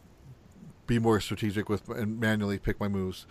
be 0.89 0.99
more 0.99 1.21
strategic 1.21 1.69
with 1.69 1.89
and 1.89 2.19
manually 2.19 2.59
pick 2.59 2.81
my 2.81 2.89
moves. 2.89 3.27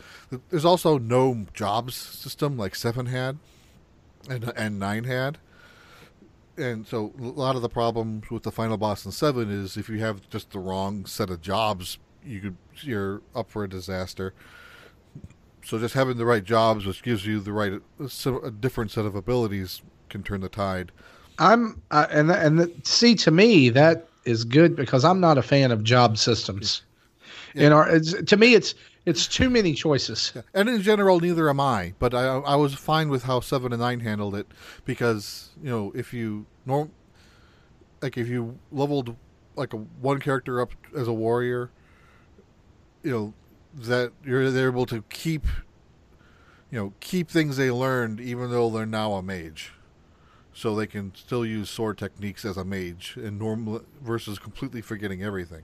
There's 0.49 0.63
also 0.63 0.97
no 0.97 1.45
jobs 1.53 1.95
system 1.95 2.57
like 2.57 2.75
seven 2.75 3.07
had, 3.07 3.37
and 4.29 4.53
and 4.55 4.79
nine 4.79 5.03
had. 5.03 5.39
And 6.57 6.87
so 6.87 7.13
a 7.19 7.23
lot 7.23 7.55
of 7.55 7.61
the 7.61 7.69
problems 7.69 8.31
with 8.31 8.43
the 8.43 8.51
final 8.51 8.77
boss 8.77 9.05
in 9.05 9.11
seven 9.11 9.51
is 9.51 9.75
if 9.75 9.89
you 9.89 9.99
have 9.99 10.27
just 10.29 10.51
the 10.51 10.59
wrong 10.59 11.05
set 11.05 11.29
of 11.29 11.41
jobs 11.41 11.99
you 12.25 12.39
could 12.39 12.57
you're 12.81 13.21
up 13.35 13.49
for 13.49 13.63
a 13.63 13.69
disaster. 13.69 14.33
So 15.63 15.77
just 15.77 15.95
having 15.95 16.17
the 16.17 16.25
right 16.25 16.43
jobs, 16.43 16.85
which 16.85 17.03
gives 17.03 17.25
you 17.25 17.41
the 17.41 17.51
right 17.51 17.73
a 17.99 18.51
different 18.51 18.91
set 18.91 19.05
of 19.05 19.15
abilities, 19.15 19.81
can 20.09 20.23
turn 20.23 20.39
the 20.41 20.49
tide. 20.49 20.91
I'm 21.39 21.81
uh, 21.91 22.07
and 22.09 22.31
and 22.31 22.59
the, 22.59 22.73
see 22.83 23.15
to 23.15 23.31
me 23.31 23.69
that 23.69 24.07
is 24.25 24.43
good 24.43 24.75
because 24.75 25.05
I'm 25.05 25.19
not 25.19 25.37
a 25.37 25.41
fan 25.41 25.71
of 25.71 25.83
job 25.83 26.17
systems. 26.17 26.83
Yeah. 27.57 27.67
In 27.67 27.73
our, 27.73 27.99
to 27.99 28.37
me, 28.37 28.53
it's 28.53 28.75
it's 29.05 29.27
too 29.27 29.49
many 29.49 29.73
choices. 29.73 30.33
Yeah. 30.35 30.41
And 30.53 30.69
in 30.69 30.81
general, 30.81 31.19
neither 31.19 31.49
am 31.49 31.59
I. 31.59 31.93
But 31.99 32.13
I 32.13 32.25
I 32.25 32.55
was 32.55 32.73
fine 32.73 33.09
with 33.09 33.23
how 33.23 33.39
seven 33.39 33.73
and 33.73 33.81
nine 33.81 33.99
handled 33.99 34.35
it 34.35 34.47
because 34.85 35.49
you 35.61 35.69
know 35.69 35.91
if 35.95 36.13
you 36.13 36.45
norm 36.65 36.91
like 38.01 38.17
if 38.17 38.27
you 38.27 38.57
leveled 38.71 39.15
like 39.55 39.73
a 39.73 39.77
one 39.77 40.19
character 40.19 40.61
up 40.61 40.71
as 40.95 41.07
a 41.07 41.13
warrior, 41.13 41.71
you 43.03 43.11
know 43.11 43.33
that 43.75 44.11
you're 44.23 44.51
they're 44.51 44.69
able 44.69 44.85
to 44.87 45.03
keep 45.09 45.45
you 46.71 46.79
know 46.79 46.93
keep 46.99 47.29
things 47.29 47.57
they 47.57 47.71
learned 47.71 48.19
even 48.19 48.51
though 48.51 48.69
they're 48.69 48.85
now 48.85 49.13
a 49.13 49.23
mage 49.23 49.73
so 50.57 50.75
they 50.75 50.87
can 50.87 51.13
still 51.13 51.45
use 51.45 51.69
sword 51.69 51.99
techniques 51.99 52.43
as 52.43 52.57
a 52.57 52.65
mage 52.65 53.15
and 53.15 53.37
normal 53.37 53.83
versus 54.01 54.39
completely 54.39 54.81
forgetting 54.81 55.21
everything. 55.21 55.61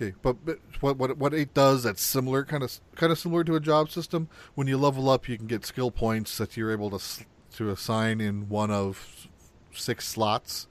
Okay, 0.00 0.14
but, 0.22 0.44
but 0.46 0.58
what 0.80 0.96
what 0.96 1.18
what 1.18 1.34
it 1.34 1.52
does 1.52 1.82
that's 1.82 2.02
similar, 2.02 2.42
kind 2.44 2.62
of 2.62 2.80
kind 2.94 3.12
of 3.12 3.18
similar 3.18 3.44
to 3.44 3.54
a 3.54 3.60
job 3.60 3.90
system. 3.90 4.28
When 4.54 4.66
you 4.66 4.78
level 4.78 5.10
up, 5.10 5.28
you 5.28 5.36
can 5.36 5.46
get 5.46 5.66
skill 5.66 5.90
points 5.90 6.38
that 6.38 6.56
you're 6.56 6.72
able 6.72 6.90
to 6.98 7.24
to 7.56 7.70
assign 7.70 8.20
in 8.20 8.48
one 8.48 8.70
of 8.70 9.28
six 9.72 10.08
slots. 10.08 10.66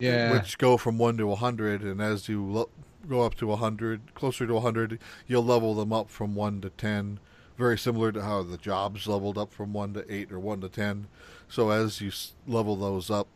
Eh, 0.00 0.06
yeah, 0.06 0.32
which 0.32 0.56
go 0.56 0.76
from 0.76 0.96
one 0.96 1.18
to 1.18 1.30
a 1.32 1.36
hundred, 1.36 1.82
and 1.82 2.00
as 2.00 2.28
you 2.28 2.44
lo- 2.44 2.70
go 3.06 3.22
up 3.22 3.34
to 3.36 3.52
a 3.52 3.56
hundred, 3.56 4.14
closer 4.14 4.46
to 4.46 4.56
a 4.56 4.60
hundred, 4.60 4.98
you'll 5.26 5.44
level 5.44 5.74
them 5.74 5.92
up 5.92 6.10
from 6.10 6.34
one 6.34 6.60
to 6.62 6.70
ten. 6.70 7.20
Very 7.58 7.78
similar 7.78 8.10
to 8.12 8.22
how 8.22 8.42
the 8.42 8.58
jobs 8.58 9.06
leveled 9.06 9.36
up 9.36 9.52
from 9.52 9.72
one 9.74 9.92
to 9.94 10.12
eight 10.12 10.32
or 10.32 10.38
one 10.38 10.62
to 10.62 10.68
ten. 10.70 11.08
So 11.48 11.70
as 11.70 12.00
you 12.00 12.10
level 12.46 12.76
those 12.76 13.10
up, 13.10 13.28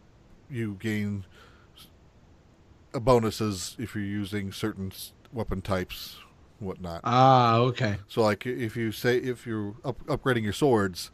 you 0.50 0.76
gain 0.80 1.24
bonuses 2.92 3.76
if 3.78 3.94
you're 3.94 4.04
using 4.04 4.52
certain 4.52 4.92
weapon 5.32 5.62
types, 5.62 6.18
whatnot. 6.58 7.00
Ah, 7.04 7.56
okay. 7.56 7.96
So 8.08 8.22
like 8.22 8.46
if 8.46 8.76
you 8.76 8.92
say 8.92 9.18
if 9.18 9.46
you're 9.46 9.74
up, 9.84 10.04
upgrading 10.06 10.42
your 10.42 10.52
swords, 10.52 11.10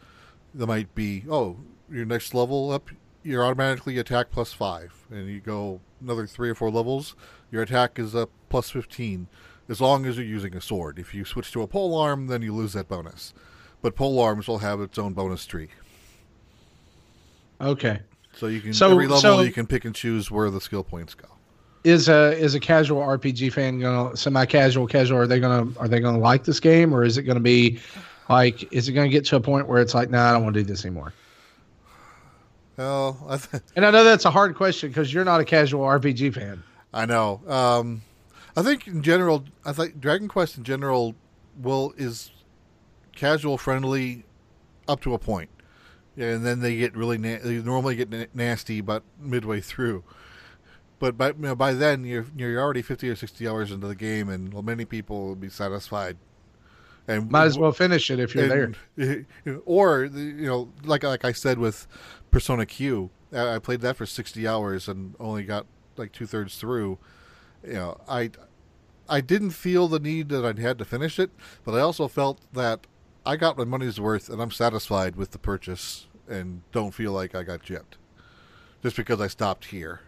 there 0.54 0.66
might 0.66 0.94
be 0.94 1.24
oh 1.30 1.58
your 1.90 2.04
next 2.04 2.34
level 2.34 2.70
up, 2.70 2.90
you're 3.22 3.44
automatically 3.44 3.98
attack 3.98 4.30
plus 4.30 4.52
five, 4.52 4.92
and 5.10 5.28
you 5.28 5.40
go 5.40 5.80
another 6.00 6.26
three 6.26 6.50
or 6.50 6.54
four 6.54 6.70
levels, 6.70 7.14
your 7.50 7.62
attack 7.62 7.98
is 7.98 8.14
up 8.14 8.30
plus 8.48 8.70
fifteen, 8.70 9.28
as 9.68 9.80
long 9.80 10.06
as 10.06 10.16
you're 10.16 10.26
using 10.26 10.56
a 10.56 10.60
sword. 10.60 10.98
If 10.98 11.14
you 11.14 11.24
switch 11.24 11.52
to 11.52 11.62
a 11.62 11.66
pole 11.66 11.96
arm, 11.96 12.26
then 12.28 12.42
you 12.42 12.54
lose 12.54 12.72
that 12.72 12.88
bonus. 12.88 13.34
But 13.82 13.94
pole 13.94 14.18
arms 14.18 14.48
will 14.48 14.58
have 14.58 14.80
its 14.80 14.98
own 14.98 15.12
bonus 15.12 15.44
tree. 15.46 15.68
Okay. 17.60 18.00
So 18.34 18.48
you 18.48 18.60
can 18.60 18.74
so, 18.74 18.90
every 18.90 19.06
level 19.06 19.20
so 19.20 19.40
you 19.40 19.52
can 19.52 19.66
pick 19.66 19.84
and 19.84 19.94
choose 19.94 20.30
where 20.30 20.50
the 20.50 20.60
skill 20.60 20.84
points 20.84 21.14
go. 21.14 21.28
Is 21.86 22.08
a 22.08 22.36
is 22.36 22.54
a 22.56 22.60
casual 22.60 23.00
RPG 23.00 23.52
fan 23.52 23.78
gonna 23.78 24.16
semi 24.16 24.44
casual 24.44 24.86
casual 24.88 25.18
are 25.18 25.26
they 25.26 25.38
gonna 25.38 25.70
are 25.78 25.86
they 25.86 26.00
gonna 26.00 26.18
like 26.18 26.42
this 26.42 26.58
game 26.58 26.92
or 26.92 27.04
is 27.04 27.16
it 27.16 27.22
gonna 27.22 27.38
be 27.38 27.78
like 28.28 28.72
is 28.72 28.88
it 28.88 28.92
gonna 28.92 29.08
get 29.08 29.24
to 29.26 29.36
a 29.36 29.40
point 29.40 29.68
where 29.68 29.80
it's 29.80 29.94
like 29.94 30.10
nah 30.10 30.30
I 30.30 30.32
don't 30.32 30.42
want 30.42 30.54
to 30.54 30.62
do 30.62 30.66
this 30.66 30.84
anymore? 30.84 31.12
Well, 32.76 33.24
I 33.28 33.36
th- 33.36 33.62
and 33.76 33.86
I 33.86 33.90
know 33.92 34.02
that's 34.02 34.24
a 34.24 34.30
hard 34.30 34.56
question 34.56 34.90
because 34.90 35.14
you're 35.14 35.24
not 35.24 35.40
a 35.40 35.44
casual 35.44 35.82
RPG 35.82 36.34
fan. 36.34 36.62
I 36.92 37.06
know. 37.06 37.40
Um, 37.46 38.02
I 38.56 38.62
think 38.62 38.88
in 38.88 39.02
general, 39.02 39.44
I 39.64 39.72
think 39.72 40.00
Dragon 40.00 40.26
Quest 40.26 40.58
in 40.58 40.64
general 40.64 41.14
will 41.62 41.94
is 41.96 42.30
casual 43.14 43.58
friendly 43.58 44.24
up 44.88 45.00
to 45.02 45.14
a 45.14 45.18
point 45.18 45.50
and 46.16 46.44
then 46.44 46.60
they 46.60 46.76
get 46.76 46.96
really 46.96 47.18
na- 47.18 47.38
they 47.42 47.58
normally 47.58 47.96
get 47.96 48.10
na- 48.10 48.24
nasty, 48.34 48.80
but 48.80 49.02
midway 49.20 49.60
through. 49.60 50.02
But 50.98 51.18
by 51.18 51.28
you 51.28 51.34
know, 51.38 51.54
by 51.54 51.74
then 51.74 52.04
you're 52.04 52.26
you're 52.36 52.60
already 52.60 52.82
fifty 52.82 53.08
or 53.08 53.16
sixty 53.16 53.46
hours 53.46 53.70
into 53.70 53.86
the 53.86 53.94
game, 53.94 54.28
and 54.28 54.52
well, 54.52 54.62
many 54.62 54.84
people 54.84 55.26
will 55.26 55.36
be 55.36 55.50
satisfied. 55.50 56.16
And 57.08 57.30
might 57.30 57.44
as 57.44 57.58
well 57.58 57.72
finish 57.72 58.10
it 58.10 58.18
if 58.18 58.34
you're 58.34 58.52
and, 58.52 58.76
there. 58.96 59.26
Or 59.64 60.04
you 60.04 60.46
know, 60.46 60.72
like 60.84 61.04
like 61.04 61.24
I 61.24 61.32
said 61.32 61.58
with 61.58 61.86
Persona 62.30 62.66
Q, 62.66 63.10
I 63.32 63.58
played 63.58 63.80
that 63.82 63.96
for 63.96 64.06
sixty 64.06 64.46
hours 64.46 64.88
and 64.88 65.14
only 65.20 65.44
got 65.44 65.66
like 65.96 66.12
two 66.12 66.26
thirds 66.26 66.56
through. 66.56 66.98
You 67.64 67.74
know, 67.74 68.00
I 68.08 68.30
I 69.08 69.20
didn't 69.20 69.50
feel 69.50 69.88
the 69.88 70.00
need 70.00 70.30
that 70.30 70.44
I'd 70.44 70.58
had 70.58 70.78
to 70.78 70.84
finish 70.84 71.18
it, 71.18 71.30
but 71.64 71.72
I 71.72 71.80
also 71.80 72.08
felt 72.08 72.40
that 72.52 72.86
I 73.24 73.36
got 73.36 73.58
my 73.58 73.64
money's 73.64 74.00
worth, 74.00 74.28
and 74.28 74.40
I'm 74.40 74.50
satisfied 74.50 75.16
with 75.16 75.32
the 75.32 75.38
purchase, 75.38 76.06
and 76.28 76.62
don't 76.72 76.92
feel 76.92 77.12
like 77.12 77.34
I 77.34 77.42
got 77.42 77.62
gypped, 77.62 77.98
just 78.82 78.96
because 78.96 79.20
I 79.20 79.26
stopped 79.26 79.66
here. 79.66 80.00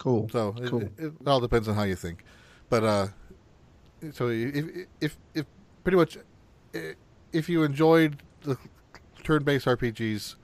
Cool. 0.00 0.30
So 0.32 0.54
cool. 0.66 0.80
It, 0.80 0.92
it, 0.98 1.12
all 1.26 1.40
depends 1.40 1.68
on 1.68 1.74
how 1.74 1.82
you 1.82 1.94
think, 1.94 2.24
but 2.70 2.82
uh, 2.82 3.06
so 4.14 4.28
if 4.28 4.86
if 5.02 5.18
if 5.34 5.44
pretty 5.84 5.98
much 5.98 6.16
if 7.32 7.50
you 7.50 7.62
enjoyed 7.64 8.22
the 8.40 8.56
turn-based 9.22 9.66
RPGs, 9.66 10.36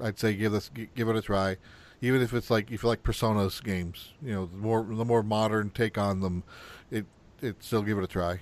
I'd 0.00 0.18
say 0.18 0.34
give 0.34 0.50
this 0.50 0.68
give 0.96 1.08
it 1.08 1.14
a 1.14 1.22
try. 1.22 1.58
Even 2.00 2.22
if 2.22 2.34
it's 2.34 2.50
like 2.50 2.72
if 2.72 2.82
you 2.82 2.88
like 2.88 3.04
Persona's 3.04 3.60
games, 3.60 4.14
you 4.20 4.32
know, 4.32 4.46
the 4.46 4.56
more 4.56 4.82
the 4.82 5.04
more 5.04 5.22
modern 5.22 5.70
take 5.70 5.96
on 5.96 6.20
them, 6.20 6.42
it 6.90 7.06
it 7.40 7.54
still 7.62 7.82
give 7.82 7.98
it 7.98 8.04
a 8.04 8.08
try. 8.08 8.40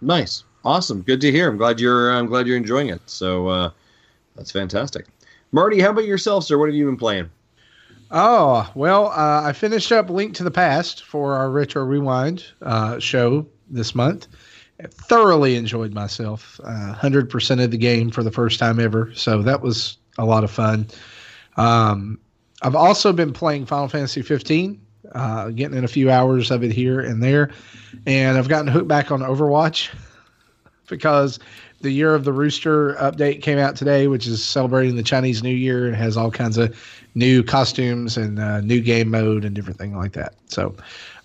Nice, 0.00 0.42
awesome, 0.64 1.02
good 1.02 1.20
to 1.20 1.30
hear. 1.30 1.48
I'm 1.48 1.56
glad 1.56 1.78
you're 1.78 2.10
I'm 2.10 2.26
glad 2.26 2.48
you're 2.48 2.56
enjoying 2.56 2.88
it. 2.88 3.08
So 3.08 3.46
uh, 3.46 3.70
that's 4.34 4.50
fantastic. 4.50 5.06
Marty, 5.52 5.80
how 5.80 5.90
about 5.90 6.04
yourself, 6.04 6.42
sir? 6.42 6.58
What 6.58 6.66
have 6.66 6.74
you 6.74 6.86
been 6.86 6.96
playing? 6.96 7.30
Oh 8.12 8.70
well, 8.74 9.06
uh, 9.06 9.42
I 9.44 9.52
finished 9.52 9.90
up 9.90 10.10
Link 10.10 10.34
to 10.34 10.44
the 10.44 10.50
Past 10.50 11.02
for 11.04 11.34
our 11.34 11.50
Retro 11.50 11.82
Rewind 11.82 12.44
uh, 12.60 12.98
show 12.98 13.46
this 13.70 13.94
month. 13.94 14.28
I 14.82 14.86
thoroughly 14.88 15.56
enjoyed 15.56 15.94
myself. 15.94 16.60
Uh, 16.62 16.92
hundred 16.92 17.30
percent 17.30 17.62
of 17.62 17.70
the 17.70 17.78
game 17.78 18.10
for 18.10 18.22
the 18.22 18.30
first 18.30 18.58
time 18.58 18.78
ever, 18.78 19.10
so 19.14 19.42
that 19.42 19.62
was 19.62 19.96
a 20.18 20.26
lot 20.26 20.44
of 20.44 20.50
fun. 20.50 20.86
Um, 21.56 22.18
I've 22.62 22.76
also 22.76 23.12
been 23.12 23.32
playing 23.32 23.66
Final 23.66 23.88
Fantasy 23.88 24.22
15 24.22 24.80
uh, 25.14 25.50
getting 25.50 25.76
in 25.76 25.84
a 25.84 25.88
few 25.88 26.10
hours 26.10 26.50
of 26.50 26.62
it 26.62 26.72
here 26.72 27.00
and 27.00 27.22
there. 27.22 27.50
And 28.06 28.38
I've 28.38 28.48
gotten 28.48 28.68
hooked 28.68 28.88
back 28.88 29.10
on 29.10 29.20
Overwatch 29.20 29.90
because 30.92 31.40
the 31.80 31.90
Year 31.90 32.14
of 32.14 32.24
the 32.24 32.32
Rooster 32.32 32.94
update 32.94 33.42
came 33.42 33.58
out 33.58 33.74
today, 33.74 34.06
which 34.06 34.26
is 34.26 34.44
celebrating 34.44 34.94
the 34.94 35.02
Chinese 35.02 35.42
New 35.42 35.54
Year 35.54 35.86
and 35.86 35.96
has 35.96 36.16
all 36.16 36.30
kinds 36.30 36.58
of 36.58 36.76
new 37.14 37.42
costumes 37.42 38.16
and 38.16 38.38
uh, 38.38 38.60
new 38.60 38.80
game 38.80 39.10
mode 39.10 39.44
and 39.44 39.54
different 39.54 39.78
thing 39.78 39.96
like 39.96 40.12
that. 40.12 40.34
So, 40.46 40.74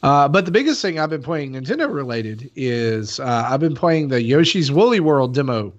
uh, 0.04 0.28
but 0.28 0.46
the 0.46 0.52
biggest 0.52 0.82
thing 0.82 1.00
I've 1.00 1.10
been 1.10 1.22
playing 1.22 1.54
Nintendo 1.54 1.94
related 1.94 2.50
is 2.56 3.20
uh, 3.20 3.48
I've 3.50 3.60
been 3.60 3.76
playing 3.76 4.08
the 4.08 4.22
Yoshi's 4.22 4.72
Woolly 4.72 5.00
World 5.00 5.34
demo 5.34 5.74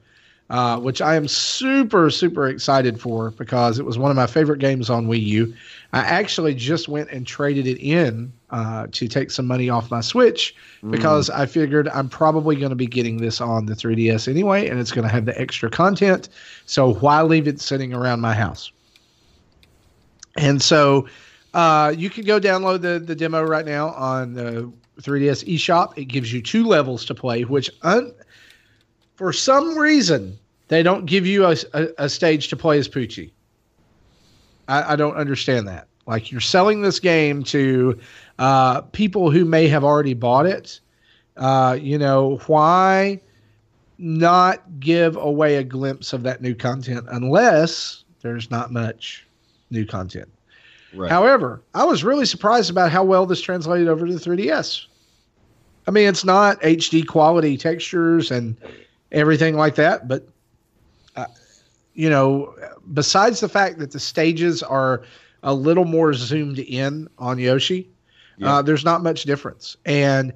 uh, 0.51 0.79
which 0.81 1.03
I 1.03 1.15
am 1.15 1.29
super, 1.29 2.11
super 2.11 2.49
excited 2.49 3.01
for 3.01 3.31
because 3.33 3.79
it 3.79 3.85
was 3.85 3.99
one 3.99 4.11
of 4.11 4.17
my 4.17 4.27
favorite 4.27 4.61
games 4.61 4.89
on 4.89 5.07
Wii 5.07 5.23
U. 5.23 5.55
I 5.93 6.01
actually 6.01 6.55
just 6.55 6.89
went 6.89 7.11
and 7.11 7.27
traded 7.27 7.67
it 7.67 7.79
in 7.81 8.33
uh, 8.51 8.87
to 8.93 9.09
take 9.09 9.31
some 9.31 9.47
money 9.47 9.69
off 9.69 9.91
my 9.91 10.01
Switch 10.01 10.55
mm. 10.83 10.91
because 10.91 11.29
I 11.29 11.45
figured 11.45 11.89
I'm 11.89 12.09
probably 12.09 12.57
going 12.57 12.71
to 12.71 12.77
be 12.77 12.87
getting 12.87 13.19
this 13.19 13.41
on 13.41 13.67
the 13.67 13.75
3DS 13.75 14.27
anyway, 14.27 14.69
and 14.69 14.81
it's 14.81 14.91
going 14.91 15.07
to 15.07 15.13
have 15.13 15.27
the 15.27 15.39
extra 15.39 15.69
content. 15.69 16.31
So 16.65 16.95
why 16.95 17.23
leave 17.23 17.47
it 17.47 17.61
sitting 17.61 17.93
around 17.93 18.21
my 18.21 18.35
house? 18.35 18.73
And 20.39 20.63
so 20.63 21.09
uh, 21.53 21.93
you 21.97 22.09
can 22.09 22.25
go 22.25 22.41
download 22.41 22.81
the, 22.81 22.99
the 22.99 23.15
demo 23.15 23.43
right 23.43 23.67
now 23.67 23.89
on 23.91 24.33
the 24.33 24.73
3DS 25.01 25.47
eShop. 25.55 25.99
It 25.99 26.07
gives 26.07 26.33
you 26.33 26.41
two 26.41 26.65
levels 26.65 27.05
to 27.07 27.15
play, 27.15 27.43
which 27.43 27.71
un- 27.83 28.13
for 29.19 29.33
some 29.33 29.77
reason, 29.77 30.39
they 30.69 30.81
don't 30.81 31.05
give 31.05 31.27
you 31.27 31.45
a, 31.45 31.57
a, 31.75 31.89
a 31.99 32.09
stage 32.09 32.47
to 32.49 32.57
play 32.57 32.79
as 32.79 32.89
Poochy. 32.89 33.33
I, 34.69 34.93
I, 34.93 34.97
don't 34.97 35.17
understand 35.17 35.67
that. 35.67 35.89
Like 36.07 36.31
you're 36.31 36.41
selling 36.41 36.83
this 36.83 37.01
game 37.01 37.43
to 37.45 37.99
uh, 38.39 38.83
people 38.83 39.33
who 39.33 39.45
may 39.45 39.67
have 39.67 39.83
already 39.83 40.15
bought 40.15 40.47
it. 40.47 40.79
Uh, 41.37 41.77
you 41.81 41.99
know 41.99 42.41
why 42.47 43.21
not 43.99 44.79
give 44.79 45.17
away 45.17 45.57
a 45.57 45.65
glimpse 45.65 46.13
of 46.13 46.23
that 46.23 46.41
new 46.41 46.55
content 46.55 47.05
unless 47.11 48.05
there's 48.23 48.53
not 48.53 48.71
much 48.71 49.27
new 49.71 49.85
content. 49.85 50.29
Right. 50.95 51.11
However, 51.11 51.61
I 51.75 51.85
was 51.85 52.05
really 52.05 52.25
surprised 52.25 52.71
about 52.71 52.93
how 52.93 53.03
well 53.03 53.27
this 53.27 53.41
translated 53.41 53.89
over 53.89 54.07
to 54.07 54.15
the 54.15 54.21
3DS. 54.21 54.87
I 55.89 55.91
mean, 55.91 56.07
it's 56.07 56.25
not 56.25 56.61
HD 56.61 57.05
quality 57.05 57.57
textures 57.57 58.31
and 58.31 58.57
everything 59.13 59.57
like 59.57 59.75
that. 59.77 60.09
But 60.09 60.29
uh, 61.17 61.27
you 61.95 62.09
know, 62.11 62.55
besides 62.93 63.41
the 63.41 63.49
fact 63.49 63.79
that 63.79 63.91
the 63.93 64.01
stages 64.01 64.63
are 64.63 65.03
a 65.43 65.55
little 65.55 65.85
more 65.85 66.13
zoomed 66.15 66.59
in 66.59 67.09
on 67.19 67.39
Yoshi, 67.39 67.89
Yeah. 68.39 68.55
Uh, 68.57 68.63
there's 68.63 68.85
not 68.85 69.03
much 69.03 69.25
difference, 69.25 69.77
and 69.85 70.33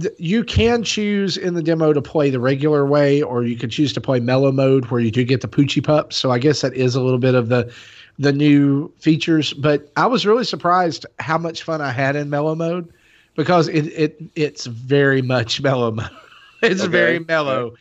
th- 0.00 0.14
you 0.18 0.44
can 0.44 0.82
choose 0.84 1.36
in 1.36 1.54
the 1.54 1.62
demo 1.62 1.92
to 1.92 2.00
play 2.02 2.30
the 2.30 2.38
regular 2.40 2.86
way, 2.86 3.22
or 3.22 3.42
you 3.44 3.56
can 3.56 3.70
choose 3.70 3.92
to 3.94 4.00
play 4.00 4.20
mellow 4.20 4.52
mode, 4.52 4.86
where 4.86 5.00
you 5.00 5.10
do 5.10 5.24
get 5.24 5.40
the 5.40 5.48
Poochy 5.48 5.82
pups. 5.82 6.16
So 6.16 6.30
I 6.30 6.38
guess 6.38 6.60
that 6.60 6.74
is 6.74 6.94
a 6.94 7.00
little 7.00 7.18
bit 7.18 7.34
of 7.34 7.48
the 7.48 7.72
the 8.18 8.32
new 8.32 8.88
features. 8.98 9.52
But 9.54 9.90
I 9.96 10.06
was 10.06 10.26
really 10.26 10.44
surprised 10.44 11.06
how 11.18 11.38
much 11.38 11.62
fun 11.62 11.80
I 11.80 11.90
had 11.90 12.14
in 12.16 12.28
mellow 12.30 12.54
mode 12.54 12.88
because 13.36 13.66
it 13.68 13.86
it 13.88 14.20
it's 14.36 14.66
very 14.66 15.22
much 15.22 15.60
mellow 15.68 15.90
mode. 15.90 16.10
it's 16.62 16.82
Okay. 16.82 16.90
very 16.90 17.18
mellow. 17.20 17.74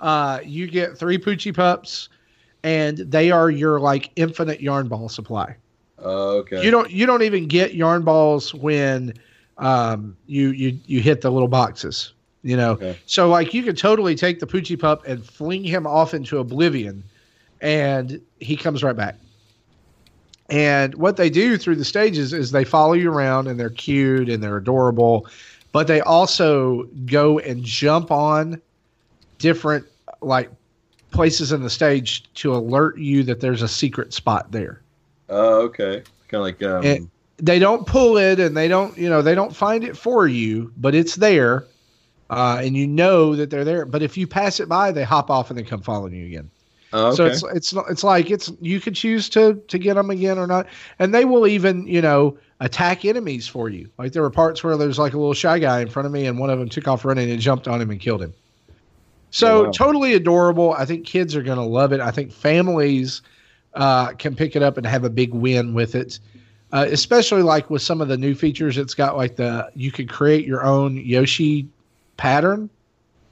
Uh, 0.00 0.40
you 0.44 0.66
get 0.66 0.98
three 0.98 1.18
Poochy 1.18 1.54
pups, 1.54 2.08
and 2.62 2.98
they 2.98 3.30
are 3.30 3.50
your 3.50 3.80
like 3.80 4.10
infinite 4.16 4.60
yarn 4.60 4.88
ball 4.88 5.08
supply. 5.08 5.56
Oh, 5.98 6.38
okay. 6.38 6.62
You 6.62 6.70
don't 6.70 6.90
you 6.90 7.06
don't 7.06 7.22
even 7.22 7.46
get 7.48 7.74
yarn 7.74 8.02
balls 8.02 8.54
when 8.54 9.14
um, 9.58 10.16
you 10.26 10.50
you 10.50 10.78
you 10.84 11.00
hit 11.00 11.20
the 11.22 11.30
little 11.30 11.48
boxes. 11.48 12.12
You 12.42 12.56
know, 12.56 12.72
Okay. 12.72 12.96
so 13.06 13.28
like 13.28 13.54
you 13.54 13.62
could 13.64 13.76
totally 13.76 14.14
take 14.14 14.38
the 14.38 14.46
Poochy 14.46 14.78
pup 14.78 15.02
and 15.06 15.24
fling 15.24 15.64
him 15.64 15.86
off 15.86 16.14
into 16.14 16.38
oblivion, 16.38 17.02
and 17.60 18.20
he 18.38 18.56
comes 18.56 18.84
right 18.84 18.94
back. 18.94 19.16
And 20.48 20.94
what 20.94 21.16
they 21.16 21.28
do 21.28 21.56
through 21.56 21.74
the 21.76 21.84
stages 21.84 22.32
is 22.32 22.52
they 22.52 22.64
follow 22.64 22.92
you 22.92 23.10
around 23.10 23.48
and 23.48 23.58
they're 23.58 23.68
cute 23.70 24.28
and 24.28 24.40
they're 24.42 24.58
adorable, 24.58 25.26
but 25.72 25.88
they 25.88 26.00
also 26.02 26.84
go 27.06 27.40
and 27.40 27.64
jump 27.64 28.12
on 28.12 28.62
different 29.38 29.86
like 30.20 30.50
places 31.10 31.52
in 31.52 31.62
the 31.62 31.70
stage 31.70 32.32
to 32.34 32.54
alert 32.54 32.98
you 32.98 33.22
that 33.24 33.40
there's 33.40 33.62
a 33.62 33.68
secret 33.68 34.12
spot 34.12 34.52
there. 34.52 34.82
Oh, 35.28 35.62
okay. 35.62 36.02
Kind 36.28 36.40
of 36.40 36.42
like 36.42 36.62
um, 36.62 36.84
And 36.84 37.10
they 37.38 37.58
don't 37.58 37.86
pull 37.86 38.16
it 38.16 38.40
and 38.40 38.56
they 38.56 38.68
don't, 38.68 38.96
you 38.96 39.08
know, 39.08 39.22
they 39.22 39.34
don't 39.34 39.54
find 39.54 39.84
it 39.84 39.96
for 39.96 40.26
you, 40.26 40.72
but 40.76 40.94
it's 40.94 41.16
there. 41.16 41.64
Uh, 42.28 42.60
and 42.62 42.76
you 42.76 42.86
know 42.86 43.36
that 43.36 43.50
they're 43.50 43.64
there. 43.64 43.84
But 43.86 44.02
if 44.02 44.16
you 44.16 44.26
pass 44.26 44.58
it 44.58 44.68
by, 44.68 44.90
they 44.90 45.04
hop 45.04 45.30
off 45.30 45.50
and 45.50 45.58
they 45.58 45.62
come 45.62 45.80
following 45.80 46.12
you 46.12 46.26
again. 46.26 46.50
oh, 46.92 47.08
okay. 47.08 47.16
So 47.16 47.26
it's 47.26 47.44
it's 47.54 47.72
it's 47.88 48.04
like 48.04 48.30
it's 48.32 48.50
you 48.60 48.80
could 48.80 48.96
choose 48.96 49.28
to 49.30 49.54
to 49.68 49.78
get 49.78 49.94
them 49.94 50.10
again 50.10 50.36
or 50.36 50.48
not, 50.48 50.66
and 50.98 51.14
they 51.14 51.24
will 51.24 51.46
even 51.46 51.86
you 51.86 52.02
know 52.02 52.36
attack 52.58 53.04
enemies 53.04 53.46
for 53.46 53.68
you. 53.68 53.88
Like 53.96 54.12
there 54.12 54.22
were 54.22 54.30
parts 54.30 54.64
where 54.64 54.76
there's 54.76 54.98
like 54.98 55.14
a 55.14 55.18
little 55.18 55.34
shy 55.34 55.60
guy 55.60 55.80
in 55.80 55.88
front 55.88 56.06
of 56.06 56.12
me, 56.12 56.26
and 56.26 56.36
one 56.36 56.50
of 56.50 56.58
them 56.58 56.68
took 56.68 56.88
off 56.88 57.04
running 57.04 57.30
and 57.30 57.40
jumped 57.40 57.68
on 57.68 57.80
him 57.80 57.90
and 57.92 58.00
killed 58.00 58.22
him. 58.22 58.34
So 59.30 59.66
Oh, 59.66 59.68
wow. 59.68 59.72
totally 59.72 60.14
adorable. 60.14 60.72
I 60.72 60.84
think 60.84 61.06
kids 61.06 61.36
are 61.36 61.42
going 61.42 61.58
to 61.58 61.64
love 61.64 61.92
it. 61.92 62.00
I 62.00 62.10
think 62.10 62.32
families 62.32 63.22
uh, 63.74 64.12
can 64.14 64.34
pick 64.36 64.56
it 64.56 64.62
up 64.62 64.76
and 64.78 64.86
have 64.86 65.04
a 65.04 65.10
big 65.10 65.34
win 65.34 65.74
with 65.74 65.94
it. 65.94 66.18
Uh, 66.72 66.86
especially 66.90 67.42
like 67.42 67.70
with 67.70 67.82
some 67.82 68.00
of 68.00 68.08
the 68.08 68.16
new 68.16 68.34
features, 68.34 68.76
it's 68.78 68.94
got 68.94 69.16
like 69.16 69.36
the 69.36 69.70
you 69.74 69.92
could 69.92 70.08
create 70.08 70.46
your 70.46 70.64
own 70.64 70.96
Yoshi 70.96 71.68
pattern 72.16 72.70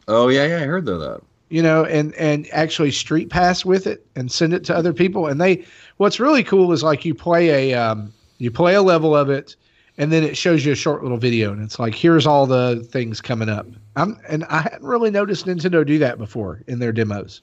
oh, 0.08 0.28
yeah, 0.28 0.46
yeah. 0.46 0.56
I 0.58 0.64
heard 0.66 0.88
of 0.88 1.00
that. 1.00 1.20
you 1.48 1.62
know, 1.62 1.84
and 1.84 2.14
and 2.14 2.46
actually 2.52 2.90
street 2.90 3.30
pass 3.30 3.64
with 3.64 3.86
it 3.86 4.06
and 4.16 4.30
send 4.30 4.52
it 4.52 4.64
to 4.64 4.74
other 4.76 4.92
people. 4.92 5.26
And 5.26 5.40
they, 5.40 5.64
what's 5.98 6.18
really 6.20 6.42
cool 6.42 6.72
is 6.72 6.82
like 6.82 7.04
you 7.04 7.14
play 7.14 7.72
a 7.72 7.78
um, 7.80 8.12
you 8.38 8.50
play 8.50 8.74
a 8.74 8.82
level 8.82 9.14
of 9.14 9.30
it, 9.30 9.56
and 9.96 10.12
then 10.12 10.24
it 10.24 10.36
shows 10.36 10.64
you 10.64 10.72
a 10.72 10.76
short 10.76 11.02
little 11.02 11.18
video, 11.18 11.52
and 11.52 11.62
it's 11.62 11.78
like 11.78 11.94
here's 11.94 12.26
all 12.26 12.46
the 12.46 12.86
things 12.90 13.20
coming 13.20 13.48
up. 13.48 13.66
I'm 13.96 14.18
and 14.28 14.44
I 14.44 14.62
hadn't 14.62 14.82
really 14.82 15.10
noticed 15.10 15.46
Nintendo 15.46 15.86
do 15.86 15.98
that 15.98 16.18
before 16.18 16.62
in 16.66 16.78
their 16.78 16.92
demos. 16.92 17.40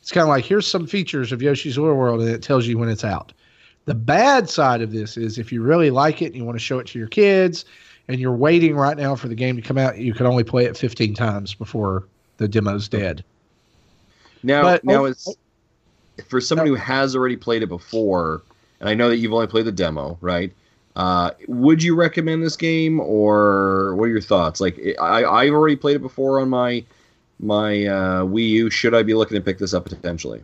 It's 0.00 0.10
kind 0.10 0.22
of 0.22 0.28
like 0.28 0.44
here's 0.44 0.66
some 0.66 0.86
features 0.86 1.30
of 1.30 1.42
Yoshi's 1.42 1.78
Woolly 1.78 1.94
World, 1.94 2.20
and 2.20 2.30
it 2.30 2.42
tells 2.42 2.66
you 2.66 2.78
when 2.78 2.88
it's 2.88 3.04
out. 3.04 3.32
The 3.84 3.94
bad 3.94 4.48
side 4.48 4.82
of 4.82 4.92
this 4.92 5.16
is 5.16 5.38
if 5.38 5.52
you 5.52 5.62
really 5.62 5.90
like 5.90 6.22
it 6.22 6.26
and 6.26 6.36
you 6.36 6.44
want 6.44 6.56
to 6.56 6.64
show 6.64 6.78
it 6.78 6.86
to 6.88 6.98
your 6.98 7.08
kids, 7.08 7.64
and 8.08 8.18
you're 8.18 8.34
waiting 8.34 8.76
right 8.76 8.96
now 8.96 9.14
for 9.14 9.28
the 9.28 9.34
game 9.34 9.56
to 9.56 9.62
come 9.62 9.78
out, 9.78 9.98
you 9.98 10.14
can 10.14 10.26
only 10.26 10.44
play 10.44 10.64
it 10.64 10.76
15 10.76 11.14
times 11.14 11.54
before 11.54 12.06
the 12.38 12.48
demo's 12.48 12.88
dead. 12.88 13.22
Now, 14.42 14.62
But- 14.62 14.84
now 14.84 15.02
oh, 15.02 15.04
it's 15.06 15.28
oh. 15.28 15.34
for 16.28 16.40
somebody 16.40 16.70
who 16.70 16.76
has 16.76 17.14
already 17.14 17.36
played 17.36 17.62
it 17.62 17.68
before, 17.68 18.42
and 18.80 18.88
I 18.88 18.94
know 18.94 19.10
that 19.10 19.18
you've 19.18 19.32
only 19.32 19.46
played 19.46 19.66
the 19.66 19.72
demo, 19.72 20.16
right? 20.20 20.52
Uh, 20.96 21.30
would 21.46 21.82
you 21.82 21.94
recommend 21.94 22.42
this 22.42 22.56
game, 22.56 22.98
or 23.00 23.94
what 23.94 24.04
are 24.04 24.08
your 24.08 24.20
thoughts? 24.20 24.60
Like, 24.60 24.78
I 25.00 25.24
I've 25.24 25.52
already 25.52 25.76
played 25.76 25.96
it 25.96 26.02
before 26.02 26.40
on 26.40 26.48
my 26.50 26.84
my 27.38 27.86
uh, 27.86 28.22
Wii 28.24 28.48
U. 28.48 28.70
Should 28.70 28.94
I 28.94 29.02
be 29.02 29.14
looking 29.14 29.36
to 29.36 29.40
pick 29.40 29.58
this 29.58 29.72
up 29.72 29.84
potentially? 29.84 30.42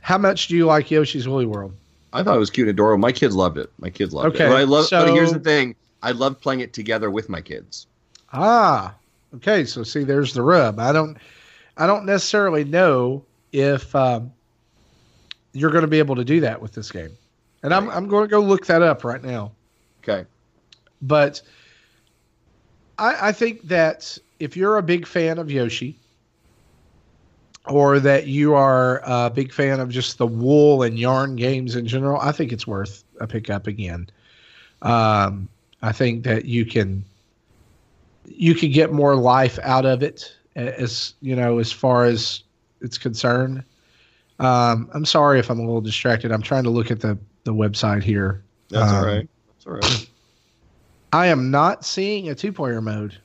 How 0.00 0.18
much 0.18 0.48
do 0.48 0.56
you 0.56 0.66
like 0.66 0.90
Yoshi's 0.90 1.26
Woolly 1.28 1.46
World? 1.46 1.74
I 2.12 2.22
thought 2.22 2.36
it 2.36 2.40
was 2.40 2.50
cute 2.50 2.68
and 2.68 2.74
adorable. 2.76 3.00
My 3.00 3.12
kids 3.12 3.34
loved 3.34 3.58
it. 3.58 3.70
My 3.78 3.90
kids 3.90 4.12
loved 4.14 4.34
Okay, 4.34 4.46
it. 4.46 4.48
But 4.48 4.56
I 4.56 4.64
love. 4.64 4.86
but 4.90 5.08
here's 5.12 5.32
the 5.32 5.38
thing: 5.40 5.74
I 6.02 6.12
love 6.12 6.40
playing 6.40 6.60
it 6.60 6.72
together 6.72 7.10
with 7.10 7.28
my 7.28 7.40
kids. 7.40 7.86
Ah, 8.32 8.94
okay. 9.36 9.64
So 9.64 9.82
see, 9.84 10.04
there's 10.04 10.32
the 10.34 10.42
rub. 10.42 10.78
I 10.80 10.92
don't, 10.92 11.16
I 11.76 11.86
don't 11.86 12.04
necessarily 12.04 12.64
know 12.64 13.24
if 13.52 13.94
um, 13.94 14.32
you're 15.52 15.70
going 15.70 15.82
to 15.82 15.88
be 15.88 15.98
able 15.98 16.16
to 16.16 16.24
do 16.24 16.40
that 16.40 16.60
with 16.60 16.72
this 16.72 16.90
game, 16.90 17.10
and 17.66 17.74
I'm 17.74 17.90
I'm 17.90 18.06
going 18.06 18.22
to 18.22 18.28
go 18.28 18.40
look 18.40 18.64
that 18.66 18.80
up 18.80 19.02
right 19.02 19.22
now. 19.22 19.50
Okay. 20.02 20.24
But 21.02 21.42
I, 22.96 23.28
I 23.28 23.32
think 23.32 23.62
that 23.62 24.16
if 24.38 24.56
you're 24.56 24.76
a 24.78 24.82
big 24.82 25.04
fan 25.04 25.38
of 25.38 25.50
Yoshi, 25.50 25.98
or 27.66 27.98
that 27.98 28.28
you 28.28 28.54
are 28.54 29.02
a 29.04 29.30
big 29.30 29.52
fan 29.52 29.80
of 29.80 29.90
just 29.90 30.16
the 30.16 30.26
wool 30.28 30.84
and 30.84 30.96
yarn 30.96 31.34
games 31.34 31.74
in 31.74 31.88
general, 31.88 32.20
I 32.20 32.30
think 32.30 32.52
it's 32.52 32.68
worth 32.68 33.02
a 33.20 33.26
pickup 33.26 33.66
again. 33.66 34.08
Um, 34.82 35.48
I 35.82 35.90
think 35.90 36.22
that 36.22 36.44
you 36.44 36.64
can 36.64 37.04
you 38.26 38.54
can 38.54 38.70
get 38.70 38.92
more 38.92 39.16
life 39.16 39.58
out 39.64 39.84
of 39.84 40.04
it 40.04 40.36
as 40.54 41.14
you 41.20 41.34
know 41.34 41.58
as 41.58 41.72
far 41.72 42.04
as 42.04 42.44
it's 42.80 42.96
concerned. 42.96 43.64
Um, 44.38 44.88
I'm 44.94 45.04
sorry 45.04 45.40
if 45.40 45.50
I'm 45.50 45.58
a 45.58 45.62
little 45.62 45.80
distracted. 45.80 46.30
I'm 46.30 46.42
trying 46.42 46.62
to 46.62 46.70
look 46.70 46.92
at 46.92 47.00
the 47.00 47.18
the 47.46 47.54
website 47.54 48.02
here. 48.02 48.42
That's 48.68 48.90
Um, 48.92 48.96
all 48.98 49.04
right. 49.06 49.28
That's 49.48 49.66
all 49.66 49.72
right. 49.72 50.10
I 51.12 51.28
am 51.28 51.50
not 51.50 51.84
seeing 51.86 52.28
a 52.28 52.34
two 52.34 52.52
player 52.52 52.82
mode. 52.82 53.16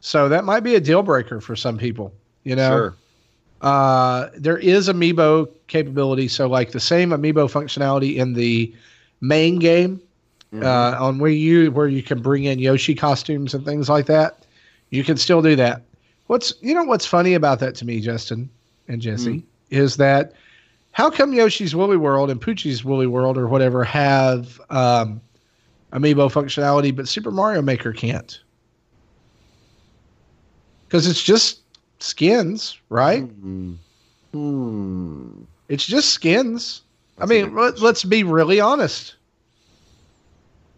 So 0.00 0.28
that 0.28 0.44
might 0.44 0.60
be 0.60 0.74
a 0.74 0.80
deal 0.80 1.02
breaker 1.02 1.40
for 1.40 1.54
some 1.54 1.78
people. 1.78 2.12
You 2.42 2.56
know, 2.56 2.70
Sure. 2.70 2.96
uh, 3.60 4.28
there 4.36 4.58
is 4.58 4.88
amiibo 4.88 5.48
capability. 5.68 6.28
So, 6.28 6.48
like 6.48 6.72
the 6.72 6.80
same 6.80 7.10
amiibo 7.10 7.50
functionality 7.50 8.16
in 8.16 8.32
the 8.34 8.74
main 9.20 9.58
game 9.58 10.00
Mhm. 10.52 10.64
uh, 10.64 11.04
on 11.04 11.18
Wii 11.18 11.38
U, 11.40 11.70
where 11.70 11.88
you 11.88 12.02
can 12.02 12.20
bring 12.20 12.44
in 12.44 12.58
Yoshi 12.58 12.94
costumes 12.94 13.54
and 13.54 13.64
things 13.64 13.88
like 13.88 14.06
that, 14.06 14.44
you 14.90 15.04
can 15.04 15.16
still 15.16 15.42
do 15.42 15.56
that. 15.56 15.82
What's 16.26 16.54
you 16.62 16.74
know 16.74 16.84
what's 16.84 17.06
funny 17.06 17.34
about 17.34 17.60
that 17.60 17.74
to 17.76 17.84
me, 17.86 18.00
Justin 18.00 18.48
and 18.88 19.00
Jesse, 19.00 19.42
is 19.70 19.96
that 19.96 20.32
how 20.94 21.10
come 21.10 21.32
Yoshi's 21.32 21.74
Woolly 21.74 21.96
World 21.96 22.30
and 22.30 22.40
Poochy's 22.40 22.84
Woolly 22.84 23.08
World 23.08 23.36
or 23.36 23.48
whatever 23.48 23.82
have 23.82 24.60
um, 24.70 25.20
amiibo 25.92 26.30
functionality, 26.30 26.94
but 26.94 27.08
Super 27.08 27.32
Mario 27.32 27.60
Maker 27.62 27.92
can't? 27.92 28.40
Because 30.86 31.08
it's 31.08 31.22
just 31.22 31.62
skins, 31.98 32.78
right? 32.90 33.24
Hmm. 33.24 33.74
Hmm. 34.30 35.42
It's 35.68 35.84
just 35.84 36.10
skins. 36.10 36.82
That's 37.16 37.28
I 37.28 37.34
mean, 37.34 37.56
let, 37.56 37.80
let's 37.80 38.04
be 38.04 38.22
really 38.22 38.60
honest. 38.60 39.16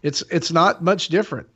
It's 0.01 0.23
it's 0.31 0.51
not 0.51 0.83
much 0.83 1.09
different. 1.09 1.47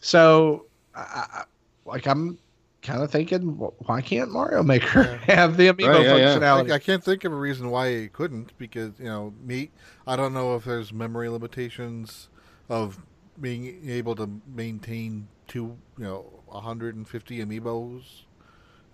So, 0.00 0.66
I, 0.94 1.26
I, 1.32 1.44
like 1.86 2.06
I'm 2.06 2.38
kind 2.82 3.02
of 3.02 3.10
thinking, 3.10 3.56
wh- 3.56 3.88
why 3.88 4.00
can't 4.00 4.30
Mario 4.30 4.62
Maker 4.62 5.02
have 5.26 5.56
the 5.56 5.68
amiibo 5.68 5.88
Right, 5.88 6.04
yeah, 6.04 6.16
yeah. 6.16 6.38
functionality? 6.38 6.70
I, 6.72 6.76
I 6.76 6.78
can't 6.78 7.02
think 7.02 7.24
of 7.24 7.32
a 7.32 7.36
reason 7.36 7.70
why 7.70 7.88
it 7.88 8.12
couldn't 8.12 8.56
because 8.58 8.92
you 8.98 9.06
know 9.06 9.34
me. 9.42 9.70
I 10.06 10.16
don't 10.16 10.32
know 10.34 10.54
if 10.56 10.64
there's 10.64 10.92
memory 10.92 11.28
limitations 11.28 12.28
of 12.68 12.98
being 13.40 13.88
able 13.88 14.14
to 14.16 14.40
maintain 14.46 15.28
two, 15.46 15.76
you 15.98 16.04
know, 16.04 16.32
150 16.46 17.38
amiibos 17.44 18.22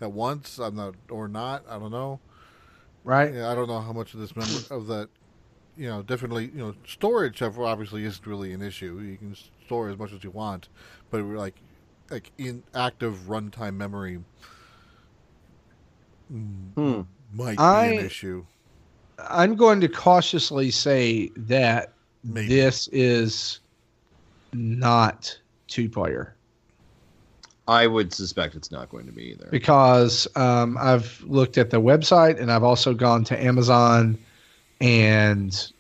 at 0.00 0.12
once. 0.12 0.58
I'm 0.58 0.74
not 0.74 0.94
or 1.10 1.28
not. 1.28 1.64
I 1.68 1.78
don't 1.78 1.90
know. 1.92 2.20
right? 3.04 3.30
I 3.34 3.54
don't 3.54 3.68
know 3.68 3.80
how 3.80 3.92
much 3.92 4.14
of 4.14 4.20
this 4.20 4.34
memory 4.36 4.62
of 4.70 4.86
that. 4.88 5.08
You 5.76 5.88
know, 5.88 6.02
definitely. 6.02 6.46
You 6.46 6.58
know, 6.58 6.74
storage 6.86 7.40
obviously 7.40 8.04
isn't 8.04 8.26
really 8.26 8.52
an 8.52 8.60
issue. 8.62 9.00
You 9.00 9.16
can 9.16 9.34
store 9.64 9.88
as 9.88 9.96
much 9.98 10.12
as 10.12 10.22
you 10.22 10.30
want, 10.30 10.68
but 11.10 11.24
we're 11.24 11.38
like, 11.38 11.56
like 12.12 12.30
in 12.38 12.62
active 12.74 13.14
runtime 13.26 13.74
memory 13.74 14.18
mm, 16.32 16.72
Hmm. 16.76 17.00
might 17.34 17.58
I- 17.58 17.88
be 17.90 17.98
an 17.98 18.06
issue. 18.06 18.44
I'm 19.30 19.54
going 19.54 19.80
to 19.80 19.88
cautiously 19.88 20.70
say 20.70 21.30
that 21.36 21.92
Maybe. 22.24 22.48
this 22.48 22.88
is 22.88 23.60
not 24.52 25.38
two 25.68 25.88
player. 25.88 26.34
I 27.68 27.86
would 27.86 28.12
suspect 28.12 28.56
it's 28.56 28.72
not 28.72 28.88
going 28.90 29.06
to 29.06 29.12
be 29.12 29.30
either. 29.30 29.48
because 29.50 30.26
um, 30.34 30.76
I've 30.80 31.22
looked 31.22 31.56
at 31.56 31.70
the 31.70 31.80
website 31.80 32.40
and 32.40 32.50
I've 32.50 32.64
also 32.64 32.92
gone 32.94 33.22
to 33.24 33.40
Amazon, 33.40 34.18
and 34.80 35.72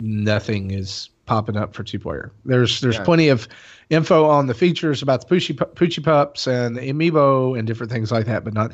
nothing 0.00 0.70
is 0.70 1.08
popping 1.26 1.56
up 1.56 1.74
for 1.74 1.82
two 1.82 1.98
player. 1.98 2.32
There's 2.44 2.80
there's 2.80 2.96
Yeah. 2.96 3.04
plenty 3.04 3.28
of 3.28 3.48
info 3.90 4.24
on 4.26 4.46
the 4.46 4.54
features 4.54 5.02
about 5.02 5.26
the 5.26 5.34
Poochy 5.34 5.54
Poochy 5.54 6.02
pups 6.02 6.46
and 6.46 6.76
the 6.76 6.80
amiibo 6.92 7.58
and 7.58 7.66
different 7.66 7.92
things 7.92 8.10
like 8.10 8.26
that, 8.26 8.44
but 8.44 8.54
not. 8.54 8.72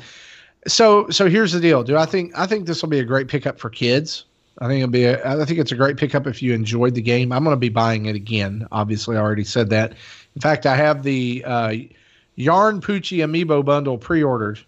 So 0.67 1.09
so 1.09 1.29
here's 1.29 1.51
the 1.51 1.59
deal. 1.59 1.83
Do 1.83 1.97
I 1.97 2.05
think 2.05 2.31
I 2.37 2.45
think 2.45 2.67
this 2.67 2.81
will 2.81 2.89
be 2.89 2.99
a 2.99 3.05
great 3.05 3.27
pickup 3.27 3.59
for 3.59 3.69
kids? 3.69 4.25
I 4.59 4.67
think 4.67 4.79
it'll 4.83 4.91
be 4.91 5.05
a, 5.05 5.41
I 5.41 5.45
think 5.45 5.59
it's 5.59 5.71
a 5.71 5.75
great 5.75 5.97
pickup 5.97 6.27
if 6.27 6.41
you 6.41 6.53
enjoyed 6.53 6.93
the 6.93 7.01
game. 7.01 7.31
I'm 7.31 7.43
going 7.43 7.55
to 7.55 7.59
be 7.59 7.69
buying 7.69 8.05
it 8.05 8.15
again. 8.15 8.67
Obviously, 8.71 9.15
I 9.17 9.19
already 9.21 9.45
said 9.45 9.69
that. 9.69 9.93
In 10.35 10.41
fact, 10.41 10.65
I 10.65 10.75
have 10.75 11.03
the 11.03 11.43
uh, 11.47 11.73
Yarn 12.35 12.81
Poochy 12.81 13.19
amiibo 13.19 13.63
bundle 13.63 13.97
pre-ordered, 13.97 14.59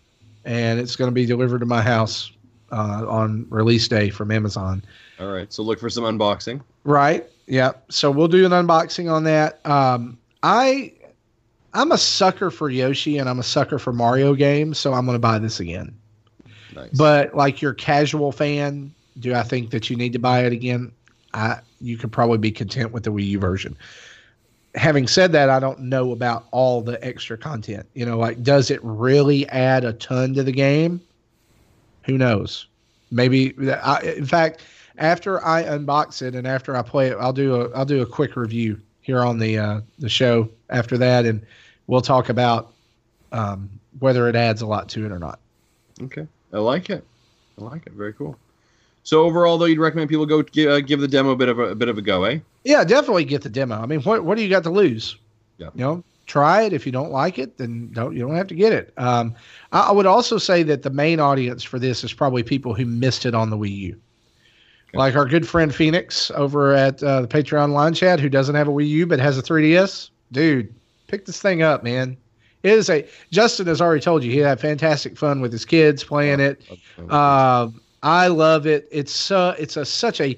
and 0.45 0.79
it's 0.79 0.95
going 0.95 1.09
to 1.09 1.13
be 1.13 1.25
delivered 1.25 1.59
to 1.59 1.65
my 1.65 1.81
house 1.81 2.31
uh, 2.71 3.05
on 3.07 3.45
release 3.49 3.87
day 3.87 4.09
from 4.09 4.31
Amazon. 4.31 4.83
All 5.19 5.31
right, 5.31 5.51
so 5.51 5.61
look 5.61 5.79
for 5.79 5.89
some 5.89 6.05
unboxing. 6.05 6.61
Right. 6.85 7.29
Yeah. 7.47 7.73
So 7.89 8.09
we'll 8.11 8.27
do 8.27 8.45
an 8.45 8.51
unboxing 8.51 9.11
on 9.11 9.23
that. 9.25 9.65
Um, 9.65 10.17
I 10.41 10.93
I'm 11.73 11.91
a 11.91 11.97
sucker 11.97 12.51
for 12.51 12.69
Yoshi 12.69 13.17
and 13.17 13.27
I'm 13.27 13.39
a 13.39 13.43
sucker 13.43 13.79
for 13.79 13.91
Mario 13.91 14.35
games, 14.35 14.77
so 14.77 14.93
I'm 14.93 15.05
going 15.05 15.15
to 15.15 15.19
buy 15.19 15.39
this 15.39 15.59
again. 15.59 15.95
Nice. 16.75 16.89
But 16.91 17.35
like 17.35 17.61
your 17.61 17.73
casual 17.73 18.31
fan, 18.31 18.93
do 19.19 19.33
I 19.33 19.43
think 19.43 19.71
that 19.71 19.89
you 19.89 19.95
need 19.95 20.13
to 20.13 20.19
buy 20.19 20.45
it 20.45 20.53
again? 20.53 20.91
I 21.33 21.59
you 21.81 21.97
could 21.97 22.11
probably 22.11 22.37
be 22.37 22.51
content 22.51 22.91
with 22.91 23.03
the 23.03 23.11
Wii 23.11 23.27
U 23.29 23.39
version. 23.39 23.75
Having 24.75 25.07
said 25.07 25.31
that, 25.33 25.49
I 25.49 25.59
don't 25.59 25.81
know 25.81 26.11
about 26.11 26.45
all 26.51 26.81
the 26.81 27.03
extra 27.05 27.37
content. 27.37 27.85
You 27.93 28.05
know, 28.05 28.17
like 28.17 28.41
does 28.43 28.71
it 28.71 28.79
really 28.83 29.47
add 29.49 29.83
a 29.83 29.93
ton 29.93 30.33
to 30.35 30.43
the 30.43 30.51
game? 30.51 31.01
Who 32.05 32.17
knows? 32.17 32.67
Maybe. 33.11 33.53
I, 33.71 34.01
in 34.01 34.25
fact, 34.25 34.61
after 34.97 35.43
I 35.45 35.63
unbox 35.63 36.21
it 36.21 36.35
and 36.35 36.47
after 36.47 36.75
I 36.75 36.81
play 36.81 37.07
it, 37.09 37.17
I'll 37.19 37.33
do 37.33 37.61
a 37.61 37.69
I'll 37.71 37.85
do 37.85 38.01
a 38.01 38.05
quick 38.05 38.35
review 38.35 38.79
here 39.01 39.21
on 39.21 39.39
the 39.39 39.57
uh, 39.57 39.81
the 39.99 40.09
show 40.09 40.49
after 40.69 40.97
that, 40.97 41.25
and 41.25 41.45
we'll 41.87 42.01
talk 42.01 42.29
about 42.29 42.73
um, 43.31 43.69
whether 43.99 44.27
it 44.27 44.35
adds 44.35 44.61
a 44.61 44.67
lot 44.67 44.89
to 44.89 45.05
it 45.05 45.11
or 45.11 45.19
not. 45.19 45.39
Okay, 46.01 46.27
I 46.51 46.59
like 46.59 46.89
it. 46.89 47.03
I 47.59 47.63
like 47.63 47.85
it. 47.85 47.93
Very 47.93 48.13
cool. 48.13 48.37
So 49.03 49.23
overall, 49.23 49.57
though, 49.57 49.65
you'd 49.65 49.79
recommend 49.79 50.09
people 50.09 50.25
go 50.25 50.41
give, 50.41 50.71
uh, 50.71 50.79
give 50.79 51.01
the 51.01 51.07
demo 51.07 51.31
a 51.31 51.35
bit 51.35 51.49
of 51.49 51.59
a, 51.59 51.69
a 51.69 51.75
bit 51.75 51.89
of 51.89 51.97
a 51.97 52.01
go, 52.01 52.23
eh? 52.23 52.39
Yeah, 52.63 52.83
definitely 52.85 53.25
get 53.25 53.41
the 53.41 53.49
demo. 53.49 53.75
I 53.75 53.85
mean, 53.85 54.01
what 54.01 54.23
what 54.23 54.37
do 54.37 54.43
you 54.43 54.49
got 54.49 54.63
to 54.63 54.69
lose? 54.69 55.17
Yeah. 55.57 55.69
You 55.75 55.81
know, 55.81 56.03
try 56.25 56.61
it. 56.63 56.73
If 56.73 56.85
you 56.85 56.91
don't 56.91 57.11
like 57.11 57.37
it, 57.37 57.57
then 57.57 57.91
don't 57.91 58.15
you 58.15 58.25
don't 58.25 58.35
have 58.35 58.47
to 58.47 58.55
get 58.55 58.71
it. 58.71 58.93
Um, 58.97 59.35
I, 59.71 59.89
I 59.89 59.91
would 59.91 60.05
also 60.05 60.37
say 60.37 60.63
that 60.63 60.83
the 60.83 60.89
main 60.89 61.19
audience 61.19 61.63
for 61.63 61.79
this 61.79 62.03
is 62.03 62.13
probably 62.13 62.43
people 62.43 62.73
who 62.73 62.85
missed 62.85 63.25
it 63.25 63.35
on 63.35 63.49
the 63.49 63.57
Wii 63.57 63.77
U. 63.77 64.01
Like 64.93 65.15
our 65.15 65.25
good 65.25 65.47
friend 65.47 65.73
Phoenix 65.73 66.29
over 66.31 66.73
at 66.73 67.01
uh, 67.03 67.21
the 67.21 67.27
Patreon 67.27 67.71
line 67.73 67.93
chat, 67.93 68.19
who 68.19 68.29
doesn't 68.29 68.55
have 68.55 68.67
a 68.67 68.71
Wii 68.71 68.87
U 68.89 69.05
but 69.07 69.19
has 69.19 69.37
a 69.37 69.41
3DS. 69.41 70.09
Dude, 70.31 70.73
pick 71.07 71.25
this 71.25 71.41
thing 71.41 71.61
up, 71.63 71.83
man. 71.83 72.17
It 72.63 72.71
is 72.73 72.89
a 72.89 73.07
Justin 73.31 73.67
has 73.67 73.81
already 73.81 74.01
told 74.01 74.23
you 74.23 74.31
he 74.31 74.37
had 74.37 74.59
fantastic 74.59 75.17
fun 75.17 75.41
with 75.41 75.51
his 75.51 75.65
kids 75.65 76.03
playing 76.03 76.39
it. 76.39 76.61
Um, 77.09 77.81
I 78.03 78.27
love 78.27 78.67
it. 78.67 78.87
It's 78.91 79.31
uh, 79.31 79.55
it's 79.59 79.77
a 79.77 79.85
such 79.85 80.21
a 80.21 80.37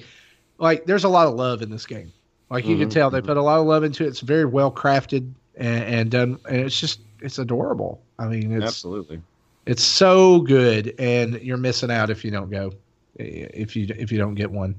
like. 0.57 0.85
There's 0.85 1.03
a 1.03 1.09
lot 1.09 1.27
of 1.27 1.35
love 1.35 1.61
in 1.61 1.69
this 1.69 1.85
game. 1.85 2.11
Like 2.49 2.67
you 2.67 2.77
can 2.77 2.87
Mhm, 2.87 2.89
tell, 2.89 3.09
they 3.09 3.21
put 3.21 3.37
a 3.37 3.41
lot 3.41 3.59
of 3.59 3.65
love 3.67 3.83
into 3.83 4.03
it. 4.05 4.07
It's 4.07 4.21
very 4.21 4.45
well 4.45 4.71
crafted 4.71 5.33
and, 5.55 5.83
and 5.83 6.11
done, 6.11 6.39
and 6.49 6.57
it's 6.61 6.79
just 6.79 7.01
it's 7.21 7.39
adorable. 7.39 8.01
I 8.19 8.27
mean, 8.27 8.51
it's 8.53 8.85
Absolutely. 8.85 9.21
it's 9.65 9.83
so 9.83 10.39
good, 10.41 10.93
and 10.99 11.41
you're 11.41 11.57
missing 11.57 11.91
out 11.91 12.09
if 12.09 12.23
you 12.25 12.31
don't 12.31 12.49
go, 12.49 12.71
if 13.15 13.75
you 13.75 13.87
if 13.97 14.11
you 14.11 14.17
don't 14.17 14.35
get 14.35 14.51
one. 14.51 14.75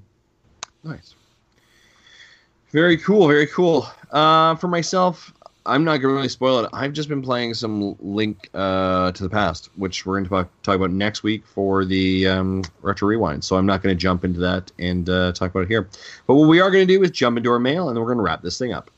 Nice. 0.84 1.14
Very 2.72 2.96
cool. 2.98 3.28
Very 3.28 3.46
cool. 3.46 3.88
Uh, 4.10 4.54
for 4.56 4.68
myself, 4.68 5.32
I'm 5.66 5.84
not 5.84 5.98
going 5.98 6.12
to 6.12 6.16
really 6.16 6.28
spoil 6.28 6.64
it. 6.64 6.70
I've 6.72 6.92
just 6.92 7.08
been 7.08 7.22
playing 7.22 7.54
some 7.54 7.96
Link 8.00 8.48
uh, 8.54 9.12
to 9.12 9.22
the 9.22 9.28
Past, 9.28 9.70
which 9.76 10.06
we're 10.06 10.20
going 10.20 10.24
to 10.24 10.50
talk, 10.62 10.74
about 10.74 10.90
next 10.90 11.22
week 11.22 11.44
for 11.46 11.84
the 11.84 12.26
um, 12.26 12.62
Retro 12.82 13.08
Rewind. 13.08 13.44
So 13.44 13.56
I'm 13.56 13.66
not 13.66 13.82
going 13.82 13.94
to 13.94 14.00
jump 14.00 14.24
into 14.24 14.40
that 14.40 14.70
and 14.78 15.08
uh, 15.08 15.32
talk 15.32 15.50
about 15.50 15.64
it 15.64 15.68
here. 15.68 15.88
But 16.26 16.34
what 16.34 16.48
we 16.48 16.60
are 16.60 16.70
going 16.70 16.86
to 16.86 16.92
do 16.92 17.02
is 17.02 17.10
jump 17.10 17.36
into 17.36 17.50
our 17.50 17.58
mail, 17.58 17.88
and 17.88 17.96
then 17.96 18.02
we're 18.02 18.08
going 18.14 18.18
to 18.18 18.24
wrap 18.24 18.42
this 18.42 18.58
thing 18.58 18.72
up. 18.72 18.90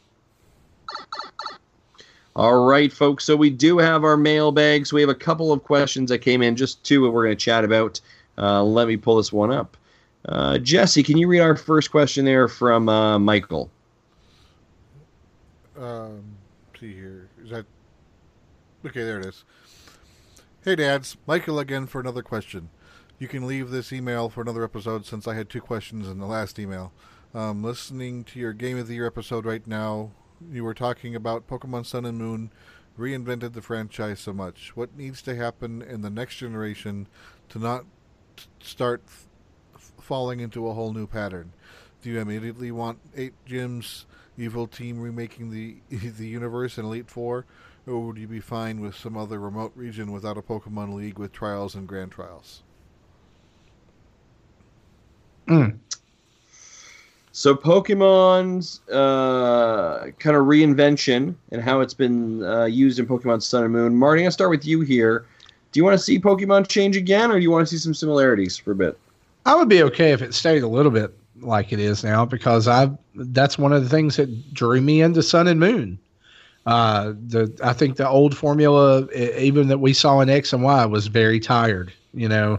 All 2.36 2.66
right, 2.66 2.92
folks. 2.92 3.24
So 3.24 3.34
we 3.34 3.50
do 3.50 3.78
have 3.78 4.04
our 4.04 4.16
mailbag. 4.16 4.86
So 4.86 4.94
we 4.94 5.00
have 5.00 5.10
a 5.10 5.14
couple 5.14 5.52
of 5.52 5.64
questions 5.64 6.10
that 6.10 6.18
came 6.18 6.42
in, 6.42 6.54
just 6.54 6.84
two 6.84 7.02
that 7.02 7.10
we're 7.10 7.24
going 7.24 7.36
to 7.36 7.44
chat 7.44 7.64
about. 7.64 8.00
Uh, 8.38 8.62
let 8.62 8.86
me 8.86 8.96
pull 8.96 9.16
this 9.16 9.32
one 9.32 9.50
up. 9.50 9.76
Uh, 10.24 10.58
Jesse, 10.58 11.02
can 11.02 11.18
you 11.18 11.26
read 11.26 11.40
our 11.40 11.56
first 11.56 11.90
question 11.90 12.24
there 12.24 12.48
from 12.48 12.88
uh, 12.88 13.18
Michael? 13.18 13.70
Um, 15.76 16.22
see 16.78 16.92
here. 16.92 17.28
Is 17.42 17.50
that 17.50 17.66
okay? 18.86 19.02
There 19.02 19.20
it 19.20 19.26
is. 19.26 19.44
Hey, 20.64 20.76
dads, 20.76 21.16
Michael 21.26 21.58
again 21.58 21.86
for 21.86 22.00
another 22.00 22.22
question. 22.22 22.70
You 23.18 23.26
can 23.28 23.46
leave 23.46 23.70
this 23.70 23.92
email 23.92 24.28
for 24.28 24.42
another 24.42 24.64
episode 24.64 25.06
since 25.06 25.26
I 25.26 25.34
had 25.34 25.48
two 25.48 25.60
questions 25.60 26.08
in 26.08 26.18
the 26.18 26.26
last 26.26 26.58
email. 26.58 26.92
Um, 27.34 27.62
listening 27.62 28.24
to 28.24 28.38
your 28.38 28.52
Game 28.52 28.78
of 28.78 28.88
the 28.88 28.94
Year 28.94 29.06
episode 29.06 29.44
right 29.44 29.66
now, 29.66 30.12
you 30.50 30.64
were 30.64 30.74
talking 30.74 31.14
about 31.14 31.48
Pokemon 31.48 31.86
Sun 31.86 32.04
and 32.04 32.18
Moon 32.18 32.50
reinvented 32.98 33.52
the 33.52 33.62
franchise 33.62 34.20
so 34.20 34.32
much. 34.32 34.76
What 34.76 34.96
needs 34.96 35.22
to 35.22 35.36
happen 35.36 35.82
in 35.82 36.02
the 36.02 36.10
next 36.10 36.36
generation 36.36 37.06
to 37.48 37.58
not 37.58 37.84
start 38.60 39.02
f- 39.06 39.26
falling 40.00 40.40
into 40.40 40.68
a 40.68 40.74
whole 40.74 40.92
new 40.92 41.06
pattern? 41.06 41.52
Do 42.02 42.10
you 42.10 42.20
immediately 42.20 42.70
want 42.70 42.98
eight 43.16 43.34
gyms, 43.46 44.04
Evil 44.36 44.66
Team 44.66 45.00
remaking 45.00 45.50
the 45.50 45.76
the 45.90 46.26
universe 46.26 46.78
in 46.78 46.84
Elite 46.84 47.10
Four, 47.10 47.44
or 47.86 48.00
would 48.00 48.18
you 48.18 48.28
be 48.28 48.40
fine 48.40 48.80
with 48.80 48.94
some 48.94 49.16
other 49.16 49.40
remote 49.40 49.72
region 49.74 50.12
without 50.12 50.38
a 50.38 50.42
Pokemon 50.42 50.94
League 50.94 51.18
with 51.18 51.32
trials 51.32 51.74
and 51.74 51.88
grand 51.88 52.12
trials? 52.12 52.62
So 57.38 57.54
Pokemon's 57.54 58.80
uh, 58.90 60.10
kind 60.18 60.36
of 60.36 60.46
reinvention 60.46 61.36
and 61.52 61.62
how 61.62 61.80
it's 61.80 61.94
been 61.94 62.42
uh, 62.42 62.64
used 62.64 62.98
in 62.98 63.06
Pokemon 63.06 63.42
Sun 63.42 63.62
and 63.62 63.72
Moon. 63.72 63.94
Marty, 63.94 64.24
I'll 64.24 64.32
start 64.32 64.50
with 64.50 64.66
you 64.66 64.80
here. 64.80 65.24
You 65.78 65.84
want 65.84 65.96
to 65.96 66.02
see 66.02 66.18
Pokemon 66.18 66.66
change 66.66 66.96
again, 66.96 67.30
or 67.30 67.34
do 67.34 67.40
you 67.40 67.52
want 67.52 67.64
to 67.64 67.70
see 67.72 67.78
some 67.80 67.94
similarities 67.94 68.56
for 68.56 68.72
a 68.72 68.74
bit? 68.74 68.98
I 69.46 69.54
would 69.54 69.68
be 69.68 69.80
okay 69.84 70.10
if 70.10 70.20
it 70.20 70.34
stayed 70.34 70.64
a 70.64 70.66
little 70.66 70.90
bit 70.90 71.16
like 71.38 71.72
it 71.72 71.78
is 71.78 72.02
now 72.02 72.24
because 72.24 72.66
I 72.66 72.90
that's 73.14 73.58
one 73.58 73.72
of 73.72 73.84
the 73.84 73.88
things 73.88 74.16
that 74.16 74.52
drew 74.52 74.80
me 74.80 75.02
into 75.02 75.22
Sun 75.22 75.46
and 75.46 75.60
Moon. 75.60 75.96
Uh, 76.66 77.12
the 77.28 77.56
I 77.62 77.74
think 77.74 77.94
the 77.94 78.08
old 78.08 78.36
formula, 78.36 79.06
even 79.14 79.68
that 79.68 79.78
we 79.78 79.92
saw 79.92 80.18
in 80.18 80.28
X 80.28 80.52
and 80.52 80.64
Y, 80.64 80.84
was 80.84 81.06
very 81.06 81.38
tired. 81.38 81.92
You 82.12 82.28
know, 82.28 82.58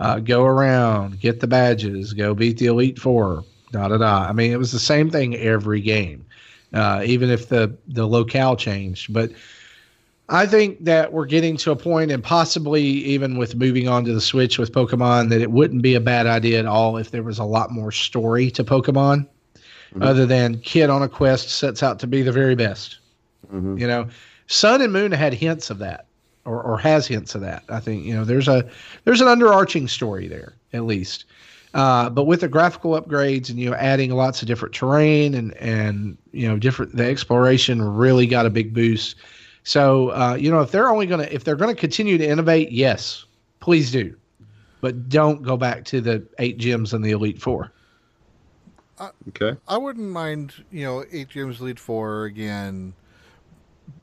uh, 0.00 0.20
go 0.20 0.46
around, 0.46 1.20
get 1.20 1.40
the 1.40 1.46
badges, 1.46 2.14
go 2.14 2.32
beat 2.32 2.56
the 2.56 2.64
Elite 2.64 2.98
Four, 2.98 3.44
da 3.72 3.88
da 3.88 3.98
da. 3.98 4.26
I 4.26 4.32
mean, 4.32 4.52
it 4.52 4.58
was 4.58 4.72
the 4.72 4.78
same 4.78 5.10
thing 5.10 5.36
every 5.36 5.82
game, 5.82 6.24
uh, 6.72 7.02
even 7.04 7.28
if 7.28 7.50
the 7.50 7.76
the 7.88 8.06
locale 8.06 8.56
changed. 8.56 9.12
But 9.12 9.32
I 10.28 10.46
think 10.46 10.82
that 10.84 11.12
we're 11.12 11.26
getting 11.26 11.56
to 11.58 11.70
a 11.70 11.76
point, 11.76 12.10
and 12.10 12.22
possibly 12.22 12.82
even 12.82 13.36
with 13.36 13.56
moving 13.56 13.88
on 13.88 14.04
to 14.06 14.14
the 14.14 14.20
Switch 14.20 14.58
with 14.58 14.72
Pokemon, 14.72 15.28
that 15.28 15.42
it 15.42 15.50
wouldn't 15.50 15.82
be 15.82 15.94
a 15.94 16.00
bad 16.00 16.26
idea 16.26 16.58
at 16.58 16.66
all 16.66 16.96
if 16.96 17.10
there 17.10 17.22
was 17.22 17.38
a 17.38 17.44
lot 17.44 17.70
more 17.70 17.92
story 17.92 18.50
to 18.52 18.64
Pokemon, 18.64 19.26
Mhm. 19.94 20.02
other 20.02 20.24
than 20.24 20.58
kid 20.60 20.88
on 20.88 21.02
a 21.02 21.08
quest 21.08 21.50
sets 21.50 21.82
out 21.82 21.98
to 22.00 22.06
be 22.06 22.22
the 22.22 22.32
very 22.32 22.54
best. 22.54 22.98
Mm-hmm. 23.52 23.76
You 23.78 23.86
know, 23.86 24.08
Sun 24.46 24.80
and 24.80 24.92
Moon 24.92 25.12
had 25.12 25.34
hints 25.34 25.68
of 25.68 25.78
that, 25.78 26.06
or, 26.46 26.62
or 26.62 26.78
has 26.78 27.06
hints 27.06 27.34
of 27.34 27.42
that. 27.42 27.62
I 27.68 27.80
think 27.80 28.04
you 28.06 28.14
know 28.14 28.24
there's 28.24 28.48
a 28.48 28.64
there's 29.04 29.20
an 29.20 29.28
underarching 29.28 29.88
story 29.90 30.26
there 30.26 30.54
at 30.72 30.84
least. 30.84 31.26
Uh, 31.74 32.08
but 32.08 32.24
with 32.24 32.40
the 32.40 32.48
graphical 32.48 32.92
upgrades 33.00 33.50
and 33.50 33.58
you 33.58 33.68
know 33.68 33.76
adding 33.76 34.10
lots 34.10 34.40
of 34.40 34.48
different 34.48 34.74
terrain 34.74 35.34
and 35.34 35.54
and 35.58 36.16
you 36.32 36.48
know 36.48 36.56
different 36.56 36.96
the 36.96 37.04
exploration 37.04 37.82
really 37.82 38.26
got 38.26 38.46
a 38.46 38.50
big 38.50 38.72
boost. 38.72 39.16
So 39.64 40.10
uh, 40.10 40.36
you 40.38 40.50
know 40.50 40.60
if 40.60 40.70
they're 40.70 40.88
only 40.88 41.06
gonna 41.06 41.28
if 41.30 41.44
they're 41.44 41.56
gonna 41.56 41.74
continue 41.74 42.18
to 42.18 42.26
innovate, 42.26 42.70
yes, 42.70 43.24
please 43.60 43.90
do, 43.90 44.14
but 44.80 45.08
don't 45.08 45.42
go 45.42 45.56
back 45.56 45.84
to 45.86 46.00
the 46.00 46.26
eight 46.38 46.58
gyms 46.58 46.92
and 46.92 47.04
the 47.04 47.10
Elite 47.10 47.40
Four. 47.40 47.72
Okay. 49.28 49.58
I 49.66 49.76
wouldn't 49.76 50.08
mind, 50.10 50.64
you 50.70 50.84
know, 50.84 51.04
eight 51.10 51.30
gyms 51.30 51.60
Elite 51.60 51.80
Four 51.80 52.24
again. 52.24 52.94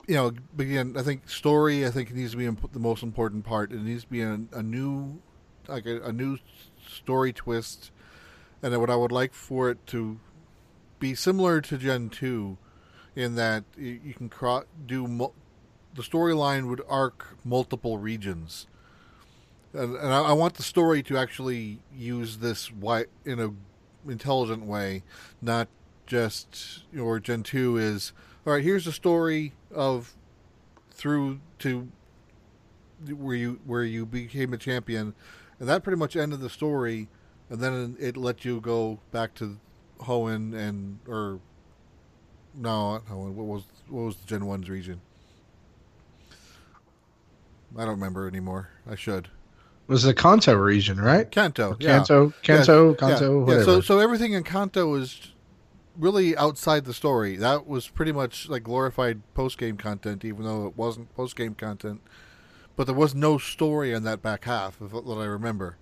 You 0.07 0.15
know, 0.15 0.31
but 0.55 0.63
again, 0.63 0.95
I 0.97 1.03
think 1.03 1.29
story. 1.29 1.85
I 1.85 1.91
think 1.91 2.09
it 2.09 2.15
needs 2.15 2.31
to 2.31 2.37
be 2.37 2.45
imp- 2.45 2.73
the 2.73 2.79
most 2.79 3.03
important 3.03 3.45
part. 3.45 3.71
It 3.71 3.81
needs 3.81 4.03
to 4.03 4.09
be 4.09 4.21
a, 4.21 4.39
a 4.51 4.61
new, 4.61 5.21
like 5.67 5.85
a, 5.85 6.01
a 6.01 6.11
new 6.11 6.37
story 6.87 7.31
twist, 7.31 7.91
and 8.61 8.77
what 8.79 8.89
I 8.89 8.95
would 8.95 9.11
like 9.11 9.33
for 9.33 9.69
it 9.69 9.85
to 9.87 10.19
be 10.99 11.15
similar 11.15 11.61
to 11.61 11.77
Gen 11.77 12.09
Two, 12.09 12.57
in 13.15 13.35
that 13.35 13.63
you, 13.77 13.99
you 14.03 14.13
can 14.13 14.27
cro- 14.27 14.65
do 14.85 15.07
mul- 15.07 15.35
the 15.95 16.01
storyline 16.01 16.67
would 16.67 16.81
arc 16.87 17.37
multiple 17.43 17.97
regions, 17.97 18.67
and, 19.73 19.95
and 19.95 20.13
I, 20.13 20.21
I 20.21 20.33
want 20.33 20.55
the 20.55 20.63
story 20.63 21.03
to 21.03 21.17
actually 21.17 21.79
use 21.95 22.37
this 22.37 22.67
wi- 22.67 23.07
in 23.25 23.39
a 23.39 23.51
intelligent 24.09 24.65
way, 24.65 25.03
not 25.41 25.67
just 26.05 26.83
or 26.99 27.19
Gen 27.19 27.43
two 27.43 27.77
is 27.77 28.13
all 28.45 28.53
right. 28.53 28.63
Here's 28.63 28.85
the 28.85 28.91
story 28.91 29.53
of 29.73 30.15
through 30.91 31.39
to 31.59 31.87
where 33.15 33.35
you 33.35 33.59
where 33.65 33.83
you 33.83 34.05
became 34.05 34.53
a 34.53 34.57
champion, 34.57 35.13
and 35.59 35.69
that 35.69 35.83
pretty 35.83 35.97
much 35.97 36.15
ended 36.15 36.41
the 36.41 36.49
story, 36.49 37.07
and 37.49 37.59
then 37.59 37.95
it 37.99 38.17
let 38.17 38.45
you 38.45 38.59
go 38.59 38.99
back 39.11 39.33
to 39.35 39.57
Hoenn 40.01 40.53
and 40.53 40.99
or 41.07 41.39
no, 42.53 43.01
Hoenn. 43.09 43.33
What 43.33 43.45
was 43.45 43.63
what 43.87 44.01
was 44.03 44.15
the 44.17 44.25
Gen 44.25 44.45
One's 44.45 44.69
region? 44.69 45.01
I 47.77 47.81
don't 47.81 47.91
remember 47.91 48.27
anymore. 48.27 48.69
I 48.89 48.95
should. 48.95 49.25
It 49.25 49.91
was 49.91 50.03
the 50.03 50.13
Kanto 50.13 50.53
region, 50.55 50.99
right? 50.99 51.29
Kanto, 51.29 51.75
yeah. 51.79 51.97
Kanto, 51.97 52.33
Kanto, 52.43 52.89
yeah, 52.91 52.95
Kanto, 52.95 53.39
yeah, 53.39 53.45
whatever. 53.45 53.63
So 53.63 53.81
so 53.81 53.99
everything 53.99 54.33
in 54.33 54.43
Kanto 54.43 54.87
was 54.87 55.31
really 55.97 56.35
outside 56.37 56.85
the 56.85 56.93
story. 56.93 57.35
That 57.35 57.67
was 57.67 57.87
pretty 57.87 58.11
much 58.11 58.47
like 58.49 58.63
glorified 58.63 59.21
post 59.33 59.57
game 59.57 59.77
content, 59.77 60.23
even 60.23 60.43
though 60.43 60.67
it 60.67 60.77
wasn't 60.77 61.13
post 61.15 61.35
game 61.35 61.55
content. 61.55 62.01
But 62.75 62.85
there 62.85 62.95
was 62.95 63.13
no 63.13 63.37
story 63.37 63.91
in 63.91 64.03
that 64.03 64.21
back 64.21 64.45
half 64.45 64.79
of 64.81 64.93
what 64.93 65.17
I 65.17 65.25
remember. 65.25 65.77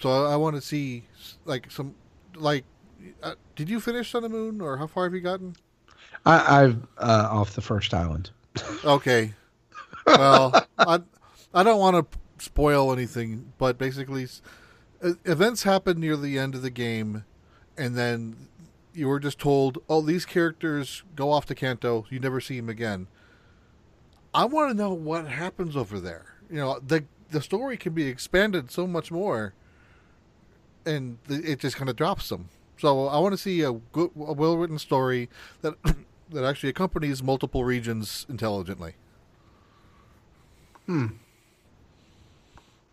So 0.00 0.10
I, 0.10 0.32
I 0.32 0.36
want 0.36 0.56
to 0.56 0.62
see 0.62 1.04
like 1.44 1.70
some 1.70 1.94
like. 2.34 2.64
Uh, 3.22 3.34
did 3.56 3.68
you 3.68 3.80
finish 3.80 4.12
Sun 4.12 4.24
and 4.24 4.32
Moon, 4.32 4.60
or 4.60 4.76
how 4.76 4.86
far 4.86 5.04
have 5.04 5.14
you 5.14 5.20
gotten? 5.20 5.56
I, 6.24 6.62
I've 6.62 6.82
uh, 6.98 7.28
off 7.30 7.54
the 7.54 7.62
first 7.62 7.94
island. 7.94 8.30
Okay. 8.84 9.32
Well, 10.06 10.66
I 10.78 11.00
I 11.54 11.62
don't 11.62 11.78
want 11.78 12.10
to 12.10 12.18
spoil 12.42 12.92
anything, 12.92 13.52
but 13.58 13.78
basically, 13.78 14.26
events 15.00 15.62
happen 15.64 16.00
near 16.00 16.16
the 16.16 16.38
end 16.38 16.54
of 16.54 16.62
the 16.62 16.70
game, 16.70 17.24
and 17.76 17.96
then 17.96 18.48
you 18.94 19.08
were 19.08 19.20
just 19.20 19.38
told, 19.38 19.78
"Oh, 19.88 20.00
these 20.00 20.24
characters 20.24 21.02
go 21.14 21.30
off 21.30 21.46
to 21.46 21.54
Kanto. 21.54 22.06
You 22.10 22.20
never 22.20 22.40
see 22.40 22.58
them 22.58 22.68
again." 22.68 23.08
I 24.34 24.46
want 24.46 24.70
to 24.70 24.76
know 24.76 24.94
what 24.94 25.26
happens 25.26 25.76
over 25.76 26.00
there. 26.00 26.34
You 26.50 26.56
know, 26.56 26.80
the 26.80 27.04
the 27.30 27.42
story 27.42 27.76
can 27.76 27.92
be 27.92 28.06
expanded 28.06 28.70
so 28.70 28.86
much 28.86 29.10
more, 29.10 29.54
and 30.86 31.18
it 31.28 31.60
just 31.60 31.76
kind 31.76 31.90
of 31.90 31.96
drops 31.96 32.28
them. 32.28 32.48
So 32.78 33.06
I 33.06 33.18
want 33.18 33.32
to 33.32 33.38
see 33.38 33.62
a 33.62 33.72
good, 33.72 34.10
a 34.16 34.32
well 34.32 34.56
written 34.56 34.78
story 34.78 35.28
that 35.60 35.74
that 36.30 36.44
actually 36.44 36.70
accompanies 36.70 37.22
multiple 37.22 37.64
regions 37.64 38.26
intelligently. 38.28 38.94
Hmm. 40.86 41.06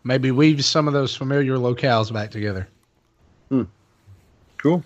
Maybe 0.04 0.30
weave 0.30 0.64
some 0.64 0.88
of 0.88 0.94
those 0.94 1.14
familiar 1.14 1.56
locales 1.56 2.12
back 2.12 2.30
together. 2.30 2.68
Cool. 4.60 4.84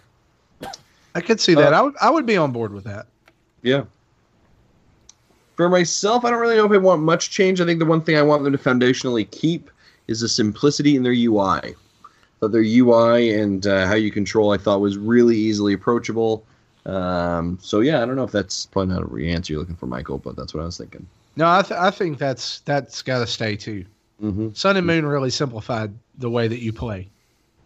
I 1.17 1.21
could 1.21 1.41
see 1.41 1.55
that. 1.55 1.73
Uh, 1.73 1.77
I 1.77 1.83
would. 1.83 1.95
I 2.01 2.11
would 2.11 2.27
be 2.27 2.37
on 2.37 2.53
board 2.53 2.73
with 2.73 2.85
that. 2.85 3.07
Yeah. 3.63 3.85
For 5.57 5.69
myself, 5.69 6.25
I 6.25 6.31
don't 6.31 6.41
really 6.41 6.57
know 6.57 6.67
if 6.67 6.73
I 6.73 6.77
want 6.77 7.03
much 7.03 7.31
change. 7.31 7.61
I 7.61 7.65
think 7.65 7.79
the 7.79 7.85
one 7.85 8.01
thing 8.01 8.17
I 8.17 8.23
want 8.23 8.45
them 8.45 8.53
to 8.53 8.59
foundationally 8.59 9.29
keep 9.31 9.71
is 10.07 10.21
the 10.21 10.29
simplicity 10.29 10.97
in 10.97 11.03
their 11.03 11.13
UI. 11.13 11.75
But 12.41 12.53
their 12.53 12.63
UI 12.63 13.33
and 13.33 13.67
uh, 13.67 13.87
how 13.87 13.95
you 13.95 14.11
control, 14.11 14.53
I 14.53 14.59
thought 14.59 14.81
was 14.81 14.97
really 14.97 15.37
easily 15.37 15.73
approachable. 15.73 16.45
Um, 16.87 17.59
so 17.61 17.81
yeah, 17.81 18.03
I 18.03 18.07
don't 18.07 18.17
know 18.17 18.25
if 18.25 18.33
that's 18.33 18.67
probably 18.67 18.95
not 18.95 19.03
a 19.03 19.07
re 19.07 19.33
answer 19.33 19.53
you're 19.53 19.61
looking 19.61 19.77
for, 19.77 19.87
Michael, 19.87 20.19
but 20.19 20.37
that's 20.37 20.55
what 20.55 20.61
I 20.61 20.67
was 20.67 20.77
thinking. 20.77 21.07
No, 21.37 21.51
I, 21.51 21.63
th- 21.63 21.81
I 21.81 21.91
think 21.91 22.19
that's 22.19 22.61
that's 22.61 23.03
got 23.03 23.21
to 23.21 23.27
stay 23.27 23.57
too. 23.57 23.85
Mm-hmm. 24.23 24.51
Sun 24.53 24.77
and 24.77 24.87
Moon 24.87 25.05
really 25.07 25.31
simplified 25.31 25.93
the 26.19 26.31
way 26.31 26.49
that 26.49 26.61
you 26.61 26.73
play. 26.73 27.09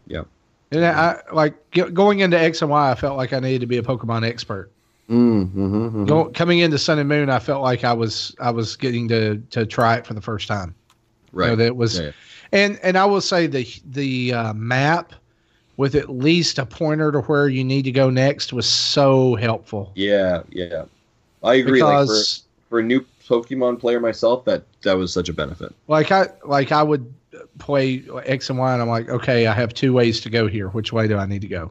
Yeah. 0.06 0.22
And 0.70 0.84
I 0.84 1.20
like 1.32 1.54
going 1.70 2.20
into 2.20 2.38
X 2.38 2.62
and 2.62 2.70
Y. 2.70 2.90
I 2.90 2.94
felt 2.94 3.16
like 3.16 3.32
I 3.32 3.40
needed 3.40 3.60
to 3.60 3.66
be 3.66 3.78
a 3.78 3.82
Pokemon 3.82 4.26
expert. 4.26 4.70
Mm-hmm. 5.08 6.04
Go, 6.04 6.26
coming 6.26 6.58
into 6.58 6.78
Sun 6.78 6.98
and 6.98 7.08
Moon, 7.08 7.30
I 7.30 7.38
felt 7.38 7.62
like 7.62 7.84
I 7.84 7.92
was 7.92 8.34
I 8.40 8.50
was 8.50 8.76
getting 8.76 9.08
to 9.08 9.38
to 9.50 9.64
try 9.64 9.96
it 9.96 10.06
for 10.06 10.14
the 10.14 10.20
first 10.20 10.48
time. 10.48 10.74
You 11.32 11.40
know, 11.40 11.48
Right. 11.48 11.58
that 11.58 11.76
was, 11.76 12.00
Yeah, 12.00 12.10
and 12.52 12.78
and 12.82 12.98
I 12.98 13.06
will 13.06 13.20
say 13.20 13.46
the 13.46 13.66
the 13.90 14.34
uh, 14.34 14.52
map 14.54 15.14
with 15.78 15.94
at 15.94 16.10
least 16.10 16.58
a 16.58 16.66
pointer 16.66 17.12
to 17.12 17.20
where 17.22 17.48
you 17.48 17.64
need 17.64 17.82
to 17.82 17.92
go 17.92 18.10
next 18.10 18.52
was 18.52 18.68
so 18.68 19.36
helpful. 19.36 19.92
Yeah, 19.94 20.42
yeah. 20.50 20.84
I 21.42 21.54
agree. 21.54 21.82
Like 21.82 22.08
for, 22.08 22.16
for 22.68 22.82
new 22.82 23.04
Pokemon 23.28 23.78
player 23.78 24.00
myself, 24.00 24.44
that 24.46 24.64
that 24.82 24.96
was 24.96 25.12
such 25.12 25.28
a 25.28 25.32
benefit. 25.32 25.74
like 25.86 26.10
I 26.10 26.28
like 26.44 26.72
I 26.72 26.82
would 26.82 27.12
play 27.58 28.04
X 28.24 28.48
and 28.50 28.58
Y, 28.58 28.72
and 28.72 28.80
I'm 28.80 28.88
like, 28.88 29.08
okay, 29.08 29.46
I 29.46 29.52
have 29.52 29.74
two 29.74 29.92
ways 29.92 30.20
to 30.22 30.30
go 30.30 30.46
here. 30.46 30.68
Which 30.68 30.92
way 30.92 31.06
do 31.06 31.16
I 31.18 31.26
need 31.26 31.42
to 31.42 31.48
go? 31.48 31.70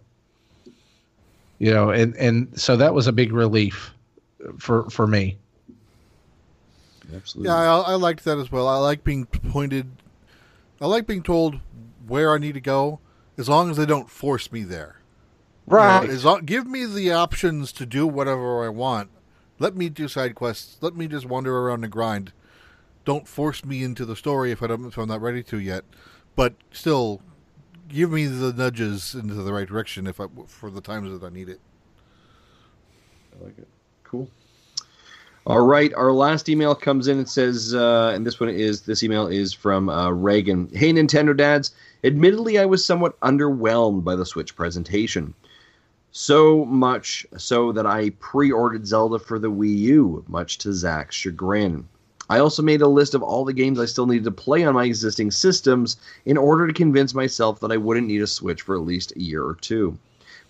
You 1.60 1.74
know, 1.74 1.90
and 1.90 2.16
and 2.18 2.60
so 2.60 2.78
that 2.78 2.94
was 2.94 3.08
a 3.08 3.12
big 3.12 3.34
relief 3.34 3.94
for 4.60 4.90
for 4.90 5.08
me. 5.08 5.38
Absolutely. 7.14 7.50
Yeah, 7.50 7.56
I, 7.58 7.92
I 7.92 7.96
liked 7.96 8.24
that 8.26 8.38
as 8.38 8.52
well. 8.52 8.68
I 8.68 8.78
like 8.78 9.04
being 9.04 9.26
pointed. 9.26 9.88
I 10.80 10.88
like 10.88 11.08
being 11.08 11.24
told 11.24 11.60
where 12.06 12.34
I 12.34 12.38
need 12.38 12.54
to 12.54 12.62
go, 12.62 13.00
as 13.38 13.50
long 13.50 13.72
as 13.72 13.78
they 13.78 13.86
don't 13.86 14.10
force 14.10 14.52
me 14.52 14.64
there. 14.64 15.00
You 16.04 16.08
know, 16.08 16.14
as 16.14 16.24
long, 16.24 16.46
give 16.46 16.66
me 16.66 16.86
the 16.86 17.12
options 17.12 17.72
to 17.74 17.86
do 17.86 18.08
whatever 18.08 18.64
I 18.64 18.70
want. 18.70 19.10
Let 19.60 19.76
me 19.76 19.90
do 19.90 20.08
side 20.08 20.36
quests. 20.36 20.78
Let 20.82 20.96
me 20.96 21.08
just 21.08 21.26
wander 21.26 21.58
around 21.58 21.84
and 21.84 21.92
grind. 21.92 22.32
Don't 23.06 23.28
force 23.28 23.64
me 23.64 23.84
into 23.84 24.06
the 24.06 24.16
story 24.16 24.52
if, 24.52 24.62
I 24.62 24.68
don't, 24.68 24.86
if 24.86 24.98
I'm 24.98 25.08
not 25.08 25.22
ready 25.22 25.42
to 25.44 25.60
yet. 25.60 25.84
But 26.36 26.54
still, 26.72 27.22
give 27.88 28.12
me 28.12 28.26
the 28.26 28.54
nudges 28.54 29.16
into 29.16 29.34
the 29.34 29.54
right 29.54 29.68
direction 29.68 30.08
if 30.08 30.20
I, 30.20 30.28
for 30.48 30.70
the 30.70 30.82
times 30.82 31.20
that 31.20 31.26
I 31.26 31.30
need 31.30 31.50
it. 31.50 31.60
I 33.40 33.46
like 33.46 33.58
it. 33.58 33.68
Cool. 34.04 34.30
All 35.48 35.66
right, 35.66 35.94
our 35.94 36.12
last 36.12 36.50
email 36.50 36.76
comes 36.76 37.08
in. 37.08 37.20
and 37.20 37.30
says, 37.30 37.74
uh, 37.74 38.12
and 38.14 38.26
this 38.26 38.38
one 38.38 38.50
is 38.50 38.82
this 38.82 39.02
email 39.02 39.28
is 39.28 39.54
from 39.54 39.88
uh, 39.88 40.10
Reagan. 40.12 40.70
Hey, 40.74 40.92
Nintendo 40.92 41.36
dads. 41.36 41.74
Admittedly, 42.04 42.60
I 42.60 42.66
was 42.66 42.86
somewhat 42.86 43.18
underwhelmed 43.22 44.04
by 44.04 44.18
the 44.18 44.26
Switch 44.26 44.56
presentation. 44.58 45.34
So 46.20 46.66
much 46.66 47.28
so 47.38 47.72
that 47.74 47.86
I 47.86 48.10
pre-ordered 48.10 48.88
Zelda 48.88 49.20
for 49.20 49.38
the 49.38 49.52
Wii 49.52 49.78
U, 49.78 50.26
much 50.28 50.58
to 50.58 50.74
Zach's 50.74 51.16
chagrin. 51.16 51.88
I 52.28 52.40
also 52.40 52.64
made 52.64 52.82
a 52.82 52.88
list 52.88 53.14
of 53.14 53.22
all 53.22 53.46
the 53.46 53.54
games 53.54 53.80
I 53.80 53.86
still 53.86 54.08
needed 54.08 54.24
to 54.24 54.32
play 54.32 54.64
on 54.64 54.74
my 54.74 54.86
existing 54.86 55.30
systems 55.30 55.98
in 56.26 56.36
order 56.36 56.66
to 56.66 56.74
convince 56.74 57.14
myself 57.14 57.60
that 57.60 57.72
I 57.72 57.78
wouldn't 57.78 58.08
need 58.08 58.24
a 58.24 58.28
Switch 58.28 58.64
for 58.64 58.76
at 58.76 58.82
least 58.82 59.16
a 59.16 59.22
year 59.22 59.46
or 59.46 59.54
two. 59.62 59.96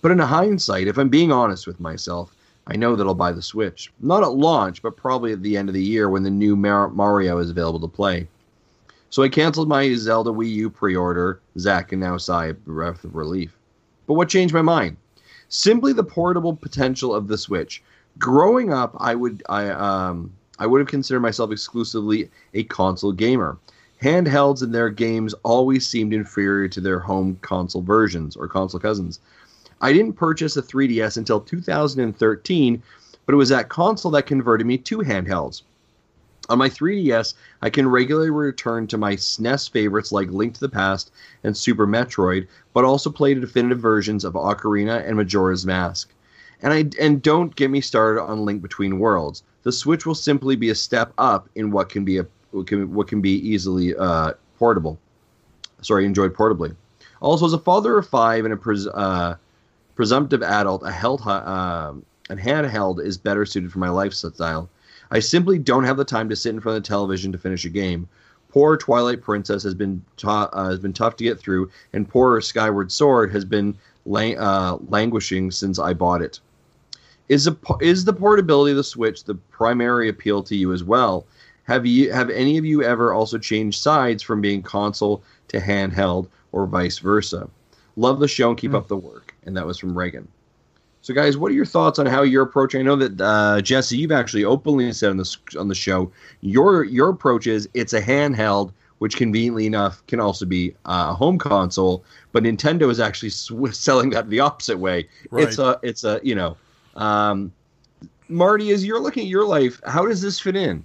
But 0.01 0.11
in 0.11 0.19
hindsight, 0.19 0.87
if 0.87 0.97
I'm 0.97 1.09
being 1.09 1.33
honest 1.33 1.67
with 1.67 1.81
myself, 1.81 2.33
I 2.65 2.77
know 2.77 2.95
that 2.95 3.05
I'll 3.05 3.13
buy 3.13 3.33
the 3.33 3.41
Switch. 3.41 3.91
Not 3.99 4.23
at 4.23 4.35
launch, 4.35 4.81
but 4.81 4.95
probably 4.95 5.33
at 5.33 5.43
the 5.43 5.57
end 5.57 5.67
of 5.67 5.75
the 5.75 5.83
year 5.83 6.09
when 6.09 6.23
the 6.23 6.29
new 6.29 6.55
Mar- 6.55 6.91
Mario 6.91 7.39
is 7.39 7.49
available 7.49 7.81
to 7.81 7.89
play. 7.89 8.29
So 9.09 9.21
I 9.21 9.27
canceled 9.27 9.67
my 9.67 9.93
Zelda 9.95 10.29
Wii 10.29 10.49
U 10.49 10.69
pre 10.69 10.95
order. 10.95 11.41
Zach 11.59 11.89
can 11.89 11.99
now 11.99 12.15
sigh 12.15 12.45
a 12.45 12.53
breath 12.53 13.03
of 13.03 13.15
relief. 13.15 13.51
But 14.07 14.13
what 14.13 14.29
changed 14.29 14.53
my 14.53 14.61
mind? 14.61 14.95
Simply 15.49 15.93
the 15.93 16.03
portable 16.03 16.55
potential 16.55 17.15
of 17.15 17.27
the 17.27 17.37
Switch. 17.37 17.81
Growing 18.17 18.73
up, 18.73 18.95
I 18.99 19.15
would 19.15 19.43
I 19.49 19.69
um 19.69 20.33
I 20.59 20.67
would 20.67 20.79
have 20.79 20.87
considered 20.87 21.21
myself 21.21 21.51
exclusively 21.51 22.29
a 22.53 22.63
console 22.63 23.11
gamer. 23.11 23.57
Handhelds 24.01 24.61
and 24.61 24.73
their 24.73 24.89
games 24.89 25.33
always 25.43 25.87
seemed 25.87 26.13
inferior 26.13 26.67
to 26.67 26.81
their 26.81 26.99
home 26.99 27.39
console 27.41 27.81
versions 27.81 28.35
or 28.35 28.47
console 28.47 28.79
cousins. 28.79 29.19
I 29.81 29.93
didn't 29.93 30.13
purchase 30.13 30.57
a 30.57 30.61
3DS 30.61 31.17
until 31.17 31.39
2013, 31.39 32.83
but 33.25 33.33
it 33.33 33.37
was 33.37 33.49
that 33.49 33.69
console 33.69 34.11
that 34.11 34.25
converted 34.25 34.67
me 34.67 34.77
to 34.79 34.99
handhelds. 34.99 35.61
On 36.49 36.57
my 36.57 36.69
3DS, 36.69 37.33
I 37.61 37.69
can 37.69 37.87
regularly 37.87 38.29
return 38.29 38.87
to 38.87 38.97
my 38.97 39.15
SNES 39.15 39.69
favorites 39.69 40.11
like 40.11 40.29
Link 40.29 40.53
to 40.53 40.59
the 40.59 40.69
Past 40.69 41.11
and 41.43 41.55
Super 41.55 41.85
Metroid, 41.85 42.47
but 42.73 42.85
also 42.85 43.09
play 43.09 43.33
the 43.33 43.41
definitive 43.41 43.79
versions 43.79 44.23
of 44.23 44.33
Ocarina 44.33 45.05
and 45.05 45.17
Majora's 45.17 45.65
Mask. 45.65 46.13
And 46.61 46.73
I 46.73 46.89
and 46.99 47.21
don't 47.21 47.55
get 47.55 47.69
me 47.69 47.81
started 47.81 48.21
on 48.21 48.45
Link 48.45 48.61
Between 48.61 48.99
Worlds. 48.99 49.43
The 49.63 49.71
Switch 49.71 50.05
will 50.05 50.15
simply 50.15 50.55
be 50.55 50.69
a 50.69 50.75
step 50.75 51.13
up 51.17 51.49
in 51.55 51.71
what 51.71 51.89
can 51.89 52.05
be 52.05 52.17
a 52.17 52.25
what 52.51 52.67
can, 52.67 52.93
what 52.93 53.07
can 53.07 53.21
be 53.21 53.33
easily 53.33 53.95
uh, 53.95 54.33
portable. 54.57 54.97
Sorry, 55.81 56.05
enjoyed 56.05 56.33
portably. 56.33 56.75
Also, 57.21 57.45
as 57.45 57.53
a 57.53 57.59
father 57.59 57.97
of 57.97 58.07
five 58.07 58.45
and 58.45 58.53
a 58.53 58.57
pres- 58.57 58.87
uh, 58.87 59.35
presumptive 59.95 60.41
adult, 60.41 60.83
a 60.83 60.91
held 60.91 61.21
uh, 61.27 61.93
a 62.29 62.35
handheld 62.35 63.03
is 63.03 63.17
better 63.17 63.45
suited 63.45 63.71
for 63.71 63.79
my 63.79 63.89
lifestyle. 63.89 64.69
I 65.11 65.19
simply 65.19 65.59
don't 65.59 65.85
have 65.85 65.97
the 65.97 66.05
time 66.05 66.29
to 66.29 66.35
sit 66.35 66.53
in 66.53 66.59
front 66.59 66.77
of 66.77 66.83
the 66.83 66.87
television 66.87 67.31
to 67.31 67.37
finish 67.37 67.65
a 67.65 67.69
game. 67.69 68.07
Poor 68.49 68.77
Twilight 68.77 69.21
Princess 69.21 69.63
has 69.63 69.73
been 69.73 70.03
tou- 70.15 70.29
uh, 70.29 70.69
has 70.69 70.79
been 70.79 70.93
tough 70.93 71.15
to 71.17 71.23
get 71.23 71.39
through, 71.39 71.69
and 71.93 72.07
poor 72.07 72.39
Skyward 72.41 72.91
Sword 72.91 73.31
has 73.31 73.45
been 73.45 73.77
lang- 74.05 74.39
uh, 74.39 74.77
languishing 74.89 75.51
since 75.51 75.79
I 75.79 75.93
bought 75.93 76.21
it. 76.21 76.39
Is 77.29 77.45
a, 77.47 77.57
is 77.81 78.05
the 78.05 78.13
portability 78.13 78.71
of 78.71 78.77
the 78.77 78.83
Switch 78.83 79.23
the 79.23 79.35
primary 79.35 80.07
appeal 80.07 80.41
to 80.43 80.55
you 80.55 80.71
as 80.73 80.83
well? 80.83 81.25
Have 81.63 81.85
you 81.85 82.11
have 82.13 82.29
any 82.29 82.57
of 82.57 82.63
you 82.63 82.81
ever 82.81 83.13
also 83.13 83.37
changed 83.37 83.81
sides 83.81 84.23
from 84.23 84.39
being 84.39 84.63
console 84.63 85.21
to 85.49 85.59
handheld 85.59 86.29
or 86.53 86.65
vice 86.65 86.99
versa? 86.99 87.49
Love 87.97 88.19
the 88.19 88.27
show 88.27 88.49
and 88.49 88.57
keep 88.57 88.73
up 88.73 88.87
the 88.87 88.95
work. 88.95 89.35
And 89.45 89.57
that 89.57 89.65
was 89.65 89.77
from 89.77 89.97
Reagan. 89.97 90.29
So, 91.07 91.13
guys, 91.13 91.37
what 91.37 91.53
are 91.53 91.55
your 91.55 91.65
thoughts 91.65 91.99
on 91.99 92.05
how 92.05 92.23
you're 92.23 92.43
approaching? 92.43 92.81
I 92.81 92.83
know 92.83 92.97
that 92.97 93.21
uh, 93.21 93.61
Jesse, 93.61 93.95
you've 93.95 94.11
actually 94.11 94.43
openly 94.43 94.91
said 94.91 95.09
on 95.11 95.15
the 95.15 95.37
on 95.57 95.69
the 95.69 95.73
show 95.73 96.11
your 96.41 96.83
your 96.83 97.07
approach 97.07 97.47
is 97.47 97.69
it's 97.73 97.93
a 97.93 98.01
handheld, 98.01 98.73
which 98.97 99.15
conveniently 99.15 99.65
enough 99.65 100.05
can 100.07 100.19
also 100.19 100.45
be 100.45 100.75
a 100.83 101.13
home 101.13 101.37
console. 101.37 102.03
But 102.33 102.43
Nintendo 102.43 102.91
is 102.91 102.99
actually 102.99 103.29
sw- 103.29 103.53
selling 103.71 104.09
that 104.09 104.29
the 104.29 104.41
opposite 104.41 104.79
way. 104.79 105.07
Right. 105.31 105.47
It's 105.47 105.59
a 105.59 105.79
it's 105.81 106.03
a 106.03 106.19
you 106.23 106.35
know, 106.35 106.57
um, 106.97 107.53
Marty, 108.27 108.71
as 108.71 108.83
you're 108.83 108.99
looking 108.99 109.23
at 109.23 109.29
your 109.29 109.45
life, 109.45 109.79
how 109.85 110.05
does 110.05 110.21
this 110.21 110.41
fit 110.41 110.57
in? 110.57 110.83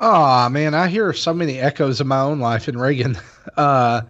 Oh 0.00 0.50
man, 0.50 0.74
I 0.74 0.86
hear 0.86 1.14
so 1.14 1.32
many 1.32 1.60
echoes 1.60 2.02
of 2.02 2.06
my 2.06 2.20
own 2.20 2.40
life 2.40 2.68
in 2.68 2.78
Reagan, 2.78 3.16
uh, 3.56 4.02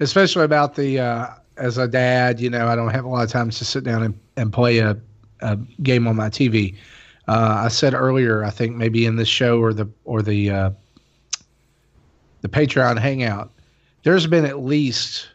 especially 0.00 0.44
about 0.44 0.76
the 0.76 0.98
uh, 0.98 1.26
as 1.58 1.76
a 1.76 1.86
dad. 1.86 2.40
You 2.40 2.48
know, 2.48 2.68
I 2.68 2.74
don't 2.74 2.88
have 2.88 3.04
a 3.04 3.08
lot 3.08 3.22
of 3.22 3.30
times 3.30 3.58
to 3.58 3.66
sit 3.66 3.84
down 3.84 4.02
and, 4.02 4.18
and 4.36 4.52
play 4.52 4.78
a, 4.78 4.96
a 5.40 5.56
game 5.82 6.06
on 6.06 6.16
my 6.16 6.28
TV. 6.28 6.74
Uh, 7.28 7.62
I 7.64 7.68
said 7.68 7.94
earlier, 7.94 8.44
I 8.44 8.50
think 8.50 8.76
maybe 8.76 9.06
in 9.06 9.16
this 9.16 9.28
show 9.28 9.60
or 9.60 9.72
the 9.72 9.88
or 10.04 10.22
the 10.22 10.50
uh, 10.50 10.70
the 12.42 12.48
Patreon 12.48 12.98
hangout, 12.98 13.50
there's 14.04 14.26
been 14.26 14.44
at 14.44 14.60
least 14.60 15.28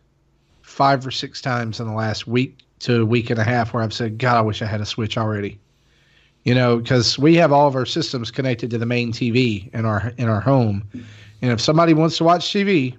five 0.61 1.05
or 1.05 1.11
six 1.11 1.41
times 1.41 1.79
in 1.79 1.87
the 1.87 1.93
last 1.93 2.27
week 2.27 2.59
to 2.79 3.05
week 3.05 3.29
and 3.29 3.39
a 3.39 3.43
half 3.43 3.73
where 3.73 3.83
I've 3.83 3.93
said, 3.93 4.17
God, 4.17 4.37
I 4.37 4.41
wish 4.41 4.61
I 4.61 4.65
had 4.65 4.81
a 4.81 4.85
Switch 4.85 5.17
already. 5.17 5.59
You 6.43 6.55
know 6.55 6.77
because 6.77 7.19
we 7.19 7.35
have 7.35 7.51
all 7.51 7.67
of 7.67 7.75
our 7.75 7.85
systems 7.85 8.31
connected 8.31 8.71
to 8.71 8.79
the 8.79 8.85
main 8.85 9.11
tv 9.11 9.71
in 9.75 9.85
our 9.85 10.11
in 10.17 10.27
our 10.27 10.41
home. 10.41 10.83
And 11.41 11.51
if 11.51 11.61
somebody 11.61 11.93
wants 11.93 12.17
to 12.17 12.23
watch 12.23 12.51
tv 12.51 12.97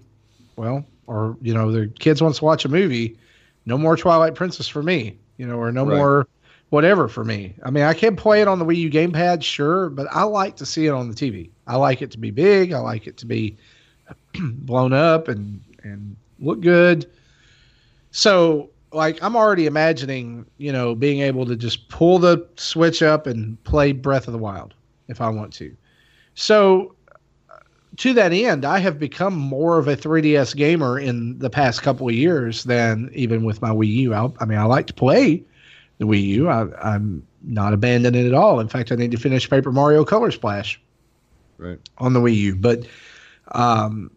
well 0.54 0.84
or 1.08 1.36
you 1.42 1.52
know 1.52 1.72
their 1.72 1.88
kids 1.88 2.22
wants 2.22 2.38
to 2.38 2.44
watch 2.44 2.64
a 2.64 2.68
movie 2.68 3.18
no 3.66 3.76
more 3.76 3.96
twilight 3.96 4.36
princess 4.36 4.68
for 4.68 4.82
me 4.82 5.18
you 5.36 5.46
know 5.46 5.56
or 5.56 5.72
no 5.72 5.84
Right. 5.84 5.96
more 5.96 6.28
whatever 6.70 7.08
for 7.08 7.24
me 7.24 7.54
i 7.64 7.70
mean 7.70 7.84
i 7.84 7.92
can 7.92 8.16
play 8.16 8.40
it 8.40 8.48
on 8.48 8.58
the 8.58 8.64
wii 8.64 8.76
u 8.76 8.90
gamepad 8.90 9.42
sure 9.42 9.90
but 9.90 10.06
i 10.10 10.22
like 10.22 10.56
to 10.56 10.66
see 10.66 10.86
it 10.86 10.90
on 10.90 11.08
the 11.08 11.14
tv 11.14 11.50
i 11.66 11.76
like 11.76 12.00
it 12.02 12.10
to 12.12 12.18
be 12.18 12.30
big 12.30 12.72
i 12.72 12.78
like 12.78 13.06
it 13.06 13.16
to 13.18 13.26
be 13.26 13.56
blown 14.40 14.92
up 14.92 15.28
and 15.28 15.60
and 15.82 16.16
look 16.38 16.60
good 16.60 17.10
so 18.10 18.70
like 18.92 19.22
I'm 19.22 19.36
already 19.36 19.66
imagining, 19.66 20.44
you 20.58 20.70
know, 20.72 20.94
being 20.94 21.20
able 21.20 21.46
to 21.46 21.56
just 21.56 21.88
pull 21.88 22.18
the 22.18 22.46
switch 22.56 23.02
up 23.02 23.26
and 23.26 23.62
play 23.64 23.92
Breath 23.92 24.26
of 24.28 24.32
the 24.32 24.38
Wild 24.38 24.74
if 25.08 25.20
I 25.20 25.28
want 25.28 25.52
to. 25.54 25.74
So 26.34 26.94
to 27.98 28.12
that 28.14 28.32
end, 28.32 28.64
I 28.64 28.78
have 28.78 28.98
become 28.98 29.34
more 29.34 29.78
of 29.78 29.88
a 29.88 29.96
3DS 29.96 30.56
gamer 30.56 30.98
in 30.98 31.38
the 31.38 31.50
past 31.50 31.82
couple 31.82 32.08
of 32.08 32.14
years 32.14 32.64
than 32.64 33.10
even 33.14 33.44
with 33.44 33.60
my 33.60 33.70
Wii 33.70 33.88
U. 33.88 34.14
I, 34.14 34.28
I 34.40 34.44
mean, 34.44 34.58
I 34.58 34.64
like 34.64 34.86
to 34.86 34.94
play 34.94 35.42
the 35.98 36.06
Wii 36.06 36.22
U. 36.24 36.48
I, 36.48 36.66
I'm 36.82 37.26
not 37.42 37.72
abandoning 37.72 38.24
it 38.24 38.28
at 38.28 38.34
all. 38.34 38.60
In 38.60 38.68
fact, 38.68 38.92
I 38.92 38.94
need 38.94 39.10
to 39.10 39.18
finish 39.18 39.48
Paper 39.48 39.72
Mario 39.72 40.04
Color 40.04 40.30
Splash 40.30 40.80
Right. 41.58 41.78
on 41.98 42.12
the 42.12 42.20
Wii 42.20 42.36
U. 42.36 42.56
But 42.56 42.86
um, 43.52 44.10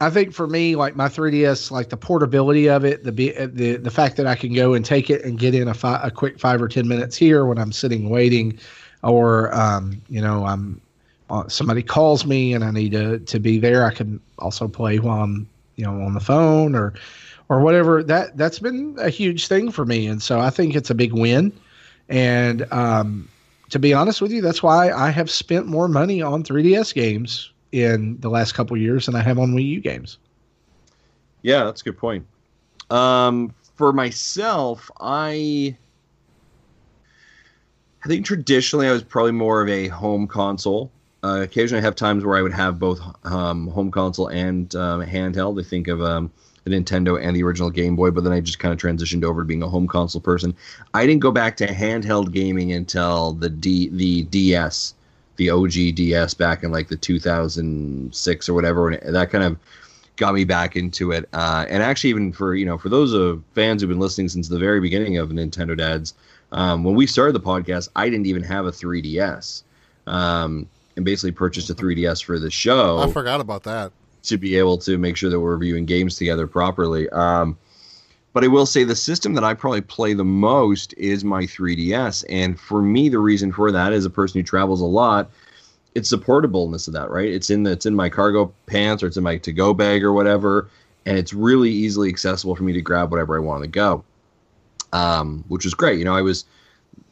I 0.00 0.10
think 0.10 0.32
for 0.32 0.46
me, 0.46 0.76
like 0.76 0.94
my 0.94 1.08
3DS, 1.08 1.70
like 1.70 1.88
the 1.88 1.96
portability 1.96 2.68
of 2.68 2.84
it, 2.84 3.02
the 3.02 3.10
the 3.10 3.76
the 3.76 3.90
fact 3.90 4.16
that 4.16 4.26
I 4.26 4.36
can 4.36 4.54
go 4.54 4.74
and 4.74 4.84
take 4.84 5.10
it 5.10 5.24
and 5.24 5.38
get 5.38 5.54
in 5.54 5.66
a 5.66 5.74
fi- 5.74 6.00
a 6.02 6.10
quick 6.10 6.38
five 6.38 6.62
or 6.62 6.68
ten 6.68 6.86
minutes 6.86 7.16
here 7.16 7.44
when 7.46 7.58
I'm 7.58 7.72
sitting 7.72 8.08
waiting, 8.08 8.58
or 9.02 9.52
um, 9.54 10.00
you 10.08 10.20
know 10.22 10.46
I'm 10.46 10.80
uh, 11.30 11.48
somebody 11.48 11.82
calls 11.82 12.24
me 12.24 12.54
and 12.54 12.64
I 12.64 12.70
need 12.70 12.92
to 12.92 13.18
to 13.18 13.38
be 13.38 13.58
there. 13.58 13.84
I 13.84 13.92
can 13.92 14.20
also 14.38 14.68
play 14.68 14.98
while 14.98 15.22
I'm 15.22 15.48
you 15.76 15.84
know 15.84 16.02
on 16.02 16.14
the 16.14 16.20
phone 16.20 16.74
or 16.74 16.94
or 17.48 17.60
whatever. 17.60 18.02
That 18.02 18.36
that's 18.36 18.58
been 18.58 18.96
a 18.98 19.10
huge 19.10 19.48
thing 19.48 19.70
for 19.70 19.84
me, 19.84 20.06
and 20.06 20.22
so 20.22 20.40
I 20.40 20.50
think 20.50 20.74
it's 20.74 20.90
a 20.90 20.94
big 20.94 21.12
win. 21.12 21.52
And 22.08 22.70
um, 22.72 23.28
to 23.70 23.78
be 23.78 23.92
honest 23.92 24.20
with 24.20 24.32
you, 24.32 24.40
that's 24.40 24.62
why 24.62 24.90
I 24.90 25.10
have 25.10 25.30
spent 25.30 25.66
more 25.66 25.88
money 25.88 26.22
on 26.22 26.42
3DS 26.42 26.94
games 26.94 27.52
in 27.72 28.18
the 28.20 28.30
last 28.30 28.52
couple 28.52 28.76
years 28.76 29.06
than 29.06 29.14
I 29.14 29.22
have 29.22 29.38
on 29.38 29.52
Wii 29.52 29.66
U 29.66 29.80
games. 29.80 30.18
Yeah, 31.42 31.64
that's 31.64 31.82
a 31.82 31.84
good 31.84 31.98
point. 31.98 32.26
Um, 32.90 33.54
for 33.76 33.92
myself, 33.92 34.90
I 35.00 35.76
I 38.04 38.08
think 38.08 38.24
traditionally 38.24 38.88
I 38.88 38.92
was 38.92 39.02
probably 39.02 39.32
more 39.32 39.60
of 39.60 39.68
a 39.68 39.88
home 39.88 40.26
console. 40.26 40.90
Uh, 41.22 41.40
occasionally, 41.42 41.80
I 41.80 41.84
have 41.84 41.96
times 41.96 42.24
where 42.24 42.38
I 42.38 42.42
would 42.42 42.52
have 42.52 42.78
both 42.78 43.00
um, 43.24 43.66
home 43.68 43.90
console 43.90 44.28
and 44.28 44.72
um, 44.76 45.02
handheld. 45.02 45.60
I 45.60 45.68
think 45.68 45.88
of 45.88 46.00
um, 46.00 46.30
the 46.64 46.70
Nintendo 46.70 47.20
and 47.20 47.34
the 47.34 47.42
original 47.42 47.70
Game 47.70 47.96
Boy, 47.96 48.10
but 48.10 48.24
then 48.24 48.32
I 48.32 48.40
just 48.40 48.58
kind 48.58 48.72
of 48.72 48.78
transitioned 48.78 49.24
over 49.24 49.40
to 49.40 49.44
being 49.44 49.62
a 49.62 49.68
home 49.68 49.88
console 49.88 50.20
person. 50.20 50.54
I 50.94 51.06
didn't 51.06 51.20
go 51.20 51.32
back 51.32 51.56
to 51.58 51.66
handheld 51.66 52.32
gaming 52.32 52.72
until 52.72 53.32
the 53.32 53.48
D 53.48 53.88
the 53.88 54.22
DS, 54.24 54.94
the 55.36 55.50
OG 55.50 55.72
DS 55.94 56.34
back 56.34 56.62
in 56.62 56.70
like 56.70 56.88
the 56.88 56.96
2006 56.96 58.48
or 58.48 58.54
whatever, 58.54 58.90
and 58.90 59.14
that 59.14 59.30
kind 59.30 59.44
of 59.44 59.58
got 60.16 60.34
me 60.34 60.44
back 60.44 60.76
into 60.76 61.12
it. 61.12 61.28
Uh, 61.32 61.64
and 61.68 61.82
actually, 61.82 62.10
even 62.10 62.32
for 62.32 62.54
you 62.54 62.66
know, 62.66 62.78
for 62.78 62.90
those 62.90 63.12
of 63.12 63.42
fans 63.54 63.82
who've 63.82 63.88
been 63.88 64.00
listening 64.00 64.28
since 64.28 64.48
the 64.48 64.58
very 64.58 64.80
beginning 64.80 65.18
of 65.18 65.30
Nintendo 65.30 65.76
Dads, 65.76 66.14
um, 66.52 66.84
when 66.84 66.94
we 66.94 67.06
started 67.06 67.32
the 67.32 67.40
podcast, 67.40 67.88
I 67.96 68.08
didn't 68.08 68.26
even 68.26 68.42
have 68.42 68.66
a 68.66 68.70
3DS, 68.70 69.62
um, 70.06 70.68
and 70.98 71.04
basically 71.04 71.30
purchased 71.30 71.70
a 71.70 71.74
3DS 71.74 72.24
for 72.24 72.40
the 72.40 72.50
show 72.50 72.98
I 72.98 73.10
forgot 73.12 73.40
about 73.40 73.62
that. 73.62 73.92
to 74.24 74.36
be 74.36 74.56
able 74.56 74.76
to 74.78 74.98
make 74.98 75.16
sure 75.16 75.30
that 75.30 75.38
we're 75.38 75.54
reviewing 75.54 75.86
games 75.86 76.16
together 76.16 76.48
properly. 76.48 77.08
Um, 77.10 77.56
but 78.32 78.42
I 78.42 78.48
will 78.48 78.66
say 78.66 78.82
the 78.82 78.96
system 78.96 79.34
that 79.34 79.44
I 79.44 79.54
probably 79.54 79.80
play 79.80 80.12
the 80.12 80.24
most 80.24 80.92
is 80.98 81.24
my 81.24 81.44
3DS, 81.44 82.24
and 82.28 82.58
for 82.58 82.82
me, 82.82 83.08
the 83.08 83.20
reason 83.20 83.52
for 83.52 83.70
that 83.70 83.92
is 83.92 84.04
a 84.04 84.10
person 84.10 84.40
who 84.40 84.42
travels 84.42 84.80
a 84.80 84.86
lot, 84.86 85.30
it's 85.94 86.10
the 86.10 86.18
portableness 86.18 86.88
of 86.88 86.94
that, 86.94 87.10
right? 87.10 87.30
It's 87.30 87.48
in 87.48 87.62
the, 87.62 87.70
it's 87.70 87.86
in 87.86 87.94
my 87.94 88.08
cargo 88.08 88.52
pants 88.66 89.04
or 89.04 89.06
it's 89.06 89.16
in 89.16 89.22
my 89.22 89.38
to-go 89.38 89.72
bag 89.74 90.02
or 90.02 90.12
whatever, 90.12 90.68
and 91.06 91.16
it's 91.16 91.32
really 91.32 91.70
easily 91.70 92.08
accessible 92.08 92.56
for 92.56 92.64
me 92.64 92.72
to 92.72 92.82
grab 92.82 93.12
whatever 93.12 93.36
I 93.36 93.40
want 93.40 93.62
to 93.62 93.68
go, 93.68 94.04
um, 94.92 95.44
which 95.46 95.64
is 95.64 95.74
great. 95.74 96.00
You 96.00 96.04
know, 96.04 96.16
I 96.16 96.22
was 96.22 96.44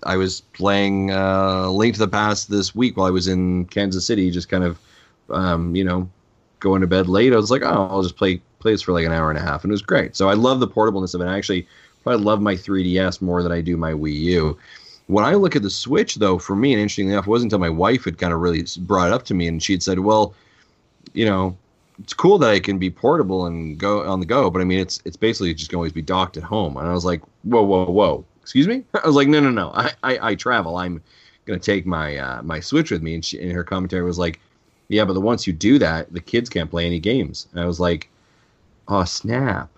I 0.03 0.17
was 0.17 0.41
playing 0.41 1.11
uh, 1.11 1.69
Link 1.71 1.95
to 1.95 2.01
the 2.01 2.09
Past 2.09 2.51
this 2.51 2.75
week 2.75 2.97
while 2.97 3.07
I 3.07 3.11
was 3.11 3.29
in 3.29 3.67
Kansas 3.67 4.07
City, 4.07 4.31
just 4.31 4.49
kind 4.49 4.65
of, 4.65 4.79
um, 5.31 5.75
you 5.75 5.85
know, 5.85 6.09
going 6.61 6.81
to 6.81 6.87
bed 6.87 7.09
late. 7.09 7.33
I 7.33 7.37
was 7.37 7.51
like, 7.51 7.63
oh, 7.63 7.89
I'll 7.91 8.03
just 8.03 8.17
play 8.17 8.41
play 8.59 8.73
this 8.73 8.83
for 8.83 8.93
like 8.93 9.07
an 9.07 9.13
hour 9.13 9.31
and 9.31 9.39
a 9.39 9.43
half, 9.43 9.65
and 9.65 9.71
it 9.71 9.75
was 9.75 9.83
great. 9.83 10.17
So 10.17 10.29
I 10.29 10.35
love 10.35 10.61
the 10.61 10.69
portableness 10.69 11.15
of 11.15 11.21
it. 11.21 11.27
I 11.27 11.37
actually 11.37 11.67
probably 12.03 12.25
love 12.25 12.41
my 12.41 12.55
3DS 12.55 13.21
more 13.21 13.43
than 13.43 13.53
I 13.53 13.61
do 13.61 13.77
my 13.77 13.93
Wii 13.93 14.15
U. 14.15 14.59
When 15.09 15.25
I 15.25 15.35
look 15.35 15.55
at 15.55 15.63
the 15.63 15.71
Switch, 15.71 16.17
though, 16.17 16.39
for 16.39 16.57
me, 16.57 16.73
and 16.73 16.81
interestingly 16.81 17.13
enough, 17.13 17.27
it 17.27 17.31
wasn't 17.31 17.53
until 17.53 17.61
my 17.61 17.71
wife 17.71 18.05
had 18.05 18.19
kind 18.19 18.33
of 18.33 18.41
really 18.41 18.65
brought 18.79 19.09
it 19.09 19.13
up 19.13 19.25
to 19.27 19.35
me, 19.35 19.47
and 19.47 19.63
she'd 19.63 19.83
said, 19.83 20.01
"Well, 20.01 20.35
you 21.15 21.25
know, 21.25 21.57
it's 22.01 22.13
cool 22.13 22.39
that 22.39 22.55
it 22.55 22.65
can 22.65 22.79
be 22.79 22.91
portable 22.91 23.47
and 23.47 23.79
go 23.79 24.05
on 24.05 24.21
the 24.21 24.27
go, 24.27 24.51
but 24.51 24.61
I 24.61 24.65
mean, 24.65 24.81
it's 24.81 25.01
it's 25.05 25.17
basically 25.17 25.55
just 25.55 25.71
going 25.71 25.77
to 25.77 25.79
always 25.79 25.93
be 25.93 26.03
docked 26.03 26.37
at 26.37 26.43
home." 26.43 26.77
And 26.77 26.89
I 26.89 26.93
was 26.93 27.05
like, 27.05 27.23
"Whoa, 27.45 27.63
whoa, 27.63 27.85
whoa! 27.85 28.25
Excuse 28.47 28.69
me?" 28.69 28.85
I 28.95 29.05
was 29.05 29.17
like, 29.17 29.27
"No, 29.27 29.41
no, 29.41 29.51
no! 29.51 29.73
I 29.75 29.93
I, 30.05 30.31
I 30.31 30.35
travel. 30.37 30.77
I'm 30.77 31.03
to 31.47 31.59
take 31.59 31.85
my 31.85 32.17
uh, 32.17 32.43
my 32.43 32.61
Switch 32.61 32.93
with 32.93 33.03
me." 33.03 33.15
And, 33.15 33.25
she, 33.25 33.41
and 33.43 33.51
her 33.51 33.65
commentary 33.65 34.05
was 34.05 34.21
like, 34.21 34.39
"Yeah, 34.87 35.05
but 35.05 35.15
the 35.15 35.21
once 35.21 35.49
you 35.49 35.53
do 35.53 35.81
that, 35.81 36.13
the 36.13 36.21
kids 36.21 36.49
can't 36.49 36.71
play 36.71 36.87
any 36.87 37.01
games." 37.01 37.49
And 37.51 37.61
I 37.61 37.67
was 37.67 37.81
like, 37.81 38.09
"Oh 38.87 39.03
snap! 39.03 39.69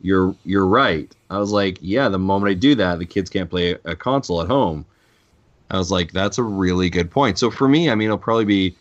You're 0.00 0.36
you're 0.44 0.68
right." 0.68 1.12
I 1.30 1.38
was 1.38 1.50
like, 1.50 1.78
"Yeah, 1.80 2.08
the 2.08 2.18
moment 2.20 2.50
I 2.50 2.54
do 2.54 2.76
that, 2.76 3.00
the 3.00 3.06
kids 3.06 3.28
can't 3.28 3.50
play 3.50 3.72
a, 3.72 3.78
a 3.84 3.96
console 3.96 4.40
at 4.40 4.46
home." 4.46 4.86
I 5.68 5.78
was 5.78 5.90
like, 5.90 6.12
"That's 6.12 6.38
a 6.38 6.44
really 6.44 6.90
good 6.90 7.10
point." 7.10 7.40
So 7.40 7.50
for 7.50 7.66
me, 7.66 7.90
I 7.90 7.96
mean, 7.96 8.06
it'll 8.06 8.18
probably 8.18 8.44
be 8.44 8.76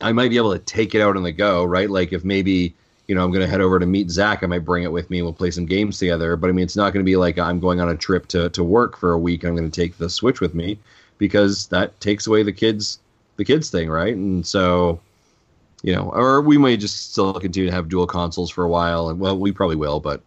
I 0.00 0.12
might 0.12 0.30
be 0.30 0.38
able 0.38 0.52
to 0.52 0.58
take 0.58 0.94
it 0.94 1.02
out 1.02 1.16
on 1.18 1.22
the 1.22 1.32
go, 1.32 1.64
right? 1.64 1.90
Like 1.90 2.14
if 2.14 2.24
maybe 2.24 2.74
you 3.10 3.16
know 3.16 3.24
I'm 3.24 3.32
going 3.32 3.44
to 3.44 3.50
head 3.50 3.60
over 3.60 3.80
to 3.80 3.86
meet 3.86 4.08
Zach, 4.08 4.44
I 4.44 4.46
might 4.46 4.64
bring 4.64 4.84
it 4.84 4.92
with 4.92 5.10
me 5.10 5.18
and 5.18 5.26
we'll 5.26 5.32
play 5.32 5.50
some 5.50 5.66
games 5.66 5.98
together. 5.98 6.36
But 6.36 6.48
I 6.48 6.52
mean, 6.52 6.62
it's 6.62 6.76
not 6.76 6.92
going 6.92 7.04
to 7.04 7.10
be 7.10 7.16
like 7.16 7.40
I'm 7.40 7.58
going 7.58 7.80
on 7.80 7.88
a 7.88 7.96
trip 7.96 8.28
to 8.28 8.50
to 8.50 8.62
work 8.62 8.96
for 8.96 9.10
a 9.10 9.18
week. 9.18 9.42
I'm 9.42 9.56
going 9.56 9.68
to 9.68 9.80
take 9.80 9.98
the 9.98 10.08
Switch 10.08 10.40
with 10.40 10.54
me 10.54 10.78
because 11.18 11.66
that 11.66 12.00
takes 12.00 12.28
away 12.28 12.44
the 12.44 12.52
kids 12.52 13.00
the 13.34 13.44
kids 13.44 13.68
thing, 13.68 13.90
right? 13.90 14.14
And 14.14 14.46
so 14.46 15.00
you 15.82 15.92
know, 15.92 16.10
or 16.10 16.40
we 16.40 16.56
may 16.56 16.76
just 16.76 17.10
still 17.10 17.32
continue 17.34 17.68
to 17.68 17.74
have 17.74 17.88
dual 17.88 18.06
consoles 18.06 18.48
for 18.48 18.62
a 18.62 18.68
while, 18.68 19.08
and 19.08 19.18
well, 19.18 19.36
we 19.36 19.50
probably 19.50 19.74
will, 19.74 19.98
but 19.98 20.22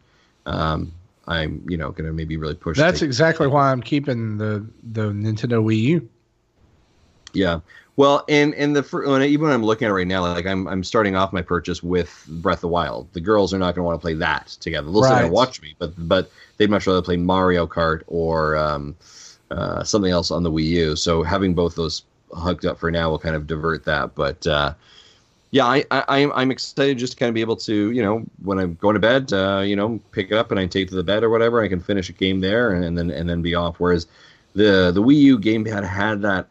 um, 0.46 0.92
I'm 1.26 1.66
you 1.70 1.78
know 1.78 1.92
going 1.92 2.08
to 2.08 2.12
maybe 2.12 2.36
really 2.36 2.56
push. 2.56 2.78
That's 2.78 3.02
exactly 3.02 3.48
why 3.48 3.72
I'm 3.72 3.82
keeping 3.82 4.38
the 4.38 4.68
the 4.92 5.04
Nintendo 5.04 5.64
Wii 5.64 5.80
U. 5.80 6.10
Yeah. 7.32 7.62
Well, 7.96 8.26
and 8.28 8.56
and 8.56 8.76
the 8.76 8.82
when 9.08 9.22
I- 9.22 9.28
even 9.28 9.46
when 9.46 9.54
I'm 9.54 9.64
looking 9.64 9.86
at 9.86 9.92
it 9.92 9.94
right 9.94 10.08
now, 10.08 10.22
like 10.22 10.48
I'm 10.48 10.68
I'm 10.68 10.84
starting 10.84 11.16
off 11.16 11.32
my 11.32 11.44
purchase 11.44 11.84
with 11.84 12.26
Breath 12.28 12.58
of 12.58 12.62
the 12.62 12.68
Wild. 12.70 13.08
The 13.14 13.22
girls 13.22 13.54
are 13.54 13.60
not 13.60 13.76
going 13.76 13.84
to 13.84 13.88
want 13.88 14.00
to 14.00 14.02
play 14.02 14.16
that 14.16 14.48
together. 14.60 14.92
They'll 14.92 15.04
sit 15.04 15.20
and 15.20 15.30
watch 15.30 15.62
me, 15.62 15.76
but 15.78 15.94
but 16.08 16.32
they'd 16.58 16.72
much 16.72 16.88
rather 16.88 17.04
play 17.04 17.18
Mario 17.18 17.68
Kart 17.68 18.02
or 18.08 18.56
um, 18.58 18.96
uh, 19.52 19.84
something 19.84 20.12
else 20.12 20.32
on 20.32 20.42
the 20.44 20.52
Wii 20.52 20.66
U. 20.66 20.96
So 20.96 21.22
having 21.22 21.54
both 21.54 21.76
those 21.76 22.04
hooked 22.32 22.66
up 22.66 22.80
for 22.80 22.90
now 22.90 23.12
will 23.12 23.20
kind 23.20 23.36
of 23.36 23.46
divert 23.46 23.86
that. 23.86 24.16
But 24.16 24.46
uh, 24.48 24.74
yeah, 25.52 25.66
I, 25.66 25.86
I 25.92 26.04
I'm 26.08 26.32
I'm 26.34 26.52
excited 26.52 26.98
just 26.98 27.14
to 27.14 27.20
kind 27.20 27.30
of 27.30 27.36
be 27.36 27.42
able 27.42 27.58
to 27.58 27.92
you 27.92 28.02
know 28.02 28.24
when 28.44 28.58
I'm 28.60 28.76
going 28.76 28.96
to 28.96 29.00
bed, 29.00 29.32
uh, 29.34 29.62
you 29.66 29.76
know, 29.76 30.00
pick 30.12 30.32
it 30.32 30.36
up 30.38 30.50
and 30.52 30.60
I 30.60 30.66
take 30.66 30.88
it 30.88 30.90
to 30.90 30.96
the 30.96 31.04
bed 31.04 31.24
or 31.24 31.30
whatever. 31.30 31.62
I 31.62 31.68
can 31.68 31.80
finish 31.80 32.10
a 32.10 32.14
game 32.14 32.40
there 32.42 32.74
and, 32.74 32.84
and 32.84 32.98
then 32.98 33.12
and 33.12 33.30
then 33.30 33.42
be 33.44 33.54
off. 33.56 33.80
Whereas 33.80 34.08
the 34.56 34.92
the 34.94 35.02
Wii 35.04 35.16
U 35.22 35.40
gamepad 35.40 35.84
had 35.88 36.22
that 36.24 36.48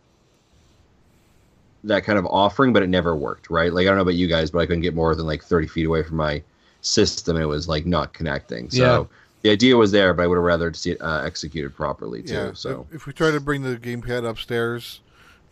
that 1.84 2.04
kind 2.04 2.18
of 2.18 2.26
offering, 2.26 2.72
but 2.72 2.82
it 2.82 2.88
never 2.88 3.14
worked. 3.16 3.50
Right? 3.50 3.72
Like 3.72 3.84
I 3.84 3.86
don't 3.86 3.96
know 3.96 4.02
about 4.02 4.14
you 4.14 4.26
guys, 4.26 4.50
but 4.50 4.60
I 4.60 4.66
couldn't 4.66 4.82
get 4.82 4.94
more 4.94 5.14
than 5.14 5.26
like 5.26 5.42
30 5.42 5.66
feet 5.66 5.86
away 5.86 6.02
from 6.02 6.16
my 6.16 6.42
system. 6.80 7.36
It 7.36 7.44
was 7.46 7.68
like 7.68 7.86
not 7.86 8.12
connecting. 8.12 8.70
So. 8.70 8.78
Yeah. 8.78 9.18
The 9.42 9.50
idea 9.50 9.76
was 9.76 9.90
there, 9.90 10.14
but 10.14 10.22
I 10.22 10.28
would 10.28 10.36
have 10.36 10.44
rather 10.44 10.72
see 10.72 10.92
it 10.92 11.02
uh, 11.02 11.22
executed 11.24 11.74
properly 11.74 12.22
too. 12.22 12.32
Yeah. 12.32 12.52
so 12.52 12.86
if, 12.90 12.98
if 12.98 13.06
we 13.06 13.12
try 13.12 13.32
to 13.32 13.40
bring 13.40 13.62
the 13.62 13.76
gamepad 13.76 14.24
upstairs, 14.24 15.00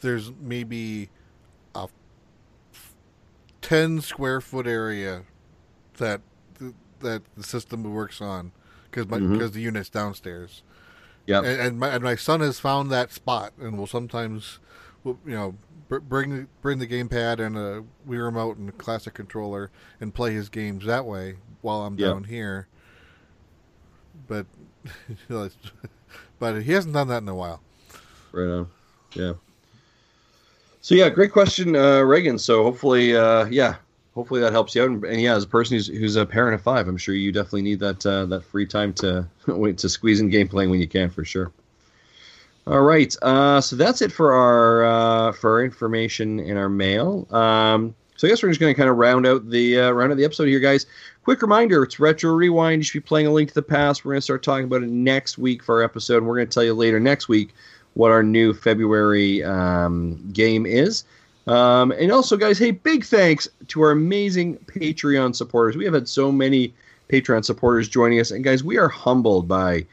there's 0.00 0.30
maybe 0.40 1.08
a 1.74 1.88
ten 3.62 4.00
square 4.00 4.40
foot 4.40 4.68
area 4.68 5.22
that 5.98 6.20
that 7.00 7.22
the 7.36 7.42
system 7.42 7.82
works 7.82 8.20
on 8.20 8.52
because 8.90 9.06
because 9.06 9.52
the 9.52 9.60
unit's 9.60 9.88
downstairs. 9.88 10.62
yeah, 11.26 11.38
And, 11.38 11.60
and 11.60 11.78
my 11.80 11.88
and 11.88 12.04
my 12.04 12.14
son 12.14 12.40
has 12.40 12.60
found 12.60 12.92
that 12.92 13.12
spot 13.12 13.52
and 13.60 13.76
will 13.76 13.86
sometimes, 13.86 14.60
you 15.04 15.18
know, 15.26 15.54
br- 15.69 15.69
bring 15.90 16.46
bring 16.62 16.78
the 16.78 16.86
gamepad 16.86 17.44
and 17.44 17.56
a 17.58 17.82
Wii 18.08 18.22
remote 18.24 18.56
and 18.58 18.68
a 18.68 18.72
classic 18.72 19.14
controller 19.14 19.70
and 20.00 20.14
play 20.14 20.32
his 20.32 20.48
games 20.48 20.84
that 20.86 21.04
way 21.04 21.36
while 21.62 21.82
I'm 21.82 21.98
Yeah. 21.98 22.08
down 22.08 22.24
here. 22.24 22.68
But, 24.28 24.46
you 25.08 25.16
know, 25.28 25.44
it's- 25.44 25.72
but 26.38 26.62
he 26.62 26.72
hasn't 26.72 26.94
done 26.94 27.08
that 27.08 27.22
in 27.22 27.28
a 27.28 27.34
while. 27.34 27.60
Right 28.32 28.48
on. 28.48 28.68
Yeah. 29.14 29.32
So 30.80 30.94
yeah, 30.94 31.08
great 31.10 31.32
question, 31.32 31.76
uh, 31.76 32.00
Reagan. 32.00 32.38
So 32.38 32.62
hopefully, 32.62 33.14
uh, 33.16 33.44
yeah, 33.46 33.76
hopefully 34.14 34.40
that 34.40 34.52
helps 34.52 34.74
you 34.74 34.82
out. 34.82 34.88
And, 34.88 35.04
and 35.04 35.20
yeah, 35.20 35.34
as 35.34 35.44
a 35.44 35.48
person 35.48 35.76
who's, 35.76 35.88
who's 35.88 36.16
a 36.16 36.24
parent 36.24 36.54
of 36.54 36.62
five, 36.62 36.88
I'm 36.88 36.96
sure 36.96 37.14
you 37.14 37.32
definitely 37.32 37.62
need 37.62 37.80
that 37.80 38.06
uh, 38.06 38.24
that 38.26 38.44
free 38.44 38.66
time 38.66 38.92
to 38.94 39.26
wait 39.46 39.76
to 39.78 39.88
squeeze 39.88 40.20
in 40.20 40.30
game 40.30 40.48
playing 40.48 40.70
when 40.70 40.80
you 40.80 40.88
can, 40.88 41.10
for 41.10 41.24
sure. 41.24 41.52
All 42.70 42.82
right, 42.82 43.12
uh, 43.22 43.60
so 43.60 43.74
that's 43.74 44.00
it 44.00 44.12
for 44.12 44.32
our 44.32 44.84
uh, 44.84 45.32
for 45.32 45.54
our 45.54 45.64
information 45.64 46.38
in 46.38 46.56
our 46.56 46.68
mail. 46.68 47.26
Um, 47.34 47.96
so 48.14 48.28
I 48.28 48.30
guess 48.30 48.44
we're 48.44 48.50
just 48.50 48.60
going 48.60 48.72
to 48.72 48.78
kind 48.78 48.88
of 48.88 48.96
round 48.96 49.26
out 49.26 49.50
the 49.50 49.80
uh, 49.80 49.90
round 49.90 50.12
out 50.12 50.18
the 50.18 50.24
episode 50.24 50.46
here, 50.46 50.60
guys. 50.60 50.86
Quick 51.24 51.42
reminder: 51.42 51.82
it's 51.82 51.98
Retro 51.98 52.32
Rewind. 52.32 52.78
You 52.78 52.84
should 52.84 53.02
be 53.02 53.08
playing 53.08 53.26
a 53.26 53.32
Link 53.32 53.48
to 53.48 53.54
the 53.56 53.62
Past. 53.62 54.04
We're 54.04 54.12
going 54.12 54.18
to 54.18 54.22
start 54.22 54.44
talking 54.44 54.66
about 54.66 54.84
it 54.84 54.88
next 54.88 55.36
week 55.36 55.64
for 55.64 55.78
our 55.78 55.82
episode. 55.82 56.18
And 56.18 56.28
we're 56.28 56.36
going 56.36 56.46
to 56.46 56.54
tell 56.54 56.62
you 56.62 56.72
later 56.72 57.00
next 57.00 57.26
week 57.26 57.54
what 57.94 58.12
our 58.12 58.22
new 58.22 58.54
February 58.54 59.42
um, 59.42 60.30
game 60.32 60.64
is. 60.64 61.02
Um, 61.48 61.90
and 61.90 62.12
also, 62.12 62.36
guys, 62.36 62.56
hey, 62.56 62.70
big 62.70 63.04
thanks 63.04 63.48
to 63.66 63.82
our 63.82 63.90
amazing 63.90 64.58
Patreon 64.66 65.34
supporters. 65.34 65.76
We 65.76 65.86
have 65.86 65.94
had 65.94 66.08
so 66.08 66.30
many 66.30 66.72
Patreon 67.08 67.44
supporters 67.44 67.88
joining 67.88 68.20
us, 68.20 68.30
and 68.30 68.44
guys, 68.44 68.62
we 68.62 68.78
are 68.78 68.88
humbled 68.88 69.48
by 69.48 69.86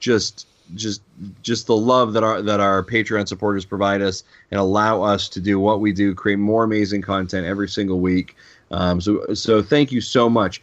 just 0.00 0.48
just 0.74 1.02
just 1.42 1.66
the 1.66 1.76
love 1.76 2.12
that 2.12 2.22
our 2.22 2.42
that 2.42 2.60
our 2.60 2.82
Patreon 2.82 3.28
supporters 3.28 3.64
provide 3.64 4.02
us 4.02 4.24
and 4.50 4.60
allow 4.60 5.02
us 5.02 5.28
to 5.30 5.40
do 5.40 5.58
what 5.58 5.80
we 5.80 5.92
do, 5.92 6.14
create 6.14 6.38
more 6.38 6.64
amazing 6.64 7.02
content 7.02 7.46
every 7.46 7.68
single 7.68 8.00
week. 8.00 8.36
Um, 8.70 9.00
so 9.00 9.34
so 9.34 9.62
thank 9.62 9.92
you 9.92 10.00
so 10.00 10.28
much. 10.28 10.60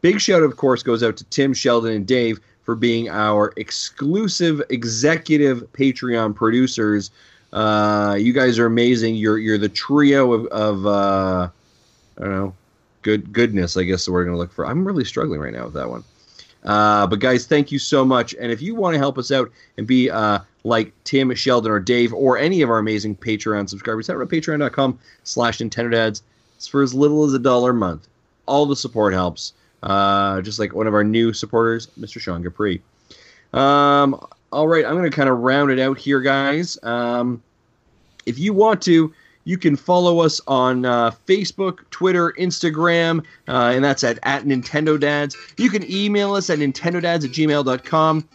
Big 0.00 0.20
shout, 0.20 0.42
of 0.42 0.56
course, 0.56 0.82
goes 0.82 1.02
out 1.02 1.16
to 1.16 1.24
Tim, 1.24 1.54
Sheldon, 1.54 1.92
and 1.92 2.06
Dave 2.06 2.40
for 2.62 2.74
being 2.74 3.08
our 3.08 3.52
exclusive 3.56 4.60
executive 4.70 5.70
Patreon 5.72 6.34
producers. 6.34 7.10
Uh, 7.52 8.16
you 8.18 8.32
guys 8.32 8.58
are 8.58 8.66
amazing. 8.66 9.14
You're 9.14 9.38
you're 9.38 9.58
the 9.58 9.68
trio 9.68 10.32
of, 10.32 10.46
of 10.46 10.86
uh, 10.86 11.48
I 12.18 12.20
don't 12.20 12.32
know, 12.32 12.54
good 13.02 13.32
goodness. 13.32 13.76
I 13.76 13.84
guess 13.84 14.08
we're 14.08 14.24
gonna 14.24 14.36
look 14.36 14.52
for. 14.52 14.66
I'm 14.66 14.84
really 14.84 15.04
struggling 15.04 15.40
right 15.40 15.52
now 15.52 15.64
with 15.64 15.74
that 15.74 15.88
one. 15.88 16.04
Uh, 16.64 17.06
but 17.06 17.20
guys, 17.20 17.46
thank 17.46 17.70
you 17.70 17.78
so 17.78 18.04
much. 18.04 18.34
And 18.34 18.50
if 18.50 18.62
you 18.62 18.74
want 18.74 18.94
to 18.94 18.98
help 18.98 19.18
us 19.18 19.30
out 19.30 19.50
and 19.76 19.86
be 19.86 20.10
uh, 20.10 20.38
like 20.64 20.92
Tim, 21.04 21.34
Sheldon, 21.34 21.70
or 21.70 21.80
Dave, 21.80 22.12
or 22.14 22.38
any 22.38 22.62
of 22.62 22.70
our 22.70 22.78
amazing 22.78 23.16
Patreon 23.16 23.68
subscribers, 23.68 24.06
head 24.06 24.14
over 24.14 24.24
to 24.24 24.40
patreon.com 24.40 24.98
slash 25.24 25.58
Nintendo. 25.58 26.08
It's 26.56 26.66
for 26.66 26.82
as 26.82 26.94
little 26.94 27.24
as 27.24 27.34
a 27.34 27.38
dollar 27.38 27.70
a 27.70 27.74
month. 27.74 28.08
All 28.46 28.66
the 28.66 28.76
support 28.76 29.12
helps. 29.12 29.52
Uh, 29.82 30.40
just 30.40 30.58
like 30.58 30.74
one 30.74 30.86
of 30.86 30.94
our 30.94 31.04
new 31.04 31.32
supporters, 31.34 31.88
Mr. 31.98 32.18
Sean 32.18 32.42
Capri. 32.42 32.82
Um, 33.52 34.26
all 34.50 34.66
right, 34.66 34.84
I'm 34.84 34.96
going 34.96 35.10
to 35.10 35.14
kind 35.14 35.28
of 35.28 35.40
round 35.40 35.70
it 35.70 35.78
out 35.78 35.98
here, 35.98 36.20
guys. 36.20 36.78
Um, 36.82 37.42
if 38.24 38.38
you 38.38 38.54
want 38.54 38.80
to, 38.82 39.12
you 39.44 39.58
can 39.58 39.76
follow 39.76 40.20
us 40.20 40.40
on 40.46 40.84
uh, 40.84 41.10
Facebook, 41.26 41.80
Twitter, 41.90 42.32
Instagram, 42.38 43.20
uh, 43.48 43.72
and 43.74 43.84
that's 43.84 44.02
at, 44.02 44.18
at 44.22 44.44
Nintendo 44.44 44.98
Dads. 44.98 45.36
You 45.56 45.70
can 45.70 45.88
email 45.90 46.34
us 46.34 46.50
at 46.50 46.58
nintendodads 46.58 47.24
at 47.24 47.30
gmail.com. 47.30 48.28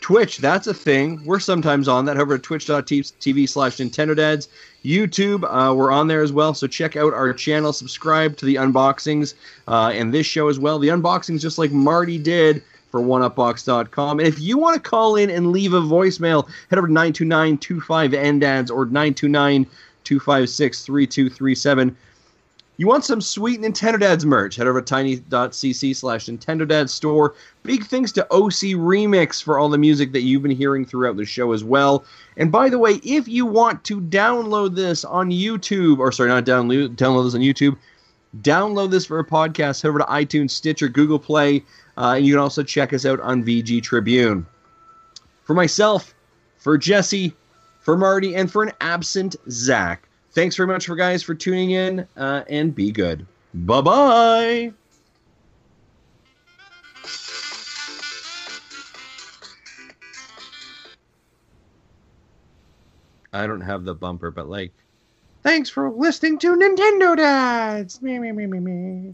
Twitch, 0.00 0.38
that's 0.38 0.66
a 0.66 0.74
thing. 0.74 1.24
We're 1.24 1.38
sometimes 1.38 1.86
on 1.86 2.06
that. 2.06 2.16
Over 2.16 2.34
at 2.34 2.42
twitch.tv 2.42 3.48
slash 3.48 3.76
Nintendo 3.76 4.16
Dads. 4.16 4.48
YouTube, 4.84 5.44
uh, 5.44 5.72
we're 5.72 5.92
on 5.92 6.08
there 6.08 6.22
as 6.22 6.32
well. 6.32 6.54
So 6.54 6.66
check 6.66 6.96
out 6.96 7.14
our 7.14 7.32
channel. 7.32 7.72
Subscribe 7.72 8.36
to 8.38 8.44
the 8.44 8.56
unboxings 8.56 9.34
uh, 9.68 9.92
and 9.94 10.12
this 10.12 10.26
show 10.26 10.48
as 10.48 10.58
well. 10.58 10.80
The 10.80 10.88
unboxings, 10.88 11.40
just 11.40 11.56
like 11.56 11.70
Marty 11.70 12.18
did 12.18 12.64
for 12.90 13.00
oneupbox.com. 13.00 14.18
And 14.18 14.26
if 14.26 14.40
you 14.40 14.58
want 14.58 14.74
to 14.74 14.90
call 14.90 15.14
in 15.14 15.30
and 15.30 15.52
leave 15.52 15.72
a 15.72 15.80
voicemail, 15.80 16.48
head 16.68 16.78
over 16.78 16.88
to 16.88 16.92
929-25-NDADS 16.92 18.70
or 18.70 18.86
929-256-3237. 20.04 21.94
You 22.78 22.86
want 22.86 23.04
some 23.04 23.20
sweet 23.20 23.60
Nintendo 23.60 24.00
Dads 24.00 24.24
merch? 24.24 24.56
Head 24.56 24.66
over 24.66 24.80
to 24.80 24.84
tiny.cc 24.84 25.94
slash 25.94 26.26
Nintendo 26.26 26.66
Dads 26.66 26.92
store. 26.92 27.34
Big 27.62 27.84
thanks 27.84 28.10
to 28.12 28.24
OC 28.32 28.74
Remix 28.74 29.42
for 29.42 29.58
all 29.58 29.68
the 29.68 29.78
music 29.78 30.12
that 30.12 30.22
you've 30.22 30.42
been 30.42 30.50
hearing 30.50 30.84
throughout 30.84 31.16
the 31.16 31.24
show 31.24 31.52
as 31.52 31.62
well. 31.62 32.04
And 32.38 32.50
by 32.50 32.70
the 32.70 32.78
way, 32.78 32.94
if 33.04 33.28
you 33.28 33.44
want 33.44 33.84
to 33.84 34.00
download 34.00 34.74
this 34.74 35.04
on 35.04 35.30
YouTube, 35.30 35.98
or 35.98 36.10
sorry, 36.12 36.30
not 36.30 36.46
download 36.46 36.96
download 36.96 37.24
this 37.24 37.34
on 37.34 37.42
YouTube, 37.42 37.76
download 38.40 38.90
this 38.90 39.04
for 39.04 39.18
a 39.18 39.24
podcast. 39.24 39.82
Head 39.82 39.90
over 39.90 39.98
to 39.98 40.04
iTunes, 40.06 40.50
Stitcher, 40.50 40.88
Google 40.88 41.18
Play, 41.18 41.62
uh, 41.98 42.14
and 42.16 42.26
you 42.26 42.32
can 42.32 42.40
also 42.40 42.62
check 42.62 42.94
us 42.94 43.04
out 43.04 43.20
on 43.20 43.44
VG 43.44 43.82
Tribune. 43.82 44.46
For 45.44 45.54
myself, 45.54 46.14
for 46.56 46.78
Jesse, 46.78 47.34
for 47.82 47.96
Marty, 47.96 48.34
and 48.34 48.50
for 48.50 48.62
an 48.62 48.72
absent 48.80 49.36
Zach. 49.50 50.08
Thanks 50.30 50.56
very 50.56 50.66
much 50.66 50.86
for 50.86 50.96
guys 50.96 51.22
for 51.22 51.34
tuning 51.34 51.72
in, 51.72 52.06
uh, 52.16 52.44
and 52.48 52.74
be 52.74 52.90
good. 52.90 53.26
Bye 53.52 53.80
bye. 53.82 54.72
I 63.34 63.46
don't 63.46 63.60
have 63.62 63.84
the 63.84 63.94
bumper, 63.94 64.30
but 64.30 64.48
like, 64.48 64.72
thanks 65.42 65.70
for 65.70 65.90
listening 65.90 66.38
to 66.38 66.54
Nintendo 66.54 67.16
Dads. 67.16 68.00
Me 68.02 68.18
me 68.18 68.32
me 68.32 68.46
me 68.46 68.60
me. 68.60 69.12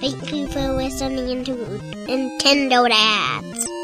Thank 0.00 0.32
you 0.32 0.48
for 0.48 0.72
listening 0.72 1.44
to 1.44 1.52
Nintendo 2.06 2.88
Dads. 2.88 3.83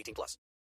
18 0.01 0.13
plus. 0.15 0.37